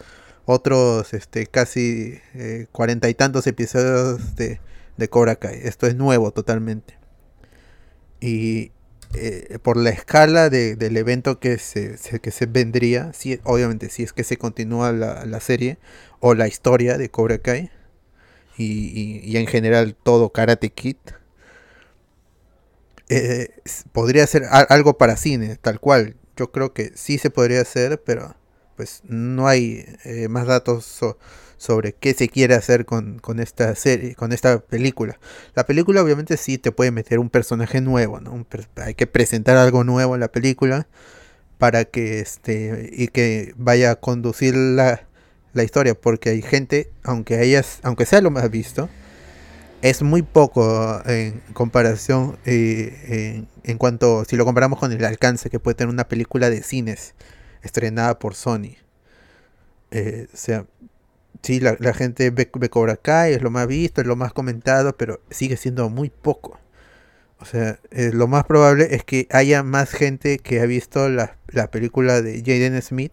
otros 0.46 1.12
este 1.12 1.46
casi 1.46 2.18
eh, 2.32 2.68
cuarenta 2.72 3.10
y 3.10 3.14
tantos 3.14 3.46
episodios 3.46 4.34
de, 4.34 4.58
de 4.96 5.08
Cobra 5.10 5.36
Kai. 5.36 5.60
Esto 5.62 5.86
es 5.86 5.94
nuevo 5.94 6.30
totalmente. 6.30 6.96
Y 8.20 8.72
por 9.62 9.76
la 9.76 9.90
escala 9.90 10.48
de- 10.48 10.74
del 10.74 10.96
evento 10.96 11.38
que 11.38 11.58
se, 11.58 11.98
se- 11.98 12.18
que 12.18 12.30
se 12.30 12.46
vendría, 12.46 13.12
si, 13.12 13.38
obviamente 13.44 13.90
si 13.90 14.02
es 14.04 14.14
que 14.14 14.24
se 14.24 14.38
continúa 14.38 14.90
la, 14.92 15.26
la 15.26 15.38
serie 15.40 15.76
o 16.22 16.34
la 16.34 16.48
historia 16.48 16.98
de 16.98 17.10
Cobra 17.10 17.38
Kai 17.40 17.70
y, 18.58 19.36
en 19.36 19.46
general 19.46 19.96
todo 20.02 20.30
Karate 20.30 20.70
Kid, 20.70 20.96
eh, 23.08 23.50
podría 23.92 24.26
ser 24.26 24.44
algo 24.50 24.96
para 24.98 25.16
cine, 25.16 25.56
tal 25.60 25.80
cual. 25.80 26.16
Yo 26.36 26.50
creo 26.50 26.72
que 26.72 26.92
sí 26.94 27.18
se 27.18 27.30
podría 27.30 27.60
hacer, 27.60 28.02
pero 28.04 28.34
pues 28.76 29.02
no 29.04 29.48
hay 29.48 29.84
eh, 30.04 30.28
más 30.28 30.46
datos 30.46 30.84
so- 30.86 31.18
sobre 31.58 31.92
qué 31.92 32.14
se 32.14 32.28
quiere 32.28 32.54
hacer 32.54 32.86
con, 32.86 33.18
con 33.18 33.38
esta 33.38 33.74
serie, 33.76 34.14
con 34.14 34.32
esta 34.32 34.58
película. 34.60 35.20
La 35.54 35.66
película 35.66 36.02
obviamente 36.02 36.36
sí 36.36 36.58
te 36.58 36.72
puede 36.72 36.90
meter 36.90 37.18
un 37.18 37.28
personaje 37.30 37.80
nuevo, 37.80 38.20
¿no? 38.20 38.46
Hay 38.76 38.94
que 38.94 39.06
presentar 39.06 39.56
algo 39.56 39.84
nuevo 39.84 40.14
en 40.14 40.20
la 40.20 40.32
película 40.32 40.88
para 41.58 41.84
que 41.86 42.20
este 42.20 42.90
y 42.92 43.08
que 43.08 43.54
vaya 43.56 43.92
a 43.92 43.96
conducir 43.96 44.56
la, 44.56 45.06
la 45.52 45.62
historia, 45.64 45.94
porque 45.94 46.30
hay 46.30 46.42
gente, 46.42 46.90
aunque 47.02 47.42
ellas, 47.42 47.80
aunque 47.82 48.06
sea 48.06 48.20
lo 48.20 48.30
más 48.30 48.50
visto, 48.50 48.88
es 49.82 50.02
muy 50.02 50.22
poco 50.22 51.02
en 51.06 51.42
comparación 51.52 52.38
eh, 52.46 53.44
en, 53.64 53.78
cuanto, 53.78 54.24
si 54.24 54.36
lo 54.36 54.44
comparamos 54.44 54.78
con 54.78 54.92
el 54.92 55.04
alcance 55.04 55.50
que 55.50 55.58
puede 55.58 55.74
tener 55.74 55.92
una 55.92 56.08
película 56.08 56.50
de 56.50 56.62
cines 56.62 57.14
estrenada 57.62 58.18
por 58.18 58.34
Sony. 58.34 58.76
Eh, 59.90 60.28
o 60.32 60.36
sea, 60.36 60.66
sí, 61.42 61.60
la, 61.60 61.76
la 61.80 61.92
gente 61.94 62.30
ve, 62.30 62.48
Cobra 62.48 62.96
Kai, 62.96 63.34
es 63.34 63.42
lo 63.42 63.50
más 63.50 63.66
visto, 63.66 64.00
es 64.00 64.06
lo 64.06 64.16
más 64.16 64.32
comentado, 64.32 64.96
pero 64.96 65.20
sigue 65.30 65.56
siendo 65.56 65.90
muy 65.90 66.10
poco. 66.10 66.58
O 67.38 67.44
sea, 67.44 67.80
eh, 67.90 68.10
lo 68.14 68.28
más 68.28 68.44
probable 68.44 68.94
es 68.94 69.04
que 69.04 69.26
haya 69.30 69.64
más 69.64 69.90
gente 69.90 70.38
que 70.38 70.60
ha 70.60 70.66
visto 70.66 71.08
la, 71.08 71.36
la 71.48 71.70
película 71.72 72.22
de 72.22 72.38
Jaden 72.38 72.80
Smith 72.80 73.12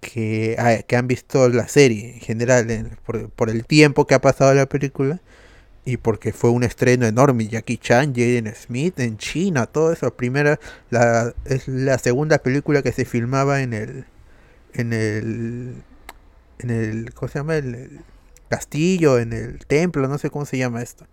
que, 0.00 0.56
ha- 0.58 0.82
que 0.82 0.96
han 0.96 1.08
visto 1.08 1.48
la 1.48 1.68
serie 1.68 2.14
en 2.14 2.20
general, 2.20 2.70
en- 2.70 2.96
por, 3.04 3.30
por 3.30 3.50
el 3.50 3.64
tiempo 3.64 4.06
que 4.06 4.14
ha 4.14 4.20
pasado 4.20 4.54
la 4.54 4.66
película 4.66 5.20
y 5.84 5.96
porque 5.96 6.32
fue 6.32 6.50
un 6.50 6.64
estreno 6.64 7.06
enorme. 7.06 7.48
Jackie 7.48 7.78
Chan, 7.78 8.12
Jaden 8.14 8.52
Smith 8.54 8.98
en 9.00 9.16
China, 9.16 9.66
todo 9.66 9.92
eso. 9.92 10.14
Primera, 10.14 10.58
la, 10.90 11.34
es 11.46 11.66
la 11.68 11.98
segunda 11.98 12.38
película 12.38 12.82
que 12.82 12.92
se 12.92 13.04
filmaba 13.04 13.62
en 13.62 13.72
el, 13.72 14.04
en 14.74 14.92
el, 14.92 15.74
en 16.58 16.70
el, 16.70 17.14
¿cómo 17.14 17.28
se 17.30 17.38
llama? 17.38 17.56
El, 17.56 17.74
el 17.74 18.00
castillo, 18.50 19.18
en 19.18 19.32
el 19.32 19.64
templo, 19.66 20.06
no 20.08 20.18
sé 20.18 20.30
cómo 20.30 20.44
se 20.46 20.58
llama 20.58 20.82
esto. 20.82 21.06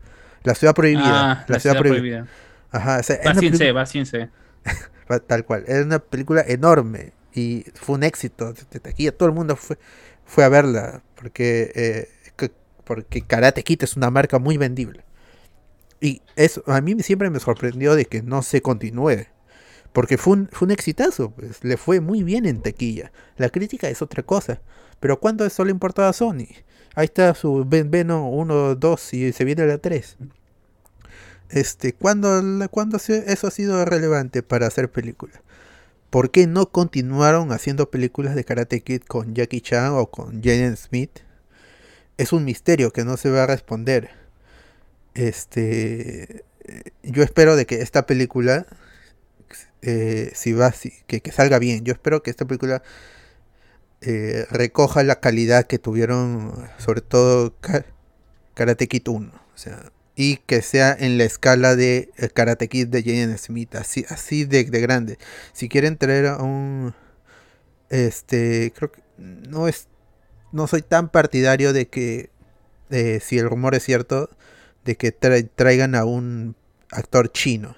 La 0.44 0.54
ciudad 0.56 0.76
prohibida. 0.76 1.32
Ah, 1.32 1.46
la, 1.48 1.60
ciudad, 1.60 1.78
prohibida. 1.80 2.28
Ajá, 2.72 3.00
o 3.00 3.04
sea, 3.04 3.16
es 3.16 3.26
Va 3.28 3.32
una 3.32 3.40
sin 3.40 3.50
película- 3.52 3.66
C, 3.66 3.72
va 3.72 3.86
sin 3.86 4.06
C. 4.06 4.30
Va- 5.12 5.20
Tal 5.20 5.46
cual. 5.46 5.64
Es 5.68 5.86
una 5.86 6.00
película 6.00 6.44
enorme 6.48 7.14
y 7.36 7.66
fue 7.76 7.96
un 7.96 8.04
éxito 8.04 8.54
de 8.54 8.80
taquilla. 8.80 9.16
Todo 9.16 9.30
el 9.30 9.36
mundo 9.36 9.56
fue, 9.56 9.78
fue 10.26 10.44
a 10.44 10.50
verla 10.50 11.04
porque, 11.16 11.72
eh, 11.76 12.10
que- 12.38 12.52
porque 12.84 13.22
Karate 13.22 13.64
Kid 13.64 13.84
es 13.84 13.96
una 13.98 14.10
marca 14.10 14.40
muy 14.40 14.58
vendible. 14.58 15.04
Y 16.02 16.22
eso 16.36 16.64
a 16.68 16.82
mí 16.82 16.96
siempre 17.02 17.30
me 17.30 17.40
sorprendió 17.40 17.96
de 17.96 18.06
que 18.06 18.22
no 18.22 18.42
se 18.42 18.62
continúe. 18.62 19.26
Porque 19.94 20.18
fue 20.18 20.34
un, 20.34 20.50
fue 20.52 20.66
un 20.68 20.72
exitazo, 20.72 21.32
pues, 21.32 21.64
le 21.64 21.78
fue 21.78 22.02
muy 22.02 22.22
bien 22.24 22.46
en 22.46 22.62
taquilla. 22.62 23.12
La 23.38 23.50
crítica 23.50 23.90
es 23.90 24.02
otra 24.02 24.24
cosa. 24.24 24.62
Pero 25.00 25.20
¿cuándo 25.20 25.46
eso 25.46 25.64
le 25.66 25.72
importaba 25.72 26.10
a 26.10 26.14
Sony? 26.14 26.48
Ahí 26.96 27.06
está 27.06 27.34
su 27.36 27.66
Ven- 27.66 27.92
Venom 27.92 28.28
1, 28.34 28.76
2 28.76 29.14
y 29.14 29.32
se 29.34 29.46
viene 29.46 29.66
la 29.66 29.78
3. 29.78 30.18
Este, 31.50 31.94
¿cuándo, 31.94 32.42
se- 33.00 33.32
eso 33.32 33.48
ha 33.48 33.52
sido 33.52 33.84
relevante 33.86 34.44
para 34.44 34.68
hacer 34.68 34.90
películas? 34.92 35.40
¿Por 36.16 36.32
qué 36.32 36.48
no 36.48 36.72
continuaron 36.72 37.52
haciendo 37.52 37.92
películas 37.92 38.36
de 38.36 38.46
Karate 38.46 38.80
Kid 38.80 39.02
con 39.02 39.36
Jackie 39.36 39.60
Chan 39.60 39.92
o 39.92 40.10
con 40.10 40.42
Jaden 40.42 40.78
Smith? 40.78 41.12
Es 42.16 42.32
un 42.32 42.46
misterio 42.46 42.94
que 42.94 43.04
no 43.04 43.18
se 43.18 43.30
va 43.30 43.44
a 43.44 43.48
responder. 43.48 44.12
Este, 45.14 46.46
yo 47.04 47.22
espero 47.22 47.58
de 47.58 47.66
que 47.66 47.82
esta 47.82 48.06
película, 48.06 48.66
eh, 49.82 50.32
si 50.34 50.54
va, 50.54 50.74
que, 51.06 51.22
salga 51.34 51.60
bien. 51.60 51.84
Yo 51.84 51.92
espero 51.92 52.24
que 52.24 52.30
esta 52.30 52.46
película 52.46 52.82
eh, 54.00 54.46
recoja 54.50 55.04
la 55.04 55.20
calidad 55.20 55.68
que 55.68 55.80
tuvieron, 55.80 56.54
sobre 56.78 57.02
todo 57.02 57.60
Ka- 57.60 57.84
Karate 58.54 58.88
Kid 58.88 59.06
1. 59.10 59.34
O 59.34 59.58
sea, 59.58 59.92
y 60.16 60.38
que 60.38 60.62
sea 60.62 60.96
en 60.98 61.18
la 61.18 61.26
escala 61.26 61.76
de 61.76 62.10
eh, 62.18 62.30
Karate 62.30 62.70
Kid 62.70 62.88
de 62.88 63.04
Jaden 63.04 63.38
Smith, 63.38 63.76
así, 63.76 64.06
así 64.10 64.46
de, 64.46 64.64
de 64.64 64.82
grande. 64.82 65.18
Si 65.54 65.68
quieren 65.68 65.98
traer 65.98 66.28
a 66.28 66.38
un, 66.38 66.94
este, 67.90 68.72
creo 68.76 68.92
que 68.92 69.02
no 69.18 69.68
es, 69.68 69.88
no 70.52 70.68
soy 70.68 70.82
tan 70.82 71.10
partidario 71.10 71.74
de 71.74 71.88
que, 71.88 72.30
si 73.22 73.38
el 73.38 73.50
rumor 73.50 73.76
es 73.76 73.84
cierto, 73.84 74.30
de 74.86 74.96
que 74.96 75.14
tra- 75.18 75.50
traigan 75.56 75.96
a 75.96 76.06
un 76.06 76.56
actor 76.92 77.32
chino, 77.32 77.76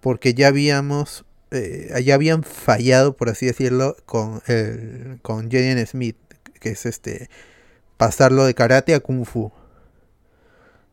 porque 0.00 0.34
ya 0.34 0.48
habíamos, 0.48 1.24
eh, 1.52 2.02
ya 2.04 2.14
habían 2.14 2.42
fallado, 2.42 3.16
por 3.16 3.28
así 3.28 3.46
decirlo, 3.46 3.96
con 4.04 4.42
el, 4.46 5.20
con 5.22 5.50
Jaden 5.50 5.86
Smith, 5.86 6.16
que 6.58 6.70
es 6.70 6.86
este, 6.86 7.28
pasarlo 7.98 8.44
de 8.46 8.54
karate 8.54 8.94
a 8.94 9.00
kung 9.00 9.24
fu. 9.24 9.52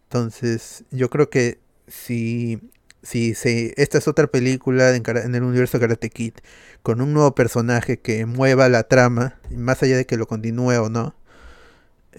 Entonces, 0.10 0.86
yo 0.90 1.11
creo 1.11 1.30
que 1.30 1.60
si, 1.88 2.60
si 3.03 3.36
se, 3.36 3.76
esta 3.77 3.99
es 3.99 4.07
otra 4.07 4.26
película 4.26 4.95
en, 4.95 5.03
el 5.36 5.44
universo 5.44 5.80
Karate 5.80 6.10
Kid, 6.10 6.34
con 6.81 6.99
un 7.02 7.14
nuevo 7.14 7.36
personaje 7.36 7.99
que 7.99 8.26
mueva 8.26 8.69
la 8.69 8.81
trama, 8.86 9.40
más 9.52 9.84
allá 9.84 9.98
de 9.98 10.07
que 10.07 10.18
lo 10.18 10.26
continúe 10.26 10.81
o 10.81 10.90
no, 10.90 11.15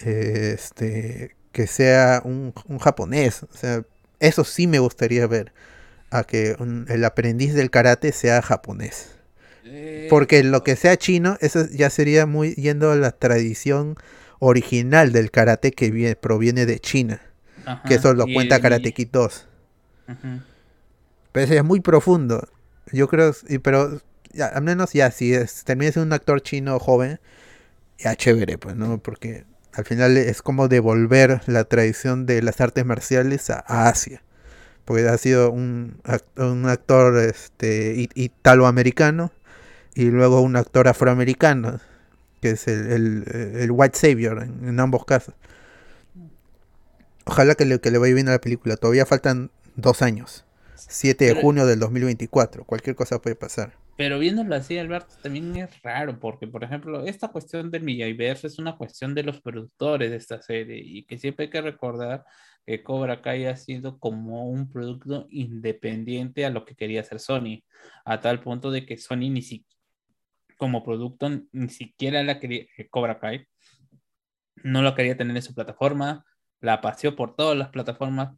eh, 0.05 0.53
este, 0.55 1.35
que 1.51 1.67
sea 1.67 2.23
un, 2.25 2.55
un 2.69 2.79
japonés. 2.79 3.43
O 3.43 3.57
sea, 3.57 3.83
eso 4.21 4.45
sí 4.45 4.69
me 4.69 4.79
gustaría 4.79 5.27
ver, 5.27 5.53
a 6.11 6.23
que 6.25 6.55
un- 6.61 6.87
el 6.89 7.05
aprendiz 7.05 7.55
del 7.55 7.71
karate 7.71 8.13
sea 8.13 8.41
japonés. 8.43 9.17
Porque 10.09 10.45
lo 10.45 10.63
que 10.63 10.77
sea 10.77 10.97
chino, 10.97 11.39
eso 11.41 11.67
ya 11.71 11.91
sería 11.91 12.27
muy 12.27 12.55
yendo 12.55 12.93
a 12.93 12.97
la 12.97 13.13
tradición 13.13 13.97
original 14.39 15.13
del 15.13 15.33
karate 15.33 15.73
que 15.73 15.93
vie- 15.93 16.17
proviene 16.17 16.67
de 16.67 16.79
China 16.79 17.21
Ajá, 17.73 17.89
que 17.89 17.95
eso 17.95 18.15
lo 18.15 18.27
y 18.29 18.35
cuenta 18.35 18.57
el- 18.57 18.63
Karate 18.63 18.93
Kid 18.93 19.09
2. 19.13 19.47
Ujú. 20.09 20.41
Pero 21.33 21.45
ese 21.45 21.57
es 21.57 21.65
muy 21.65 21.81
profundo. 21.81 22.49
Yo 22.93 23.09
creo, 23.09 23.35
y- 23.49 23.59
pero 23.59 24.01
ya, 24.33 24.47
al 24.47 24.63
menos 24.63 24.93
ya, 24.93 25.11
si 25.11 25.33
es, 25.35 25.65
termina 25.65 25.93
siendo 25.93 26.07
un 26.09 26.13
actor 26.13 26.41
chino 26.43 26.79
joven, 26.79 27.21
ya 27.99 28.17
chévere, 28.17 28.59
pues, 28.59 28.77
¿no? 28.77 28.99
Porque 28.99 29.45
al 29.73 29.85
final 29.85 30.17
es 30.17 30.43
como 30.43 30.67
devolver 30.69 31.43
la 31.47 31.65
tradición 31.65 32.27
de 32.27 32.43
las 32.43 32.61
artes 32.61 32.85
marciales 32.85 33.51
a, 33.51 33.63
a 33.67 33.89
Asia. 33.89 34.23
Porque 34.85 35.07
ha 35.09 35.17
sido 35.19 35.53
un, 35.53 36.01
un 36.37 36.67
actor 36.69 37.17
este, 37.19 38.09
italoamericano 38.15 39.31
y 39.95 40.07
luego 40.07 40.41
un 40.41 40.57
actor 40.57 40.89
afroamericano, 40.89 41.79
que 42.41 42.51
es 42.51 42.67
el, 42.67 42.91
el- 42.91 43.57
el 43.61 43.71
White 43.71 43.97
Savior 43.99 44.43
en, 44.43 44.69
en 44.69 44.81
ambos 44.81 45.05
casos. 45.05 45.35
Ojalá 47.27 47.55
que 47.55 47.65
le, 47.65 47.81
que 47.81 47.91
le 47.91 47.99
vaya 47.99 48.15
bien 48.15 48.29
a 48.29 48.33
la 48.33 48.41
película. 48.41 48.77
Todavía 48.77 49.07
faltan 49.07 49.51
dos 49.77 50.03
años. 50.03 50.45
7 50.77 51.25
de 51.27 51.31
Pero- 51.33 51.43
junio 51.43 51.67
del 51.67 51.79
2024. 51.79 52.65
Cualquier 52.65 52.97
cosa 52.97 53.21
puede 53.21 53.37
pasar. 53.37 53.75
Pero 53.97 54.19
viéndolo 54.19 54.55
así, 54.55 54.79
Alberto, 54.79 55.15
también 55.23 55.55
es 55.57 55.83
raro, 55.83 56.19
porque, 56.19 56.47
por 56.47 56.65
ejemplo, 56.65 57.05
esta 57.05 57.29
cuestión 57.29 57.71
del 57.71 57.83
Millaverse 57.83 58.47
es 58.47 58.59
una 58.59 58.77
cuestión 58.79 59.15
de 59.15 59.23
los 59.25 59.43
productores 59.43 60.11
de 60.11 60.17
esta 60.17 60.41
serie, 60.41 60.79
y 60.83 61.05
que 61.05 61.19
siempre 61.19 61.45
hay 61.45 61.51
que 61.51 61.61
recordar 61.61 62.25
que 62.65 62.83
Cobra 62.83 63.21
Kai 63.21 63.45
ha 63.45 63.57
sido 63.57 63.99
como 63.99 64.49
un 64.49 64.71
producto 64.73 65.27
independiente 65.29 66.47
a 66.47 66.51
lo 66.51 66.65
que 66.65 66.75
quería 66.77 67.03
hacer 67.03 67.21
Sony, 67.21 67.63
a 68.07 68.21
tal 68.23 68.41
punto 68.41 68.71
de 68.71 68.87
que 68.87 68.97
Sony 68.97 69.29
ni 69.29 69.43
si, 69.43 69.67
como 70.57 70.83
producto 70.83 71.29
ni 71.53 71.69
siquiera 71.69 72.23
la 72.23 72.41
quería, 72.41 72.65
eh, 72.79 72.89
Cobra 72.89 73.19
Kai, 73.21 73.47
no 74.63 74.81
lo 74.81 74.95
quería 74.95 75.17
tener 75.19 75.37
en 75.37 75.43
su 75.43 75.55
plataforma, 75.55 76.25
la 76.61 76.81
paseó 76.81 77.17
por 77.17 77.37
todas 77.37 77.57
las 77.57 77.69
plataformas 77.71 78.37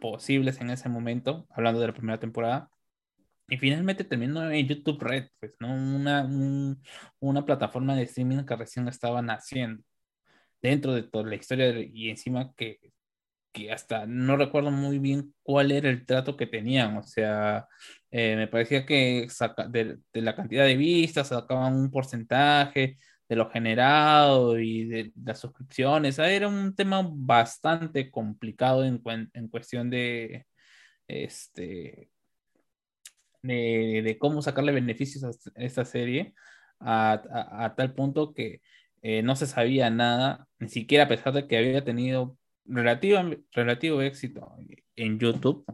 posibles 0.00 0.60
en 0.60 0.70
ese 0.70 0.88
momento, 0.88 1.46
hablando 1.50 1.80
de 1.80 1.88
la 1.88 1.94
primera 1.94 2.18
temporada. 2.20 2.70
Y 3.48 3.58
finalmente 3.58 4.04
terminó 4.04 4.50
en 4.50 4.66
YouTube 4.68 5.02
Red, 5.02 5.28
pues, 5.40 5.52
¿no? 5.60 5.72
Una, 5.74 6.24
un- 6.24 6.82
una 7.20 7.44
plataforma 7.44 7.94
de 7.96 8.04
streaming 8.04 8.44
que 8.44 8.56
recién 8.56 8.88
estaban 8.88 9.30
haciendo. 9.30 9.82
Dentro 10.62 10.94
de 10.94 11.02
toda 11.04 11.26
la 11.28 11.34
historia 11.36 11.78
y 11.80 12.10
encima 12.10 12.52
que, 12.56 12.78
que 13.52 13.72
hasta 13.72 14.06
no 14.06 14.36
recuerdo 14.36 14.70
muy 14.70 14.98
bien 14.98 15.34
cuál 15.42 15.72
era 15.72 15.90
el 15.90 16.06
trato 16.06 16.36
que 16.36 16.46
tenían. 16.46 16.96
O 16.98 17.02
sea, 17.02 17.68
eh, 18.10 18.36
me 18.36 18.48
parecía 18.48 18.86
que 18.86 19.28
de 19.70 20.22
la 20.22 20.36
cantidad 20.36 20.64
de 20.64 20.76
vistas 20.76 21.28
sacaban 21.28 21.74
un 21.74 21.90
porcentaje 21.90 22.98
de 23.28 23.36
lo 23.36 23.50
generado 23.50 24.58
y 24.58 24.84
de 24.86 25.12
las 25.24 25.40
suscripciones. 25.40 26.18
Ah, 26.18 26.30
Era 26.30 26.48
un 26.48 26.74
tema 26.74 27.06
bastante 27.12 28.10
complicado 28.10 28.84
en, 28.84 28.98
cuestión 29.48 29.90
de 29.90 30.46
este 31.08 32.10
de, 33.42 34.16
cómo 34.18 34.42
sacarle 34.42 34.72
beneficios 34.72 35.24
a 35.24 35.30
est- 35.30 35.48
esta 35.56 35.84
serie 35.84 36.34
a 36.80 37.74
tal 37.76 37.94
punto 37.94 38.34
que 38.34 38.60
eh, 39.04 39.22
no 39.22 39.36
se 39.36 39.46
sabía 39.46 39.90
nada, 39.90 40.48
ni 40.58 40.70
siquiera 40.70 41.04
a 41.04 41.08
pesar 41.08 41.34
de 41.34 41.46
que 41.46 41.58
había 41.58 41.84
tenido 41.84 42.38
relativo, 42.64 43.20
relativo 43.52 44.00
éxito 44.00 44.56
en 44.96 45.18
YouTube. 45.18 45.66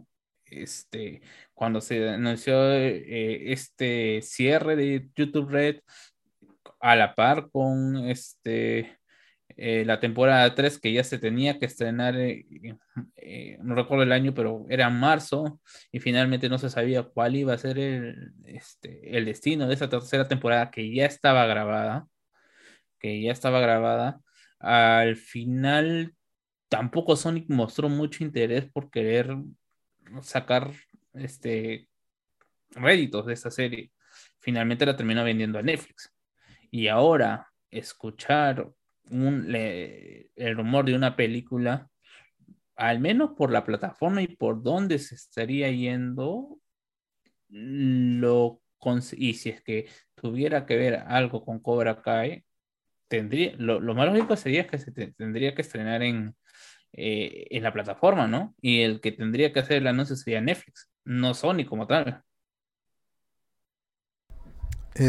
Este, 0.47 1.23
cuando 1.55 1.81
se 1.81 2.09
anunció 2.09 2.73
eh, 2.75 3.53
este 3.53 4.21
cierre 4.23 4.75
de 4.75 5.11
YouTube 5.15 5.49
Red 5.49 5.77
a 6.81 6.97
la 6.97 7.15
par 7.15 7.51
con 7.51 8.09
este 8.09 9.01
eh, 9.57 9.85
la 9.85 10.01
temporada 10.01 10.55
3 10.55 10.79
que 10.81 10.93
ya 10.93 11.05
se 11.05 11.19
tenía 11.19 11.59
que 11.59 11.67
estrenar, 11.67 12.17
eh, 12.17 12.47
eh, 13.17 13.59
no 13.63 13.75
recuerdo 13.75 14.05
el 14.05 14.13
año, 14.13 14.33
pero 14.35 14.65
era 14.71 14.89
marzo 14.91 15.61
y 15.93 16.01
finalmente 16.01 16.49
no 16.49 16.59
se 16.59 16.71
sabía 16.71 17.03
cuál 17.03 17.37
iba 17.37 17.53
a 17.53 17.59
ser 17.59 17.79
el, 17.79 18.33
este, 18.47 19.17
el 19.17 19.25
destino 19.27 19.69
de 19.69 19.75
esa 19.75 19.89
tercera 19.89 20.29
temporada 20.29 20.71
que 20.71 20.95
ya 20.95 21.07
estaba 21.07 21.47
grabada. 21.47 22.07
que 22.99 23.23
ya 23.23 23.33
estaba 23.33 23.61
grabada, 23.61 24.21
al 24.59 25.17
final 25.17 26.15
tampoco 26.69 27.17
Sonic 27.17 27.49
mostró 27.51 27.89
mucho 27.89 28.25
interés 28.25 28.67
por 28.71 28.91
querer 28.91 29.37
sacar 30.23 30.73
este 31.15 31.89
réditos 32.73 33.27
de 33.27 33.35
esta 33.35 33.51
serie. 33.51 33.93
Finalmente 34.41 34.87
la 34.87 34.97
terminó 34.97 35.25
vendiendo 35.25 35.59
a 35.59 35.63
Netflix. 35.63 36.13
Y 36.71 36.89
ahora 36.89 37.53
escuchar 37.71 38.71
un, 39.11 39.55
el 39.55 40.57
rumor 40.57 40.85
de 40.85 40.95
una 40.95 41.17
película, 41.17 41.89
al 42.77 43.01
menos 43.01 43.33
por 43.37 43.51
la 43.51 43.65
plataforma 43.65 44.23
y 44.23 44.29
por 44.29 44.63
dónde 44.63 44.99
se 44.99 45.15
estaría 45.15 45.71
yendo, 45.71 46.59
lo 47.49 48.63
y 49.17 49.35
si 49.35 49.51
es 49.51 49.63
que 49.63 49.89
tuviera 50.15 50.67
que 50.67 50.77
ver 50.77 50.95
algo 51.07 51.45
con 51.45 51.61
Cobra 51.61 52.01
Kai, 52.01 52.45
tendría, 53.09 53.55
lo, 53.57 53.81
más 53.95 54.07
lógico 54.07 54.37
sería 54.37 54.67
que 54.67 54.79
se 54.79 54.93
tendría 54.93 55.55
que 55.55 55.63
estrenar 55.63 56.03
en, 56.03 56.35
eh, 56.93 57.47
en 57.51 57.63
la 57.63 57.73
plataforma, 57.73 58.27
¿no? 58.27 58.55
Y 58.61 58.81
el 58.81 59.01
que 59.01 59.13
tendría 59.13 59.53
que 59.53 59.61
hacer 59.61 59.79
el 59.79 59.87
anuncio 59.87 60.17
sería 60.17 60.41
Netflix, 60.41 60.91
no 61.05 61.35
Sony 61.35 61.65
como 61.69 61.87
tal. 61.87 62.23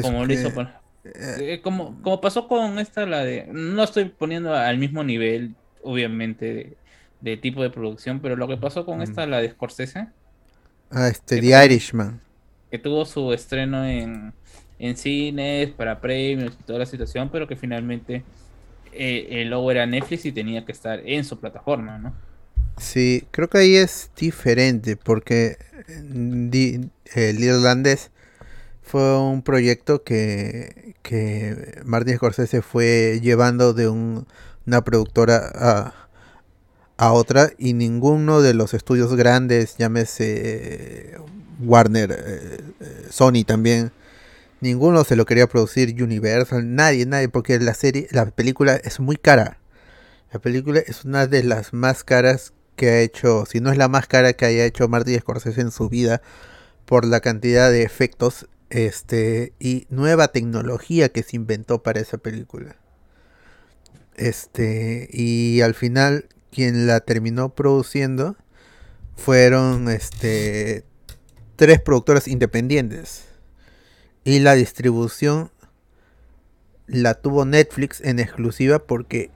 como 0.01 0.25
lo 0.25 0.33
hizo 0.33 0.49
eh, 0.49 0.80
eh, 1.03 1.61
como, 1.63 2.01
como 2.01 2.21
pasó 2.21 2.47
con 2.47 2.79
esta, 2.79 3.05
la 3.05 3.23
de. 3.23 3.47
No 3.51 3.83
estoy 3.83 4.05
poniendo 4.05 4.53
al 4.53 4.77
mismo 4.77 5.03
nivel, 5.03 5.55
obviamente, 5.83 6.77
de, 7.21 7.37
tipo 7.37 7.63
de 7.63 7.69
producción, 7.69 8.19
pero 8.19 8.35
lo 8.35 8.47
que 8.47 8.57
pasó 8.57 8.85
con 8.85 9.01
esta, 9.01 9.25
la 9.25 9.41
de 9.41 9.49
Scorsese. 9.49 10.07
Ah, 10.91 11.07
este, 11.07 11.39
The 11.39 11.65
Irishman. 11.65 12.21
Que 12.69 12.77
tuvo 12.77 13.05
su 13.05 13.33
estreno 13.33 13.85
en, 13.85 14.33
en 14.79 14.97
cines, 14.97 15.69
para 15.69 15.99
premios 15.99 16.57
y 16.59 16.63
toda 16.63 16.79
la 16.79 16.85
situación, 16.85 17.29
pero 17.31 17.47
que 17.47 17.55
finalmente 17.55 18.23
eh, 18.93 19.27
el 19.41 19.49
logo 19.49 19.71
era 19.71 19.85
Netflix 19.85 20.25
y 20.25 20.31
tenía 20.31 20.65
que 20.65 20.71
estar 20.71 21.01
en 21.05 21.23
su 21.23 21.39
plataforma, 21.39 21.97
¿no? 21.97 22.13
Sí, 22.77 23.25
creo 23.31 23.49
que 23.49 23.59
ahí 23.59 23.75
es 23.75 24.11
diferente 24.15 24.95
porque 24.95 25.57
el 25.87 27.43
irlandés 27.43 28.11
fue 28.81 29.17
un 29.19 29.41
proyecto 29.41 30.03
que, 30.03 30.95
que 31.01 31.81
Martin 31.85 32.15
Scorsese 32.17 32.61
fue 32.61 33.19
llevando 33.21 33.73
de 33.73 33.87
una 33.87 34.81
productora 34.83 35.51
a, 35.53 35.93
a, 36.97 37.13
otra 37.13 37.51
y 37.57 37.73
ninguno 37.73 38.41
de 38.41 38.53
los 38.53 38.73
estudios 38.73 39.15
grandes, 39.15 39.77
llámese 39.77 41.17
Warner, 41.59 42.11
eh, 42.11 42.61
eh, 42.79 43.07
Sony 43.09 43.43
también, 43.45 43.91
ninguno 44.61 45.03
se 45.03 45.15
lo 45.15 45.25
quería 45.25 45.47
producir, 45.47 46.01
Universal, 46.01 46.75
nadie, 46.75 47.05
nadie, 47.05 47.29
porque 47.29 47.59
la 47.59 47.73
serie, 47.73 48.07
la 48.11 48.25
película 48.27 48.75
es 48.75 48.99
muy 48.99 49.17
cara. 49.17 49.57
La 50.31 50.39
película 50.39 50.79
es 50.79 51.03
una 51.03 51.27
de 51.27 51.43
las 51.43 51.73
más 51.73 52.03
caras 52.03 52.53
que 52.77 52.89
ha 52.89 52.99
hecho, 53.01 53.45
si 53.45 53.59
no 53.59 53.71
es 53.71 53.77
la 53.77 53.89
más 53.89 54.07
cara 54.07 54.33
que 54.33 54.45
haya 54.45 54.65
hecho 54.65 54.87
Martin 54.87 55.19
Scorsese 55.19 55.61
en 55.61 55.71
su 55.71 55.89
vida, 55.89 56.21
por 56.85 57.05
la 57.05 57.19
cantidad 57.19 57.69
de 57.69 57.83
efectos 57.83 58.47
este 58.71 59.53
y 59.59 59.85
nueva 59.89 60.29
tecnología 60.29 61.09
que 61.09 61.23
se 61.23 61.35
inventó 61.35 61.83
para 61.83 61.99
esa 61.99 62.17
película. 62.17 62.77
Este, 64.15 65.09
y 65.11 65.61
al 65.61 65.73
final 65.73 66.27
quien 66.51 66.87
la 66.87 66.99
terminó 67.01 67.53
produciendo 67.53 68.35
fueron 69.15 69.89
este 69.89 70.83
tres 71.55 71.79
productoras 71.79 72.27
independientes. 72.27 73.25
Y 74.23 74.39
la 74.39 74.55
distribución 74.55 75.51
la 76.87 77.15
tuvo 77.15 77.45
Netflix 77.45 78.01
en 78.01 78.19
exclusiva 78.19 78.79
porque 78.79 79.31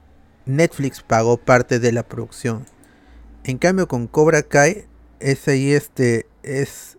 Netflix 0.45 1.01
pagó 1.01 1.37
parte 1.37 1.79
de 1.79 1.91
la 1.91 2.03
producción. 2.07 2.65
En 3.43 3.57
cambio 3.57 3.87
con 3.87 4.07
Cobra 4.07 4.43
Kai 4.43 4.85
ese 5.19 5.51
ahí 5.51 5.71
este 5.71 6.27
es 6.43 6.94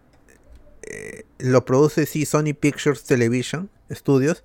lo 1.39 1.65
produce 1.65 2.07
sí 2.07 2.27
Sony 2.27 2.55
Pictures 2.59 3.05
Television 3.05 3.71
Studios, 3.91 4.45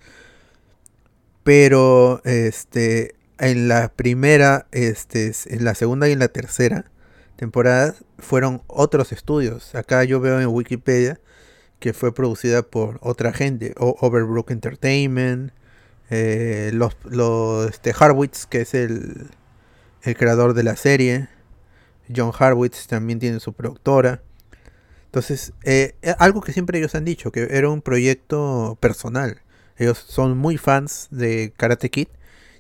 pero 1.44 2.22
este 2.24 3.16
en 3.42 3.68
la 3.68 3.90
primera, 3.90 4.68
este, 4.72 5.34
en 5.48 5.66
la 5.66 5.74
segunda 5.74 6.08
y 6.08 6.12
en 6.12 6.20
la 6.20 6.28
tercera 6.28 6.86
temporada 7.38 7.96
fueron 8.20 8.62
otros 8.68 9.12
estudios. 9.12 9.74
Acá 9.74 10.04
yo 10.04 10.20
veo 10.20 10.40
en 10.40 10.48
Wikipedia 10.48 11.20
que 11.80 11.94
fue 11.94 12.14
producida 12.14 12.62
por 12.62 13.00
otra 13.02 13.34
gente, 13.34 13.74
Overbrook 13.78 14.52
Entertainment, 14.52 15.52
eh, 16.12 16.70
los, 16.74 16.96
los 17.06 17.72
este, 17.72 17.96
Harwitz, 17.98 18.46
que 18.46 18.62
es 18.62 18.76
el, 18.76 19.32
el 20.04 20.16
creador 20.16 20.54
de 20.54 20.62
la 20.62 20.76
serie, 20.76 21.28
John 22.16 22.32
Harwitz 22.38 22.86
también 22.86 23.18
tiene 23.18 23.40
su 23.40 23.54
productora. 23.54 24.22
Entonces, 25.12 25.52
eh, 25.66 25.96
eh, 26.04 26.16
algo 26.20 26.40
que 26.40 26.54
siempre 26.54 26.80
ellos 26.80 26.96
han 26.96 27.04
dicho, 27.04 27.34
que 27.34 27.50
era 27.52 27.68
un 27.68 27.82
proyecto 27.82 28.78
personal. 28.80 29.42
Ellos 29.76 29.98
son 29.98 30.38
muy 30.38 30.58
fans 30.58 31.10
de 31.12 31.52
Karate 31.58 31.90
Kid 31.90 32.08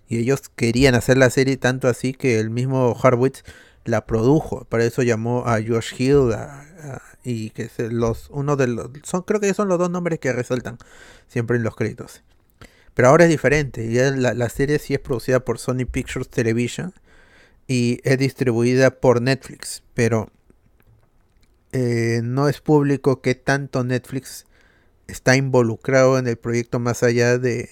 y 0.09 0.17
ellos 0.17 0.49
querían 0.53 0.93
hacer 0.95 1.17
la 1.17 1.29
serie 1.29 1.55
tanto 1.55 1.87
así 1.87 2.13
que 2.13 2.39
el 2.41 2.49
mismo 2.49 2.93
Harwitz 3.01 3.43
la 3.85 4.05
produjo. 4.05 4.65
Para 4.65 4.83
eso 4.83 5.01
llamó 5.01 5.47
a 5.47 5.61
Josh 5.65 5.93
Hill 5.97 6.35
y 7.23 7.51
que 7.51 7.63
es 7.63 7.79
los 7.79 8.27
uno 8.31 8.57
de 8.57 8.67
los 8.67 8.89
son 9.03 9.21
creo 9.21 9.39
que 9.39 9.53
son 9.53 9.69
los 9.69 9.79
dos 9.79 9.89
nombres 9.89 10.19
que 10.19 10.33
resaltan 10.33 10.77
siempre 11.29 11.55
en 11.55 11.63
los 11.63 11.77
créditos. 11.77 12.21
Pero 12.93 13.07
ahora 13.07 13.23
es 13.23 13.29
diferente. 13.29 13.89
Ya 13.93 14.11
la, 14.11 14.33
la 14.33 14.49
serie 14.49 14.77
sí 14.77 14.93
es 14.93 14.99
producida 14.99 15.39
por 15.39 15.57
Sony 15.57 15.85
Pictures 15.89 16.27
Television 16.27 16.93
y 17.67 18.01
es 18.03 18.17
distribuida 18.17 18.91
por 18.91 19.21
Netflix. 19.21 19.83
Pero 19.93 20.29
eh, 21.71 22.21
no 22.23 22.49
es 22.49 22.61
público 22.61 23.21
que 23.21 23.35
tanto 23.35 23.83
Netflix 23.83 24.45
está 25.07 25.35
involucrado 25.35 26.17
en 26.17 26.27
el 26.27 26.37
proyecto 26.37 26.79
más 26.79 27.03
allá 27.03 27.37
de, 27.37 27.69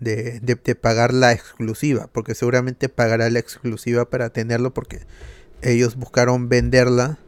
de, 0.00 0.74
pagar 0.74 1.14
la 1.14 1.32
exclusiva, 1.32 2.08
porque 2.12 2.34
seguramente 2.34 2.88
pagará 2.88 3.30
la 3.30 3.38
exclusiva 3.38 4.08
para 4.10 4.30
tenerlo 4.30 4.74
porque 4.74 5.00
ellos 5.62 5.96
buscaron 5.96 6.48
venderla, 6.48 7.18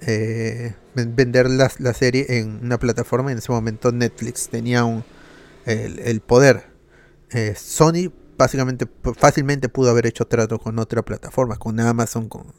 eh, 0.00 0.74
vender 0.94 1.48
la, 1.50 1.68
serie 1.94 2.38
en 2.38 2.60
una 2.62 2.78
plataforma. 2.78 3.32
En 3.32 3.38
ese 3.38 3.52
momento 3.52 3.92
Netflix 3.92 4.48
tenía 4.48 4.84
un, 4.84 5.04
el, 5.66 6.20
poder. 6.20 6.64
Eh, 7.30 7.54
Sony 7.56 8.12
básicamente 8.42 8.88
fácilmente 9.16 9.68
pudo 9.68 9.90
haber 9.90 10.06
hecho 10.06 10.26
trato 10.26 10.58
con 10.58 10.78
otra 10.80 11.02
plataforma, 11.02 11.56
con 11.58 11.78
Amazon, 11.78 12.28
con, 12.28 12.52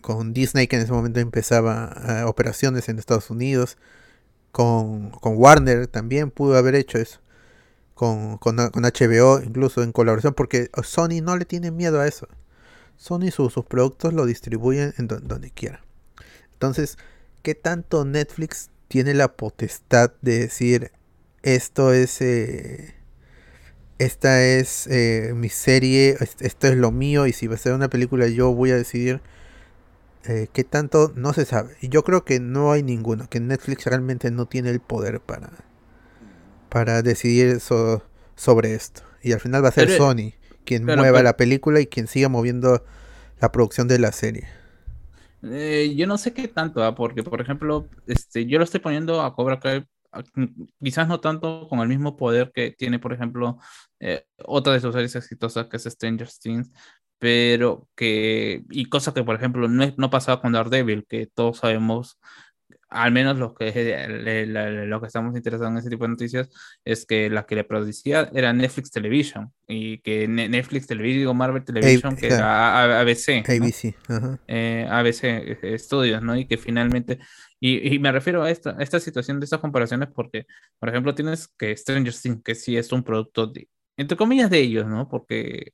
con, 0.00 0.32
Disney 0.32 0.66
que 0.66 0.76
en 0.76 0.82
ese 0.82 0.92
momento 0.92 1.20
empezaba 1.20 1.92
eh, 2.08 2.22
operaciones 2.24 2.88
en 2.88 2.98
Estados 2.98 3.28
Unidos, 3.28 3.76
con, 4.52 5.12
Warner 5.22 5.86
también 5.86 6.30
pudo 6.30 6.56
haber 6.56 6.76
hecho 6.76 6.98
eso, 6.98 7.20
con, 7.94 8.38
con, 8.38 8.56
HBO 8.56 9.42
incluso 9.42 9.82
en 9.82 9.92
colaboración, 9.92 10.32
porque 10.32 10.70
Sony 10.82 11.20
no 11.22 11.36
le 11.36 11.44
tiene 11.44 11.70
miedo 11.70 12.00
a 12.00 12.06
eso. 12.06 12.26
Sony 12.96 13.30
sus 13.30 13.52
productos 13.68 14.14
lo 14.14 14.24
distribuyen 14.24 14.94
en 14.96 15.08
donde 15.08 15.50
quiera. 15.50 15.84
Entonces, 16.52 16.96
¿qué 17.42 17.54
tanto 17.54 18.04
Netflix 18.04 18.70
tiene 18.88 19.12
la 19.12 19.36
potestad 19.36 20.12
de 20.22 20.38
decir 20.38 20.92
esto 21.42 21.92
es... 21.92 22.22
Eh, 22.22 22.93
esta 23.98 24.44
es 24.44 24.86
eh, 24.88 25.32
mi 25.34 25.48
serie, 25.48 26.16
esto 26.40 26.66
es 26.66 26.76
lo 26.76 26.90
mío 26.90 27.26
y 27.26 27.32
si 27.32 27.46
va 27.46 27.54
a 27.54 27.58
ser 27.58 27.74
una 27.74 27.88
película 27.88 28.26
yo 28.28 28.52
voy 28.52 28.70
a 28.70 28.76
decidir 28.76 29.20
eh, 30.26 30.48
qué 30.52 30.64
tanto, 30.64 31.12
no 31.14 31.32
se 31.32 31.44
sabe. 31.44 31.76
Y 31.80 31.88
yo 31.88 32.02
creo 32.02 32.24
que 32.24 32.40
no 32.40 32.72
hay 32.72 32.82
ninguno, 32.82 33.28
que 33.28 33.40
Netflix 33.40 33.84
realmente 33.86 34.30
no 34.30 34.46
tiene 34.46 34.70
el 34.70 34.80
poder 34.80 35.20
para, 35.20 35.50
para 36.70 37.02
decidir 37.02 37.60
sobre 37.60 38.74
esto. 38.74 39.02
Y 39.22 39.32
al 39.32 39.40
final 39.40 39.64
va 39.64 39.68
a 39.68 39.72
ser 39.72 39.90
Sony 39.90 40.32
quien 40.64 40.84
mueva 40.84 41.22
la 41.22 41.36
película 41.36 41.80
y 41.80 41.86
quien 41.86 42.06
siga 42.06 42.28
moviendo 42.28 42.84
la 43.40 43.52
producción 43.52 43.86
de 43.86 43.98
la 43.98 44.12
serie. 44.12 44.48
Eh, 45.42 45.94
yo 45.94 46.06
no 46.06 46.16
sé 46.16 46.32
qué 46.32 46.48
tanto, 46.48 46.82
¿ah? 46.82 46.94
porque 46.94 47.22
por 47.22 47.40
ejemplo, 47.40 47.86
este, 48.06 48.46
yo 48.46 48.58
lo 48.58 48.64
estoy 48.64 48.80
poniendo 48.80 49.20
a 49.20 49.34
Cobra 49.34 49.60
Kai 49.60 49.86
quizás 50.82 51.08
no 51.08 51.20
tanto 51.20 51.68
con 51.68 51.80
el 51.80 51.88
mismo 51.88 52.16
poder 52.16 52.52
que 52.54 52.70
tiene, 52.72 52.98
por 52.98 53.12
ejemplo, 53.12 53.58
eh, 54.00 54.26
otra 54.44 54.72
de 54.72 54.80
sus 54.80 54.94
series 54.94 55.16
exitosas 55.16 55.66
que 55.66 55.76
es 55.76 55.84
Stranger 55.84 56.28
Things, 56.40 56.70
pero 57.18 57.88
que, 57.94 58.64
y 58.70 58.86
cosa 58.86 59.14
que, 59.14 59.24
por 59.24 59.36
ejemplo, 59.36 59.68
no, 59.68 59.92
no 59.96 60.10
pasaba 60.10 60.40
con 60.40 60.52
Daredevil, 60.52 61.06
que 61.08 61.26
todos 61.26 61.58
sabemos 61.58 62.18
al 62.94 63.12
menos 63.12 63.36
lo 63.38 63.54
que, 63.54 63.66
lo 64.86 65.00
que 65.00 65.06
estamos 65.06 65.36
interesados 65.36 65.72
en 65.72 65.78
ese 65.78 65.90
tipo 65.90 66.04
de 66.04 66.10
noticias 66.10 66.48
es 66.84 67.04
que 67.04 67.28
la 67.28 67.44
que 67.44 67.56
le 67.56 67.64
producía 67.64 68.30
era 68.32 68.52
Netflix 68.52 68.90
Television 68.90 69.52
y 69.66 69.98
que 69.98 70.28
Netflix 70.28 70.86
Television, 70.86 71.36
Marvel 71.36 71.64
Television, 71.64 72.16
que 72.16 72.28
era 72.28 73.00
ABC. 73.00 73.44
ABC, 73.48 73.94
eh, 74.46 74.86
ABC 74.88 75.24
eh, 75.24 75.78
Studios, 75.78 76.22
¿no? 76.22 76.36
Y 76.36 76.46
que 76.46 76.56
finalmente, 76.56 77.18
y, 77.60 77.98
me 77.98 78.12
refiero 78.12 78.42
a 78.42 78.50
esta, 78.50 78.76
esta 78.78 79.00
situación 79.00 79.40
de 79.40 79.44
estas 79.44 79.60
comparaciones 79.60 80.08
porque, 80.14 80.46
por 80.78 80.88
ejemplo, 80.88 81.14
tienes 81.14 81.48
que 81.48 81.76
Stranger 81.76 82.14
Things, 82.14 82.42
que 82.42 82.54
sí 82.54 82.76
es 82.76 82.92
un 82.92 83.02
producto 83.02 83.46
de 83.46 83.68
entre 83.96 84.16
comillas 84.16 84.50
de 84.50 84.58
ellos, 84.58 84.86
¿no? 84.86 85.08
Porque 85.08 85.72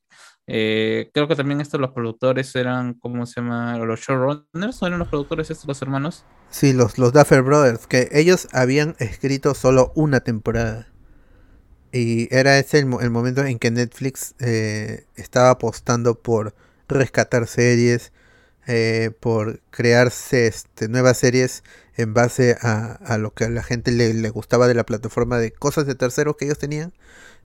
eh, 0.53 1.09
creo 1.13 1.29
que 1.29 1.37
también 1.37 1.61
estos 1.61 1.79
los 1.79 1.91
productores 1.91 2.53
eran, 2.57 2.95
¿cómo 2.95 3.25
se 3.25 3.39
llama? 3.39 3.77
Los 3.77 4.01
showrunners, 4.01 4.83
¿o 4.83 4.87
eran 4.87 4.99
los 4.99 5.07
productores 5.07 5.49
estos 5.49 5.65
los 5.65 5.81
hermanos? 5.81 6.25
Sí, 6.49 6.73
los, 6.73 6.97
los 6.97 7.13
Duffer 7.13 7.41
Brothers, 7.41 7.87
que 7.87 8.09
ellos 8.11 8.49
habían 8.51 8.97
escrito 8.99 9.53
solo 9.55 9.93
una 9.95 10.19
temporada. 10.19 10.89
Y 11.93 12.27
era 12.35 12.59
ese 12.59 12.79
el, 12.79 12.87
momento 12.87 13.45
en 13.45 13.59
que 13.59 13.71
Netflix 13.71 14.35
eh, 14.39 15.05
estaba 15.15 15.51
apostando 15.51 16.15
por 16.15 16.53
rescatar 16.89 17.47
series, 17.47 18.11
eh, 18.67 19.11
por 19.21 19.61
crearse 19.69 20.47
este, 20.47 20.89
nuevas 20.89 21.17
series 21.17 21.63
en 21.95 22.13
base 22.13 22.57
a, 22.61 22.91
a, 23.05 23.17
lo 23.17 23.33
que 23.33 23.45
a 23.45 23.49
la 23.49 23.63
gente 23.63 23.93
le, 23.93 24.13
le, 24.13 24.29
gustaba 24.29 24.67
de 24.67 24.73
la 24.73 24.85
plataforma 24.85 25.37
de 25.37 25.53
cosas 25.53 25.85
de 25.85 25.95
terceros 25.95 26.35
que 26.35 26.43
ellos 26.43 26.59
tenían. 26.59 26.91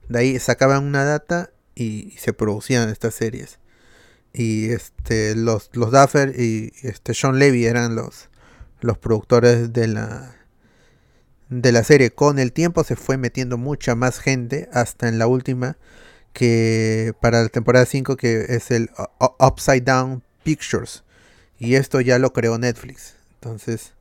De 0.09 0.19
ahí 0.19 0.39
sacaban 0.39 0.83
una 0.83 1.05
data 1.05 1.51
y, 1.77 2.15
se 2.17 2.33
producían 2.33 2.89
estas 2.89 3.13
series. 3.13 3.59
Y 4.33 4.69
este 4.69 5.35
los, 5.35 5.69
los 5.73 5.91
Duffer 5.91 6.39
y 6.39 6.73
este 6.83 7.13
Sean 7.13 7.39
Levy 7.39 7.65
eran 7.65 7.95
los, 7.95 8.29
los 8.81 8.97
productores 8.97 9.73
de 9.73 9.87
la 9.87 10.35
de 11.49 11.71
la 11.71 11.83
serie. 11.83 12.11
Con 12.11 12.39
el 12.39 12.51
tiempo 12.51 12.83
se 12.83 12.95
fue 12.95 13.17
metiendo 13.17 13.57
mucha 13.57 13.95
más 13.95 14.19
gente 14.19 14.69
hasta 14.73 15.07
en 15.07 15.17
la 15.17 15.27
última 15.27 15.77
que 16.33 17.13
para 17.21 17.41
la 17.41 17.49
temporada 17.49 17.85
5 17.85 18.17
que 18.17 18.45
es 18.49 18.69
el 18.71 18.89
Upside 19.39 19.81
Down 19.81 20.23
Pictures. 20.43 21.03
Y 21.59 21.75
esto 21.75 22.01
ya 22.01 22.19
lo 22.19 22.33
creó 22.33 22.57
Netflix. 22.57 23.15
Entonces, 23.35 23.93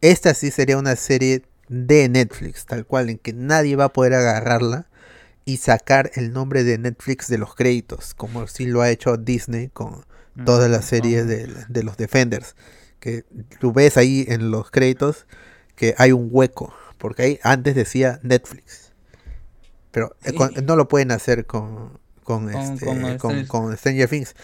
esta 0.00 0.34
sí 0.34 0.50
sería 0.50 0.76
una 0.76 0.96
serie 0.96 1.44
de 1.68 2.08
Netflix, 2.08 2.66
tal 2.66 2.84
cual, 2.86 3.08
en 3.08 3.18
que 3.18 3.32
nadie 3.32 3.76
va 3.76 3.84
a 3.84 3.92
poder 3.92 4.14
agarrarla 4.14 4.87
y 5.48 5.56
sacar 5.56 6.10
el 6.12 6.34
nombre 6.34 6.62
de 6.62 6.76
Netflix 6.76 7.26
de 7.26 7.38
los 7.38 7.54
créditos, 7.54 8.12
como 8.12 8.46
si 8.48 8.66
lo 8.66 8.82
ha 8.82 8.90
hecho 8.90 9.16
Disney 9.16 9.70
con 9.70 10.04
todas 10.44 10.70
las 10.70 10.84
series 10.84 11.26
de, 11.26 11.46
de 11.70 11.82
los 11.82 11.96
Defenders. 11.96 12.54
Que 13.00 13.24
tú 13.58 13.72
ves 13.72 13.96
ahí 13.96 14.26
en 14.28 14.50
los 14.50 14.70
créditos 14.70 15.26
que 15.74 15.94
hay 15.96 16.12
un 16.12 16.28
hueco, 16.30 16.74
porque 16.98 17.22
ahí 17.22 17.40
antes 17.42 17.74
decía 17.74 18.20
Netflix. 18.22 18.92
Pero 19.90 20.14
sí. 20.22 20.34
con, 20.34 20.52
no 20.66 20.76
lo 20.76 20.86
pueden 20.86 21.12
hacer 21.12 21.46
con, 21.46 21.98
con, 22.24 22.52
con, 22.52 22.54
este, 22.54 23.16
con, 23.16 23.46
con 23.46 23.74
Stranger 23.74 24.06
Things. 24.06 24.34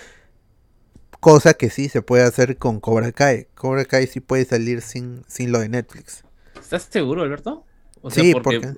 Cosa 1.20 1.52
que 1.52 1.68
sí 1.68 1.90
se 1.90 2.01
puede 2.01 2.22
hacer 2.22 2.56
con 2.56 2.81
Cobra 2.81 3.12
Kai. 3.12 3.48
Cobra 3.55 3.85
Kai 3.85 4.06
sí 4.06 4.20
puede 4.20 4.47
salir 4.47 4.81
sin, 4.81 5.22
sin 5.28 5.52
lo 5.52 5.59
de 5.59 5.68
Netflix. 5.68 6.24
¿Estás 6.59 6.89
seguro, 6.90 7.24
Alberto? 7.24 7.66
O 8.05 8.10
sea, 8.10 8.22
sí, 8.22 8.32
porque, 8.35 8.60
porque, 8.60 8.76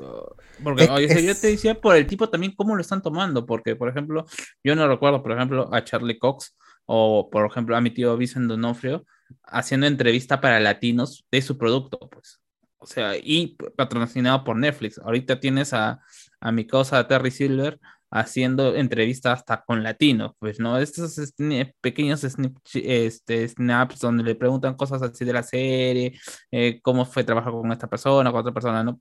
porque 0.63 0.85
es, 0.85 0.91
oye, 0.91 1.07
es... 1.07 1.23
yo 1.25 1.35
te 1.35 1.49
decía 1.49 1.75
por 1.81 1.97
el 1.97 2.07
tipo 2.07 2.29
también 2.29 2.55
cómo 2.55 2.77
lo 2.77 2.81
están 2.81 3.03
tomando, 3.03 3.45
porque 3.45 3.75
por 3.75 3.89
ejemplo, 3.89 4.25
yo 4.63 4.77
no 4.77 4.87
recuerdo, 4.87 5.21
por 5.21 5.33
ejemplo, 5.33 5.69
a 5.75 5.83
Charlie 5.83 6.17
Cox 6.17 6.57
o 6.85 7.29
por 7.29 7.45
ejemplo 7.45 7.77
a 7.77 7.81
mi 7.81 7.91
tío 7.91 8.17
Vicente 8.17 8.47
Donofrio 8.47 9.05
haciendo 9.43 9.89
entrevista 9.89 10.41
para 10.41 10.61
latinos 10.61 11.27
de 11.33 11.43
su 11.43 11.59
producto, 11.59 11.99
pues. 12.09 12.41
O 12.79 12.87
sea, 12.87 13.17
y 13.17 13.57
patrocinado 13.77 14.45
por 14.45 14.57
Netflix. 14.57 14.99
Ahorita 14.99 15.41
tienes 15.41 15.73
a, 15.73 16.01
a 16.39 16.53
mi 16.53 16.65
cosa 16.65 17.09
Terry 17.09 17.33
Silver 17.33 17.81
haciendo 18.11 18.75
entrevistas 18.75 19.41
hasta 19.41 19.63
con 19.65 19.83
latinos, 19.83 20.33
pues, 20.39 20.61
¿no? 20.61 20.79
Estos 20.79 21.35
pequeños 21.81 22.21
snip, 22.21 22.57
este, 22.75 23.49
snaps 23.49 24.01
donde 24.01 24.25
le 24.25 24.35
preguntan 24.35 24.77
cosas 24.77 25.03
así 25.03 25.25
de 25.25 25.33
la 25.33 25.43
serie, 25.43 26.19
eh, 26.51 26.81
cómo 26.83 27.05
fue 27.05 27.25
trabajar 27.25 27.53
con 27.53 27.73
esta 27.73 27.89
persona, 27.89 28.31
con 28.31 28.41
otra 28.41 28.55
persona, 28.55 28.85
¿no? 28.85 29.01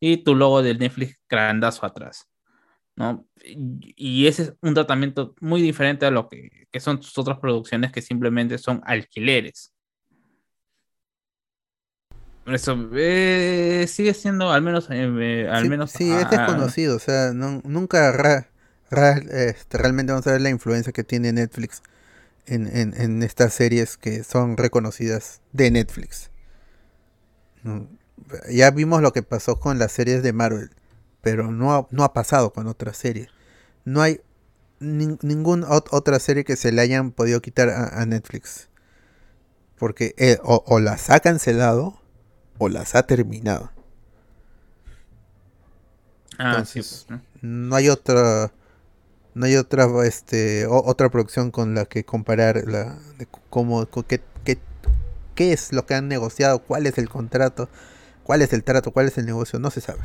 Y 0.00 0.18
tu 0.24 0.34
logo 0.34 0.62
del 0.62 0.78
Netflix 0.78 1.20
grandazo 1.28 1.84
atrás, 1.86 2.28
¿no? 2.96 3.26
Y 3.44 4.26
ese 4.26 4.42
es 4.44 4.54
un 4.62 4.74
tratamiento 4.74 5.34
muy 5.40 5.62
diferente 5.62 6.06
a 6.06 6.10
lo 6.10 6.28
que, 6.28 6.66
que 6.70 6.80
son 6.80 7.00
tus 7.00 7.16
otras 7.18 7.38
producciones 7.38 7.92
que 7.92 8.02
simplemente 8.02 8.58
son 8.58 8.80
alquileres. 8.84 9.73
Eso 12.46 12.90
eh, 12.94 13.86
sigue 13.88 14.12
siendo, 14.12 14.50
al 14.50 14.60
menos, 14.60 14.88
eh, 14.90 15.48
al 15.50 15.62
sí, 15.62 15.68
menos. 15.68 15.90
Sí, 15.90 16.12
es 16.12 16.28
desconocido, 16.28 16.96
o 16.96 16.98
sea, 16.98 17.32
no, 17.32 17.62
nunca 17.64 18.12
ra, 18.12 18.48
ra, 18.90 19.12
este, 19.12 19.78
realmente 19.78 20.12
vamos 20.12 20.26
a 20.26 20.32
ver 20.32 20.42
la 20.42 20.50
influencia 20.50 20.92
que 20.92 21.04
tiene 21.04 21.32
Netflix 21.32 21.82
en, 22.46 22.66
en, 22.66 22.94
en 23.00 23.22
estas 23.22 23.54
series 23.54 23.96
que 23.96 24.24
son 24.24 24.58
reconocidas 24.58 25.40
de 25.52 25.70
Netflix. 25.70 26.30
Ya 28.50 28.70
vimos 28.70 29.00
lo 29.00 29.14
que 29.14 29.22
pasó 29.22 29.58
con 29.58 29.78
las 29.78 29.92
series 29.92 30.22
de 30.22 30.34
Marvel, 30.34 30.70
pero 31.22 31.50
no 31.50 31.74
ha, 31.74 31.86
no 31.90 32.04
ha 32.04 32.12
pasado 32.12 32.52
con 32.52 32.66
otras 32.66 32.98
series. 32.98 33.30
No 33.86 34.02
hay 34.02 34.20
ni, 34.80 35.16
ninguna 35.22 35.66
otra 35.70 36.18
serie 36.18 36.44
que 36.44 36.56
se 36.56 36.72
le 36.72 36.82
hayan 36.82 37.10
podido 37.10 37.40
quitar 37.40 37.70
a, 37.70 38.02
a 38.02 38.04
Netflix. 38.04 38.68
Porque 39.78 40.14
eh, 40.18 40.38
o, 40.42 40.62
o 40.66 40.78
las 40.78 41.08
ha 41.08 41.20
cancelado 41.20 41.98
o 42.58 42.68
las 42.68 42.94
ha 42.94 43.04
terminado. 43.04 43.70
Ah, 46.38 46.50
Entonces, 46.50 46.86
sí, 46.86 47.06
pues, 47.08 47.22
¿no? 47.42 47.68
¿no? 47.68 47.76
hay 47.76 47.88
otra 47.88 48.52
no 49.34 49.46
hay 49.46 49.56
otra 49.56 49.86
este 50.06 50.66
o, 50.66 50.82
otra 50.84 51.08
producción 51.10 51.50
con 51.50 51.74
la 51.74 51.84
que 51.86 52.04
comparar 52.04 52.62
la 52.66 52.98
de 53.18 53.26
cómo 53.50 53.86
qué, 54.06 54.20
qué, 54.44 54.58
qué 55.34 55.52
es 55.52 55.72
lo 55.72 55.86
que 55.86 55.94
han 55.94 56.08
negociado, 56.08 56.60
cuál 56.60 56.86
es 56.86 56.98
el 56.98 57.08
contrato, 57.08 57.68
cuál 58.24 58.42
es 58.42 58.52
el 58.52 58.64
trato, 58.64 58.92
cuál 58.92 59.06
es 59.08 59.18
el 59.18 59.26
negocio, 59.26 59.58
no 59.58 59.70
se 59.70 59.80
sabe. 59.80 60.00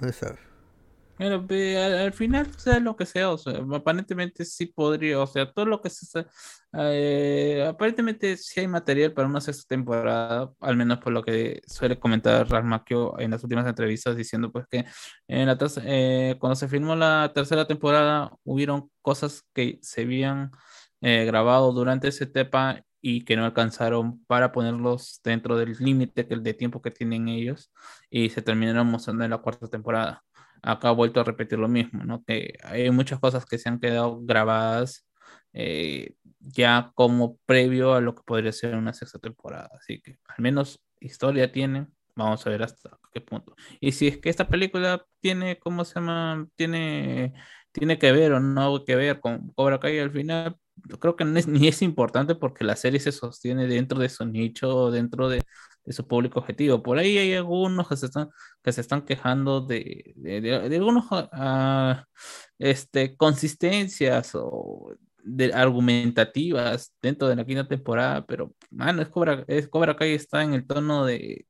No 0.00 0.08
se 0.08 0.14
sabe. 0.14 0.47
Pero 1.18 1.44
al, 1.50 1.98
al, 1.98 2.12
final, 2.12 2.46
sea 2.56 2.78
lo 2.78 2.96
que 2.96 3.04
sea, 3.04 3.30
o 3.30 3.38
sea, 3.38 3.60
aparentemente 3.74 4.44
sí 4.44 4.66
podría, 4.66 5.20
o 5.20 5.26
sea, 5.26 5.50
todo 5.52 5.66
lo 5.66 5.80
que 5.80 5.90
se. 5.90 6.26
Eh, 6.74 7.66
aparentemente 7.68 8.36
sí 8.36 8.60
hay 8.60 8.68
material 8.68 9.12
para 9.12 9.26
una 9.26 9.40
sexta 9.40 9.64
temporada, 9.68 10.52
al 10.60 10.76
menos 10.76 10.98
por 10.98 11.12
lo 11.12 11.24
que 11.24 11.60
suele 11.66 11.98
comentar 11.98 12.48
Rasmaquio 12.48 13.18
en 13.18 13.32
las 13.32 13.42
últimas 13.42 13.66
entrevistas, 13.66 14.16
diciendo 14.16 14.52
pues 14.52 14.66
que 14.70 14.84
en 15.26 15.46
la 15.46 15.58
eh, 15.84 16.36
cuando 16.38 16.54
se 16.56 16.68
filmó 16.68 16.94
la 16.94 17.32
tercera 17.34 17.66
temporada 17.66 18.30
hubieron 18.44 18.90
cosas 19.02 19.42
que 19.54 19.78
se 19.82 20.02
habían 20.02 20.52
eh, 21.00 21.24
grabado 21.24 21.72
durante 21.72 22.08
esa 22.08 22.24
etapa 22.24 22.84
y 23.00 23.24
que 23.24 23.36
no 23.36 23.44
alcanzaron 23.44 24.24
para 24.26 24.52
ponerlos 24.52 25.20
dentro 25.24 25.56
del 25.56 25.76
límite 25.78 26.24
de 26.24 26.54
tiempo 26.54 26.82
que 26.82 26.90
tienen 26.90 27.28
ellos 27.28 27.72
y 28.10 28.30
se 28.30 28.42
terminaron 28.42 28.86
mostrando 28.88 29.24
en 29.24 29.30
la 29.30 29.38
cuarta 29.38 29.68
temporada 29.68 30.24
acá 30.62 30.88
ha 30.88 30.92
vuelto 30.92 31.20
a 31.20 31.24
repetir 31.24 31.58
lo 31.58 31.68
mismo, 31.68 32.04
¿no? 32.04 32.24
Que 32.24 32.54
hay 32.62 32.90
muchas 32.90 33.20
cosas 33.20 33.46
que 33.46 33.58
se 33.58 33.68
han 33.68 33.80
quedado 33.80 34.20
grabadas 34.22 35.06
eh, 35.52 36.14
ya 36.40 36.92
como 36.94 37.38
previo 37.46 37.94
a 37.94 38.00
lo 38.00 38.14
que 38.14 38.22
podría 38.24 38.52
ser 38.52 38.74
una 38.76 38.92
sexta 38.92 39.18
temporada. 39.18 39.70
Así 39.78 40.00
que 40.00 40.18
al 40.28 40.42
menos 40.42 40.80
historia 41.00 41.52
tienen. 41.52 41.88
Vamos 42.14 42.46
a 42.46 42.50
ver 42.50 42.62
hasta 42.64 42.98
qué 43.12 43.20
punto. 43.20 43.54
Y 43.80 43.92
si 43.92 44.08
es 44.08 44.18
que 44.18 44.28
esta 44.28 44.48
película 44.48 45.06
tiene, 45.20 45.58
¿cómo 45.58 45.84
se 45.84 45.94
llama? 45.96 46.48
Tiene, 46.56 47.32
tiene 47.78 47.98
que 47.98 48.12
ver 48.12 48.32
o 48.32 48.40
no 48.40 48.84
que 48.84 48.96
ver 48.96 49.20
con 49.20 49.50
Cobra 49.54 49.80
Kai 49.80 49.98
al 49.98 50.10
final, 50.10 50.56
creo 51.00 51.16
que 51.16 51.24
no 51.24 51.38
es, 51.38 51.46
ni 51.48 51.68
es 51.68 51.82
importante 51.82 52.34
porque 52.34 52.64
la 52.64 52.76
serie 52.76 53.00
se 53.00 53.12
sostiene 53.12 53.66
dentro 53.66 53.98
de 53.98 54.08
su 54.08 54.24
nicho, 54.26 54.90
dentro 54.90 55.28
de, 55.28 55.42
su 55.90 56.06
público 56.06 56.40
objetivo. 56.40 56.82
Por 56.82 56.98
ahí 56.98 57.16
hay 57.16 57.34
algunos 57.34 57.88
que 57.88 57.96
se 57.96 58.06
están, 58.06 58.28
que 58.62 58.72
se 58.72 58.82
están 58.82 59.02
quejando 59.06 59.62
de, 59.62 60.12
de, 60.16 60.40
de, 60.42 60.68
de 60.68 60.76
algunos 60.76 61.10
uh, 61.10 62.02
este, 62.58 63.16
consistencias 63.16 64.32
o 64.34 64.94
de 65.24 65.52
argumentativas 65.54 66.94
dentro 67.02 67.28
de 67.28 67.36
la 67.36 67.44
quinta 67.46 67.66
temporada, 67.66 68.24
pero 68.26 68.54
mano, 68.70 69.02
es 69.02 69.08
Cobra, 69.08 69.44
es 69.46 69.68
Cobra 69.68 69.96
Kai 69.96 70.12
está 70.12 70.42
en 70.42 70.54
el 70.54 70.66
tono 70.66 71.06
de, 71.06 71.46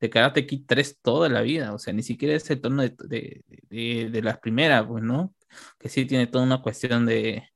de 0.00 0.10
Karate 0.10 0.46
Kid 0.46 0.64
3 0.66 0.98
toda 1.02 1.28
la 1.28 1.42
vida, 1.42 1.72
o 1.74 1.78
sea, 1.78 1.92
ni 1.92 2.02
siquiera 2.02 2.34
es 2.34 2.48
el 2.50 2.60
tono 2.60 2.82
de, 2.82 2.94
de, 3.04 3.44
de, 3.68 4.10
de 4.10 4.22
las 4.22 4.38
primeras, 4.38 4.86
pues, 4.86 5.02
¿no? 5.02 5.34
Que 5.78 5.88
sí 5.88 6.06
tiene 6.06 6.26
toda 6.26 6.44
una 6.44 6.62
cuestión 6.62 7.06
de, 7.06 7.48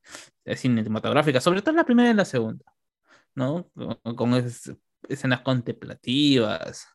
cinematográfica, 0.54 1.40
sobre 1.40 1.62
todo 1.62 1.74
la 1.74 1.84
primera 1.84 2.10
y 2.10 2.14
la 2.14 2.24
segunda, 2.24 2.64
¿no? 3.34 3.70
Con, 4.16 4.34
es, 4.34 4.72
escenas 5.08 5.40
contemplativas, 5.40 6.88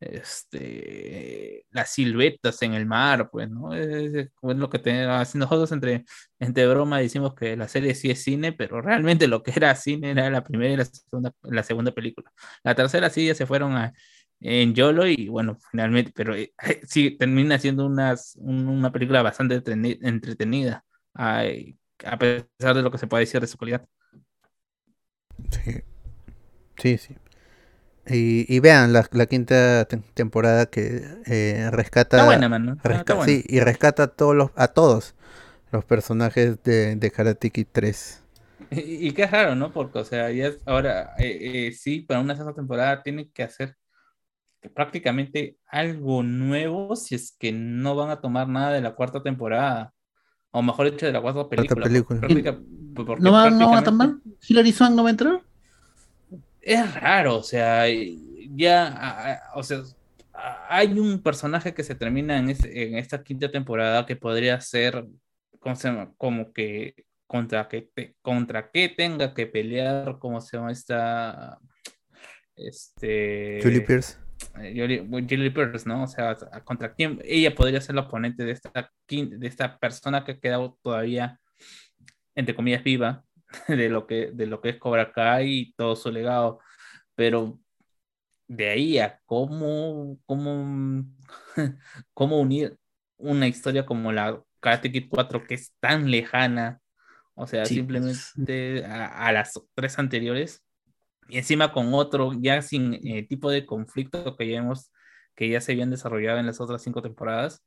este, 0.00 1.66
las 1.70 1.90
siluetas 1.92 2.62
en 2.62 2.74
el 2.74 2.86
mar, 2.86 3.28
pues, 3.30 3.50
¿no? 3.50 3.74
Es, 3.74 4.14
es, 4.14 4.30
lo 4.42 4.70
que 4.70 4.78
tenemos, 4.78 5.34
nosotros 5.34 5.72
entre, 5.72 6.04
entre 6.38 6.66
broma 6.66 6.98
decimos 6.98 7.34
que 7.34 7.56
la 7.56 7.68
serie 7.68 7.94
sí 7.94 8.10
es 8.10 8.22
cine, 8.22 8.52
pero 8.52 8.80
realmente 8.80 9.28
lo 9.28 9.42
que 9.42 9.52
era 9.54 9.74
cine 9.74 10.10
era 10.12 10.30
la 10.30 10.42
primera 10.44 10.72
y 10.72 10.76
la 10.78 10.84
segunda, 10.86 11.32
la 11.42 11.62
segunda 11.62 11.92
película. 11.92 12.32
La 12.62 12.74
tercera 12.74 13.10
sí 13.10 13.26
ya 13.26 13.34
se 13.34 13.46
fueron 13.46 13.76
a, 13.76 13.92
en 14.40 14.74
YOLO 14.74 15.06
y 15.06 15.28
bueno, 15.28 15.56
finalmente, 15.70 16.12
pero 16.14 16.34
eh, 16.34 16.52
sí 16.86 17.12
termina 17.18 17.58
siendo 17.58 17.86
unas, 17.86 18.36
una 18.40 18.92
película 18.92 19.22
bastante 19.22 19.62
entretenida, 20.02 20.84
ay, 21.14 21.78
a 22.04 22.18
pesar 22.18 22.74
de 22.76 22.82
lo 22.82 22.90
que 22.90 22.98
se 22.98 23.06
puede 23.06 23.22
decir 23.24 23.40
de 23.40 23.46
su 23.46 23.58
calidad. 23.58 23.86
Sí, 25.50 25.82
sí, 26.78 26.98
sí. 26.98 27.16
Y, 28.08 28.46
y 28.54 28.60
vean 28.60 28.92
la, 28.92 29.08
la 29.12 29.26
quinta 29.26 29.84
te- 29.86 29.98
temporada 30.14 30.66
que 30.66 31.02
eh, 31.26 31.70
rescata. 31.72 32.42
Está 32.84 33.14
buena. 33.14 33.38
Sí, 33.44 33.44
y 33.48 33.60
rescata 33.60 34.04
a 34.04 34.08
todos 34.08 34.36
los, 34.36 34.50
a 34.56 34.68
todos 34.68 35.14
los 35.72 35.84
personajes 35.84 36.62
de, 36.64 36.96
de 36.96 37.10
Karate 37.10 37.50
Kid 37.50 37.68
3. 37.72 38.22
Y, 38.70 39.08
y 39.08 39.14
qué 39.14 39.26
raro, 39.26 39.54
¿no? 39.54 39.72
Porque, 39.72 39.98
o 39.98 40.04
sea, 40.04 40.30
ya 40.30 40.52
ahora 40.66 41.14
eh, 41.18 41.72
sí, 41.72 42.00
para 42.02 42.20
una 42.20 42.36
sexta 42.36 42.54
temporada 42.54 43.02
tienen 43.02 43.30
que 43.32 43.42
hacer 43.42 43.76
prácticamente 44.68 45.56
algo 45.66 46.22
nuevo 46.22 46.94
si 46.96 47.14
es 47.14 47.34
que 47.38 47.50
no 47.52 47.94
van 47.96 48.10
a 48.10 48.20
tomar 48.20 48.46
nada 48.48 48.72
de 48.72 48.80
la 48.82 48.94
cuarta 48.94 49.22
temporada. 49.22 49.92
O 50.50 50.62
mejor 50.62 50.90
dicho, 50.90 51.06
de 51.06 51.12
la 51.12 51.20
cuarta 51.20 51.48
película. 51.48 51.86
práctica- 51.86 52.58
porque 52.94 53.22
¿No 53.22 53.32
va, 53.32 53.48
no 53.50 53.70
va 53.70 53.78
a 53.78 53.82
prácticamente- 53.82 53.84
tomar? 53.84 54.10
¿Hilary 54.48 54.72
Swank 54.72 54.94
no 54.96 55.02
va 55.04 55.08
a 55.08 55.12
entrar? 55.12 55.40
es 56.62 56.94
raro, 57.00 57.36
o 57.36 57.42
sea, 57.42 57.84
ya, 58.54 59.40
o 59.54 59.62
sea, 59.62 59.80
hay 60.68 60.98
un 60.98 61.22
personaje 61.22 61.72
que 61.72 61.82
se 61.82 61.94
termina 61.94 62.36
en, 62.38 62.50
ese- 62.50 62.82
en 62.88 62.96
esta 62.98 63.22
quinta 63.22 63.50
temporada 63.50 64.04
que 64.04 64.14
podría 64.16 64.60
ser, 64.60 65.06
¿cómo 65.58 65.74
se 65.76 65.88
llama? 65.88 66.12
Como 66.18 66.52
que 66.52 66.94
contra 67.26 67.66
que, 67.68 67.88
te- 67.94 68.14
contra 68.20 68.70
qué 68.70 68.88
tenga 68.90 69.32
que 69.32 69.46
pelear, 69.46 70.18
¿cómo 70.18 70.40
se 70.40 70.56
llama 70.56 70.70
esta? 70.72 71.58
Este... 72.56 73.60
Julie 73.62 73.80
Pierce. 73.80 74.18
Eh, 74.60 74.74
Julie, 74.76 75.50
Pierce, 75.50 75.88
¿no? 75.88 76.04
O 76.04 76.06
sea, 76.06 76.36
contra 76.64 76.94
quién 76.94 77.20
ella 77.24 77.54
podría 77.54 77.80
ser 77.80 77.94
la 77.94 78.02
oponente 78.02 78.44
de 78.44 78.52
esta, 78.52 78.90
de 79.08 79.46
esta 79.46 79.78
persona 79.78 80.24
que 80.24 80.32
ha 80.32 80.38
quedado 80.40 80.78
todavía, 80.82 81.38
entre 82.34 82.54
comillas, 82.54 82.82
viva 82.82 83.24
de 83.68 83.88
lo 83.88 84.06
que, 84.06 84.30
de 84.32 84.46
lo 84.46 84.60
que 84.60 84.70
es 84.70 84.76
Cobra 84.76 85.12
Kai 85.12 85.48
y 85.48 85.72
todo 85.74 85.96
su 85.96 86.10
legado. 86.10 86.60
Pero 87.14 87.60
de 88.48 88.68
ahí 88.68 88.98
a 88.98 89.20
cómo, 89.26 90.18
cómo, 90.26 91.04
cómo 92.14 92.40
unir 92.40 92.76
una 93.16 93.46
historia 93.46 93.86
como 93.86 94.12
la 94.12 94.42
Karate 94.60 94.90
Kid 94.90 95.06
4, 95.08 95.44
que 95.46 95.54
es 95.54 95.74
tan 95.80 96.10
lejana, 96.10 96.80
o 97.34 97.46
sea, 97.46 97.64
Sí, 97.64 97.76
simplemente 97.76 98.84
a, 98.84 99.26
a 99.26 99.32
las 99.32 99.52
tres 99.74 99.98
anteriores, 99.98 100.62
y 101.30 101.38
encima 101.38 101.72
con 101.72 101.94
otro 101.94 102.32
ya 102.40 102.62
sin 102.62 102.94
eh, 103.06 103.26
tipo 103.28 103.50
de 103.50 103.66
conflicto 103.66 104.36
que 104.36 104.48
ya 104.50 104.58
hemos, 104.58 104.92
que 105.34 105.48
ya 105.48 105.60
se 105.60 105.72
habían 105.72 105.90
desarrollado 105.90 106.38
en 106.38 106.46
las 106.46 106.60
otras 106.60 106.82
cinco 106.82 107.02
temporadas. 107.02 107.62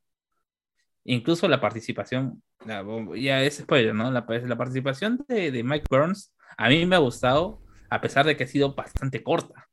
Incluso 1.06 1.48
la 1.48 1.60
participación, 1.60 2.42
la- 2.66 2.84
ya 3.18 3.42
es 3.44 3.58
spoiler, 3.58 3.94
¿no? 3.94 4.10
La, 4.12 4.26
la 4.28 4.58
participación 4.58 5.24
de, 5.28 5.52
de 5.52 5.64
Mike 5.64 5.86
Burns 5.90 6.34
a 6.58 6.70
mí 6.70 6.86
me 6.86 6.96
ha 6.96 7.00
gustado, 7.00 7.60
a 7.90 8.00
pesar 8.02 8.26
de 8.26 8.38
que 8.38 8.46
ha 8.46 8.48
sido 8.48 8.74
bastante 8.76 9.22
corta. 9.24 9.68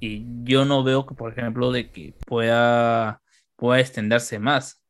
Y 0.00 0.26
yo 0.44 0.64
no 0.64 0.84
veo 0.84 1.06
que, 1.06 1.14
por 1.14 1.32
ejemplo, 1.32 1.72
de 1.72 1.90
que 1.92 2.14
pueda, 2.26 3.22
pueda 3.56 3.80
extenderse 3.80 4.38
más. 4.38 4.82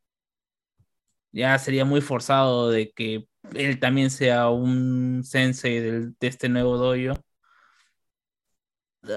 Ya 1.31 1.57
sería 1.59 1.85
muy 1.85 2.01
forzado 2.01 2.69
de 2.69 2.91
que 2.91 3.27
él 3.53 3.79
también 3.79 4.09
sea 4.09 4.49
un 4.49 5.23
sensei 5.23 5.79
del- 5.79 6.15
de 6.19 6.27
este 6.27 6.49
nuevo 6.49 6.77
dojo. 6.77 7.19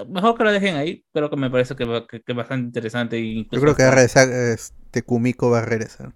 Mejor 0.09 0.36
que 0.39 0.44
lo 0.44 0.52
dejen 0.52 0.77
ahí, 0.77 1.05
creo 1.12 1.31
que 1.31 1.36
me 1.36 1.51
parece 1.51 1.74
que, 1.74 1.85
va- 1.85 2.07
que, 2.07 2.23
que 2.23 2.32
es 2.32 2.36
bastante 2.36 2.66
interesante. 2.66 3.16
e 3.19 3.35
Yo 3.51 3.61
incluso 3.61 3.61
creo 3.61 3.74
que 3.74 3.82
va 3.82 3.89
a 3.90 3.93
hasta- 3.93 3.94
regresar, 3.94 4.28
este 4.31 5.02
Kumiko 5.02 5.51
va 5.51 5.61
a 5.61 5.65
regresar. 5.66 6.12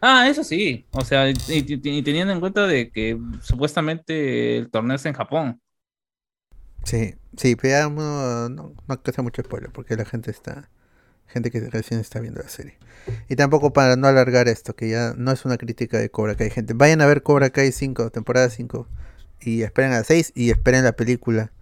Ah, 0.00 0.28
eso 0.28 0.44
sí. 0.44 0.86
O 0.92 1.02
sea, 1.04 1.30
y, 1.30 1.34
y- 1.48 1.80
y 1.98 2.02
teniendo 2.02 2.32
en 2.32 2.40
cuenta 2.40 2.66
de 2.66 2.90
que 2.90 3.18
supuestamente 3.40 4.58
el 4.58 4.70
torneo 4.70 4.96
es 4.96 5.06
en 5.06 5.14
Japón. 5.14 5.60
Sí, 6.84 7.14
sí, 7.36 7.56
pero 7.56 7.70
ya 7.72 7.88
no, 7.88 8.48
no, 8.50 8.74
no 8.86 9.00
sea 9.12 9.24
mucho 9.24 9.42
spoiler, 9.42 9.70
porque 9.72 9.96
la 9.96 10.04
gente 10.04 10.30
está, 10.30 10.68
gente 11.28 11.50
que 11.50 11.60
recién 11.70 12.00
está 12.00 12.20
viendo 12.20 12.42
la 12.42 12.48
serie. 12.48 12.78
Y 13.28 13.36
tampoco 13.36 13.72
para 13.72 13.96
no 13.96 14.08
alargar 14.08 14.48
esto, 14.48 14.76
que 14.76 14.90
ya 14.90 15.14
no 15.16 15.32
es 15.32 15.44
una 15.44 15.58
crítica 15.58 15.98
de 15.98 16.10
Cobra 16.10 16.36
Kai, 16.36 16.50
gente. 16.50 16.74
Vayan 16.74 17.00
a 17.02 17.06
ver 17.06 17.22
Cobra 17.22 17.50
Kai 17.50 17.72
5, 17.72 18.10
temporada 18.10 18.50
5, 18.50 18.88
y 19.40 19.62
esperen 19.62 19.92
a 19.92 20.04
6 20.04 20.32
y 20.34 20.50
esperen 20.50 20.84
la 20.84 20.92
película 20.94 21.52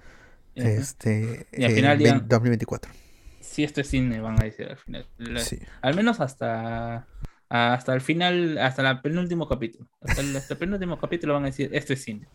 Este 0.54 1.46
Y 1.52 1.64
al 1.64 1.72
final 1.72 1.98
ya- 1.98 2.14
20- 2.16 2.22
2024. 2.26 2.92
Si 3.40 3.64
esto 3.64 3.80
es 3.80 3.88
cine, 3.88 4.20
van 4.20 4.40
a 4.40 4.44
decir 4.44 4.66
al 4.68 4.76
final. 4.76 5.06
La- 5.18 5.40
Sí. 5.40 5.58
Al 5.82 5.94
menos 5.94 6.20
hasta, 6.20 7.06
hasta 7.48 7.94
el 7.94 8.00
final, 8.00 8.58
hasta 8.58 8.88
el 8.90 9.00
penúltimo 9.00 9.48
capítulo. 9.48 9.88
Hasta 10.00 10.20
el, 10.22 10.36
hasta 10.36 10.54
el 10.54 10.58
penúltimo 10.58 10.98
capítulo 10.98 11.34
van 11.34 11.44
a 11.44 11.46
decir, 11.46 11.70
esto 11.72 11.92
es 11.92 12.02
cine. 12.02 12.26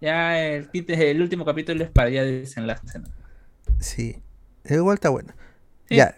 Ya 0.00 0.42
el, 0.42 0.68
el 0.72 1.20
último 1.22 1.44
capítulo 1.44 1.84
es 1.84 1.90
para 1.90 2.08
ya 2.08 2.22
desenlace. 2.24 2.98
¿no? 2.98 3.08
Sí, 3.80 4.16
igual 4.64 4.94
está 4.94 5.10
bueno. 5.10 5.34
Sí. 5.88 5.96
Ya, 5.96 6.14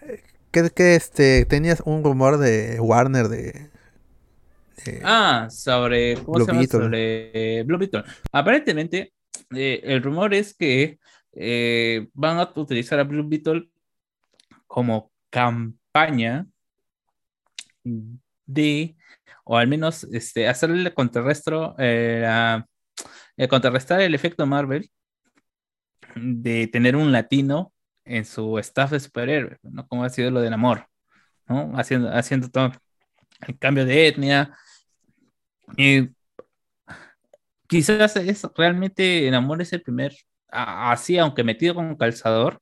que, 0.51 0.69
que 0.69 0.95
este 0.95 1.45
tenías 1.45 1.81
un 1.85 2.03
rumor 2.03 2.37
de 2.37 2.79
Warner 2.79 3.27
de 3.27 3.69
de- 4.85 5.01
Ah, 5.03 5.47
sobre, 5.49 6.15
¿cómo 6.15 6.33
Blue 6.33 6.45
se 6.45 6.51
llama? 6.51 6.59
Beetle. 6.61 6.79
Sobre 6.79 7.63
Blue 7.63 7.77
Beetle. 7.77 8.03
Aparentemente, 8.31 9.13
eh, 9.55 9.81
el 9.83 10.03
rumor 10.03 10.33
es 10.33 10.55
que 10.55 10.99
eh, 11.33 12.07
van 12.13 12.39
a 12.39 12.51
utilizar 12.55 12.99
a 12.99 13.03
Blue 13.03 13.27
Beetle 13.27 13.69
como 14.67 15.11
campaña 15.29 16.47
de, 17.83 18.95
o 19.43 19.57
al 19.57 19.67
menos 19.67 20.03
este, 20.05 20.47
hacerle 20.47 20.93
contrarrestro, 20.93 21.75
eh, 21.77 22.61
contrarrestar 23.49 24.01
el 24.01 24.15
efecto 24.15 24.45
Marvel 24.45 24.89
de 26.15 26.67
tener 26.67 26.95
un 26.95 27.11
latino 27.11 27.73
en 28.05 28.25
su 28.25 28.59
staff 28.59 28.91
de 28.91 28.99
superhéroes, 28.99 29.59
¿no? 29.63 29.87
Como 29.87 30.03
ha 30.03 30.09
sido 30.09 30.31
lo 30.31 30.41
del 30.41 30.53
amor, 30.53 30.87
¿no? 31.47 31.71
Haciendo, 31.77 32.11
haciendo 32.13 32.49
todo 32.49 32.71
el 33.47 33.57
cambio 33.57 33.85
de 33.85 34.07
etnia. 34.07 34.57
Y 35.77 36.09
quizás 37.67 38.15
es 38.17 38.43
realmente 38.55 39.27
el 39.27 39.35
amor 39.35 39.61
es 39.61 39.73
el 39.73 39.81
primer, 39.81 40.15
así, 40.49 41.17
aunque 41.17 41.43
metido 41.43 41.75
con 41.75 41.95
calzador, 41.95 42.61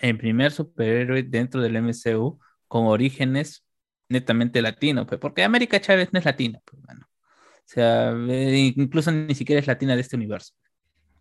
el 0.00 0.16
primer 0.18 0.52
superhéroe 0.52 1.22
dentro 1.22 1.60
del 1.60 1.76
MCU 1.76 2.38
con 2.68 2.86
orígenes 2.86 3.64
netamente 4.08 4.62
latinos, 4.62 5.06
porque 5.20 5.44
América 5.44 5.80
Chávez 5.80 6.10
no 6.12 6.18
es 6.18 6.24
latina, 6.24 6.60
pues, 6.64 6.82
mano. 6.84 7.06
O 7.06 7.72
sea, 7.72 8.12
incluso 8.12 9.12
ni 9.12 9.34
siquiera 9.34 9.60
es 9.60 9.66
latina 9.66 9.94
de 9.94 10.00
este 10.02 10.16
universo. 10.16 10.54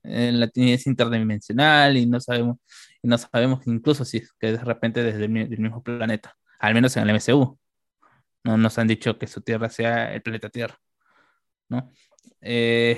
Eh, 0.03 0.31
latina 0.31 0.71
es 0.71 0.87
interdimensional 0.87 1.97
y 1.97 2.05
no 2.05 2.19
sabemos, 2.19 2.57
no 3.03 3.17
sabemos 3.17 3.67
incluso 3.67 4.05
si 4.05 4.17
es 4.17 4.33
que 4.39 4.53
de 4.53 4.63
repente 4.63 5.03
desde 5.03 5.25
el, 5.25 5.29
mismo 5.29 5.83
planeta, 5.83 6.35
al 6.59 6.73
menos 6.73 6.95
en 6.97 7.03
el 7.07 7.15
MCU. 7.15 7.59
No 8.43 8.57
nos 8.57 8.77
han 8.79 8.87
dicho 8.87 9.17
que 9.19 9.27
su 9.27 9.41
tierra 9.41 9.69
sea 9.69 10.13
el 10.13 10.21
planeta 10.21 10.49
Tierra, 10.49 10.79
¿no? 11.69 11.91
Eh, 12.41 12.97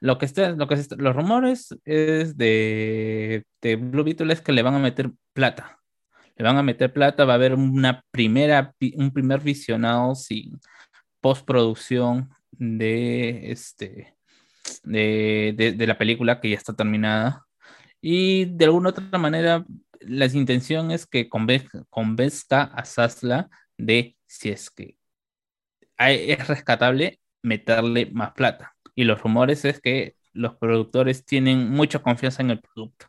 lo 0.00 0.18
que 0.18 0.26
está, 0.26 0.50
lo 0.50 0.68
que 0.68 0.76
los 0.98 1.16
rumores 1.16 1.74
es 1.84 2.36
de, 2.36 3.44
de 3.62 3.76
Blue 3.76 4.04
Beetle 4.04 4.32
es 4.32 4.40
que 4.40 4.52
le 4.52 4.62
van 4.62 4.74
a 4.74 4.78
meter 4.78 5.10
plata. 5.32 5.80
Le 6.36 6.44
van 6.44 6.56
a 6.56 6.62
meter 6.62 6.92
plata, 6.92 7.24
va 7.24 7.34
a 7.34 7.36
haber 7.36 7.54
una 7.54 8.02
primera, 8.10 8.74
un 8.96 9.12
primer 9.12 9.40
visionado 9.40 10.14
sin 10.14 10.60
postproducción 11.20 12.30
de 12.52 13.50
este 13.50 14.16
de, 14.82 15.54
de- 15.76 15.86
la 15.86 15.98
película 15.98 16.40
que 16.40 16.50
ya 16.50 16.56
está 16.56 16.74
terminada. 16.74 17.46
Y 18.00 18.46
de 18.46 18.66
alguna 18.66 18.90
otra 18.90 19.18
manera, 19.18 19.64
la 20.00 20.26
intención 20.26 20.90
es 20.90 21.06
que 21.06 21.28
convenzca, 21.28 22.64
a 22.64 22.84
Sasla 22.84 23.48
de 23.78 24.16
si 24.26 24.50
es 24.50 24.70
que 24.70 24.98
es 25.98 26.48
rescatable 26.48 27.20
meterle 27.44 28.08
más 28.12 28.32
plata. 28.34 28.76
Y 28.96 29.04
los 29.04 29.22
rumores 29.22 29.64
es 29.66 29.80
que 29.82 30.16
los 30.34 30.56
productores 30.56 31.26
tienen 31.26 31.70
mucha 31.70 32.00
confianza 32.00 32.42
en 32.42 32.52
el 32.52 32.60
producto, 32.62 33.06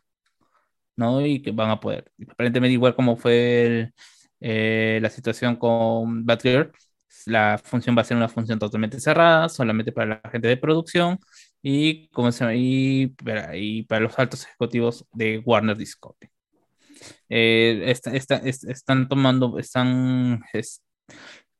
¿no? 0.96 1.24
Y 1.26 1.42
que 1.42 1.50
van 1.52 1.70
a 1.70 1.80
poder. 1.80 2.10
Aparentemente, 2.28 2.72
igual 2.74 2.94
como 2.96 3.16
fue 3.16 3.66
el, 3.66 3.94
eh, 4.40 4.98
la 5.02 5.10
situación 5.10 5.56
con 5.56 6.24
Batgirl, 6.26 6.72
la 7.26 7.58
función 7.62 7.96
va 7.96 8.02
a 8.02 8.04
ser 8.04 8.16
una 8.16 8.28
función 8.28 8.58
totalmente 8.58 9.00
cerrada, 9.00 9.48
solamente 9.48 9.92
para 9.92 10.20
la 10.24 10.30
gente 10.30 10.48
de 10.48 10.56
producción 10.56 11.18
y, 11.62 12.08
¿cómo 12.10 12.30
se 12.32 12.40
llama? 12.44 12.54
y, 12.56 13.08
para, 13.08 13.56
y 13.56 13.82
para 13.84 14.00
los 14.02 14.18
altos 14.18 14.44
ejecutivos 14.46 15.06
de 15.12 15.38
Warner 15.44 15.76
Discovery. 15.76 16.30
Eh, 17.28 17.82
esta- 17.86 18.14
esta- 18.14 18.36
es- 18.38 18.64
están 18.64 19.08
tomando, 19.08 19.58
están 19.58 20.42
es- 20.52 20.82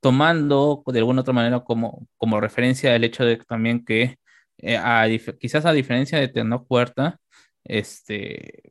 tomando 0.01 0.83
de 0.87 0.99
alguna 1.01 1.23
otra 1.23 1.33
manera 1.35 1.61
como, 1.65 2.07
como 2.17 2.41
referencia 2.41 2.95
el 2.97 3.05
hecho 3.05 3.25
de 3.25 3.37
también 3.39 3.85
que 3.85 4.17
eh, 4.59 4.77
a 4.79 5.07
quizás 5.39 5.67
a 5.67 5.73
diferencia 5.73 6.19
de 6.19 6.29
Tenoch 6.29 6.67
Huerta, 6.69 7.19
este 7.65 8.63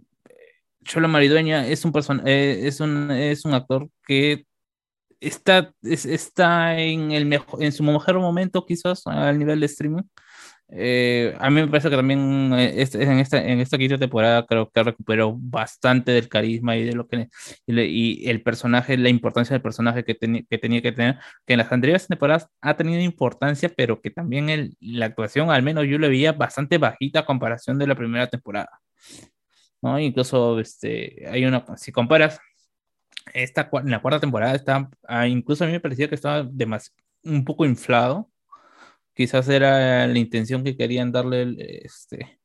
Cholo 0.84 1.08
Maridueña 1.08 1.68
es 1.68 1.84
un 1.86 1.92
eh, 2.26 2.62
es 2.68 2.80
un 2.80 3.12
es 3.12 3.46
un 3.46 3.54
actor 3.54 3.90
que 4.08 4.46
está, 5.22 5.74
es- 5.84 6.06
está 6.06 6.80
en 6.80 7.12
el 7.12 7.26
mejor, 7.26 7.64
en 7.64 7.72
su 7.74 7.84
mejor 7.84 8.20
momento, 8.20 8.66
quizás 8.66 9.08
al 9.08 9.40
nivel 9.40 9.60
de 9.62 9.68
streaming. 9.68 10.04
Eh, 10.70 11.36
a 11.40 11.50
mí 11.50 11.62
me 11.62 11.68
parece 11.68 11.90
que 11.90 11.96
también 11.96 12.52
eh, 12.54 12.82
este- 12.82 13.04
en 13.04 13.20
esta, 13.20 13.38
en 13.44 13.60
esta 13.60 13.78
quinta 13.78 13.98
temporada 13.98 14.46
creo 14.48 14.70
que 14.72 14.84
recuperó 14.84 15.36
bastante 15.40 16.12
del 16.12 16.28
carisma 16.28 16.76
y 16.76 16.84
de 16.84 16.94
lo 16.94 17.08
que 17.08 17.30
y, 17.68 17.72
le- 17.74 17.86
y 17.88 18.28
el 18.30 18.42
personaje, 18.42 18.98
la 18.98 19.10
importancia 19.10 19.54
del 19.54 19.62
personaje 19.62 20.04
que, 20.04 20.18
teni- 20.20 20.46
que 20.50 20.58
tenía 20.58 20.82
que 20.82 20.92
tener, 20.92 21.18
que 21.46 21.54
en 21.54 21.60
las 21.60 21.72
anteriores 21.72 22.08
temporadas 22.08 22.48
ha 22.62 22.76
tenido 22.78 23.02
importancia, 23.02 23.70
pero 23.76 24.02
que 24.02 24.10
también 24.12 24.50
el- 24.50 24.76
la 24.80 25.06
actuación, 25.08 25.52
al 25.52 25.64
menos 25.64 25.86
yo 25.88 25.98
le 26.00 26.10
veía 26.10 26.32
bastante 26.34 26.78
bajita 26.80 27.20
a 27.22 27.26
comparación 27.26 27.78
de 27.78 27.88
la 27.88 27.96
primera 27.96 28.28
temporada. 28.28 28.70
¿no? 29.82 30.00
Incluso 30.00 30.60
este, 30.60 31.26
hay 31.30 31.46
una, 31.46 31.66
si 31.78 31.92
comparas 31.92 32.40
esta, 33.34 33.70
en 33.74 33.92
la 33.92 34.02
cuarta 34.02 34.20
temporada, 34.20 34.56
está, 34.56 34.90
ah, 35.08 35.28
incluso 35.28 35.64
a 35.64 35.68
mí 35.68 35.74
me 35.74 35.80
parecía 35.80 36.08
que 36.10 36.16
estaba 36.16 36.44
demas- 36.44 36.94
un 37.24 37.44
poco 37.46 37.66
inflado. 37.66 38.30
Quizás 39.16 39.48
era 39.50 40.08
la 40.08 40.20
intención 40.20 40.64
que 40.64 40.78
querían 40.78 41.12
darle 41.12 41.56
este, 41.86 42.40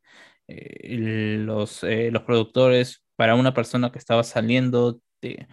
eh, 0.48 1.36
los, 1.38 1.84
eh, 1.84 2.10
los 2.12 2.22
productores 2.22 3.05
para 3.16 3.34
una 3.34 3.55
persona 3.55 3.92
que 3.92 3.98
estaba 3.98 4.24
saliendo 4.24 5.01
de, 5.20 5.47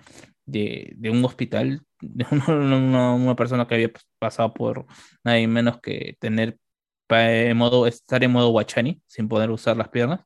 de, 0.45 0.94
de 0.98 1.10
un 1.10 1.23
hospital, 1.26 1.81
de 2.02 2.26
una, 2.31 3.14
una- 3.15 3.35
persona 3.35 3.68
que 3.68 3.76
había 3.76 3.91
pasado 4.19 4.53
por 4.53 4.85
nadie 5.23 5.48
menos 5.48 5.80
que 5.81 6.15
tener 6.19 6.57
en 7.10 7.57
modo, 7.57 7.88
estar 7.88 8.23
en 8.23 8.31
modo 8.31 8.49
Wachani, 8.49 9.02
sin 9.07 9.27
poder 9.30 9.49
usar 9.52 9.77
las 9.77 9.89
piernas. 9.89 10.22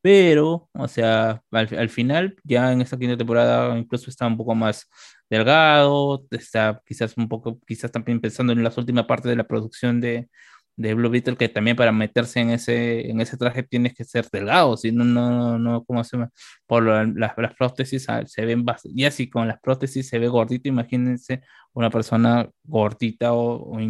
Pero, 0.00 0.68
o 0.74 0.88
sea, 0.88 1.42
al, 1.50 1.68
al 1.78 1.88
final, 1.90 2.36
ya 2.44 2.72
en 2.72 2.80
esta 2.82 2.98
quinta 2.98 3.16
temporada, 3.16 3.76
incluso 3.78 4.10
está 4.10 4.26
un 4.26 4.36
poco 4.36 4.54
más 4.54 4.88
delgado, 5.30 6.24
está 6.30 6.80
quizás 6.86 7.16
un 7.16 7.28
poco, 7.28 7.58
quizás 7.66 7.90
también 7.92 8.20
pensando 8.20 8.52
en 8.52 8.62
las 8.64 8.78
últimas 8.78 9.06
partes 9.06 9.30
de 9.30 9.36
la 9.36 9.44
producción 9.46 10.00
de, 10.00 10.28
de 10.76 10.94
Blue 10.94 11.10
Beetle, 11.10 11.36
que 11.36 11.48
también 11.48 11.76
para 11.76 11.90
meterse 11.92 12.40
en 12.40 12.50
ese, 12.50 13.10
en 13.10 13.20
ese 13.20 13.36
traje 13.36 13.62
tienes 13.64 13.94
que 13.94 14.04
ser 14.04 14.26
delgado, 14.30 14.76
si 14.76 14.92
no, 14.92 15.04
no, 15.04 15.58
no, 15.58 15.84
¿cómo 15.84 16.04
se 16.04 16.16
llama? 16.16 16.30
Por 16.66 16.82
lo- 16.84 17.04
las, 17.04 17.32
las 17.36 17.54
prótesis 17.56 18.08
ah, 18.08 18.24
se 18.26 18.44
ven, 18.44 18.64
y 18.84 19.04
así 19.04 19.28
con 19.28 19.48
las 19.48 19.60
prótesis 19.60 20.08
se 20.08 20.18
ve 20.18 20.28
gordito, 20.28 20.68
imagínense 20.68 21.42
una 21.72 21.90
persona 21.90 22.48
gordita 22.64 23.32
o, 23.32 23.76
o, 23.76 23.80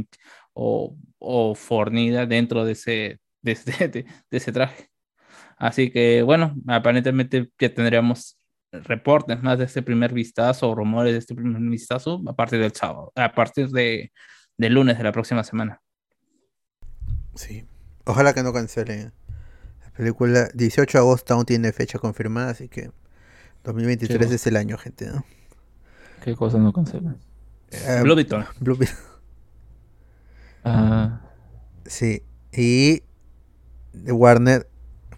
o- 0.55 0.97
o 1.19 1.55
fornida 1.55 2.27
dentro 2.27 2.65
de 2.65 2.73
ese, 2.73 3.21
de, 3.43 3.55
de- 3.93 4.07
de 4.31 4.37
ese 4.39 4.53
traje. 4.53 4.89
Así 5.59 5.91
que 5.91 6.23
bueno, 6.23 6.55
aparentemente 6.69 7.51
ya 7.59 7.75
tendríamos 7.75 8.38
reportes 8.73 9.43
más 9.43 9.59
de 9.59 9.65
este 9.65 9.83
primer 9.83 10.13
vistazo 10.13 10.71
o 10.71 10.75
rumores 10.75 11.13
de 11.13 11.19
este 11.19 11.35
primer 11.35 11.61
vistazo 11.63 12.21
a 12.27 12.35
partir 12.35 12.61
del 12.61 12.73
sábado, 12.73 13.13
a 13.17 13.33
partir 13.33 13.69
de, 13.71 14.13
del 14.57 14.75
lunes 14.75 14.99
de 14.99 15.05
la 15.05 15.13
próxima 15.13 15.43
semana. 15.45 15.81
Sí. 17.35 17.67
Ojalá 18.05 18.33
que 18.35 18.43
no 18.43 18.53
cancelen. 18.53 19.13
La 19.85 19.91
película 19.91 20.49
18 20.55 20.99
de 20.99 21.03
agosto 21.03 21.35
aún 21.35 21.45
tiene 21.45 21.73
fecha 21.73 21.99
confirmada, 21.99 22.51
así 22.51 22.69
que 22.69 22.91
2023 23.65 24.29
Sí. 24.29 24.35
es 24.35 24.47
el 24.47 24.57
año, 24.57 24.77
gente. 24.79 25.07
¿no? 25.11 25.25
¿Qué 26.23 26.35
cosa 26.37 26.59
no 26.59 26.73
cancelan? 26.73 27.19
Eh, 27.71 28.01
Blue 28.03 28.15
Beetle. 28.15 28.45
Blue 28.61 28.77
Beetle. 28.77 28.97
Ah, 30.65 31.21
Sí. 31.87 32.23
Y 32.53 33.03
Warner, 33.95 34.69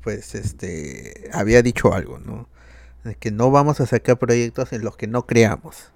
pues, 0.03 0.35
este, 0.35 1.31
había 1.33 1.63
dicho 1.63 1.93
algo, 1.93 2.19
¿no? 2.19 2.49
De 3.05 3.15
que 3.15 3.31
no 3.31 3.51
vamos 3.51 3.81
a 3.81 3.87
sacar 3.87 4.19
proyectos 4.19 4.73
en 4.73 4.83
los 4.85 4.97
que 4.97 5.07
no 5.07 5.27
creamos. 5.27 5.93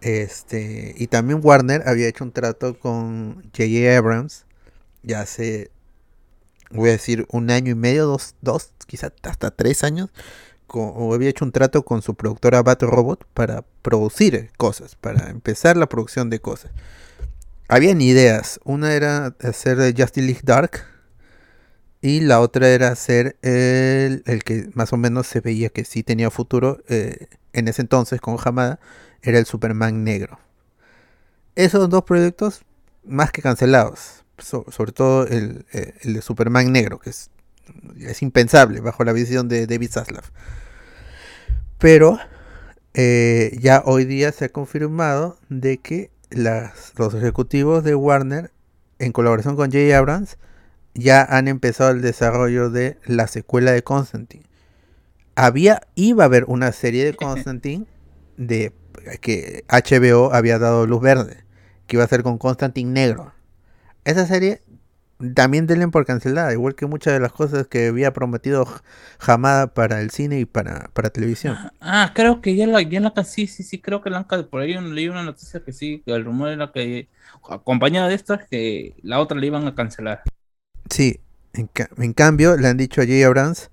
Este, 0.00 0.94
y 0.96 1.06
también 1.08 1.40
Warner 1.42 1.82
había 1.88 2.08
hecho 2.08 2.24
un 2.24 2.32
trato 2.32 2.78
con 2.78 3.42
J.J. 3.56 3.96
Abrams 3.96 4.44
ya 5.02 5.20
hace, 5.20 5.70
voy 6.70 6.88
a 6.88 6.92
decir, 6.92 7.26
un 7.30 7.50
año 7.50 7.72
y 7.72 7.74
medio, 7.76 8.06
dos, 8.06 8.34
dos 8.42 8.72
quizás 8.86 9.12
hasta 9.22 9.50
tres 9.50 9.84
años. 9.84 10.10
con- 10.66 11.12
había 11.12 11.28
hecho 11.28 11.44
un 11.44 11.52
trato 11.52 11.84
con 11.84 12.02
su 12.02 12.14
productora 12.14 12.62
Bat 12.62 12.82
Robot 12.82 13.24
para 13.34 13.62
producir 13.82 14.50
cosas, 14.56 14.96
para 14.96 15.30
empezar 15.30 15.76
la 15.76 15.88
producción 15.88 16.28
de 16.28 16.40
cosas. 16.40 16.72
Habían 17.68 18.00
ideas. 18.00 18.58
Una 18.64 18.94
era 18.94 19.34
hacer 19.42 19.78
Justice 19.96 20.26
League 20.26 20.40
Dark. 20.44 20.84
Y 22.02 22.20
la 22.20 22.40
otra 22.40 22.68
era 22.68 22.88
hacer 22.88 23.36
el, 23.42 24.22
el 24.26 24.44
que 24.44 24.68
más 24.74 24.92
o 24.92 24.96
menos 24.96 25.26
se 25.26 25.40
veía 25.40 25.70
que 25.70 25.84
sí 25.84 26.02
tenía 26.02 26.30
futuro 26.30 26.78
eh, 26.88 27.26
en 27.52 27.68
ese 27.68 27.82
entonces 27.82 28.20
con 28.20 28.36
Hamada. 28.44 28.78
Era 29.22 29.38
el 29.38 29.46
Superman 29.46 30.04
negro. 30.04 30.38
Esos 31.56 31.88
dos 31.88 32.04
proyectos 32.04 32.62
más 33.04 33.32
que 33.32 33.42
cancelados. 33.42 34.24
So- 34.38 34.66
sobre 34.70 34.92
todo 34.92 35.26
el, 35.26 35.64
eh, 35.72 35.94
el 36.02 36.14
de 36.14 36.22
Superman 36.22 36.70
negro, 36.70 36.98
que 36.98 37.10
es, 37.10 37.30
es 37.98 38.22
impensable 38.22 38.80
bajo 38.80 39.02
la 39.02 39.12
visión 39.12 39.48
de 39.48 39.66
David 39.66 39.90
Zaslav. 39.90 40.24
Pero 41.78 42.18
eh, 42.94 43.56
ya 43.60 43.82
hoy 43.84 44.04
día 44.04 44.32
se 44.32 44.46
ha 44.46 44.48
confirmado 44.50 45.38
de 45.48 45.78
que 45.78 46.10
las- 46.30 46.92
los 46.96 47.14
ejecutivos 47.14 47.82
de 47.84 47.94
Warner, 47.94 48.50
en 48.98 49.12
colaboración 49.12 49.56
con 49.56 49.70
J. 49.72 49.96
Abrams, 49.96 50.38
ya 50.96 51.22
han 51.22 51.48
empezado 51.48 51.90
el 51.90 52.02
desarrollo 52.02 52.70
de 52.70 52.98
la 53.06 53.26
secuela 53.26 53.72
de 53.72 53.82
Constantine. 53.82 54.44
Había, 55.34 55.82
iba 55.94 56.24
a 56.24 56.26
haber 56.26 56.44
una 56.48 56.72
serie 56.72 57.04
de 57.04 57.14
Constantine 57.14 57.86
de 58.36 58.72
que 59.20 59.64
HBO 59.68 60.32
había 60.32 60.58
dado 60.58 60.86
luz 60.86 61.02
verde, 61.02 61.44
que 61.86 61.96
iba 61.96 62.04
a 62.04 62.08
ser 62.08 62.22
con 62.22 62.38
Constantine 62.38 62.90
negro. 62.90 63.32
Esa 64.04 64.26
serie 64.26 64.62
también 65.34 65.66
denle 65.66 65.88
por 65.88 66.04
cancelada, 66.04 66.52
igual 66.52 66.74
que 66.74 66.86
muchas 66.86 67.14
de 67.14 67.20
las 67.20 67.32
cosas 67.32 67.66
que 67.66 67.88
había 67.88 68.12
prometido 68.12 68.66
Hamada 69.18 69.68
para 69.68 70.00
el 70.00 70.10
cine 70.10 70.40
y 70.40 70.44
para, 70.44 70.90
para 70.92 71.10
televisión. 71.10 71.56
Ah, 71.80 72.12
creo 72.14 72.40
que 72.40 72.54
ya 72.54 72.66
la, 72.66 72.82
ya 72.82 73.00
la 73.00 73.12
sí, 73.24 73.46
sí, 73.46 73.62
sí, 73.62 73.80
creo 73.80 74.02
que 74.02 74.10
la 74.10 74.18
han 74.18 74.46
por 74.48 74.60
ahí 74.60 74.74
leí 74.74 75.08
una 75.08 75.22
noticia 75.22 75.60
que 75.60 75.72
sí, 75.72 76.02
que 76.04 76.12
el 76.12 76.24
rumor 76.24 76.50
era 76.50 76.70
que 76.72 77.08
acompañada 77.48 78.08
de 78.08 78.14
estas 78.14 78.46
que 78.46 78.94
la 79.02 79.20
otra 79.20 79.38
le 79.38 79.46
iban 79.46 79.66
a 79.66 79.74
cancelar. 79.74 80.22
Sí, 80.90 81.20
en, 81.52 81.66
ca- 81.68 81.90
en 81.98 82.12
cambio 82.12 82.56
le 82.56 82.68
han 82.68 82.76
dicho 82.76 83.00
a 83.00 83.04
J. 83.04 83.26
Abrams, 83.26 83.70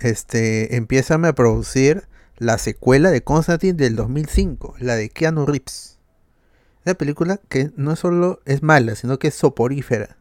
este, 0.00 0.76
empiézame 0.76 1.28
a 1.28 1.34
producir 1.34 2.04
la 2.38 2.58
secuela 2.58 3.10
de 3.10 3.22
Constantine 3.22 3.74
del 3.74 3.96
2005, 3.96 4.76
la 4.80 4.96
de 4.96 5.08
Keanu 5.10 5.46
Reeves. 5.46 5.98
Esa 6.84 6.94
película 6.94 7.40
que 7.48 7.70
no 7.76 7.94
solo 7.94 8.40
es 8.44 8.62
mala, 8.62 8.96
sino 8.96 9.18
que 9.18 9.28
es 9.28 9.34
soporífera. 9.34 10.16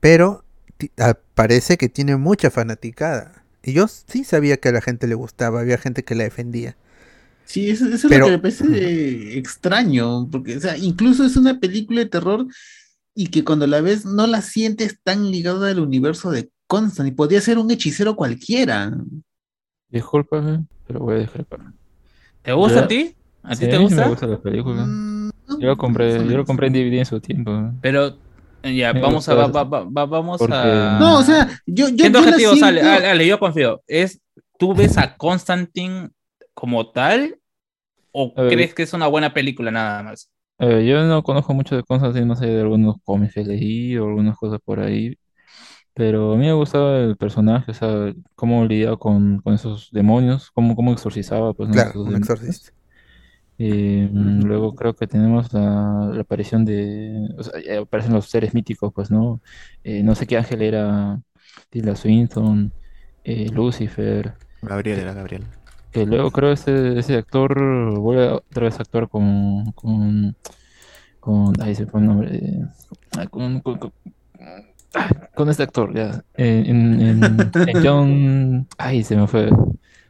Pero 0.00 0.44
parece 1.34 1.76
que 1.76 1.88
tiene 1.88 2.16
mucha 2.16 2.50
fanaticada. 2.50 3.44
Y 3.62 3.72
yo 3.72 3.86
sí 3.86 4.24
sabía 4.24 4.56
que 4.56 4.70
a 4.70 4.72
la 4.72 4.80
gente 4.80 5.06
le 5.06 5.14
gustaba, 5.14 5.60
había 5.60 5.78
gente 5.78 6.02
que 6.02 6.16
la 6.16 6.24
defendía. 6.24 6.76
Sí, 7.44 7.70
eso, 7.70 7.86
eso 7.86 8.08
Pero- 8.08 8.26
es 8.26 8.32
lo 8.32 8.40
que 8.40 8.48
me 8.48 8.50
parece 8.50 8.64
eh, 9.34 9.38
extraño, 9.38 10.28
porque, 10.30 10.56
o 10.56 10.60
sea, 10.60 10.76
incluso 10.76 11.24
es 11.24 11.36
una 11.36 11.60
película 11.60 12.00
de 12.00 12.06
terror 12.06 12.46
y 13.14 13.26
que 13.28 13.44
cuando 13.44 13.66
la 13.66 13.80
ves 13.80 14.04
no 14.06 14.26
la 14.26 14.40
sientes 14.42 14.98
tan 15.02 15.30
ligada 15.30 15.68
al 15.70 15.80
universo 15.80 16.30
de 16.30 16.50
Constantine, 16.66 17.14
podría 17.16 17.40
ser 17.40 17.58
un 17.58 17.70
hechicero 17.70 18.16
cualquiera. 18.16 18.92
discúlpame, 19.88 20.64
pero 20.86 21.00
voy 21.00 21.16
a 21.16 21.18
discrepar. 21.18 21.60
¿Te 22.42 22.52
gusta 22.52 22.78
Ya. 22.80 22.84
a 22.84 22.88
ti? 22.88 23.14
¿A 23.42 23.54
Sí, 23.54 23.64
ti 23.64 23.70
te 23.70 23.78
gusta? 23.78 24.02
me 24.04 24.08
gusta 24.08 24.26
la 24.26 24.38
película. 24.40 24.84
Mm, 24.86 25.30
Yo 25.60 25.66
lo 25.68 25.76
compré, 25.76 26.18
no, 26.18 26.30
yo 26.30 26.36
lo 26.38 26.44
compré 26.46 26.68
en 26.68 26.72
DVD 26.72 26.98
en 27.00 27.04
su 27.06 27.20
tiempo. 27.20 27.72
Pero 27.82 28.16
eh, 28.62 28.74
ya, 28.74 28.92
Me 28.94 29.00
vamos 29.00 29.28
a, 29.28 29.34
gusta 29.34 29.62
va- 29.64 29.64
va- 29.64 29.84
va- 29.84 30.06
vamos 30.06 30.38
porque- 30.38 30.54
a... 30.54 30.96
No, 30.98 31.18
o 31.18 31.22
sea, 31.22 31.48
yo, 31.66 31.88
yo, 31.90 32.06
yo 32.08 32.18
Ale, 32.20 32.38
siento- 32.38 32.64
Ale, 32.64 32.80
Ale, 32.82 33.26
yo 33.26 33.38
confío. 33.38 33.82
¿Es, 33.86 34.20
¿Tú 34.58 34.74
ves 34.74 34.96
a 34.96 35.16
Constantine 35.16 36.08
como 36.54 36.90
tal 36.90 37.36
o 38.12 38.32
A 38.36 38.42
ver. 38.42 38.52
crees 38.54 38.74
que 38.74 38.84
es 38.84 38.92
una 38.94 39.08
buena 39.08 39.34
película 39.34 39.70
nada 39.70 40.02
más? 40.04 40.30
Eh, 40.62 40.86
yo 40.86 41.04
no 41.04 41.22
conozco 41.24 41.54
mucho 41.54 41.74
de 41.74 41.82
Constantine, 41.82 42.24
no 42.24 42.36
sé 42.36 42.46
de 42.46 42.60
algunos 42.60 42.96
cómics 43.02 43.34
que 43.34 43.40
he 43.40 43.44
leído, 43.44 44.06
algunas 44.06 44.36
cosas 44.38 44.60
por 44.64 44.78
ahí, 44.78 45.18
pero 45.94 46.34
a 46.34 46.36
mí 46.36 46.46
me 46.46 46.52
gustaba 46.52 46.98
el 47.00 47.16
personaje, 47.16 47.72
o 47.72 47.74
sea, 47.74 48.14
cómo 48.36 48.64
lidiaba 48.64 48.96
con, 48.96 49.40
con 49.40 49.54
esos 49.54 49.90
demonios, 49.92 50.52
cómo, 50.52 50.76
cómo 50.76 50.92
exorcizaba, 50.92 51.52
pues, 51.52 51.68
¿no? 51.68 51.74
Claro, 51.74 51.90
esos 51.90 52.06
un 52.06 52.14
demonios. 52.14 52.30
exorcista. 52.30 52.72
Y 53.58 54.08
mm, 54.10 54.44
luego 54.44 54.74
creo 54.74 54.94
que 54.94 55.06
tenemos 55.08 55.52
la, 55.52 56.10
la 56.14 56.20
aparición 56.22 56.64
de, 56.64 57.28
o 57.38 57.42
sea, 57.42 57.60
ya 57.60 57.80
aparecen 57.80 58.12
los 58.14 58.26
seres 58.26 58.54
míticos, 58.54 58.92
pues, 58.94 59.10
¿no? 59.10 59.40
Eh, 59.84 60.02
no 60.04 60.14
sé 60.14 60.26
qué 60.26 60.36
ángel 60.36 60.62
era, 60.62 61.20
Tilda 61.70 61.96
Swinton, 61.96 62.72
eh, 63.24 63.48
Lucifer, 63.52 64.34
Gabriel 64.62 65.00
era 65.00 65.12
Gabriel. 65.12 65.44
Que 65.92 66.06
luego 66.06 66.30
creo 66.30 66.52
ese, 66.52 66.98
ese 66.98 67.16
actor 67.16 67.98
vuelve 67.98 68.28
otra 68.30 68.64
vez 68.64 68.78
a 68.78 68.82
actuar 68.82 69.08
con, 69.08 69.72
con, 69.72 70.34
con, 71.20 71.52
ay, 71.60 71.74
se 71.74 71.86
fue 71.86 72.00
el 72.00 72.06
nombre, 72.06 72.40
con, 73.30 73.60
con, 75.34 75.48
este 75.50 75.62
actor, 75.62 75.94
ya, 75.94 76.24
en, 76.34 77.00
en, 77.00 77.84
John, 77.84 78.66
ay, 78.78 79.04
se 79.04 79.16
me 79.16 79.26
fue, 79.26 79.50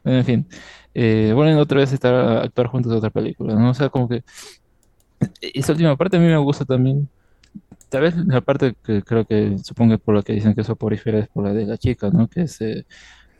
en 0.05 0.25
fin, 0.25 0.47
eh, 0.93 1.33
vuelven 1.35 1.57
otra 1.57 1.79
vez 1.79 1.91
a 1.91 1.95
estar 1.95 2.13
a 2.15 2.41
actuar 2.43 2.67
juntos 2.67 2.91
en 2.91 2.97
otra 2.99 3.09
película, 3.09 3.55
¿no? 3.55 3.71
O 3.71 3.73
sea, 3.73 3.89
como 3.89 4.07
que 4.07 4.23
esa 5.41 5.73
última 5.73 5.97
parte 5.97 6.15
a 6.17 6.19
mí 6.19 6.27
me 6.27 6.37
gusta 6.37 6.63
también, 6.63 7.09
tal 7.89 8.03
vez 8.03 8.15
la 8.15 8.41
parte 8.41 8.75
que 8.83 9.01
creo 9.03 9.25
que 9.25 9.57
supongo 9.59 9.97
que 9.97 10.03
por 10.03 10.15
lo 10.15 10.23
que 10.23 10.33
dicen 10.33 10.55
que 10.55 10.61
es 10.61 10.67
soporífera 10.67 11.19
es 11.19 11.27
por 11.27 11.43
la 11.43 11.53
de 11.53 11.65
la 11.65 11.77
chica, 11.77 12.09
¿no? 12.09 12.27
Que 12.29 12.43
es 12.43 12.61
eh, 12.61 12.85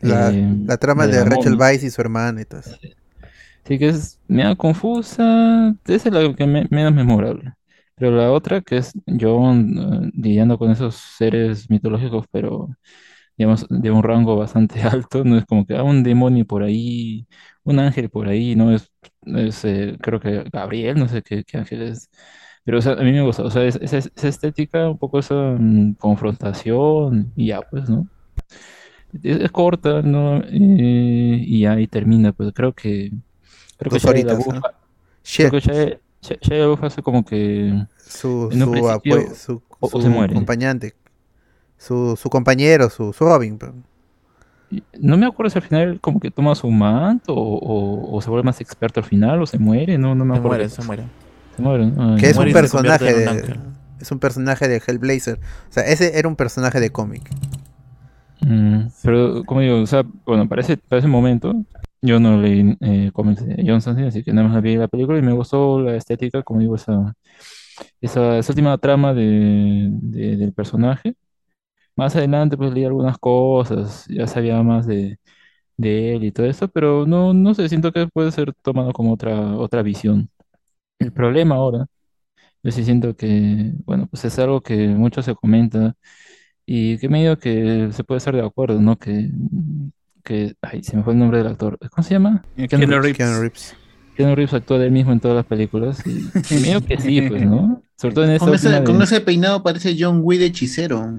La, 0.04 0.32
eh, 0.32 0.54
la 0.66 0.76
trama 0.76 1.08
de 1.08 1.24
Rachel. 1.24 1.56
Weisz 1.58 1.82
y 1.82 1.90
su 1.90 2.00
hermana 2.00 2.40
y 2.42 2.44
todo 2.44 2.60
eso. 2.60 2.76
Sí, 3.64 3.78
que 3.78 3.88
es 3.88 4.20
medio 4.28 4.56
confusa, 4.56 5.74
esa 5.86 6.08
es 6.08 6.14
la 6.14 6.34
que 6.34 6.46
me- 6.46 6.66
menos 6.70 6.92
memorable. 6.94 7.54
Pero 7.96 8.10
la 8.16 8.30
otra, 8.32 8.60
que 8.60 8.76
es 8.78 8.92
John 9.20 9.78
eh, 9.78 10.10
lidiando 10.14 10.58
con 10.58 10.70
esos 10.70 10.96
seres 10.96 11.70
mitológicos, 11.70 12.26
pero 12.30 12.68
digamos 13.36 13.66
de 13.70 13.90
un 13.90 14.02
rango 14.02 14.36
bastante 14.36 14.82
alto, 14.84 15.24
no 15.24 15.38
es 15.38 15.44
como 15.46 15.66
que 15.66 15.76
ah, 15.76 15.82
un 15.84 16.02
demonio 16.02 16.46
por 16.46 16.62
ahí, 16.62 17.26
un 17.64 17.78
ángel 17.80 18.10
por 18.10 18.28
ahí, 18.28 18.56
no 18.56 18.72
es, 18.72 18.90
es, 19.24 19.64
eh, 19.64 19.96
creo 20.02 20.20
que 20.20 20.44
Gabriel, 20.52 20.98
no 20.98 21.08
sé 21.08 21.22
qué, 21.22 21.44
qué 21.44 21.58
ángel 21.58 21.82
es. 21.82 22.10
Pero 22.64 22.78
o 22.78 22.82
sea, 22.82 22.92
a 22.94 22.96
mí 23.02 23.12
me 23.12 23.22
gusta, 23.22 23.42
o 23.44 23.50
sea, 23.50 23.64
es- 23.64 23.76
esa, 23.76 23.98
esa 23.98 24.28
estética, 24.28 24.88
un 24.90 24.98
poco 24.98 25.18
esa 25.20 25.34
mm, 25.58 25.94
confrontación, 25.96 27.32
y 27.36 27.48
ya, 27.48 27.62
pues, 27.62 27.88
¿no? 27.90 28.08
Es, 29.22 29.40
es 29.42 29.50
corta, 29.50 30.02
¿no? 30.02 30.42
Eh, 30.44 31.44
y 31.46 31.66
ahí 31.66 31.86
termina, 31.86 32.32
pues 32.32 32.52
creo 32.54 32.72
que 32.72 33.12
creo 33.78 33.90
que 33.90 33.96
Dos 33.96 34.02
Shia 34.02 34.10
horitas, 34.10 34.38
¿no? 34.46 34.60
creo 35.36 35.50
que 35.50 35.60
Shia, 35.60 35.98
Shia- 36.22 36.38
Shia 36.40 36.58
LaBeouf 36.58 36.82
hace 36.84 37.02
como 37.02 37.24
que 37.24 37.86
su, 37.98 38.48
en 38.52 38.62
un 38.62 38.76
su, 39.34 39.62
o- 39.80 39.88
o 39.92 40.00
se 40.02 40.08
muere. 40.08 40.32
acompañante, 40.32 40.94
su, 41.78 42.16
su 42.20 42.28
compañero, 42.30 42.88
su, 42.90 43.12
su 43.12 43.24
Robin. 43.24 43.58
pues. 43.58 43.72
no 44.98 45.16
me 45.16 45.26
acuerdo 45.26 45.50
si 45.50 45.58
al 45.58 45.64
final 45.64 46.00
como 46.00 46.18
que 46.18 46.30
toma 46.30 46.54
su 46.54 46.68
manto 46.70 47.34
o, 47.34 47.58
o- 47.58 48.16
o 48.16 48.20
se 48.20 48.30
vuelve 48.30 48.44
más 48.44 48.60
experto 48.60 49.00
al 49.00 49.06
final 49.06 49.40
o 49.42 49.46
se 49.46 49.58
muere, 49.58 49.96
no, 49.98 50.14
no 50.14 50.24
me 50.24 50.34
Se 50.34 50.38
acuerdo. 50.38 50.48
muere, 50.58 50.68
se 50.70 50.82
muere. 50.82 51.02
Se 51.56 51.62
muere, 51.62 51.86
¿no? 51.86 52.14
Ah, 52.14 52.16
Que 52.18 52.26
es 52.30 52.32
un 52.36 52.38
muere 52.38 52.50
se 52.52 52.58
personaje 52.60 53.14
de, 53.14 53.56
es 54.00 54.10
un 54.10 54.18
personaje 54.18 54.66
de 54.66 54.82
Hellblazer. 54.84 55.38
O 55.70 55.72
sea, 55.72 55.84
ese 55.84 56.18
era 56.18 56.26
un 56.28 56.34
personaje 56.36 56.80
de 56.80 56.90
cómic. 56.90 57.30
Mm, 58.40 58.88
pero 59.02 59.44
como 59.44 59.60
digo, 59.60 59.80
o 59.82 59.86
sea, 59.86 60.02
bueno, 60.26 60.48
para 60.48 60.60
ese, 60.62 60.76
para 60.76 60.98
ese 60.98 61.08
momento 61.08 61.54
yo 62.02 62.20
no 62.20 62.36
leí 62.40 62.76
eh, 62.80 63.10
cómics 63.14 63.44
de 63.46 63.54
John 63.56 63.66
Constantine, 63.76 64.08
así 64.08 64.22
que 64.22 64.32
nada 64.32 64.48
más 64.48 64.62
vi 64.62 64.76
la 64.76 64.88
película 64.88 65.18
y 65.18 65.22
me 65.22 65.32
gustó 65.32 65.80
la 65.80 65.96
estética, 65.96 66.42
como 66.42 66.60
digo, 66.60 66.76
esa, 66.76 67.14
esa, 68.00 68.38
esa 68.38 68.52
última 68.52 68.78
trama 68.78 69.14
de, 69.14 69.88
de- 69.92 70.36
del 70.36 70.52
personaje. 70.54 71.14
Más 71.96 72.16
adelante 72.16 72.56
pues 72.56 72.72
leí 72.74 72.84
algunas 72.84 73.18
cosas, 73.18 74.06
ya 74.08 74.26
sabía 74.26 74.62
más 74.62 74.86
de, 74.86 75.18
de 75.76 76.16
él 76.16 76.24
y 76.24 76.32
todo 76.32 76.46
eso, 76.46 76.68
pero 76.68 77.06
no, 77.06 77.34
no 77.34 77.54
sé, 77.54 77.68
siento 77.68 77.92
que 77.92 78.08
puede 78.08 78.32
ser 78.32 78.54
tomado 78.62 78.92
como 78.92 79.12
otra, 79.14 79.56
otra 79.58 79.82
visión. 79.82 80.30
El 80.98 81.12
problema 81.12 81.56
ahora, 81.56 81.86
yo 82.62 82.70
sí 82.72 82.84
siento 82.84 83.16
que, 83.16 83.72
bueno, 83.84 84.06
pues 84.10 84.24
es 84.24 84.38
algo 84.38 84.60
que 84.62 84.88
mucho 84.88 85.22
se 85.22 85.34
comenta 85.34 85.94
y 86.66 86.98
que 86.98 87.08
medio 87.08 87.38
que 87.38 87.88
se 87.92 88.04
puede 88.04 88.18
estar 88.18 88.34
de 88.34 88.44
acuerdo, 88.44 88.80
¿no? 88.80 88.96
Que, 88.96 89.30
que, 90.22 90.54
ay, 90.62 90.82
se 90.82 90.96
me 90.96 91.02
fue 91.02 91.12
el 91.12 91.18
nombre 91.18 91.38
del 91.38 91.48
actor. 91.48 91.78
¿Cómo 91.90 92.02
se 92.06 92.14
llama? 92.14 92.44
Eh, 92.56 92.68
Keanu 92.68 92.86
Reeves. 92.86 93.16
Keanu 93.16 93.40
Reeves. 93.40 93.76
Keanu 94.16 94.34
Reeves 94.34 94.54
actúa 94.54 94.78
de 94.78 94.86
él 94.86 94.92
mismo 94.92 95.12
en 95.12 95.20
todas 95.20 95.36
las 95.36 95.44
películas 95.46 96.02
y, 96.06 96.54
medio 96.54 96.80
que 96.84 96.98
sí, 97.00 97.20
pues, 97.22 97.44
¿no? 97.44 97.82
Sobre 97.96 98.14
todo 98.14 98.24
en 98.24 98.30
esta 98.32 98.46
Con 98.46 98.54
ese, 98.54 98.68
última 98.68 98.80
de- 98.80 98.86
con 98.92 99.02
ese 99.02 99.20
peinado 99.20 99.62
parece 99.62 99.96
John 99.98 100.20
Wick 100.22 100.38
de 100.40 100.46
hechicero. 100.46 101.12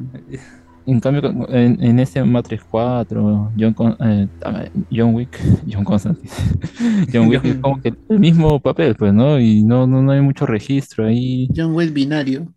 En 0.88 1.00
cambio, 1.00 1.48
en, 1.50 1.84
en 1.84 2.00
este 2.00 2.24
Matrix 2.24 2.64
4, 2.70 3.52
John, 3.60 3.74
Con- 3.74 3.98
eh, 4.00 4.28
ah, 4.44 4.66
John 4.92 5.16
Wick, 5.16 5.40
John 5.70 5.84
Constantine, 5.84 6.30
John 7.14 7.28
Wick 7.28 7.44
es 7.44 7.56
como 7.56 7.82
que 7.82 7.94
el 8.10 8.20
mismo 8.20 8.60
papel, 8.60 8.96
pues, 8.96 9.12
¿no? 9.14 9.40
Y 9.40 9.64
no, 9.64 9.88
no, 9.88 10.02
no 10.04 10.12
hay 10.12 10.22
mucho 10.22 10.46
registro 10.46 11.08
ahí. 11.08 11.50
John 11.56 11.74
Wick 11.76 11.92
binario. 11.92 12.48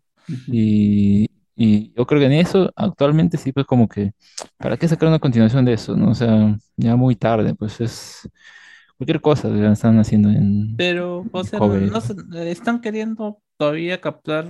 Y, 0.47 1.27
y 1.59 1.93
yo 1.95 2.07
creo 2.07 2.21
que 2.21 2.27
en 2.27 2.33
eso, 2.35 2.73
actualmente 2.77 3.37
sí, 3.39 3.53
pues 3.53 3.67
como 3.67 3.89
que, 3.89 4.13
¿para 4.59 4.77
qué 4.79 4.89
sacar 4.89 5.09
una 5.11 5.19
continuación 5.21 5.65
de 5.67 5.75
eso, 5.75 5.97
no? 5.97 6.11
O 6.13 6.15
sea, 6.15 6.57
ya 6.77 6.97
muy 6.97 7.17
tarde, 7.17 7.55
pues 7.55 7.81
es 7.81 8.29
cualquier 8.99 9.21
cosa 9.21 9.49
que 9.51 9.67
están 9.73 9.99
haciendo 10.01 10.31
en... 10.31 10.77
Pero, 10.77 11.29
o 11.33 11.45
sea, 11.45 11.61
no 11.61 12.01
se- 12.01 12.15
están 12.51 12.81
queriendo 12.81 13.43
todavía 13.57 14.01
captar 14.01 14.47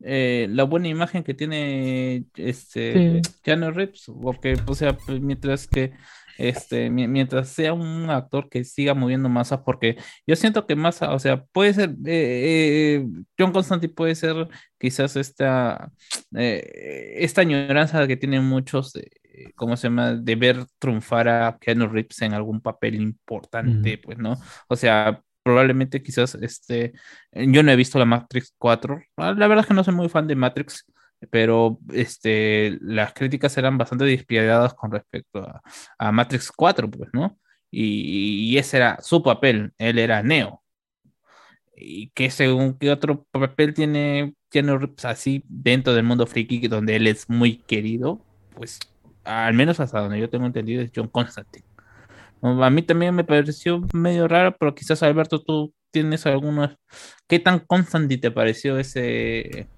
eh, 0.00 0.46
la 0.50 0.64
buena 0.64 0.88
imagen 0.88 1.24
que 1.24 1.34
tiene 1.34 2.24
este 2.36 3.20
Sí. 3.20 3.22
Keanu 3.42 3.70
Reeves, 3.72 4.06
porque, 4.22 4.56
o 4.66 4.74
sea, 4.74 4.96
pues, 4.96 5.20
mientras 5.20 5.66
que 5.68 5.92
este, 6.38 6.90
mi- 6.90 7.08
mientras 7.08 7.48
sea 7.50 7.72
un 7.74 8.08
actor 8.10 8.48
que 8.48 8.64
siga 8.64 8.94
moviendo 8.94 9.28
masas, 9.28 9.60
porque 9.66 9.96
yo 10.26 10.36
siento 10.36 10.66
que 10.66 10.76
masa, 10.76 11.12
o 11.14 11.18
sea, 11.18 11.44
puede 11.52 11.74
ser, 11.74 11.90
eh, 12.06 13.02
eh, 13.02 13.06
John 13.38 13.52
Constantine 13.52 13.92
puede 13.92 14.14
ser 14.14 14.48
quizás 14.78 15.16
esta, 15.16 15.92
eh, 16.36 17.14
esta 17.18 17.42
añoranza 17.42 18.06
que 18.06 18.16
tienen 18.16 18.44
muchos, 18.44 18.94
eh, 18.96 19.10
¿cómo 19.56 19.76
se 19.76 19.88
llama?, 19.88 20.14
de 20.14 20.34
ver 20.36 20.64
triunfar 20.78 21.28
a 21.28 21.58
Keanu 21.60 21.88
Reeves 21.88 22.22
en 22.22 22.34
algún 22.34 22.60
papel 22.60 22.94
importante, 22.96 23.98
pues, 23.98 24.18
¿no? 24.18 24.36
O 24.68 24.76
sea, 24.76 25.22
probablemente 25.42 26.02
quizás, 26.02 26.34
este, 26.36 26.92
yo 27.32 27.62
no 27.62 27.72
he 27.72 27.76
visto 27.76 27.98
la 27.98 28.04
Matrix 28.04 28.54
4, 28.58 29.00
Ah, 29.16 29.34
la 29.36 29.46
verdad 29.48 29.64
es 29.64 29.68
que 29.68 29.74
no 29.74 29.84
soy 29.84 29.94
muy 29.94 30.08
fan 30.08 30.26
de 30.26 30.36
Matrix, 30.36 30.84
pero 31.30 31.78
este, 31.92 32.78
las 32.80 33.12
críticas 33.12 33.56
eran 33.58 33.78
bastante 33.78 34.04
despiadadas 34.04 34.74
con 34.74 34.90
respecto 34.90 35.40
a, 35.40 35.62
a 35.98 36.12
Matrix 36.12 36.50
4, 36.52 36.90
pues, 36.90 37.10
¿no? 37.12 37.38
Y, 37.70 38.50
y 38.50 38.58
ese 38.58 38.78
era 38.78 38.98
su 39.02 39.22
papel, 39.22 39.72
él 39.78 39.98
era 39.98 40.22
Neo. 40.22 40.62
Y 41.76 42.10
que 42.10 42.30
según 42.30 42.78
qué 42.78 42.90
otro 42.90 43.26
papel 43.30 43.74
tiene 43.74 44.34
Reeves 44.50 45.04
así 45.04 45.44
dentro 45.48 45.94
del 45.94 46.04
mundo 46.04 46.26
friki, 46.26 46.66
donde 46.68 46.96
él 46.96 47.06
es 47.06 47.28
muy 47.28 47.58
querido, 47.58 48.24
pues 48.54 48.80
al 49.24 49.54
menos 49.54 49.78
hasta 49.80 50.00
donde 50.00 50.18
yo 50.18 50.30
tengo 50.30 50.46
entendido 50.46 50.82
es 50.82 50.90
John 50.94 51.08
Constantine. 51.08 51.64
A 52.40 52.70
mí 52.70 52.82
también 52.82 53.14
me 53.14 53.24
pareció 53.24 53.82
medio 53.92 54.28
raro, 54.28 54.56
pero 54.58 54.74
quizás 54.74 55.02
Alberto 55.02 55.42
tú 55.42 55.74
tienes 55.90 56.24
algunos... 56.26 56.76
¿Qué 57.26 57.38
tan 57.38 57.58
Constantine 57.58 58.20
te 58.20 58.30
pareció 58.30 58.78
ese, 58.78 59.68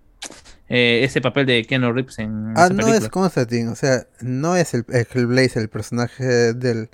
eh, 0.71 1.05
ese 1.05 1.21
papel 1.21 1.45
de 1.47 1.65
Keanu 1.67 1.93
Reeves 1.93 2.19
en 2.19 2.53
Ah, 2.57 2.65
esa 2.65 2.75
no 2.75 2.79
película? 2.87 2.97
es 2.99 3.09
Constantine, 3.09 3.69
o 3.69 3.75
sea, 3.77 4.07
no 4.23 4.57
es 4.57 4.73
el, 4.75 4.85
el 4.89 5.07
Hellblazer, 5.13 5.63
el 5.63 5.69
personaje 5.69 6.25
del, 6.55 6.89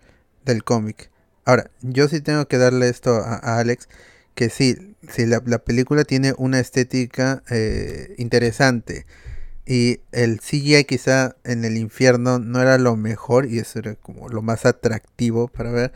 del 0.45 0.65
cómic. 0.65 1.11
Ahora, 1.45 1.71
yo 1.83 2.09
sí 2.09 2.21
tengo 2.21 2.47
que 2.49 2.59
darle 2.59 2.89
esto 2.89 3.15
a, 3.17 3.37
a 3.37 3.59
Alex, 3.61 3.89
que 4.35 4.51
sí, 4.51 4.97
sí 5.09 5.25
la, 5.27 5.41
la 5.47 5.59
película 5.61 6.05
tiene 6.05 6.35
una 6.37 6.59
estética 6.59 7.43
eh, 7.51 8.15
interesante. 8.19 9.07
Y 9.67 10.01
el 10.13 10.41
CGI 10.41 10.85
quizá 10.85 11.37
en 11.45 11.65
el 11.65 11.77
infierno 11.77 12.39
no 12.39 12.61
era 12.63 12.79
lo 12.79 12.97
mejor 12.97 13.47
y 13.47 13.59
eso 13.59 13.79
era 13.81 13.95
como 13.97 14.29
lo 14.29 14.43
más 14.43 14.65
atractivo 14.67 15.49
para 15.49 15.71
ver. 15.73 15.93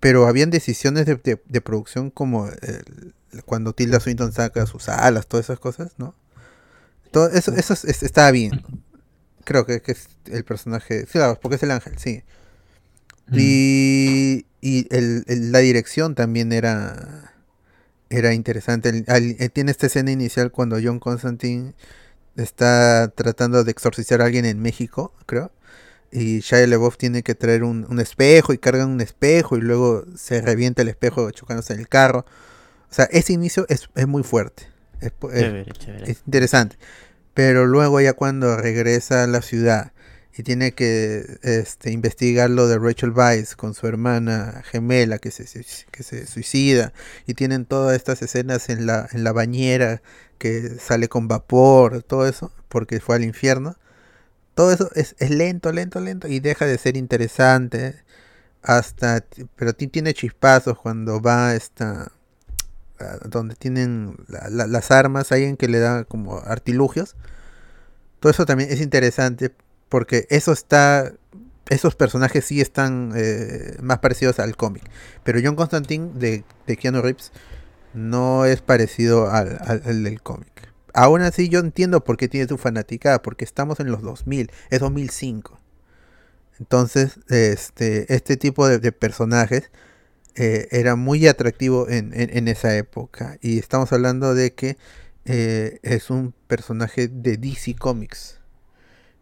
Pero 0.00 0.26
habían 0.26 0.50
decisiones 0.50 1.06
de, 1.06 1.16
de- 1.16 1.42
de 1.46 1.60
producción 1.60 2.10
como 2.10 2.48
el- 2.48 3.14
cuando 3.44 3.72
Tilda 3.74 4.00
Swinton 4.00 4.32
saca 4.32 4.66
sus 4.66 4.88
alas, 4.88 5.26
todas 5.26 5.46
esas 5.46 5.58
cosas, 5.60 5.92
¿no? 5.98 6.14
Todo 7.10 7.28
eso, 7.30 7.52
eso 7.54 7.72
es- 7.74 7.84
es- 7.84 8.02
estaba 8.02 8.30
bien. 8.30 8.62
Creo 9.44 9.64
que, 9.66 9.80
que 9.80 9.92
es 9.92 10.08
el 10.26 10.44
personaje. 10.44 11.02
Sí, 11.02 11.12
claro, 11.12 11.38
porque 11.40 11.56
es 11.56 11.62
el 11.62 11.70
ángel, 11.70 11.98
sí. 11.98 12.22
Y, 13.32 14.46
y 14.60 14.86
el- 14.94 15.24
el- 15.26 15.52
la 15.52 15.58
dirección 15.60 16.14
también 16.14 16.52
era, 16.52 17.32
era 18.10 18.34
interesante. 18.34 18.88
El- 18.90 19.36
eh, 19.38 19.48
tiene 19.48 19.70
esta 19.72 19.86
escena 19.86 20.10
inicial 20.12 20.52
cuando 20.52 20.78
John 20.82 21.00
Constantine 21.00 21.74
está 22.36 23.12
tratando 23.14 23.64
de 23.64 23.70
exorcizar 23.70 24.22
a 24.22 24.26
alguien 24.26 24.44
en 24.44 24.60
México, 24.60 25.12
creo. 25.26 25.52
Y 26.12 26.40
Shia 26.40 26.66
LaBeouf 26.66 26.96
tiene 26.98 27.22
que 27.22 27.34
traer 27.34 27.64
un, 27.64 27.86
un 27.90 28.00
espejo 28.00 28.52
y 28.52 28.58
cargan 28.58 28.90
un 28.90 29.00
espejo 29.00 29.56
y 29.56 29.60
luego 29.60 30.04
se 30.16 30.40
revienta 30.40 30.82
el 30.82 30.88
espejo 30.88 31.30
chocándose 31.32 31.74
en 31.74 31.80
el 31.80 31.88
carro. 31.88 32.24
O 32.90 32.94
sea, 32.94 33.06
ese 33.06 33.32
inicio 33.32 33.66
es, 33.68 33.88
es 33.94 34.06
muy 34.06 34.22
fuerte. 34.22 34.68
Es, 35.00 35.12
Chévere, 35.34 35.72
chévere. 35.72 36.12
es 36.12 36.22
interesante. 36.26 36.76
Pero 37.34 37.66
luego 37.66 38.00
ya 38.00 38.14
cuando 38.14 38.56
regresa 38.56 39.24
a 39.24 39.26
la 39.26 39.42
ciudad 39.42 39.92
y 40.36 40.42
tiene 40.42 40.72
que 40.74 41.38
este, 41.42 41.92
investigar 41.92 42.50
lo 42.50 42.68
de 42.68 42.78
Rachel 42.78 43.10
Weisz 43.12 43.56
con 43.56 43.74
su 43.74 43.86
hermana 43.86 44.62
gemela 44.70 45.18
que 45.18 45.30
se, 45.30 45.44
que 45.90 46.02
se 46.02 46.26
suicida 46.26 46.92
y 47.26 47.34
tienen 47.34 47.66
todas 47.66 47.96
estas 47.96 48.22
escenas 48.22 48.68
en 48.70 48.86
la, 48.86 49.08
en 49.12 49.24
la 49.24 49.32
bañera 49.32 50.02
que 50.38 50.78
sale 50.78 51.08
con 51.08 51.28
vapor, 51.28 52.02
todo 52.02 52.26
eso, 52.28 52.52
porque 52.68 53.00
fue 53.00 53.16
al 53.16 53.24
infierno. 53.24 53.76
Todo 54.54 54.72
eso 54.72 54.90
es, 54.94 55.14
es 55.18 55.30
lento, 55.30 55.72
lento, 55.72 56.00
lento 56.00 56.28
y 56.28 56.40
deja 56.40 56.66
de 56.66 56.78
ser 56.78 56.96
interesante 56.96 57.96
hasta, 58.62 59.24
pero 59.56 59.74
ti- 59.74 59.88
tiene 59.88 60.14
chispazos 60.14 60.78
cuando 60.78 61.20
va 61.22 61.54
esta 61.54 62.12
donde 63.28 63.54
tienen 63.56 64.16
la- 64.28 64.48
la- 64.50 64.66
las 64.66 64.90
armas, 64.90 65.32
hay 65.32 65.44
en 65.44 65.56
que 65.56 65.68
le 65.68 65.78
da 65.78 66.04
como 66.04 66.38
artilugios. 66.38 67.16
Todo 68.20 68.30
eso 68.30 68.46
también 68.46 68.70
es 68.70 68.80
interesante 68.80 69.52
porque 69.88 70.26
eso 70.30 70.52
está, 70.52 71.12
esos 71.68 71.94
personajes 71.94 72.44
sí 72.44 72.60
están 72.60 73.12
eh, 73.14 73.76
más 73.80 73.98
parecidos 73.98 74.38
al 74.38 74.56
cómic. 74.56 74.82
Pero 75.24 75.40
John 75.42 75.56
Constantine 75.56 76.10
de, 76.14 76.44
de 76.66 76.76
Keanu 76.76 77.02
Reeves 77.02 77.32
no 77.94 78.44
es 78.44 78.60
parecido 78.62 79.30
al, 79.30 79.58
al- 79.64 80.02
del 80.04 80.22
cómic. 80.22 80.50
aún 80.94 81.20
así 81.22 81.48
yo 81.48 81.60
entiendo 81.60 82.02
por 82.04 82.16
qué 82.16 82.28
tiene 82.28 82.48
su 82.48 82.58
fanaticada, 82.58 83.22
porque 83.22 83.44
estamos 83.44 83.80
en 83.80 83.90
los 83.90 84.02
2000, 84.02 84.50
es 84.70 84.80
2005. 84.80 85.58
Entonces, 86.58 87.20
este, 87.28 88.12
este 88.14 88.36
tipo 88.36 88.66
de 88.66 88.92
personajes 88.92 89.70
eh, 90.36 90.68
era 90.70 90.96
muy 90.96 91.26
atractivo 91.28 91.88
en, 91.88 92.12
en- 92.14 92.48
esa 92.48 92.76
época. 92.76 93.38
Y 93.42 93.58
estamos 93.58 93.92
hablando 93.92 94.34
de 94.34 94.54
que 94.54 94.76
eh, 95.24 95.80
es 95.82 96.10
un 96.10 96.34
personaje 96.48 97.08
de 97.08 97.36
DC 97.38 97.74
Comics. 97.76 98.40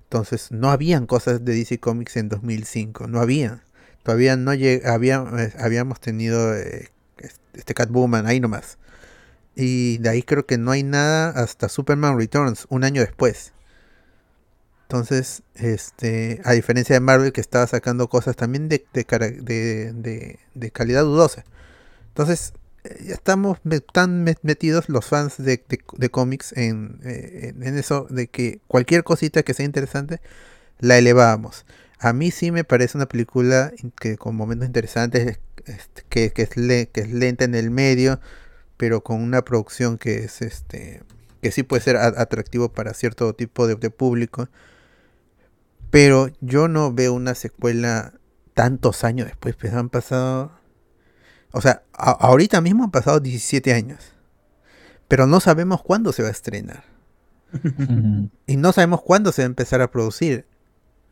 Entonces, 0.05 0.51
no 0.53 0.71
habían 0.71 1.07
cosas 1.07 1.45
de 1.45 1.55
DC 1.55 1.79
Comics 1.81 2.17
en 2.17 2.29
2005, 2.29 3.09
no 3.09 3.21
había. 3.21 3.65
Todavía 4.05 4.37
no 4.37 4.51
había, 4.53 5.25
eh, 5.39 5.53
habíamos 5.59 6.01
tenido 6.01 6.55
eh, 6.57 6.91
este 7.55 7.75
Catwoman 7.75 8.27
ahí 8.27 8.41
nomás. 8.41 8.79
Y 9.57 9.99
de 10.01 10.11
ahí 10.11 10.25
creo 10.25 10.47
que 10.47 10.59
no 10.59 10.73
hay 10.73 10.85
nada 10.85 11.31
hasta 11.31 11.71
Superman 11.71 12.19
Returns, 12.19 12.67
un 12.71 12.85
año 12.85 13.03
después. 13.03 13.54
Entonces, 14.95 15.43
este, 15.57 16.41
a 16.45 16.53
diferencia 16.53 16.95
de 16.95 17.01
Marvel 17.01 17.33
que 17.33 17.41
estaba 17.41 17.67
sacando 17.67 18.09
cosas 18.09 18.37
también 18.37 18.69
de, 18.69 18.87
de, 19.43 20.39
calidad 20.71 21.03
dudosa. 21.03 21.45
Entonces, 22.11 22.53
eh, 22.85 23.07
ya 23.09 23.15
estamos 23.15 23.59
tan 23.93 24.25
met- 24.25 24.39
metidos 24.43 24.89
los 24.89 25.05
fans 25.07 25.37
de, 25.39 25.65
cómics 26.13 26.53
en, 26.57 27.01
eh, 27.05 27.51
en- 27.57 27.65
en 27.65 27.77
eso 27.77 28.07
de 28.09 28.29
que 28.29 28.61
cualquier 28.69 29.03
cosita 29.03 29.43
que 29.43 29.53
sea 29.53 29.67
interesante 29.67 30.21
la 30.79 30.97
elevábamos. 30.97 31.67
A 31.99 32.13
mí 32.13 32.31
sí 32.31 32.53
me 32.53 32.63
parece 32.63 32.97
una 32.97 33.07
película 33.09 33.73
que 34.01 34.17
con 34.17 34.37
momentos 34.37 34.67
interesantes, 34.69 35.41
este, 35.67 36.03
que, 36.09 36.31
que 36.31 36.43
es 36.43 36.51
que 36.51 37.01
es 37.01 37.11
lenta 37.11 37.45
en 37.45 37.57
el 37.57 37.71
medio, 37.73 38.21
pero 38.77 39.03
con 39.03 39.23
una 39.23 39.45
producción 39.45 39.99
que 39.99 40.25
es 40.25 40.43
este 40.43 41.03
que 41.43 41.51
sí 41.53 41.65
puede 41.65 41.83
ser 41.83 41.97
atractivo 41.97 42.71
para 42.73 42.95
cierto 42.95 43.35
tipo 43.35 43.67
de 43.67 43.91
público. 43.91 44.49
Pero 45.95 46.29
yo 46.41 46.67
no 46.67 46.93
veo 46.93 47.15
una 47.15 47.37
secuela 47.37 48.15
tantos 48.53 49.05
años 49.05 49.29
después, 49.29 49.55
pues 49.55 49.73
han 49.75 49.91
pasado 49.91 50.51
o 51.53 51.61
sea, 51.61 51.85
a- 51.93 52.11
ahorita 52.11 52.61
mismo 52.61 52.83
han 52.83 52.91
pasado 52.91 53.21
17 53.21 53.73
años. 53.73 54.01
Pero 55.07 55.29
no 55.29 55.39
sabemos 55.39 55.83
cuándo 55.85 56.13
se 56.13 56.23
va 56.23 56.29
a 56.29 56.33
estrenar. 56.33 56.83
Y 58.49 58.57
no 58.57 58.73
sabemos 58.73 59.03
cuándo 59.03 59.31
se 59.31 59.43
va 59.43 59.45
a 59.45 59.55
empezar 59.55 59.81
a 59.83 59.93
producir. 59.93 60.47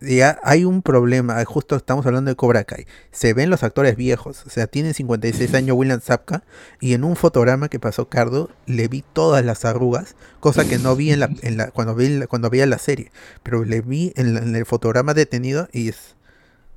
Ya 0.04 0.40
hay 0.42 0.64
un 0.64 0.82
problema, 0.82 1.44
justo 1.44 1.76
estamos 1.76 2.04
hablando 2.06 2.30
de 2.30 2.34
Cobra 2.36 2.64
Kai. 2.64 2.86
Se 3.12 3.34
ven 3.34 3.50
los 3.50 3.62
actores 3.62 3.94
viejos, 3.96 4.44
o 4.46 4.50
sea, 4.50 4.66
tienen 4.66 4.94
56 4.94 5.54
años 5.54 5.76
William 5.76 6.00
Zapka 6.00 6.42
y 6.80 6.94
en 6.94 7.04
un 7.04 7.14
fotograma 7.14 7.68
que 7.68 7.78
pasó 7.78 8.08
Cardo 8.08 8.50
le 8.66 8.88
vi 8.88 9.04
todas 9.12 9.44
las 9.44 9.64
arrugas, 9.64 10.16
cosa 10.40 10.64
que 10.64 10.78
no 10.78 10.96
vi 10.96 11.12
en 11.12 11.20
la, 11.20 11.30
en 11.42 11.56
la 11.56 11.70
cuando 11.70 11.94
vi 11.94 12.08
la- 12.08 12.26
cuando 12.26 12.50
veía 12.50 12.66
la 12.66 12.78
serie, 12.78 13.12
pero 13.42 13.64
le 13.64 13.80
vi 13.80 14.12
en, 14.16 14.34
la- 14.34 14.40
en 14.40 14.56
el 14.56 14.66
fotograma 14.66 15.14
detenido 15.14 15.68
y 15.72 15.88
es 15.90 16.16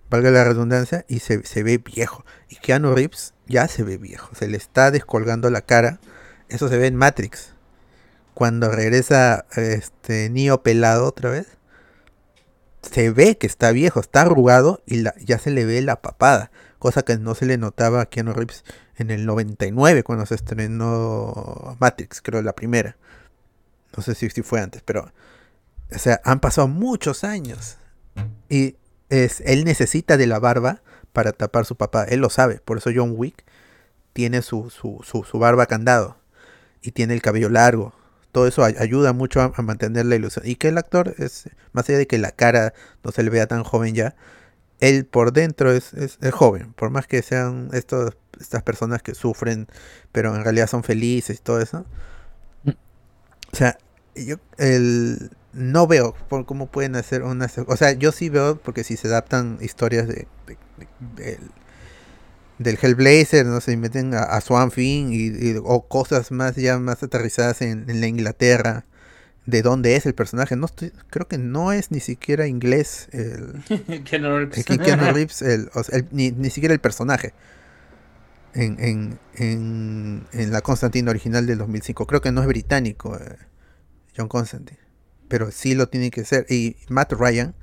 valga 0.10 0.30
la 0.30 0.44
redundancia 0.44 1.04
y 1.08 1.20
se, 1.20 1.44
se 1.46 1.64
ve 1.64 1.80
viejo. 1.80 2.26
Y 2.48 2.58
Keanu 2.58 2.94
Reeves 2.94 3.34
ya 3.48 3.68
se 3.68 3.82
ve 3.84 3.98
viejo, 3.98 4.30
se 4.36 4.48
le 4.48 4.58
está 4.58 4.92
descolgando 4.92 5.50
la 5.50 5.62
cara. 5.62 6.00
Eso 6.48 6.70
se 6.70 6.78
ve 6.78 6.86
en 6.88 6.96
Matrix. 6.96 7.54
Cuando 8.36 8.70
regresa 8.70 9.46
este 9.56 10.30
Neo 10.30 10.62
pelado 10.62 11.06
otra 11.08 11.32
vez, 11.32 11.48
se 12.92 13.10
ve 13.12 13.38
que 13.38 13.48
está 13.48 13.72
viejo, 13.72 14.00
está 14.00 14.22
arrugado 14.22 14.82
y 14.86 15.04
ya 15.24 15.40
se 15.40 15.52
le 15.52 15.66
ve 15.66 15.82
la 15.82 16.02
papada, 16.02 16.52
cosa 16.80 17.04
que 17.04 17.18
no 17.18 17.36
se 17.36 17.46
le 17.46 17.58
notaba 17.58 18.02
a 18.02 18.06
Keanu 18.06 18.34
Reeves 18.34 18.64
en 18.98 19.12
el 19.12 19.26
99 19.26 20.04
cuando 20.04 20.26
se 20.26 20.36
estrenó 20.36 21.78
Matrix, 21.80 22.22
creo 22.22 22.42
la 22.42 22.54
primera. 22.54 22.98
No 23.96 24.04
sé 24.04 24.16
si, 24.16 24.30
si 24.30 24.42
fue 24.42 24.62
antes, 24.62 24.82
pero 24.84 25.12
o 25.94 26.00
sea, 26.00 26.22
han 26.24 26.40
pasado 26.40 26.68
muchos 26.68 27.24
años 27.24 27.78
y 28.50 28.76
es 29.10 29.42
él 29.42 29.66
necesita 29.66 30.18
de 30.18 30.28
la 30.28 30.40
barba 30.40 30.82
para 31.14 31.32
tapar 31.32 31.66
su 31.66 31.76
papá, 31.76 32.04
él 32.06 32.20
lo 32.20 32.30
sabe, 32.30 32.60
por 32.64 32.78
eso 32.78 32.90
John 32.94 33.14
Wick 33.16 33.46
tiene 34.14 34.42
su, 34.42 34.70
su, 34.70 35.02
su, 35.04 35.24
su 35.24 35.40
barba 35.40 35.66
candado 35.66 36.18
y 36.82 36.92
tiene 36.92 37.14
el 37.14 37.22
cabello 37.22 37.50
largo. 37.50 37.94
Todo 38.36 38.48
eso 38.48 38.64
ay- 38.66 38.76
ayuda 38.80 39.14
mucho 39.14 39.42
a, 39.42 39.54
a 39.56 39.64
mantener 39.64 40.06
la 40.08 40.16
ilusión. 40.18 40.46
Y 40.48 40.58
que 40.58 40.70
el 40.70 40.78
actor 40.78 41.16
es, 41.20 41.50
más 41.74 41.90
allá 41.90 41.98
de 42.00 42.08
que 42.08 42.20
la 42.20 42.32
cara 42.32 42.74
no 43.04 43.12
se 43.12 43.24
le 43.24 43.32
vea 43.32 43.48
tan 43.48 43.64
joven 43.64 43.96
ya, 43.96 44.16
él 44.80 45.06
por 45.06 45.34
dentro 45.34 45.72
es, 45.74 45.94
es- 45.94 46.20
es 46.22 46.34
joven. 46.34 46.74
Por 46.74 46.90
más 46.92 47.08
que 47.08 47.22
sean 47.24 47.70
estos, 47.74 48.18
estas 48.40 48.64
personas 48.64 49.02
que 49.04 49.16
sufren, 49.16 49.68
pero 50.12 50.36
en 50.36 50.44
realidad 50.44 50.68
son 50.68 50.84
felices 50.84 51.38
y 51.40 51.44
todo 51.44 51.62
eso. 51.62 51.86
O 53.54 53.56
sea, 53.56 53.78
yo 54.16 54.38
el, 54.58 55.32
no 55.54 55.88
veo 55.88 56.16
por 56.30 56.46
cómo 56.46 56.68
pueden 56.68 56.96
hacer 56.96 57.24
una... 57.24 57.48
O 57.68 57.78
sea, 57.78 57.94
yo 57.94 58.12
sí 58.12 58.30
veo, 58.30 58.58
porque 58.58 58.84
si 58.84 58.98
se 58.98 59.08
adaptan 59.08 59.58
historias 59.62 60.08
de, 60.08 60.28
de- 61.16 61.40
del 62.60 62.78
Hellblazer, 62.82 63.46
no 63.46 63.60
sé, 63.62 63.74
y 63.74 63.78
meten 63.78 64.14
a, 64.14 64.24
a 64.24 64.42
Swan 64.42 64.72
Thing 64.72 65.08
y, 65.12 65.28
y- 65.28 65.56
o 65.64 65.88
cosas 65.88 66.32
más 66.32 66.56
ya 66.56 66.80
más 66.80 67.04
aterrizadas 67.04 67.62
en, 67.62 67.90
en 67.90 68.00
la 68.02 68.08
Inglaterra, 68.08 68.86
de 69.46 69.62
dónde 69.62 69.96
es 69.96 70.06
el 70.06 70.16
personaje. 70.16 70.56
No 70.56 70.66
estoy, 70.66 70.92
creo 71.10 71.28
que 71.28 71.38
no 71.38 71.72
es 71.72 71.92
ni 71.92 72.00
siquiera 72.00 72.48
inglés 72.48 73.10
el, 73.12 73.62
Keanu 74.06 74.38
Reeves. 74.38 74.58
el 74.58 74.66
que 74.66 74.78
Keanu 74.80 75.04
Reeves, 75.14 75.42
el- 75.42 75.70
o 75.74 75.84
sea, 75.84 76.00
el- 76.00 76.08
ni, 76.12 76.32
ni 76.32 76.50
siquiera 76.50 76.74
el 76.74 76.80
personaje. 76.80 77.34
En, 78.54 78.78
en, 78.82 79.20
en, 79.36 80.28
en 80.32 80.52
la 80.54 80.62
Constantine 80.62 81.10
original 81.10 81.46
del 81.46 81.58
2005. 81.58 82.08
Creo 82.08 82.22
que 82.22 82.32
no 82.32 82.40
es 82.42 82.48
británico, 82.48 83.18
eh, 83.18 83.36
John 84.16 84.30
Constantine. 84.30 84.80
Pero 85.28 85.52
sí 85.52 85.76
lo 85.76 85.90
tiene 85.90 86.10
que 86.10 86.24
ser. 86.24 86.46
Y 86.50 86.78
Matt 86.88 87.12
Ryan, 87.12 87.54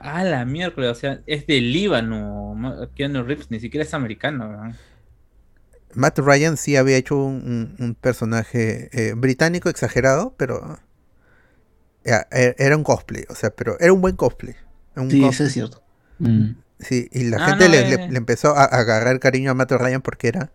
Ah, 0.00 0.22
la 0.24 0.44
miércoles, 0.44 0.90
o 0.90 0.94
sea, 0.94 1.20
es 1.26 1.46
de 1.46 1.60
Líbano. 1.60 2.54
Keanu 2.94 3.22
Reeves 3.24 3.50
ni 3.50 3.60
siquiera 3.60 3.84
es 3.84 3.94
americano. 3.94 4.50
¿no? 4.50 4.74
Matt 5.94 6.18
Ryan 6.18 6.56
sí 6.56 6.76
había 6.76 6.96
hecho 6.96 7.16
un, 7.16 7.74
un- 7.78 7.84
un 7.84 7.94
personaje 7.94 8.88
eh, 8.92 9.14
británico 9.14 9.68
exagerado, 9.68 10.34
pero 10.36 10.78
eh, 12.04 12.12
eh, 12.30 12.54
era 12.58 12.76
un 12.76 12.84
cosplay, 12.84 13.24
o 13.28 13.34
sea, 13.34 13.50
pero 13.50 13.78
era 13.80 13.92
un 13.92 14.00
buen 14.00 14.16
cosplay. 14.16 14.54
Un 14.96 15.10
Sí, 15.10 15.24
eso 15.24 15.44
es 15.44 15.52
cierto. 15.52 15.82
Mm. 16.18 16.50
sí, 16.78 17.08
y 17.12 17.24
la 17.24 17.38
Ah, 17.38 17.50
gente 17.50 17.66
no, 17.66 17.70
le, 17.72 17.94
eh. 17.94 18.08
empezó 18.14 18.56
a, 18.56 18.64
agarrar 18.64 19.18
cariño 19.20 19.50
a 19.50 19.54
Matt 19.54 19.72
Ryan 19.72 20.02
porque 20.02 20.28
era 20.28 20.52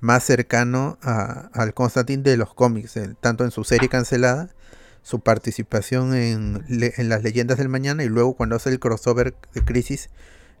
más 0.00 0.24
cercano 0.24 0.98
a- 1.02 1.50
al 1.52 1.74
Constantine 1.74 2.22
de 2.22 2.36
los 2.36 2.54
cómics, 2.54 2.98
tanto 3.20 3.44
en 3.44 3.50
su 3.50 3.64
serie 3.64 3.88
cancelada, 3.88 4.50
su 5.06 5.20
participación 5.20 6.14
en, 6.14 6.64
le- 6.68 6.92
en 6.96 7.08
las 7.08 7.22
leyendas 7.22 7.58
del 7.58 7.68
mañana 7.68 8.02
y 8.02 8.08
luego 8.08 8.34
cuando 8.34 8.56
hace 8.56 8.70
el 8.70 8.80
crossover 8.80 9.36
de 9.54 9.64
Crisis 9.64 10.10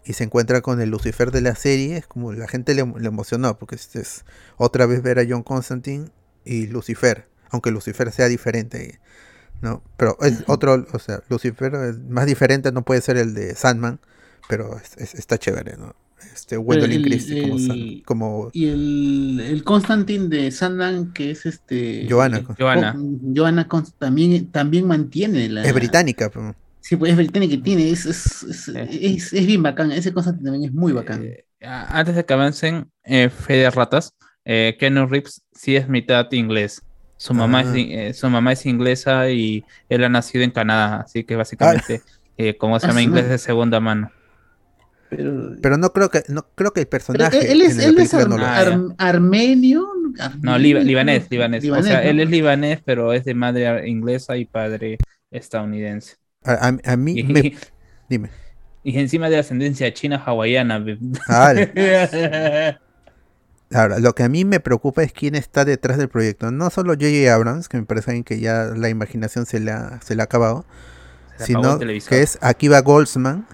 y 0.04 0.12
se 0.12 0.22
encuentra 0.22 0.60
con 0.60 0.80
el 0.80 0.88
Lucifer 0.88 1.32
de 1.32 1.40
la 1.40 1.56
serie, 1.56 1.96
es 1.96 2.06
como 2.06 2.32
la 2.32 2.46
gente 2.46 2.72
le, 2.76 2.84
le 2.86 3.08
emocionó 3.08 3.58
porque 3.58 3.74
este 3.74 4.00
es 4.00 4.24
otra 4.56 4.86
vez 4.86 5.02
ver 5.02 5.18
a 5.18 5.24
John 5.28 5.42
Constantine 5.42 6.10
y 6.44 6.68
Lucifer, 6.68 7.26
aunque 7.50 7.72
Lucifer 7.72 8.12
sea 8.12 8.28
diferente, 8.28 9.00
¿no? 9.62 9.82
Pero 9.96 10.16
es 10.20 10.44
otro, 10.46 10.86
o 10.92 10.98
sea, 11.00 11.24
Lucifer 11.28 11.74
es 11.74 11.98
más 11.98 12.26
diferente 12.26 12.70
no 12.70 12.82
puede 12.84 13.00
ser 13.00 13.16
el 13.16 13.34
de 13.34 13.56
Sandman, 13.56 13.98
pero 14.48 14.78
es- 14.78 14.96
es- 14.98 15.14
está 15.16 15.38
chévere, 15.38 15.76
¿no? 15.76 15.96
Este 16.34 16.56
Gwendolyn 16.56 17.02
Christie 17.02 17.42
como, 17.42 17.58
Sand- 17.58 17.72
el- 17.72 18.02
como 18.04 18.50
Y 18.52 18.66
el, 18.68 19.40
el 19.40 19.64
Constantine 19.64 20.28
de 20.28 20.50
Sandman, 20.50 21.12
que 21.12 21.30
es 21.30 21.44
este. 21.46 22.06
Joanna, 22.08 22.38
eh, 22.38 22.44
Joanna. 22.58 22.94
oh, 22.98 23.18
Joanna 23.34 23.68
Const- 23.68 23.94
también, 23.98 24.46
también 24.50 24.86
mantiene 24.86 25.48
la. 25.48 25.64
es 25.64 25.74
británica, 25.74 26.30
pero- 26.30 26.54
Sí, 26.80 26.94
pues 26.96 27.10
es 27.10 27.16
británica 27.16 27.56
que 27.56 27.62
tiene, 27.62 27.90
es, 27.90 28.06
es, 28.06 28.42
es, 28.44 28.68
es- 28.68 29.32
es 29.32 29.46
bien 29.46 29.62
bacán. 29.62 29.90
Ese 29.92 30.12
Constantine 30.12 30.50
también 30.52 30.70
es 30.70 30.74
muy 30.74 30.92
bacán. 30.92 31.24
Eh, 31.24 31.44
a- 31.62 31.98
antes 31.98 32.14
de 32.14 32.24
que 32.24 32.32
avancen, 32.34 32.90
eh, 33.04 33.28
fe 33.28 33.54
de 33.54 33.70
ratas, 33.70 34.14
eh, 34.44 34.76
Keanu 34.78 35.06
Reeves 35.06 35.42
sí 35.52 35.74
es 35.76 35.88
mitad 35.88 36.30
inglés. 36.32 36.82
Su 37.18 37.34
mamá, 37.34 37.62
es, 37.62 37.68
Ah. 37.68 37.74
eh, 37.76 38.14
su 38.14 38.28
mamá 38.30 38.52
es 38.52 38.64
inglesa 38.66 39.30
y 39.30 39.64
él 39.88 40.04
ha 40.04 40.08
nacido 40.08 40.44
en 40.44 40.50
Canadá, 40.50 41.00
así 41.00 41.24
que 41.24 41.34
básicamente, 41.34 42.02
eh, 42.36 42.56
como 42.56 42.78
se 42.78 42.86
Ah, 42.86 42.90
llama 42.90 43.00
su 43.00 43.04
inglés 43.08 43.28
de 43.30 43.38
segunda 43.38 43.80
mano. 43.80 44.10
Pero, 45.08 45.54
pero 45.62 45.76
no 45.76 45.92
creo 45.92 46.10
que 46.10 46.22
no 46.28 46.46
creo 46.54 46.72
que 46.72 46.80
el 46.80 46.88
personaje 46.88 47.52
él 47.52 47.62
es, 47.62 47.78
en 47.78 47.90
él 47.90 47.98
es 47.98 48.12
ar- 48.14 48.28
no 48.28 48.36
ar- 48.44 48.78
armenio. 48.98 49.88
No, 50.42 50.58
liba- 50.58 50.80
libanés, 50.80 51.30
libanés. 51.30 51.68
O 51.70 51.82
sea, 51.82 52.02
¿no? 52.02 52.08
él 52.10 52.20
es 52.20 52.30
libanés, 52.30 52.80
pero 52.84 53.12
es 53.12 53.24
de 53.24 53.34
madre 53.34 53.88
inglesa 53.88 54.36
y 54.36 54.46
padre 54.46 54.98
estadounidense. 55.30 56.16
A, 56.44 56.68
a- 56.68 56.92
a 56.92 56.96
mí 56.96 57.20
Y, 57.20 57.22
me 57.24 57.54
dime. 58.08 58.30
y 58.82 58.98
encima 58.98 59.28
de 59.28 59.38
ascendencia 59.38 59.92
china 59.92 60.22
hawaiana. 60.24 60.84
Ah, 61.28 61.52
Ahora, 63.72 63.98
lo 63.98 64.14
que 64.14 64.22
a 64.22 64.28
mí 64.28 64.44
me 64.44 64.60
preocupa 64.60 65.02
es 65.02 65.12
quién 65.12 65.34
está 65.34 65.64
detrás 65.64 65.98
del 65.98 66.08
proyecto. 66.08 66.52
No 66.52 66.70
solo 66.70 66.92
J.J. 66.92 67.34
Abrams, 67.34 67.68
que 67.68 67.76
me 67.78 67.84
parece 67.84 68.12
alguien 68.12 68.24
que 68.24 68.38
ya 68.38 68.66
la 68.76 68.88
imaginación 68.88 69.44
se 69.44 69.58
le 69.58 69.72
ha, 69.72 70.00
se 70.02 70.14
le 70.14 70.22
ha 70.22 70.24
acabado, 70.24 70.64
Se 71.36 71.46
sino 71.46 71.78
que 71.78 72.22
es 72.22 72.38
Akiva 72.42 72.80
Goldsman, 72.80 73.46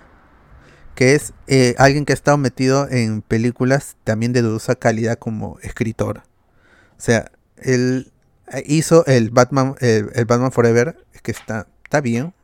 que 0.95 1.15
es 1.15 1.33
eh, 1.47 1.75
alguien 1.79 2.05
que 2.05 2.13
ha 2.13 2.15
estado 2.15 2.37
metido 2.39 2.89
en 2.91 3.23
películas 3.23 3.97
también 4.05 4.33
de 4.33 4.43
dudosa 4.43 4.75
calidad 4.75 5.19
como 5.19 5.59
escritor. 5.63 6.23
O 6.99 7.01
sea, 7.01 7.33
él 7.57 8.13
eh, 8.53 8.63
hizo 8.67 9.05
el 9.07 9.31
Batman, 9.31 9.75
el, 9.81 10.25
Batman 10.27 10.53
Forever, 10.53 10.97
que 11.23 11.31
está, 11.33 11.67
está 11.85 12.01
bien, 12.01 12.35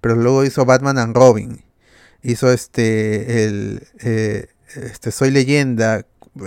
pero 0.00 0.14
luego 0.16 0.44
hizo 0.44 0.64
Batman 0.64 0.98
and 0.98 1.14
Robin, 1.16 1.64
hizo 2.22 2.50
este, 2.52 3.44
el, 3.44 3.86
eh, 4.00 4.48
este 4.74 5.10
Soy 5.10 5.30
Leyenda, 5.30 6.06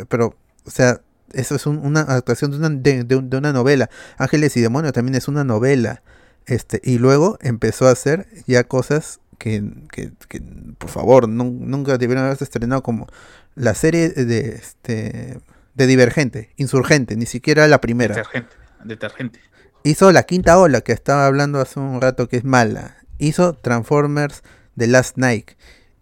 pero, 0.09 0.35
o 0.65 0.71
sea, 0.71 1.01
eso 1.33 1.55
es 1.55 1.65
un- 1.65 1.79
una 1.79 2.01
adaptación 2.01 2.51
de 2.51 2.57
una, 2.57 2.69
de, 2.69 3.03
de 3.03 3.15
un- 3.15 3.29
de 3.29 3.37
una 3.37 3.51
novela. 3.53 3.89
Ángeles 4.17 4.55
y 4.57 4.61
Demonios 4.61 4.93
también 4.93 5.15
es 5.15 5.27
una 5.27 5.43
novela. 5.43 6.01
Este, 6.45 6.81
y 6.83 6.97
luego 6.99 7.37
empezó 7.41 7.87
a 7.87 7.91
hacer 7.91 8.27
ya 8.47 8.63
cosas 8.65 9.19
que, 9.37 9.63
que- 9.91 10.11
que, 10.27 10.41
por 10.77 10.89
favor, 10.89 11.27
nun- 11.27 11.59
nunca 11.67 11.97
debieron 11.97 12.25
haberse 12.25 12.43
estrenado 12.43 12.83
como 12.83 13.07
la 13.55 13.73
serie 13.73 14.09
de 14.09 14.55
este 14.55 15.39
de 15.75 15.87
Divergente, 15.87 16.51
Insurgente, 16.57 17.15
ni 17.15 17.25
siquiera 17.25 17.67
la 17.67 17.81
primera. 17.81 18.15
Detergente. 18.15 18.55
Detergente. 18.83 19.39
Hizo 19.83 20.11
la 20.11 20.23
quinta 20.23 20.57
ola 20.59 20.81
que 20.81 20.91
estaba 20.91 21.25
hablando 21.25 21.59
hace 21.59 21.79
un 21.79 21.99
rato 21.99 22.27
que 22.29 22.37
es 22.37 22.43
mala. 22.43 22.97
Hizo 23.17 23.53
Transformers 23.53 24.43
The 24.77 24.87
Last 24.87 25.17
Night. 25.17 25.51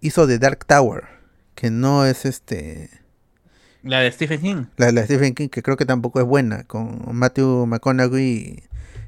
Hizo 0.01 0.27
The 0.27 0.39
Dark 0.39 0.65
Tower, 0.65 1.03
que 1.55 1.69
no 1.71 2.05
es 2.05 2.25
este 2.25 2.89
La 3.83 3.99
de 4.01 4.11
Stephen 4.11 4.41
King. 4.41 4.65
la, 4.77 4.91
la 4.91 5.01
de 5.01 5.05
Stephen 5.07 5.33
King, 5.35 5.47
que 5.49 5.61
creo 5.63 5.77
que 5.77 5.85
tampoco 5.85 6.19
es 6.19 6.25
buena, 6.25 6.63
con 6.65 7.01
Matthew 7.15 7.65
McConaughey 7.65 8.63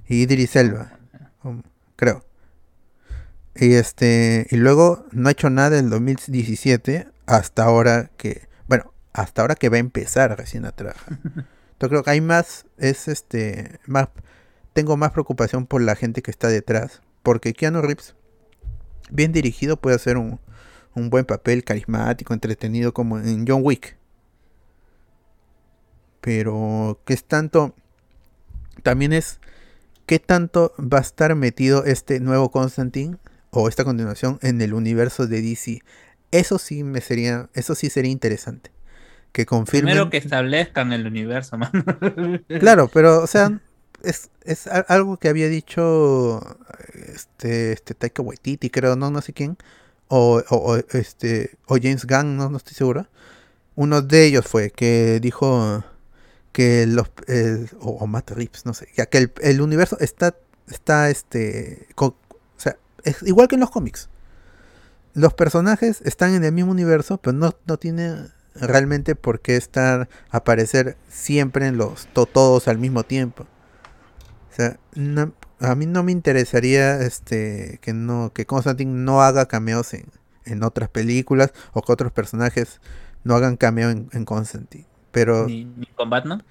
y, 0.08 0.14
y 0.16 0.22
Idris 0.24 0.56
Elba, 0.56 0.98
um, 1.44 1.62
creo. 1.96 2.24
Y 3.56 3.74
este 3.74 4.48
y 4.50 4.56
luego 4.56 5.06
no 5.12 5.30
ha 5.30 5.32
hecho 5.32 5.50
nada 5.50 5.78
en 5.78 5.90
2017 5.90 7.08
hasta 7.26 7.64
ahora 7.64 8.12
que, 8.18 8.48
bueno, 8.68 8.94
hasta 9.14 9.42
ahora 9.42 9.56
que 9.56 9.70
va 9.70 9.78
a 9.78 9.80
empezar 9.80 10.38
recién 10.38 10.66
a 10.66 10.72
trabajar. 10.72 11.20
Yo 11.80 11.90
creo 11.90 12.04
que 12.04 12.12
hay 12.12 12.22
más, 12.22 12.66
es 12.78 13.08
este, 13.08 13.80
más, 13.86 14.08
tengo 14.74 14.96
más 14.98 15.12
preocupación 15.12 15.68
por 15.68 15.82
la 15.82 15.96
gente 15.96 16.22
que 16.22 16.32
está 16.32 16.48
detrás, 16.48 17.02
porque 17.24 17.54
Keanu 17.54 17.82
Reeves, 17.82 18.16
bien 19.12 19.34
dirigido, 19.34 19.78
puede 19.78 19.98
hacer 19.98 20.18
un, 20.18 20.40
un 20.96 21.10
buen 21.10 21.26
papel 21.26 21.64
carismático, 21.64 22.34
entretenido 22.34 22.94
como 22.94 23.20
en 23.20 23.46
John 23.48 23.62
Wick. 23.64 23.98
Pero 26.22 27.02
qué 27.06 27.14
es 27.14 27.26
tanto 27.26 27.76
también 28.82 29.14
es 29.14 29.40
qué 30.06 30.20
tanto 30.20 30.74
va 30.80 31.00
a 31.00 31.02
estar 31.02 31.36
metido 31.36 31.86
este 31.86 32.20
nuevo 32.20 32.50
Constantine 32.50 33.18
o 33.54 33.70
esta 33.70 33.84
continuación 33.84 34.40
en 34.42 34.62
el 34.62 34.74
universo 34.74 35.28
de 35.28 35.42
DC 35.42 35.82
eso 36.32 36.58
sí 36.60 36.84
me 36.84 37.02
sería 37.02 37.50
eso 37.54 37.76
sí 37.76 37.90
sería 37.90 38.12
interesante 38.12 38.72
que 39.32 39.46
confirmen 39.46 39.92
Primero 39.94 40.10
que 40.10 40.18
establezcan 40.18 40.92
el 40.94 41.08
universo, 41.08 41.58
man. 41.58 41.72
claro 42.60 42.88
pero 42.88 43.22
o 43.24 43.28
sea 43.28 43.60
es, 44.04 44.30
es 44.44 44.68
algo 44.68 45.18
que 45.18 45.30
había 45.30 45.48
dicho 45.48 46.42
este 47.14 47.74
este 47.74 47.94
Taika 47.94 48.22
Waititi 48.22 48.70
creo 48.70 48.96
no 48.96 49.10
no 49.12 49.22
sé 49.22 49.34
quién 49.34 49.58
o, 50.10 50.42
o- 50.50 50.56
o, 50.74 50.78
este 50.98 51.52
o 51.68 51.78
James 51.82 52.06
Gunn 52.06 52.36
no 52.38 52.50
no 52.50 52.58
estoy 52.58 52.74
seguro 52.74 53.08
uno 53.76 54.02
de 54.02 54.26
ellos 54.26 54.46
fue 54.46 54.70
que 54.72 55.20
dijo 55.22 55.84
que 56.52 56.86
los 56.86 57.08
el- 57.28 57.70
o, 57.80 57.92
o 57.92 58.08
Matt 58.08 58.30
Reeves, 58.32 58.66
no 58.66 58.74
sé, 58.76 58.88
ya 58.96 59.08
que 59.08 59.18
el, 59.18 59.32
el 59.42 59.62
universo 59.62 59.98
está 60.00 60.36
está 60.70 61.10
este 61.10 61.88
co- 61.96 62.16
es 63.04 63.22
igual 63.24 63.48
que 63.48 63.56
en 63.56 63.62
los 63.62 63.72
cómics. 63.72 64.10
Los 65.14 65.34
personajes 65.34 66.02
están 66.02 66.34
en 66.34 66.44
el 66.44 66.52
mismo 66.52 66.72
universo, 66.72 67.18
pero 67.18 67.34
no, 67.34 67.54
no 67.68 67.78
tienen 67.78 68.30
realmente 68.56 69.16
por 69.16 69.40
qué 69.42 69.56
estar 69.56 70.10
aparecer 70.32 70.98
siempre 71.10 71.68
en 71.68 71.78
los 71.78 72.08
to- 72.14 72.26
todos 72.26 72.68
al 72.68 72.78
mismo 72.80 73.04
tiempo. 73.04 73.44
O 74.52 74.56
sea, 74.56 74.78
no- 74.96 75.34
a 75.60 75.76
mí 75.76 75.86
no 75.86 76.04
me 76.04 76.12
interesaría 76.12 77.02
este 77.02 77.80
que 77.82 77.94
no 77.94 78.32
que 78.34 78.46
Constantine 78.46 78.92
no 78.92 79.22
haga 79.22 79.48
cameos 79.48 79.94
en, 79.94 80.06
en 80.46 80.64
otras 80.64 80.90
películas 80.90 81.54
o 81.74 81.82
que 81.82 81.92
otros 81.92 82.12
personajes 82.12 82.82
no 83.24 83.36
hagan 83.36 83.56
cameo 83.56 83.90
en, 83.90 84.10
en 84.14 84.26
Constantine. 84.26 84.86
Pero 85.12 85.46
ni, 85.48 85.66
ni 85.66 85.86
con 85.96 86.10
Batman. 86.10 86.44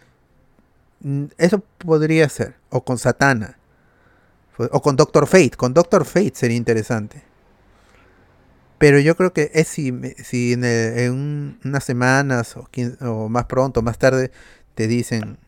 Eso 1.37 1.61
podría 1.79 2.29
ser. 2.29 2.55
O 2.70 2.85
con 2.85 2.97
Satana. 2.97 3.59
O 4.59 4.83
con 4.83 4.97
Doctor 4.97 5.27
Fate. 5.27 5.53
Con 5.57 5.74
Doctor 5.74 6.05
Fate 6.05 6.33
sería 6.35 6.57
interesante. 6.57 7.23
Pero 8.79 8.99
yo 8.99 9.16
creo 9.16 9.33
que 9.33 9.51
es 9.55 9.69
si, 9.69 9.93
si 10.24 10.53
en, 10.55 10.65
el- 10.65 10.99
en 10.99 11.12
un- 11.12 11.61
unas 11.65 11.85
semanas 11.85 12.57
o, 13.01 13.29
más 13.29 13.45
pronto, 13.47 13.83
más 13.83 13.99
tarde, 13.99 14.33
te 14.74 14.89
dicen, 14.89 15.39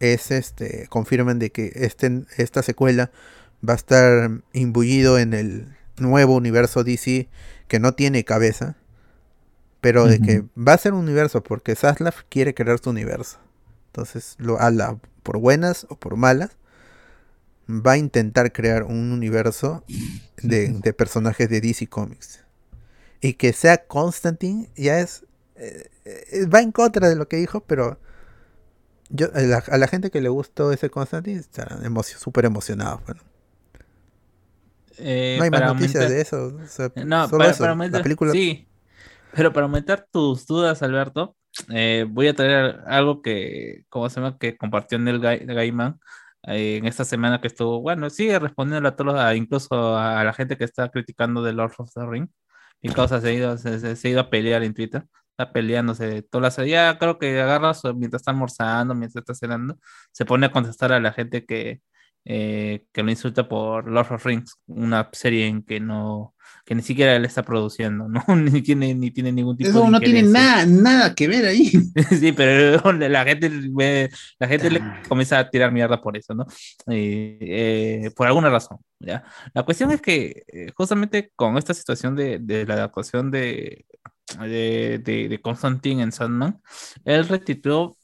es 0.00 0.30
este, 0.30 0.86
confirman 0.88 1.38
de 1.38 1.50
que 1.50 1.72
este, 1.74 2.24
esta 2.36 2.62
secuela 2.62 3.10
va 3.66 3.74
a 3.74 3.76
estar 3.76 4.30
imbuido 4.52 5.18
en 5.18 5.32
el 5.32 5.76
nuevo 5.96 6.34
universo 6.36 6.84
DC 6.84 7.28
que 7.68 7.78
no 7.80 7.94
tiene 7.94 8.24
cabeza. 8.24 8.76
Pero 9.80 10.06
de 10.06 10.18
que 10.20 10.44
va 10.58 10.72
a 10.74 10.78
ser 10.78 10.94
un 10.94 11.00
universo 11.00 11.42
porque 11.42 11.74
Zaslav 11.76 12.14
quiere 12.30 12.54
crear 12.54 12.78
su 12.78 12.90
universo. 12.90 13.38
Entonces, 13.88 14.34
lo, 14.38 14.58
a 14.60 14.70
la, 14.70 14.98
por 15.22 15.38
buenas 15.38 15.86
o 15.90 15.96
por 15.96 16.16
malas, 16.16 16.50
va 17.68 17.92
a 17.92 17.96
intentar 17.96 18.52
crear 18.52 18.82
un 18.84 19.12
universo 19.12 19.84
de, 20.42 20.68
de 20.82 20.92
personajes 20.92 21.48
de 21.48 21.60
DC 21.60 21.86
Comics. 21.88 22.44
Y 23.20 23.34
que 23.34 23.52
sea 23.52 23.86
Constantine 23.86 24.68
ya 24.76 25.00
es... 25.00 25.24
eh, 25.56 25.88
eh, 26.04 26.46
va 26.46 26.60
en 26.60 26.72
contra 26.72 27.08
de 27.08 27.16
lo 27.16 27.26
que 27.28 27.36
dijo, 27.36 27.60
pero 27.60 27.98
yo, 29.08 29.28
a, 29.34 29.40
la, 29.40 29.58
a 29.66 29.78
la 29.78 29.86
gente 29.88 30.10
que 30.10 30.20
le 30.20 30.28
gustó 30.28 30.72
ese 30.72 30.90
Constantine 30.90 31.38
estarán 31.40 31.84
emocio, 31.84 32.18
súper 32.18 32.44
emocionados. 32.44 33.00
bueno. 33.06 33.20
Eh, 34.98 35.36
no 35.38 35.44
hay 35.44 35.50
más 35.50 35.60
noticias 35.62 36.04
aumentar- 36.04 36.08
de 36.10 36.20
eso. 36.20 36.56
o 36.62 36.66
sea, 36.66 36.92
No, 37.04 37.26
solo 37.28 37.38
para, 37.38 37.50
eso, 37.50 37.58
para 37.58 37.68
la 37.68 37.72
aumentar, 37.72 38.02
película 38.02 38.32
sí, 38.32 38.68
pero 39.34 39.52
para 39.52 39.66
aumentar 39.66 40.06
tus 40.10 40.46
dudas, 40.46 40.82
Alberto, 40.82 41.34
eh, 41.70 42.06
voy 42.08 42.28
a 42.28 42.34
traer 42.34 42.80
algo 42.86 43.20
que, 43.22 43.84
¿cómo 43.88 44.08
se 44.08 44.16
llama? 44.20 44.38
Que 44.38 44.56
compartió 44.56 44.98
Neil 44.98 45.20
Gai- 45.20 45.44
Gaiman 45.46 45.98
en 46.46 46.86
esta 46.86 47.04
semana 47.04 47.40
que 47.40 47.48
estuvo, 47.48 47.80
bueno, 47.80 48.10
sigue 48.10 48.38
respondiendo 48.38 48.88
a 48.88 48.96
todos, 48.96 49.14
a- 49.16 49.34
incluso 49.34 49.96
a, 49.96 50.22
la 50.24 50.32
gente 50.32 50.56
que 50.58 50.64
está 50.64 50.88
criticando 50.90 51.42
de 51.42 51.52
Lord 51.52 51.72
of 51.78 51.90
the 51.94 52.06
Ring. 52.06 52.28
Mi 52.82 52.90
causa 52.92 53.20
se 53.20 53.28
ha 53.28 53.32
ido, 53.32 53.56
se, 53.58 53.96
se- 53.96 54.08
ha 54.08 54.10
ido 54.10 54.20
a 54.20 54.30
pelear 54.30 54.62
en 54.62 54.74
Twitter, 54.74 55.06
está 55.30 55.52
peleándose 55.52 56.22
todas 56.22 56.58
las, 56.58 56.68
ya 56.68 56.98
creo 56.98 57.18
que 57.18 57.40
agarra 57.40 57.72
mientras 57.94 58.20
está 58.22 58.30
almorzando, 58.32 58.94
mientras 58.94 59.22
está 59.22 59.34
cenando, 59.34 59.78
se 60.12 60.24
pone 60.24 60.46
a 60.46 60.52
contestar 60.52 60.92
a 60.92 61.00
la 61.00 61.12
gente 61.12 61.44
que, 61.46 61.80
eh, 62.24 62.86
que 62.92 63.02
lo 63.02 63.10
insulta 63.10 63.48
por 63.48 63.88
Lord 63.88 64.12
of 64.12 64.24
Rings, 64.24 64.58
una 64.66 65.08
serie 65.12 65.46
en 65.46 65.62
que 65.62 65.80
no, 65.80 66.34
que 66.64 66.74
ni 66.74 66.82
siquiera 66.82 67.14
él 67.14 67.24
está 67.24 67.42
produciendo, 67.42 68.08
¿no? 68.08 68.22
Ni 68.36 68.62
tiene, 68.62 68.94
ni 68.94 69.10
tiene 69.10 69.32
ningún 69.32 69.56
tipo 69.56 69.70
de 69.70 69.78
Eso 69.78 69.90
no 69.90 70.00
tiene 70.00 70.22
nada, 70.22 70.64
nada 70.66 71.14
que 71.14 71.28
ver 71.28 71.44
ahí. 71.44 71.70
Sí, 72.18 72.32
pero 72.32 72.92
la 72.92 73.24
gente, 73.24 73.50
la 74.38 74.48
gente 74.48 74.70
le 74.70 74.82
comienza 75.08 75.38
a 75.38 75.50
tirar 75.50 75.72
mierda 75.72 76.00
por 76.00 76.16
eso, 76.16 76.34
¿no? 76.34 76.46
Eh, 76.90 77.38
eh, 77.40 78.10
por 78.16 78.26
alguna 78.26 78.50
razón, 78.50 78.78
¿ya? 78.98 79.24
La 79.52 79.62
cuestión 79.62 79.90
es 79.90 80.00
que 80.00 80.44
eh, 80.46 80.72
justamente 80.74 81.32
con 81.36 81.56
esta 81.58 81.74
situación 81.74 82.16
de, 82.16 82.38
de 82.38 82.64
la 82.66 82.74
adaptación 82.74 83.30
de, 83.30 83.84
de, 84.40 85.00
de, 85.04 85.28
de 85.28 85.40
Constantine 85.40 86.02
en 86.02 86.12
Sandman, 86.12 86.60
él 87.04 87.28
restituyó 87.28 87.96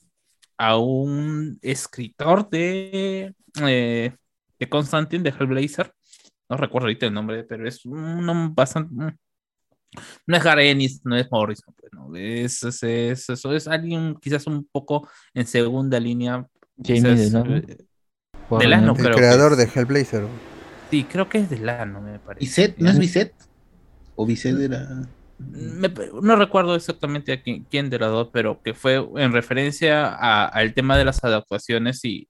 a 0.62 0.76
un 0.76 1.58
escritor 1.62 2.48
de, 2.50 3.34
eh, 3.62 4.12
de 4.58 4.68
Constantine, 4.68 5.22
de 5.24 5.30
Hellblazer, 5.30 5.90
no 6.50 6.56
recuerdo 6.58 6.86
ahorita 6.86 7.06
el 7.06 7.14
nombre, 7.14 7.44
pero 7.44 7.66
es 7.66 7.84
un 7.86 8.26
nombre 8.26 8.52
bastante... 8.54 8.92
mm, 8.94 9.16
No 10.26 10.36
es 10.36 10.44
Garenis, 10.44 11.00
no 11.04 11.16
es 11.16 11.26
Morrison, 11.30 11.74
pues, 11.78 11.92
¿no? 11.92 12.14
es, 12.14 12.62
es, 12.62 12.82
es- 12.82 13.28
eso 13.30 13.52
es 13.54 13.66
alguien 13.68 14.14
quizás 14.20 14.46
un 14.46 14.68
poco 14.70 15.08
en 15.34 15.46
segunda 15.46 15.98
línea. 15.98 16.46
Quizás, 16.82 17.32
Delano. 17.32 17.56
eh. 17.56 17.78
Delano, 18.58 18.92
el 18.92 18.98
creo 18.98 19.10
que 19.10 19.20
creador 19.20 19.52
es. 19.52 19.58
de 19.58 19.64
Hellblazer. 19.80 20.26
Sí, 20.90 21.04
creo 21.04 21.28
que 21.28 21.38
es 21.38 21.50
Delano, 21.50 22.00
me 22.00 22.18
parece. 22.18 22.44
¿Biset? 22.44 22.78
¿No 22.78 22.90
es 22.90 22.98
Biset? 22.98 23.32
¿O 24.16 24.26
Biset 24.26 24.58
era...? 24.58 24.88
No 25.40 26.36
recuerdo 26.36 26.74
exactamente 26.74 27.32
a 27.32 27.42
quién, 27.42 27.64
quién 27.64 27.88
de 27.88 27.98
los 27.98 28.10
dos, 28.10 28.28
pero 28.32 28.60
que 28.62 28.74
fue 28.74 28.96
en 29.16 29.32
referencia 29.32 30.14
al 30.46 30.74
tema 30.74 30.98
de 30.98 31.04
las 31.04 31.24
adaptaciones 31.24 32.04
y, 32.04 32.28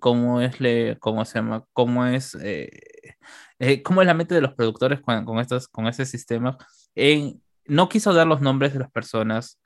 cómo 0.00 0.40
es 0.40 0.60
la 4.06 4.14
mente 4.14 4.34
de 4.34 4.40
los 4.40 4.54
productores 4.54 5.00
con, 5.00 5.24
con 5.24 5.86
ese 5.86 6.06
sistema. 6.06 6.56
No 7.66 7.88
quiso 7.88 8.14
dar 8.14 8.26
los 8.26 8.40
nombres 8.40 8.72
de 8.72 8.78
las 8.78 8.90
personas 8.90 9.58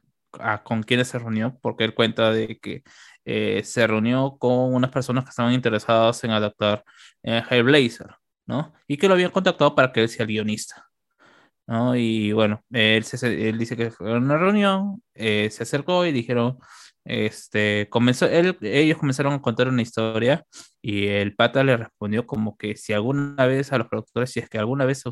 con 0.65 0.83
quienes 0.83 1.09
se 1.09 1.19
reunió, 1.19 1.59
porque 1.61 1.85
él 1.85 1.95
cuenta 1.95 2.33
de 2.33 2.59
que 2.59 2.83
eh, 3.25 3.62
se 3.65 3.87
reunió 3.87 4.37
con 4.39 4.75
unas 4.75 4.91
personas 4.91 5.25
que 5.25 5.31
estaban 5.31 5.53
interesadas 5.53 6.23
en 6.25 6.31
adaptar 6.31 6.85
eh, 7.23 7.43
Hellblazer, 7.49 8.15
¿no? 8.47 8.73
Y 8.87 8.97
que 8.97 9.09
lo 9.09 9.15
habían 9.15 9.31
contactado 9.31 9.75
para 9.75 9.93
que 9.93 10.03
él 10.03 10.09
sea 10.09 10.25
el 10.25 10.29
guionista. 10.29 10.90
¿No? 11.71 11.97
Y 11.97 12.33
bueno, 12.35 12.65
él, 12.73 13.05
se- 13.05 13.51
él 13.51 13.59
dice 13.59 13.79
que 13.79 13.93
fue 13.93 14.13
a 14.15 14.19
una 14.19 14.39
reunión, 14.39 15.03
eh, 15.15 15.51
se 15.53 15.65
acercó 15.65 16.07
y 16.07 16.13
dijeron, 16.13 16.59
este, 17.05 17.89
comenzó, 17.91 18.27
él, 18.27 18.59
ellos 18.63 18.99
comenzaron 18.99 19.35
a 19.35 19.43
contar 19.43 19.69
una 19.69 19.83
historia 19.83 20.45
y 20.83 21.09
el 21.09 21.37
pata 21.37 21.65
le 21.65 21.79
respondió 21.79 22.27
como 22.27 22.57
que 22.59 22.77
si 22.77 22.95
alguna 22.95 23.47
vez 23.47 23.73
a 23.73 23.79
los 23.79 23.89
productores, 23.89 24.33
si 24.33 24.41
es 24.41 24.51
que 24.51 24.59
alguna 24.59 24.87
vez 24.87 25.05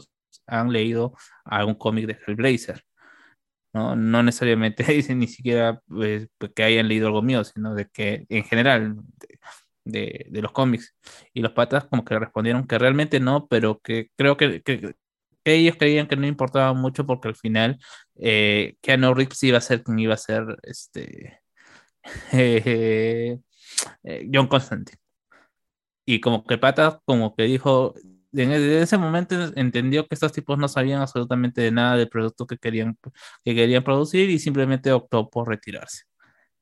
han 0.48 0.72
leído 0.72 1.14
algún 1.46 1.76
cómic 1.76 2.06
de 2.08 2.18
Hellblazer, 2.26 2.82
¿no? 3.72 3.96
No 3.96 4.22
necesariamente 4.22 4.84
dicen 4.92 5.18
ni 5.20 5.26
siquiera 5.28 5.80
pues, 5.88 6.28
que 6.56 6.62
hayan 6.64 6.88
leído 6.88 7.08
algo 7.08 7.22
mío, 7.22 7.44
sino 7.44 7.74
de 7.74 7.88
que 7.88 8.26
en 8.30 8.44
general 8.44 8.96
de, 9.84 10.26
de 10.30 10.42
los 10.42 10.52
cómics. 10.52 10.96
Y 11.34 11.42
los 11.42 11.52
patas 11.52 11.86
como 11.86 12.04
que 12.04 12.18
respondieron 12.18 12.66
que 12.66 12.78
realmente 12.78 13.20
no, 13.20 13.46
pero 13.48 13.80
que 13.80 14.10
creo 14.16 14.36
que, 14.36 14.62
que, 14.62 14.94
que 15.48 15.54
ellos 15.54 15.76
creían 15.78 16.06
que 16.08 16.16
no 16.16 16.26
importaba 16.26 16.74
mucho 16.74 17.06
porque 17.06 17.28
al 17.28 17.36
final 17.36 17.78
eh, 18.16 18.76
Keanu 18.82 19.14
Reeves 19.14 19.42
iba 19.44 19.58
a 19.58 19.60
ser 19.62 19.82
quien 19.82 19.98
iba 19.98 20.14
a 20.14 20.16
ser 20.18 20.44
este 20.64 21.40
eh, 22.32 23.38
eh, 24.04 24.28
John 24.32 24.48
Constantine. 24.48 24.98
Y 26.06 26.20
como 26.20 26.44
que 26.44 26.58
Pata 26.58 27.00
como 27.04 27.34
que 27.34 27.44
dijo, 27.44 27.94
en 28.32 28.52
e- 28.52 28.82
ese 28.82 28.96
momento 28.98 29.34
entendió 29.56 30.06
que 30.06 30.14
estos 30.14 30.32
tipos 30.32 30.58
no 30.58 30.68
sabían 30.68 31.00
absolutamente 31.02 31.60
de 31.62 31.70
nada 31.72 31.96
del 31.96 32.08
producto 32.08 32.46
que 32.46 32.56
querían, 32.58 32.98
que 33.44 33.54
querían 33.54 33.84
producir 33.84 34.30
y 34.30 34.38
simplemente 34.38 34.92
optó 34.92 35.28
por 35.30 35.48
retirarse. 35.48 36.02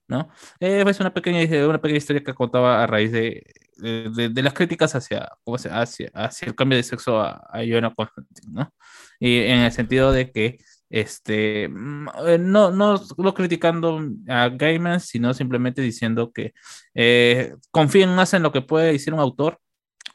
¿No? 0.08 0.28
Eh, 0.60 0.84
es 0.86 1.00
una 1.00 1.12
pequeña, 1.12 1.66
una 1.66 1.80
pequeña 1.80 1.98
historia 1.98 2.22
que 2.22 2.34
contaba 2.34 2.82
a 2.82 2.86
raíz 2.86 3.12
de, 3.12 3.44
de, 3.76 4.28
de 4.30 4.42
las 4.42 4.54
críticas 4.54 4.94
hacia, 4.94 5.28
¿cómo 5.44 5.58
se, 5.58 5.68
hacia, 5.70 6.10
hacia 6.14 6.48
el 6.48 6.54
cambio 6.54 6.76
de 6.76 6.82
sexo 6.82 7.20
a, 7.20 7.46
a 7.50 7.60
John 7.68 7.92
Constantine, 7.94 8.52
¿no? 8.52 8.74
Y 9.18 9.38
en 9.38 9.60
el 9.60 9.72
sentido 9.72 10.12
de 10.12 10.30
que 10.30 10.58
este, 10.90 11.68
mm, 11.68 12.08
eh, 12.26 12.38
no, 12.38 12.70
no, 12.70 13.00
no 13.16 13.34
criticando 13.34 14.00
a 14.28 14.48
Gaiman, 14.48 15.00
sino 15.00 15.34
simplemente 15.34 15.82
diciendo 15.82 16.32
que 16.32 16.54
eh, 16.94 17.54
confíen 17.70 18.14
más 18.14 18.34
en 18.34 18.42
lo 18.42 18.52
que 18.52 18.62
puede 18.62 18.92
decir 18.92 19.12
un 19.12 19.20
autor 19.20 19.58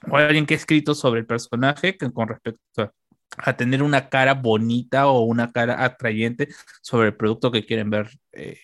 o 0.09 0.17
alguien 0.17 0.45
que 0.45 0.53
ha 0.55 0.57
escrito 0.57 0.95
sobre 0.95 1.19
el 1.21 1.25
personaje 1.25 1.97
que 1.97 2.11
con 2.11 2.27
respecto 2.27 2.81
a, 2.81 2.91
a 3.37 3.57
tener 3.57 3.83
una 3.83 4.09
cara 4.09 4.33
bonita 4.35 5.07
o 5.07 5.21
una 5.21 5.51
cara 5.51 5.83
atrayente 5.83 6.49
sobre 6.81 7.09
el 7.09 7.15
producto 7.17 7.51
que 7.51 7.65
quieren 7.65 7.89
ver 7.89 8.09
eh, 8.33 8.59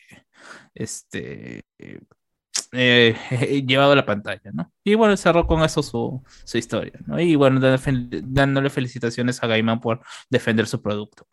este, 0.75 1.63
eh, 2.73 3.15
llevado 3.67 3.93
a 3.93 3.95
la 3.95 4.05
pantalla, 4.05 4.51
¿no? 4.53 4.71
Y 4.83 4.95
bueno, 4.95 5.15
cerró 5.17 5.47
con 5.47 5.63
eso 5.63 5.83
su, 5.83 6.23
su 6.45 6.57
historia, 6.57 6.93
¿no? 7.05 7.19
Y 7.19 7.35
bueno, 7.35 7.59
dándole, 7.59 8.69
felicitaciones 8.69 9.41
a 9.43 9.47
Gaiman 9.47 9.79
por 9.81 10.01
defender 10.29 10.67
su 10.67 10.81
producto. 10.81 11.27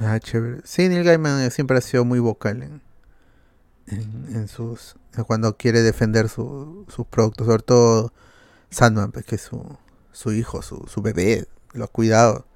Ah, 0.00 0.18
chévere. 0.20 0.60
Sí, 0.64 0.88
Neil 0.88 1.04
Gaiman 1.04 1.50
siempre 1.50 1.76
ha 1.78 1.80
sido 1.80 2.04
muy 2.04 2.20
vocal 2.20 2.62
en, 2.62 2.80
en, 3.86 4.26
en 4.36 4.48
sus 4.48 4.96
cuando 5.26 5.56
quiere 5.56 5.82
defender 5.82 6.28
su- 6.28 6.86
sus 6.88 7.06
productos, 7.06 7.46
sobre 7.46 7.62
todo 7.62 8.12
Sandman, 8.70 9.12
pues, 9.12 9.26
que 9.26 9.36
es 9.36 9.42
su, 9.42 9.78
su 10.12 10.32
hijo, 10.32 10.62
su, 10.62 10.86
su 10.88 11.02
bebé, 11.02 11.46
lo 11.72 11.84
ha 11.84 11.88
cuidado. 11.88 12.46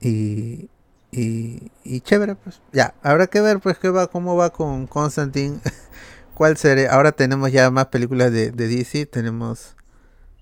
Y, 0.00 0.68
y, 1.10 1.70
y 1.84 2.00
chévere, 2.00 2.34
pues. 2.34 2.60
Ya, 2.72 2.94
habrá 3.02 3.26
que 3.26 3.40
ver 3.40 3.60
pues 3.60 3.78
qué 3.78 3.88
va, 3.90 4.06
cómo 4.08 4.36
va 4.36 4.50
con 4.50 4.86
Constantine. 4.86 5.60
¿Cuál 6.34 6.56
será? 6.56 6.92
Ahora 6.92 7.12
tenemos 7.12 7.50
ya 7.50 7.70
más 7.70 7.86
películas 7.86 8.30
de, 8.32 8.50
de 8.50 8.68
DC. 8.68 9.06
Tenemos 9.06 9.76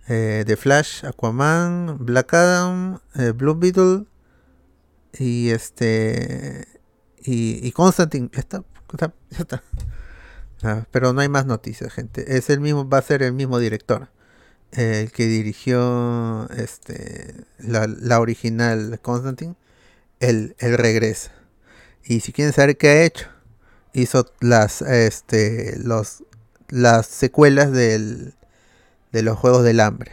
eh, 0.09 0.45
The 0.47 0.57
Flash, 0.57 1.05
Aquaman, 1.05 1.99
Black 2.01 2.35
Adam, 2.35 2.99
eh, 3.15 3.31
Blue 3.31 3.55
Beetle 3.55 4.07
y 5.13 5.51
este 5.51 6.67
y, 7.23 7.67
y 7.67 7.73
Constantine. 7.73 8.29
Ya 8.33 8.41
está, 8.41 8.65
está. 9.31 9.63
Ah, 10.63 10.87
pero 10.91 11.13
no 11.13 11.21
hay 11.21 11.29
más 11.29 11.47
noticias, 11.47 11.93
gente. 11.93 12.37
Es 12.37 12.49
el 12.51 12.61
mismo, 12.61 12.89
va 12.89 12.99
a 12.99 13.03
ser 13.03 13.23
el 13.23 13.33
mismo 13.33 13.59
director. 13.59 14.09
Eh, 14.77 15.03
el 15.03 15.13
que 15.13 15.27
dirigió 15.27 16.49
este 16.51 17.35
la, 17.59 17.87
la 17.87 18.21
original 18.21 18.99
Constantine. 19.03 19.55
Él, 20.21 20.55
él 20.59 20.77
regresa. 20.79 21.33
Y 22.05 22.21
si 22.21 22.33
quieren 22.33 22.53
saber 22.53 22.77
qué 22.77 22.89
ha 22.89 23.03
hecho, 23.05 23.27
hizo 23.93 24.27
las 24.41 24.83
este 24.83 25.79
los 25.79 26.23
las 26.69 27.07
secuelas 27.07 27.73
del, 27.73 28.35
de 29.13 29.23
los 29.23 29.39
Juegos 29.39 29.65
del 29.65 29.81
Hambre. 29.81 30.13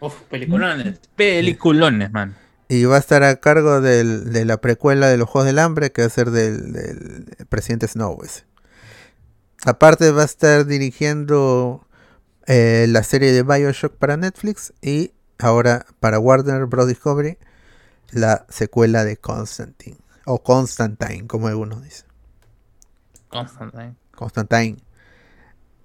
Uf, 0.00 0.14
peliculones, 0.30 0.98
peliculones, 1.16 2.10
man. 2.12 2.36
Y 2.68 2.84
va 2.84 2.96
a 2.96 3.00
estar 3.00 3.22
a 3.22 3.36
cargo 3.36 3.80
del- 3.80 4.32
de 4.32 4.44
la 4.44 4.60
precuela 4.60 5.08
de 5.08 5.16
los 5.16 5.28
Juegos 5.28 5.46
del 5.46 5.58
Hambre, 5.58 5.90
que 5.90 6.02
va 6.02 6.06
a 6.06 6.10
ser 6.10 6.30
del, 6.30 6.72
del 6.72 7.26
presidente 7.48 7.88
Snow. 7.88 8.18
ese. 8.24 8.44
Aparte 9.64 10.10
va 10.12 10.22
a 10.22 10.26
estar 10.26 10.66
dirigiendo 10.66 11.86
eh, 12.48 12.86
la 12.88 13.04
serie 13.04 13.30
de 13.32 13.44
Bioshock 13.44 13.94
para 13.94 14.16
Netflix 14.16 14.72
y 14.82 15.12
ahora 15.38 15.86
para 16.00 16.18
Warner 16.18 16.66
Bros. 16.66 16.88
Discovery 16.88 17.38
la 18.10 18.46
secuela 18.48 19.04
de 19.04 19.16
Constantine. 19.18 19.98
O 20.24 20.42
Constantine, 20.42 21.26
como 21.26 21.46
algunos 21.48 21.84
dicen. 21.84 22.06
Constantine. 23.28 23.94
Constantine. 24.14 24.78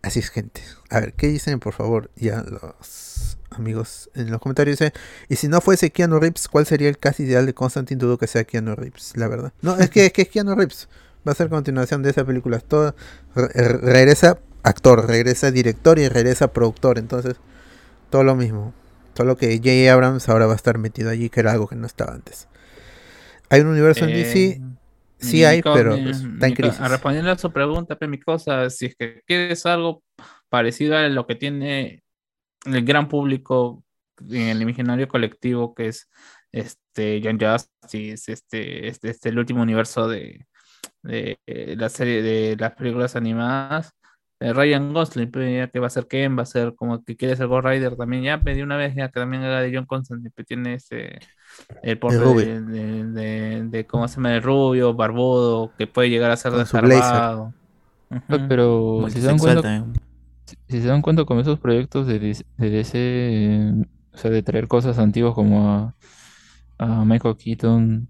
Así 0.01 0.19
es, 0.19 0.29
gente. 0.29 0.61
A 0.89 0.99
ver, 0.99 1.13
¿qué 1.13 1.27
dicen, 1.27 1.59
por 1.59 1.73
favor? 1.73 2.09
Ya 2.15 2.41
los 2.43 3.37
amigos 3.51 4.09
en 4.15 4.31
los 4.31 4.41
comentarios 4.41 4.79
dicen, 4.79 4.91
y 5.29 5.35
si 5.35 5.47
no 5.47 5.61
fuese 5.61 5.91
Keanu 5.91 6.19
Reeves, 6.19 6.47
¿cuál 6.47 6.65
sería 6.65 6.89
el 6.89 6.97
cast 6.97 7.19
ideal 7.19 7.45
de 7.45 7.53
Constantine? 7.53 7.99
Dudo 7.99 8.17
que 8.17 8.27
sea 8.27 8.43
Keanu 8.43 8.75
Reeves, 8.75 9.13
la 9.15 9.27
verdad. 9.27 9.53
No, 9.61 9.77
es 9.77 9.89
que 9.89 10.07
es, 10.07 10.13
que 10.13 10.23
es 10.23 10.29
Keanu 10.29 10.55
Reeves. 10.55 10.89
Va 11.27 11.31
a 11.31 11.35
ser 11.35 11.49
continuación 11.49 12.03
de 12.03 12.09
esa 12.09 12.25
película. 12.25 12.59
Todo, 12.59 12.95
re- 13.35 13.47
re- 13.47 13.77
regresa 13.77 14.39
actor, 14.63 15.07
regresa 15.07 15.51
director 15.51 15.99
y 15.99 16.09
regresa 16.09 16.53
productor. 16.53 16.97
Entonces, 16.99 17.37
todo 18.09 18.23
lo 18.23 18.35
mismo. 18.35 18.73
Solo 19.15 19.37
que 19.37 19.57
J.A. 19.57 19.93
Abrams 19.93 20.29
ahora 20.29 20.47
va 20.47 20.53
a 20.53 20.55
estar 20.55 20.77
metido 20.77 21.09
allí, 21.09 21.29
que 21.29 21.41
era 21.41 21.51
algo 21.51 21.67
que 21.67 21.75
no 21.75 21.85
estaba 21.87 22.13
antes. 22.13 22.49
Hay 23.49 23.61
un 23.61 23.67
universo 23.67 24.05
en 24.05 24.11
Eh, 24.11 24.15
DC, 24.15 24.61
sí 25.19 25.43
hay, 25.45 25.61
pero 25.61 26.01
pues, 26.01 26.21
está 26.21 26.47
en 26.47 26.53
crisis. 26.53 26.79
respondiendo 26.79 27.31
a 27.31 27.37
su 27.37 27.51
pregunta, 27.51 27.97
mi 28.07 28.19
cosa, 28.19 28.69
si 28.69 28.87
es 28.87 28.95
que 28.95 29.21
quieres 29.27 29.65
algo 29.65 30.03
parecido 30.49 30.97
a 30.97 31.07
lo 31.09 31.27
que 31.27 31.35
tiene 31.35 32.03
el 32.65 32.85
gran 32.85 33.09
público 33.09 33.83
en 34.29 34.49
el 34.49 34.61
imaginario 34.61 35.07
colectivo, 35.07 35.73
que 35.75 35.87
es 35.87 36.09
este 36.51 37.21
John 37.23 37.39
Justice, 37.39 38.31
este, 38.31 38.87
este, 38.87 39.09
este 39.09 39.29
el 39.29 39.39
último 39.39 39.61
universo 39.63 40.07
de, 40.07 40.45
de 41.03 41.39
eh, 41.47 41.75
la 41.77 41.89
serie 41.89 42.21
de 42.21 42.55
las 42.57 42.73
películas 42.73 43.15
animadas. 43.15 43.91
Eh, 44.43 44.53
Ryan 44.53 44.93
Gosling, 44.93 45.31
pe, 45.31 45.55
ya 45.57 45.67
que 45.69 45.79
va 45.79 45.87
a 45.87 45.89
ser 45.89 46.07
Ken, 46.07 46.37
va 46.37 46.43
a 46.43 46.45
ser 46.45 46.75
como 46.75 47.03
que 47.03 47.15
quiere 47.15 47.35
ser 47.35 47.47
Ghost 47.47 47.65
Rider 47.65 47.95
también, 47.95 48.23
ya 48.23 48.41
pedí 48.41 48.61
una 48.61 48.77
vez 48.77 48.95
ya 48.95 49.07
que 49.09 49.19
también 49.19 49.43
haga 49.43 49.61
de 49.61 49.75
John 49.75 49.85
Constantine, 49.85 50.31
pe, 50.31 50.43
tiene 50.43 50.75
ese 50.75 51.19
el 51.83 51.99
porte 51.99 52.17
de, 52.17 52.61
de, 52.61 53.05
de- 53.05 53.63
de 53.69 53.85
cómo 53.87 54.07
se 54.07 54.15
llama 54.15 54.35
el 54.35 54.41
rubio, 54.43 54.93
barbudo, 54.93 55.71
que 55.77 55.87
puede 55.87 56.09
llegar 56.09 56.31
a 56.31 56.37
ser 56.37 56.53
desarmado. 56.53 57.53
Ujú. 58.09 58.47
Pero 58.47 59.05
si 59.09 59.21
se 59.21 59.27
dan 59.27 59.37
cuenta, 59.37 59.85
si 60.45 60.55
si 60.67 60.81
se 60.81 60.87
dan 60.87 61.01
cuenta 61.01 61.25
con 61.25 61.39
esos 61.39 61.59
proyectos 61.59 62.07
de, 62.07 62.19
DC 62.19 62.43
de 62.57 62.69
DC, 62.69 62.91
eh, 62.95 63.73
o 64.13 64.17
sea, 64.17 64.31
de 64.31 64.43
traer 64.43 64.67
cosas 64.67 64.99
antiguas 64.99 65.33
como 65.33 65.69
a, 65.69 65.95
a 66.77 67.05
Michael 67.05 67.37
Keaton, 67.37 68.07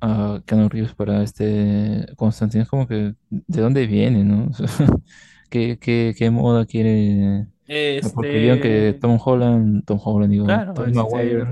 a 0.00 0.40
Keanu 0.46 0.68
Reeves 0.68 0.94
para 0.94 1.22
este 1.22 2.06
Constantine, 2.16 2.64
es 2.64 2.68
como 2.68 2.86
que, 2.86 3.14
¿de 3.30 3.60
dónde 3.60 3.86
viene, 3.86 4.24
no? 4.24 4.50
O 4.50 4.54
sea, 4.54 4.86
¿qué, 5.56 5.78
qué, 5.80 6.14
qué 6.16 6.30
moda 6.30 6.66
quiere? 6.66 7.46
Porque 8.14 8.38
vieron 8.38 8.60
que 8.60 8.88
Este, 8.90 9.00
Tom 9.00 9.18
Holland, 9.24 9.84
Tom 9.84 9.98
Holland, 10.02 10.30
digo, 10.32 10.44
claro, 10.46 10.74
Tobey 10.74 10.90
este, 10.90 11.02
Maguire 11.02 11.44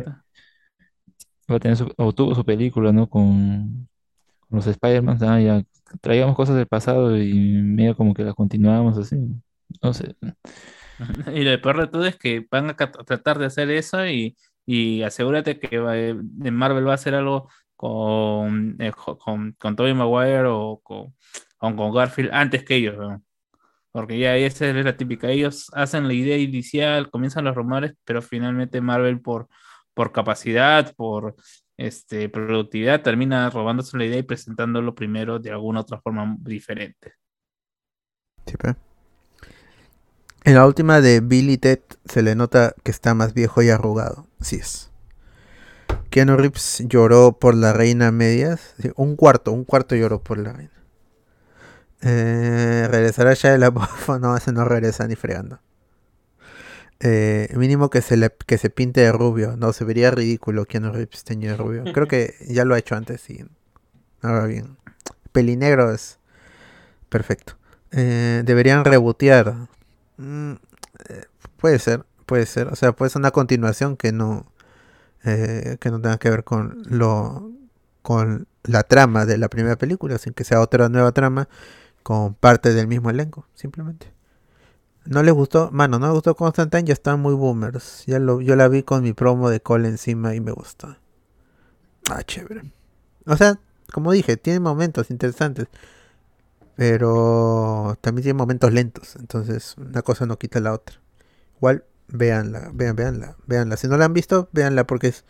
va 1.50 1.56
a 1.56 1.60
tener 1.60 1.76
su, 1.76 1.92
o 1.96 2.12
tuvo 2.12 2.34
su 2.34 2.44
película, 2.44 2.92
¿no? 2.92 3.08
Con, 3.08 3.88
con 4.40 4.56
los 4.58 4.66
Spider-Man, 4.66 5.18
ah, 5.22 5.40
ya 5.40 5.62
traíamos 6.00 6.36
cosas 6.36 6.56
del 6.56 6.66
pasado 6.66 7.16
y 7.18 7.34
medio 7.62 7.96
como 7.96 8.14
que 8.14 8.24
las 8.24 8.34
continuamos 8.34 8.98
así. 8.98 9.16
No 9.82 9.92
sé. 9.92 10.16
Y 11.34 11.42
lo 11.42 11.60
peor 11.60 11.80
de 11.80 11.86
todo 11.88 12.06
es 12.06 12.16
que 12.16 12.46
van 12.50 12.70
a 12.70 12.76
tratar 12.76 13.38
de 13.38 13.46
hacer 13.46 13.70
eso 13.70 14.06
y, 14.06 14.36
y 14.64 15.02
asegúrate 15.02 15.58
que 15.58 15.78
va- 15.78 15.98
eh, 15.98 16.14
Marvel 16.14 16.86
va 16.86 16.92
a 16.92 16.94
hacer 16.94 17.14
algo 17.14 17.48
con, 17.76 18.76
eh, 18.80 18.92
con, 18.92 19.52
con 19.58 19.76
Tobey 19.76 19.92
Maguire 19.94 20.44
o 20.46 20.80
con, 20.82 21.14
con 21.58 21.92
Garfield 21.92 22.30
antes 22.32 22.64
que 22.64 22.76
ellos, 22.76 22.96
¿no? 22.96 23.22
Porque 23.94 24.18
ya 24.18 24.36
esa 24.36 24.66
es 24.68 24.84
la 24.84 24.96
típica. 24.96 25.30
Ellos 25.30 25.70
hacen 25.72 26.08
la 26.08 26.14
idea 26.14 26.36
inicial, 26.36 27.10
comienzan 27.10 27.44
los 27.44 27.54
rumores, 27.54 27.92
pero 28.04 28.22
finalmente 28.22 28.80
Marvel 28.80 29.20
por, 29.20 29.48
por 29.94 30.10
capacidad, 30.10 30.92
por 30.96 31.36
este, 31.76 32.28
productividad, 32.28 33.02
termina 33.02 33.48
robándose 33.50 33.96
la 33.96 34.04
idea 34.04 34.18
y 34.18 34.24
presentándolo 34.24 34.96
primero 34.96 35.38
de 35.38 35.52
alguna 35.52 35.82
otra 35.82 36.00
forma 36.00 36.36
diferente. 36.40 37.12
Sí, 38.44 38.56
pe. 38.56 38.74
En 40.42 40.56
la 40.56 40.66
última 40.66 41.00
de 41.00 41.20
Billy 41.20 41.56
Ted 41.56 41.78
se 42.04 42.22
le 42.24 42.34
nota 42.34 42.74
que 42.82 42.90
está 42.90 43.14
más 43.14 43.32
viejo 43.32 43.62
y 43.62 43.70
arrugado. 43.70 44.26
Así 44.40 44.56
es. 44.56 44.90
Keanu 46.10 46.36
Reeves 46.36 46.82
lloró 46.88 47.38
por 47.38 47.54
la 47.54 47.72
reina 47.72 48.10
medias. 48.10 48.74
Un 48.96 49.14
cuarto, 49.14 49.52
un 49.52 49.62
cuarto 49.62 49.94
lloró 49.94 50.20
por 50.20 50.38
la 50.38 50.52
reina. 50.52 50.73
Eh, 52.06 52.86
¿Regresará 52.90 53.32
Shia 53.34 53.56
LaBeouf? 53.56 54.08
No, 54.20 54.36
ese 54.36 54.52
no 54.52 54.64
regresa 54.64 55.06
ni 55.08 55.16
fregando. 55.16 55.58
Eh, 57.00 57.52
mínimo 57.56 57.90
que 57.90 58.02
se 58.02 58.16
le 58.16 58.30
que 58.46 58.58
se 58.58 58.70
pinte 58.70 59.00
de 59.00 59.10
rubio. 59.10 59.56
No, 59.56 59.72
se 59.72 59.84
vería 59.84 60.10
ridículo 60.10 60.66
Keanu 60.66 60.92
Reeves 60.92 61.24
teñido 61.24 61.52
de 61.52 61.56
rubio. 61.56 61.84
Creo 61.92 62.06
que 62.06 62.34
ya 62.48 62.64
lo 62.64 62.74
ha 62.74 62.78
hecho 62.78 62.94
antes 62.94 63.28
y 63.30 63.44
ahora 64.22 64.46
bien. 64.46 64.76
Pelinegro 65.32 65.92
es 65.92 66.18
perfecto. 67.08 67.56
Eh, 67.90 68.42
deberían 68.44 68.84
rebotear. 68.84 69.54
Mm, 70.18 70.52
eh, 71.08 71.24
puede 71.56 71.78
ser, 71.78 72.04
puede 72.26 72.46
ser. 72.46 72.68
O 72.68 72.76
sea, 72.76 72.92
puede 72.92 73.10
ser 73.10 73.20
una 73.20 73.30
continuación 73.30 73.96
que 73.96 74.12
no 74.12 74.46
eh, 75.24 75.78
que 75.80 75.90
no 75.90 76.00
tenga 76.02 76.18
que 76.18 76.30
ver 76.30 76.44
con 76.44 76.82
lo 76.86 77.50
con 78.02 78.46
la 78.62 78.82
trama 78.82 79.24
de 79.24 79.38
la 79.38 79.48
primera 79.48 79.76
película, 79.76 80.18
sin 80.18 80.34
que 80.34 80.44
sea 80.44 80.60
otra 80.60 80.88
nueva 80.90 81.12
trama 81.12 81.48
con 82.04 82.34
parte 82.34 82.74
del 82.74 82.86
mismo 82.86 83.10
elenco, 83.10 83.48
simplemente. 83.54 84.12
No 85.06 85.22
les 85.22 85.34
gustó, 85.34 85.70
mano, 85.72 85.98
no 85.98 86.06
me 86.06 86.12
gustó 86.12 86.36
Constantine, 86.36 86.84
ya 86.84 86.92
están 86.92 87.18
muy 87.20 87.34
boomers. 87.34 88.04
Ya 88.06 88.18
lo, 88.18 88.40
yo 88.42 88.56
la 88.56 88.68
vi 88.68 88.82
con 88.82 89.02
mi 89.02 89.14
promo 89.14 89.50
de 89.50 89.60
Cole 89.60 89.88
encima 89.88 90.34
y 90.34 90.40
me 90.40 90.52
gustó. 90.52 90.96
Ah, 92.10 92.22
chévere. 92.22 92.72
O 93.26 93.36
sea, 93.36 93.58
como 93.90 94.12
dije, 94.12 94.36
tiene 94.36 94.60
momentos 94.60 95.10
interesantes. 95.10 95.66
Pero 96.76 97.96
también 98.02 98.24
tiene 98.24 98.36
momentos 98.36 98.72
lentos. 98.72 99.16
Entonces, 99.16 99.74
una 99.78 100.02
cosa 100.02 100.26
no 100.26 100.38
quita 100.38 100.60
la 100.60 100.74
otra. 100.74 101.00
Igual, 101.56 101.84
véanla, 102.08 102.70
vean, 102.74 102.96
véanla, 102.96 103.36
véanla. 103.46 103.76
Si 103.78 103.88
no 103.88 103.96
la 103.96 104.04
han 104.04 104.12
visto, 104.12 104.50
véanla 104.52 104.86
porque 104.86 105.08
es 105.08 105.24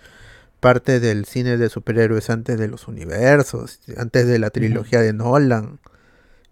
parte 0.59 0.99
del 0.99 1.25
cine 1.25 1.57
de 1.57 1.69
superhéroes 1.69 2.31
antes 2.31 2.59
de 2.59 2.67
los 2.67 2.89
universos, 2.89 3.81
antes 3.97 4.27
de 4.27 4.39
la 4.41 4.51
trilogía 4.51 5.01
de 5.01 5.13
Nolan 5.13 5.79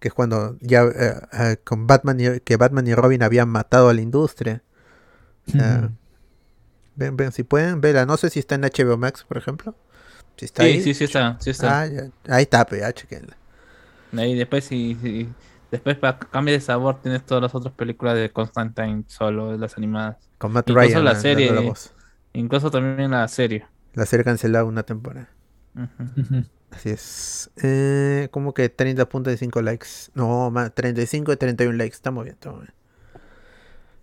que 0.03 0.09
es 0.09 0.15
cuando 0.15 0.59
ya 0.61 0.83
eh, 0.85 1.15
eh, 1.33 1.59
con 1.65 1.87
Batman 1.87 2.21
y, 2.21 2.41
que 2.41 2.59
Batman 2.59 2.87
y 2.89 2.95
Robin 2.95 3.23
habían 3.23 3.49
matado 3.49 3.89
a 3.89 3.95
la 3.95 4.03
industria. 4.03 4.63
Ven, 6.95 7.17
ven, 7.17 7.33
si 7.33 7.43
pueden, 7.43 7.81
verla. 7.81 8.05
No 8.05 8.17
sé 8.17 8.29
si 8.31 8.39
está 8.39 8.55
en 8.57 8.65
HBO 8.65 8.99
Max, 8.99 9.25
por 9.27 9.39
ejemplo. 9.39 9.75
Si 10.37 10.45
está 10.45 10.65
Sí, 10.65 10.69
ahí. 10.69 10.83
sí, 10.83 10.95
sí 10.95 11.05
está, 11.05 11.37
sí 11.41 11.51
está. 11.51 11.81
Ah, 11.83 11.87
ya. 11.87 12.11
Ahí 12.29 12.43
está, 12.43 12.67
pues, 12.67 12.81
ya, 12.83 12.93
chequenla. 12.93 13.37
Ahí 14.17 14.35
después 14.35 14.65
si, 14.65 14.95
si- 14.97 15.29
después 15.71 15.97
para 15.97 16.19
cambio 16.19 16.53
de 16.55 16.61
sabor 16.61 17.01
tienes 17.01 17.25
todas 17.25 17.43
las 17.43 17.55
otras 17.55 17.75
películas 17.75 18.15
de 18.17 18.31
Constantine 18.31 19.05
solo, 19.07 19.57
las 19.57 19.77
animadas. 19.79 20.17
Con 20.39 20.53
Matt 20.53 20.69
Incluso 20.69 20.89
Ryan. 20.89 21.05
la 21.05 21.15
serie. 21.15 21.51
la. 21.53 21.73
Incluso 22.35 22.71
también 22.71 23.11
la 23.11 23.27
serie. 23.29 23.67
La 23.95 24.07
serie 24.07 24.25
cancelada 24.25 24.65
una 24.65 24.83
temporada. 24.83 25.29
Así 26.71 26.91
es. 26.91 27.51
Eh, 27.63 28.29
como 28.31 28.55
que 28.55 28.75
30.5 28.75 29.63
likes. 29.63 29.87
No, 30.15 30.51
más 30.51 30.75
35 30.75 31.33
y 31.33 31.37
31 31.37 31.77
likes. 31.77 31.95
Estamos 31.97 32.25
bien, 32.25 32.35
estamos 32.35 32.61
bien. 32.61 32.73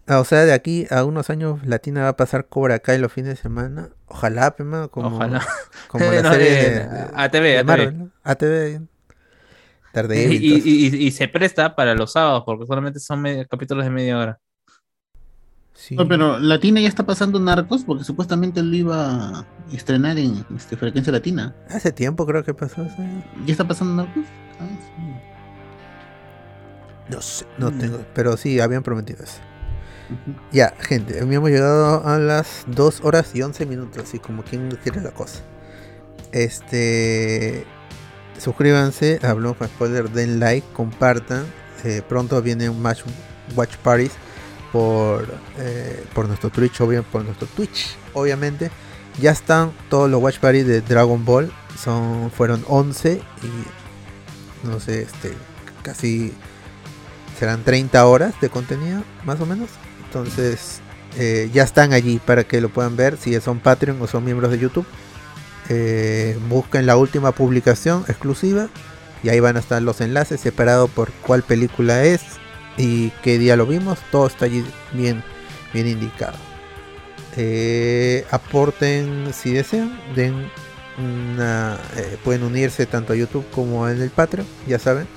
Ah, 0.07 0.19
o 0.19 0.25
sea, 0.25 0.43
de 0.45 0.53
aquí 0.53 0.87
a 0.89 1.03
unos 1.03 1.29
años 1.29 1.63
Latina 1.67 2.01
va 2.03 2.07
a 2.09 2.17
pasar 2.17 2.47
Cobra 2.47 2.79
Kai 2.79 2.97
los 2.97 3.13
fines 3.13 3.29
de 3.29 3.35
semana. 3.35 3.89
Ojalá, 4.07 4.55
pe, 4.55 4.63
mano, 4.63 4.89
como, 4.89 5.15
Ojalá. 5.15 5.45
como 5.87 6.05
la 6.11 6.21
No, 6.23 6.31
serie 6.33 6.49
de- 6.51 6.69
de, 6.87 7.07
ATV, 7.13 7.41
de 7.43 7.57
ATV. 7.59 7.65
Marvel, 7.67 7.97
¿no? 7.99 8.09
ATV. 8.23 8.81
Y, 10.13 11.11
se 11.11 11.27
presta 11.27 11.75
para 11.75 11.95
los 11.95 12.11
sábados 12.13 12.43
porque 12.45 12.65
solamente 12.65 12.99
son 12.99 13.23
capítulos 13.49 13.83
de 13.83 13.89
media 13.91 14.17
hora. 14.17 14.39
Sí. 15.81 15.95
No, 15.95 16.05
pero 16.09 16.39
Latina 16.39 16.81
ya 16.81 16.89
está 16.89 17.05
pasando 17.05 17.39
Narcos 17.39 17.85
porque 17.85 18.03
supuestamente 18.03 18.61
lo 18.61 18.75
iba 18.75 19.39
a 19.39 19.45
estrenar 19.71 20.17
en 20.17 20.45
este, 20.55 20.75
Frecuencia 20.75 21.11
Latina. 21.13 21.55
Hace 21.69 21.93
tiempo 21.93 22.25
creo 22.25 22.43
que 22.43 22.53
pasó 22.53 22.81
eso. 22.83 22.97
¿Ya 23.45 23.51
está 23.53 23.65
pasando 23.65 23.93
Narcos? 24.03 24.25
Ah, 24.59 24.67
sí. 24.67 25.03
No 27.15 27.21
sé, 27.21 27.45
no 27.57 27.71
Mm. 27.71 27.77
tengo. 27.79 28.05
Pero 28.13 28.35
sí, 28.35 28.59
habían 28.59 28.83
prometido 28.83 29.23
eso. 29.23 29.39
Ujú. 30.09 30.37
Ya, 30.51 30.73
gente, 30.79 31.21
habíamos 31.21 31.49
llegado 31.49 32.05
a 32.05 32.17
las 32.19 32.65
2 32.67 32.99
horas 33.03 33.33
y 33.33 33.41
11 33.41 33.65
minutos, 33.65 34.03
así 34.03 34.19
como 34.19 34.43
quien 34.43 34.69
quiere 34.83 34.99
la 35.01 35.11
cosa. 35.11 35.39
Este. 36.33 37.65
Suscríbanse, 38.37 39.19
hablamos 39.23 39.57
con 39.57 39.67
spoiler, 39.67 40.09
den 40.09 40.39
like, 40.39 40.65
compartan. 40.73 41.45
eh, 41.85 42.01
pronto 42.07 42.41
viene 42.41 42.67
un 42.69 42.81
match 42.81 43.03
Watch 43.55 43.77
Parties 43.77 44.11
por, 44.71 45.27
eh, 45.57 46.03
por 46.13 46.27
nuestro 46.27 46.49
Twitch, 46.49 46.81
obvio, 46.81 47.03
por 47.03 47.23
nuestro 47.23 47.47
Twitch, 47.47 47.95
obviamente. 48.13 48.71
Ya 49.19 49.31
están 49.31 49.71
todos 49.89 50.09
los 50.09 50.21
Watch 50.21 50.39
Parties 50.39 50.67
de 50.67 50.81
Dragon 50.81 51.23
Ball. 51.25 51.51
Son, 51.77 52.31
fueron 52.31 52.63
11 52.67 53.21
y 53.43 54.67
no 54.67 54.79
sé, 54.79 55.03
este, 55.03 55.33
casi 55.81 56.33
serán 57.37 57.63
30 57.63 58.05
horas 58.05 58.33
de 58.41 58.49
contenido, 58.49 59.03
más 59.23 59.39
o 59.39 59.45
menos. 59.45 59.69
Entonces, 60.05 60.81
eh, 61.17 61.49
ya 61.53 61.63
están 61.63 61.93
allí 61.93 62.19
para 62.19 62.43
que 62.43 62.61
lo 62.61 62.69
puedan 62.69 62.95
ver 62.95 63.17
si 63.17 63.39
son 63.39 63.59
Patreon 63.59 64.01
o 64.01 64.07
son 64.07 64.25
miembros 64.25 64.51
de 64.51 64.59
YouTube. 64.59 64.85
Eh, 65.69 66.37
busquen 66.49 66.85
la 66.85 66.97
última 66.97 67.31
publicación 67.31 68.03
exclusiva 68.07 68.69
y 69.21 69.29
ahí 69.29 69.39
van 69.39 69.55
a 69.55 69.59
estar 69.59 69.81
los 69.81 70.01
enlaces 70.01 70.41
separados 70.41 70.89
por 70.89 71.11
cuál 71.11 71.43
película 71.43 72.03
es 72.03 72.21
y 72.79 73.09
qué 73.21 73.37
día 73.37 73.55
lo 73.55 73.67
vimos. 73.67 73.99
Todo 74.09 74.25
está 74.25 74.45
allí 74.45 74.63
bien, 74.93 75.21
bien 75.73 75.87
indicado. 75.87 76.37
Eh, 77.37 78.25
aporten 78.31 79.31
si 79.33 79.51
desean, 79.51 79.99
den 80.15 80.49
una, 80.97 81.77
eh, 81.97 82.17
pueden 82.23 82.43
unirse 82.43 82.85
tanto 82.85 83.13
a 83.13 83.15
YouTube 83.15 83.45
como 83.51 83.87
en 83.87 84.01
el 84.01 84.09
Patreon, 84.09 84.47
ya 84.67 84.79
saben, 84.79 85.07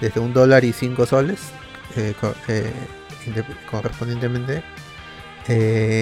desde 0.00 0.20
un 0.20 0.32
dólar 0.32 0.64
y 0.64 0.72
cinco 0.72 1.06
soles 1.06 1.40
eh, 1.96 2.14
correspondientemente 3.70 4.62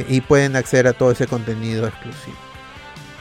y 0.09 0.21
pueden 0.23 0.57
acceder 0.57 0.87
a 0.87 0.95
todo 0.95 1.11
ese 1.11 1.27
contenido 1.27 1.87
exclusivo 1.87 2.37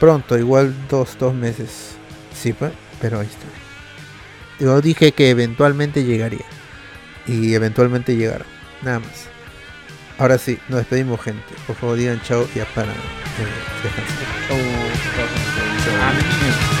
pronto 0.00 0.38
igual 0.38 0.74
dos 0.88 1.18
dos 1.18 1.34
meses 1.34 1.96
sí 2.34 2.54
pero 3.00 3.20
ahí 3.20 3.26
está 3.26 3.46
yo 4.58 4.80
dije 4.80 5.12
que 5.12 5.28
eventualmente 5.28 6.04
llegaría 6.04 6.46
y 7.26 7.54
eventualmente 7.54 8.16
llegará 8.16 8.44
nada 8.82 9.00
más. 9.00 9.28
Ahora 10.18 10.38
sí 10.38 10.58
nos 10.68 10.78
despedimos 10.78 11.20
gente. 11.20 11.54
Por 11.66 11.76
favor 11.76 11.96
digan 11.96 12.20
chao 12.22 12.46
y 12.54 12.58
descansar. 12.58 12.94
Ah, 16.00 16.73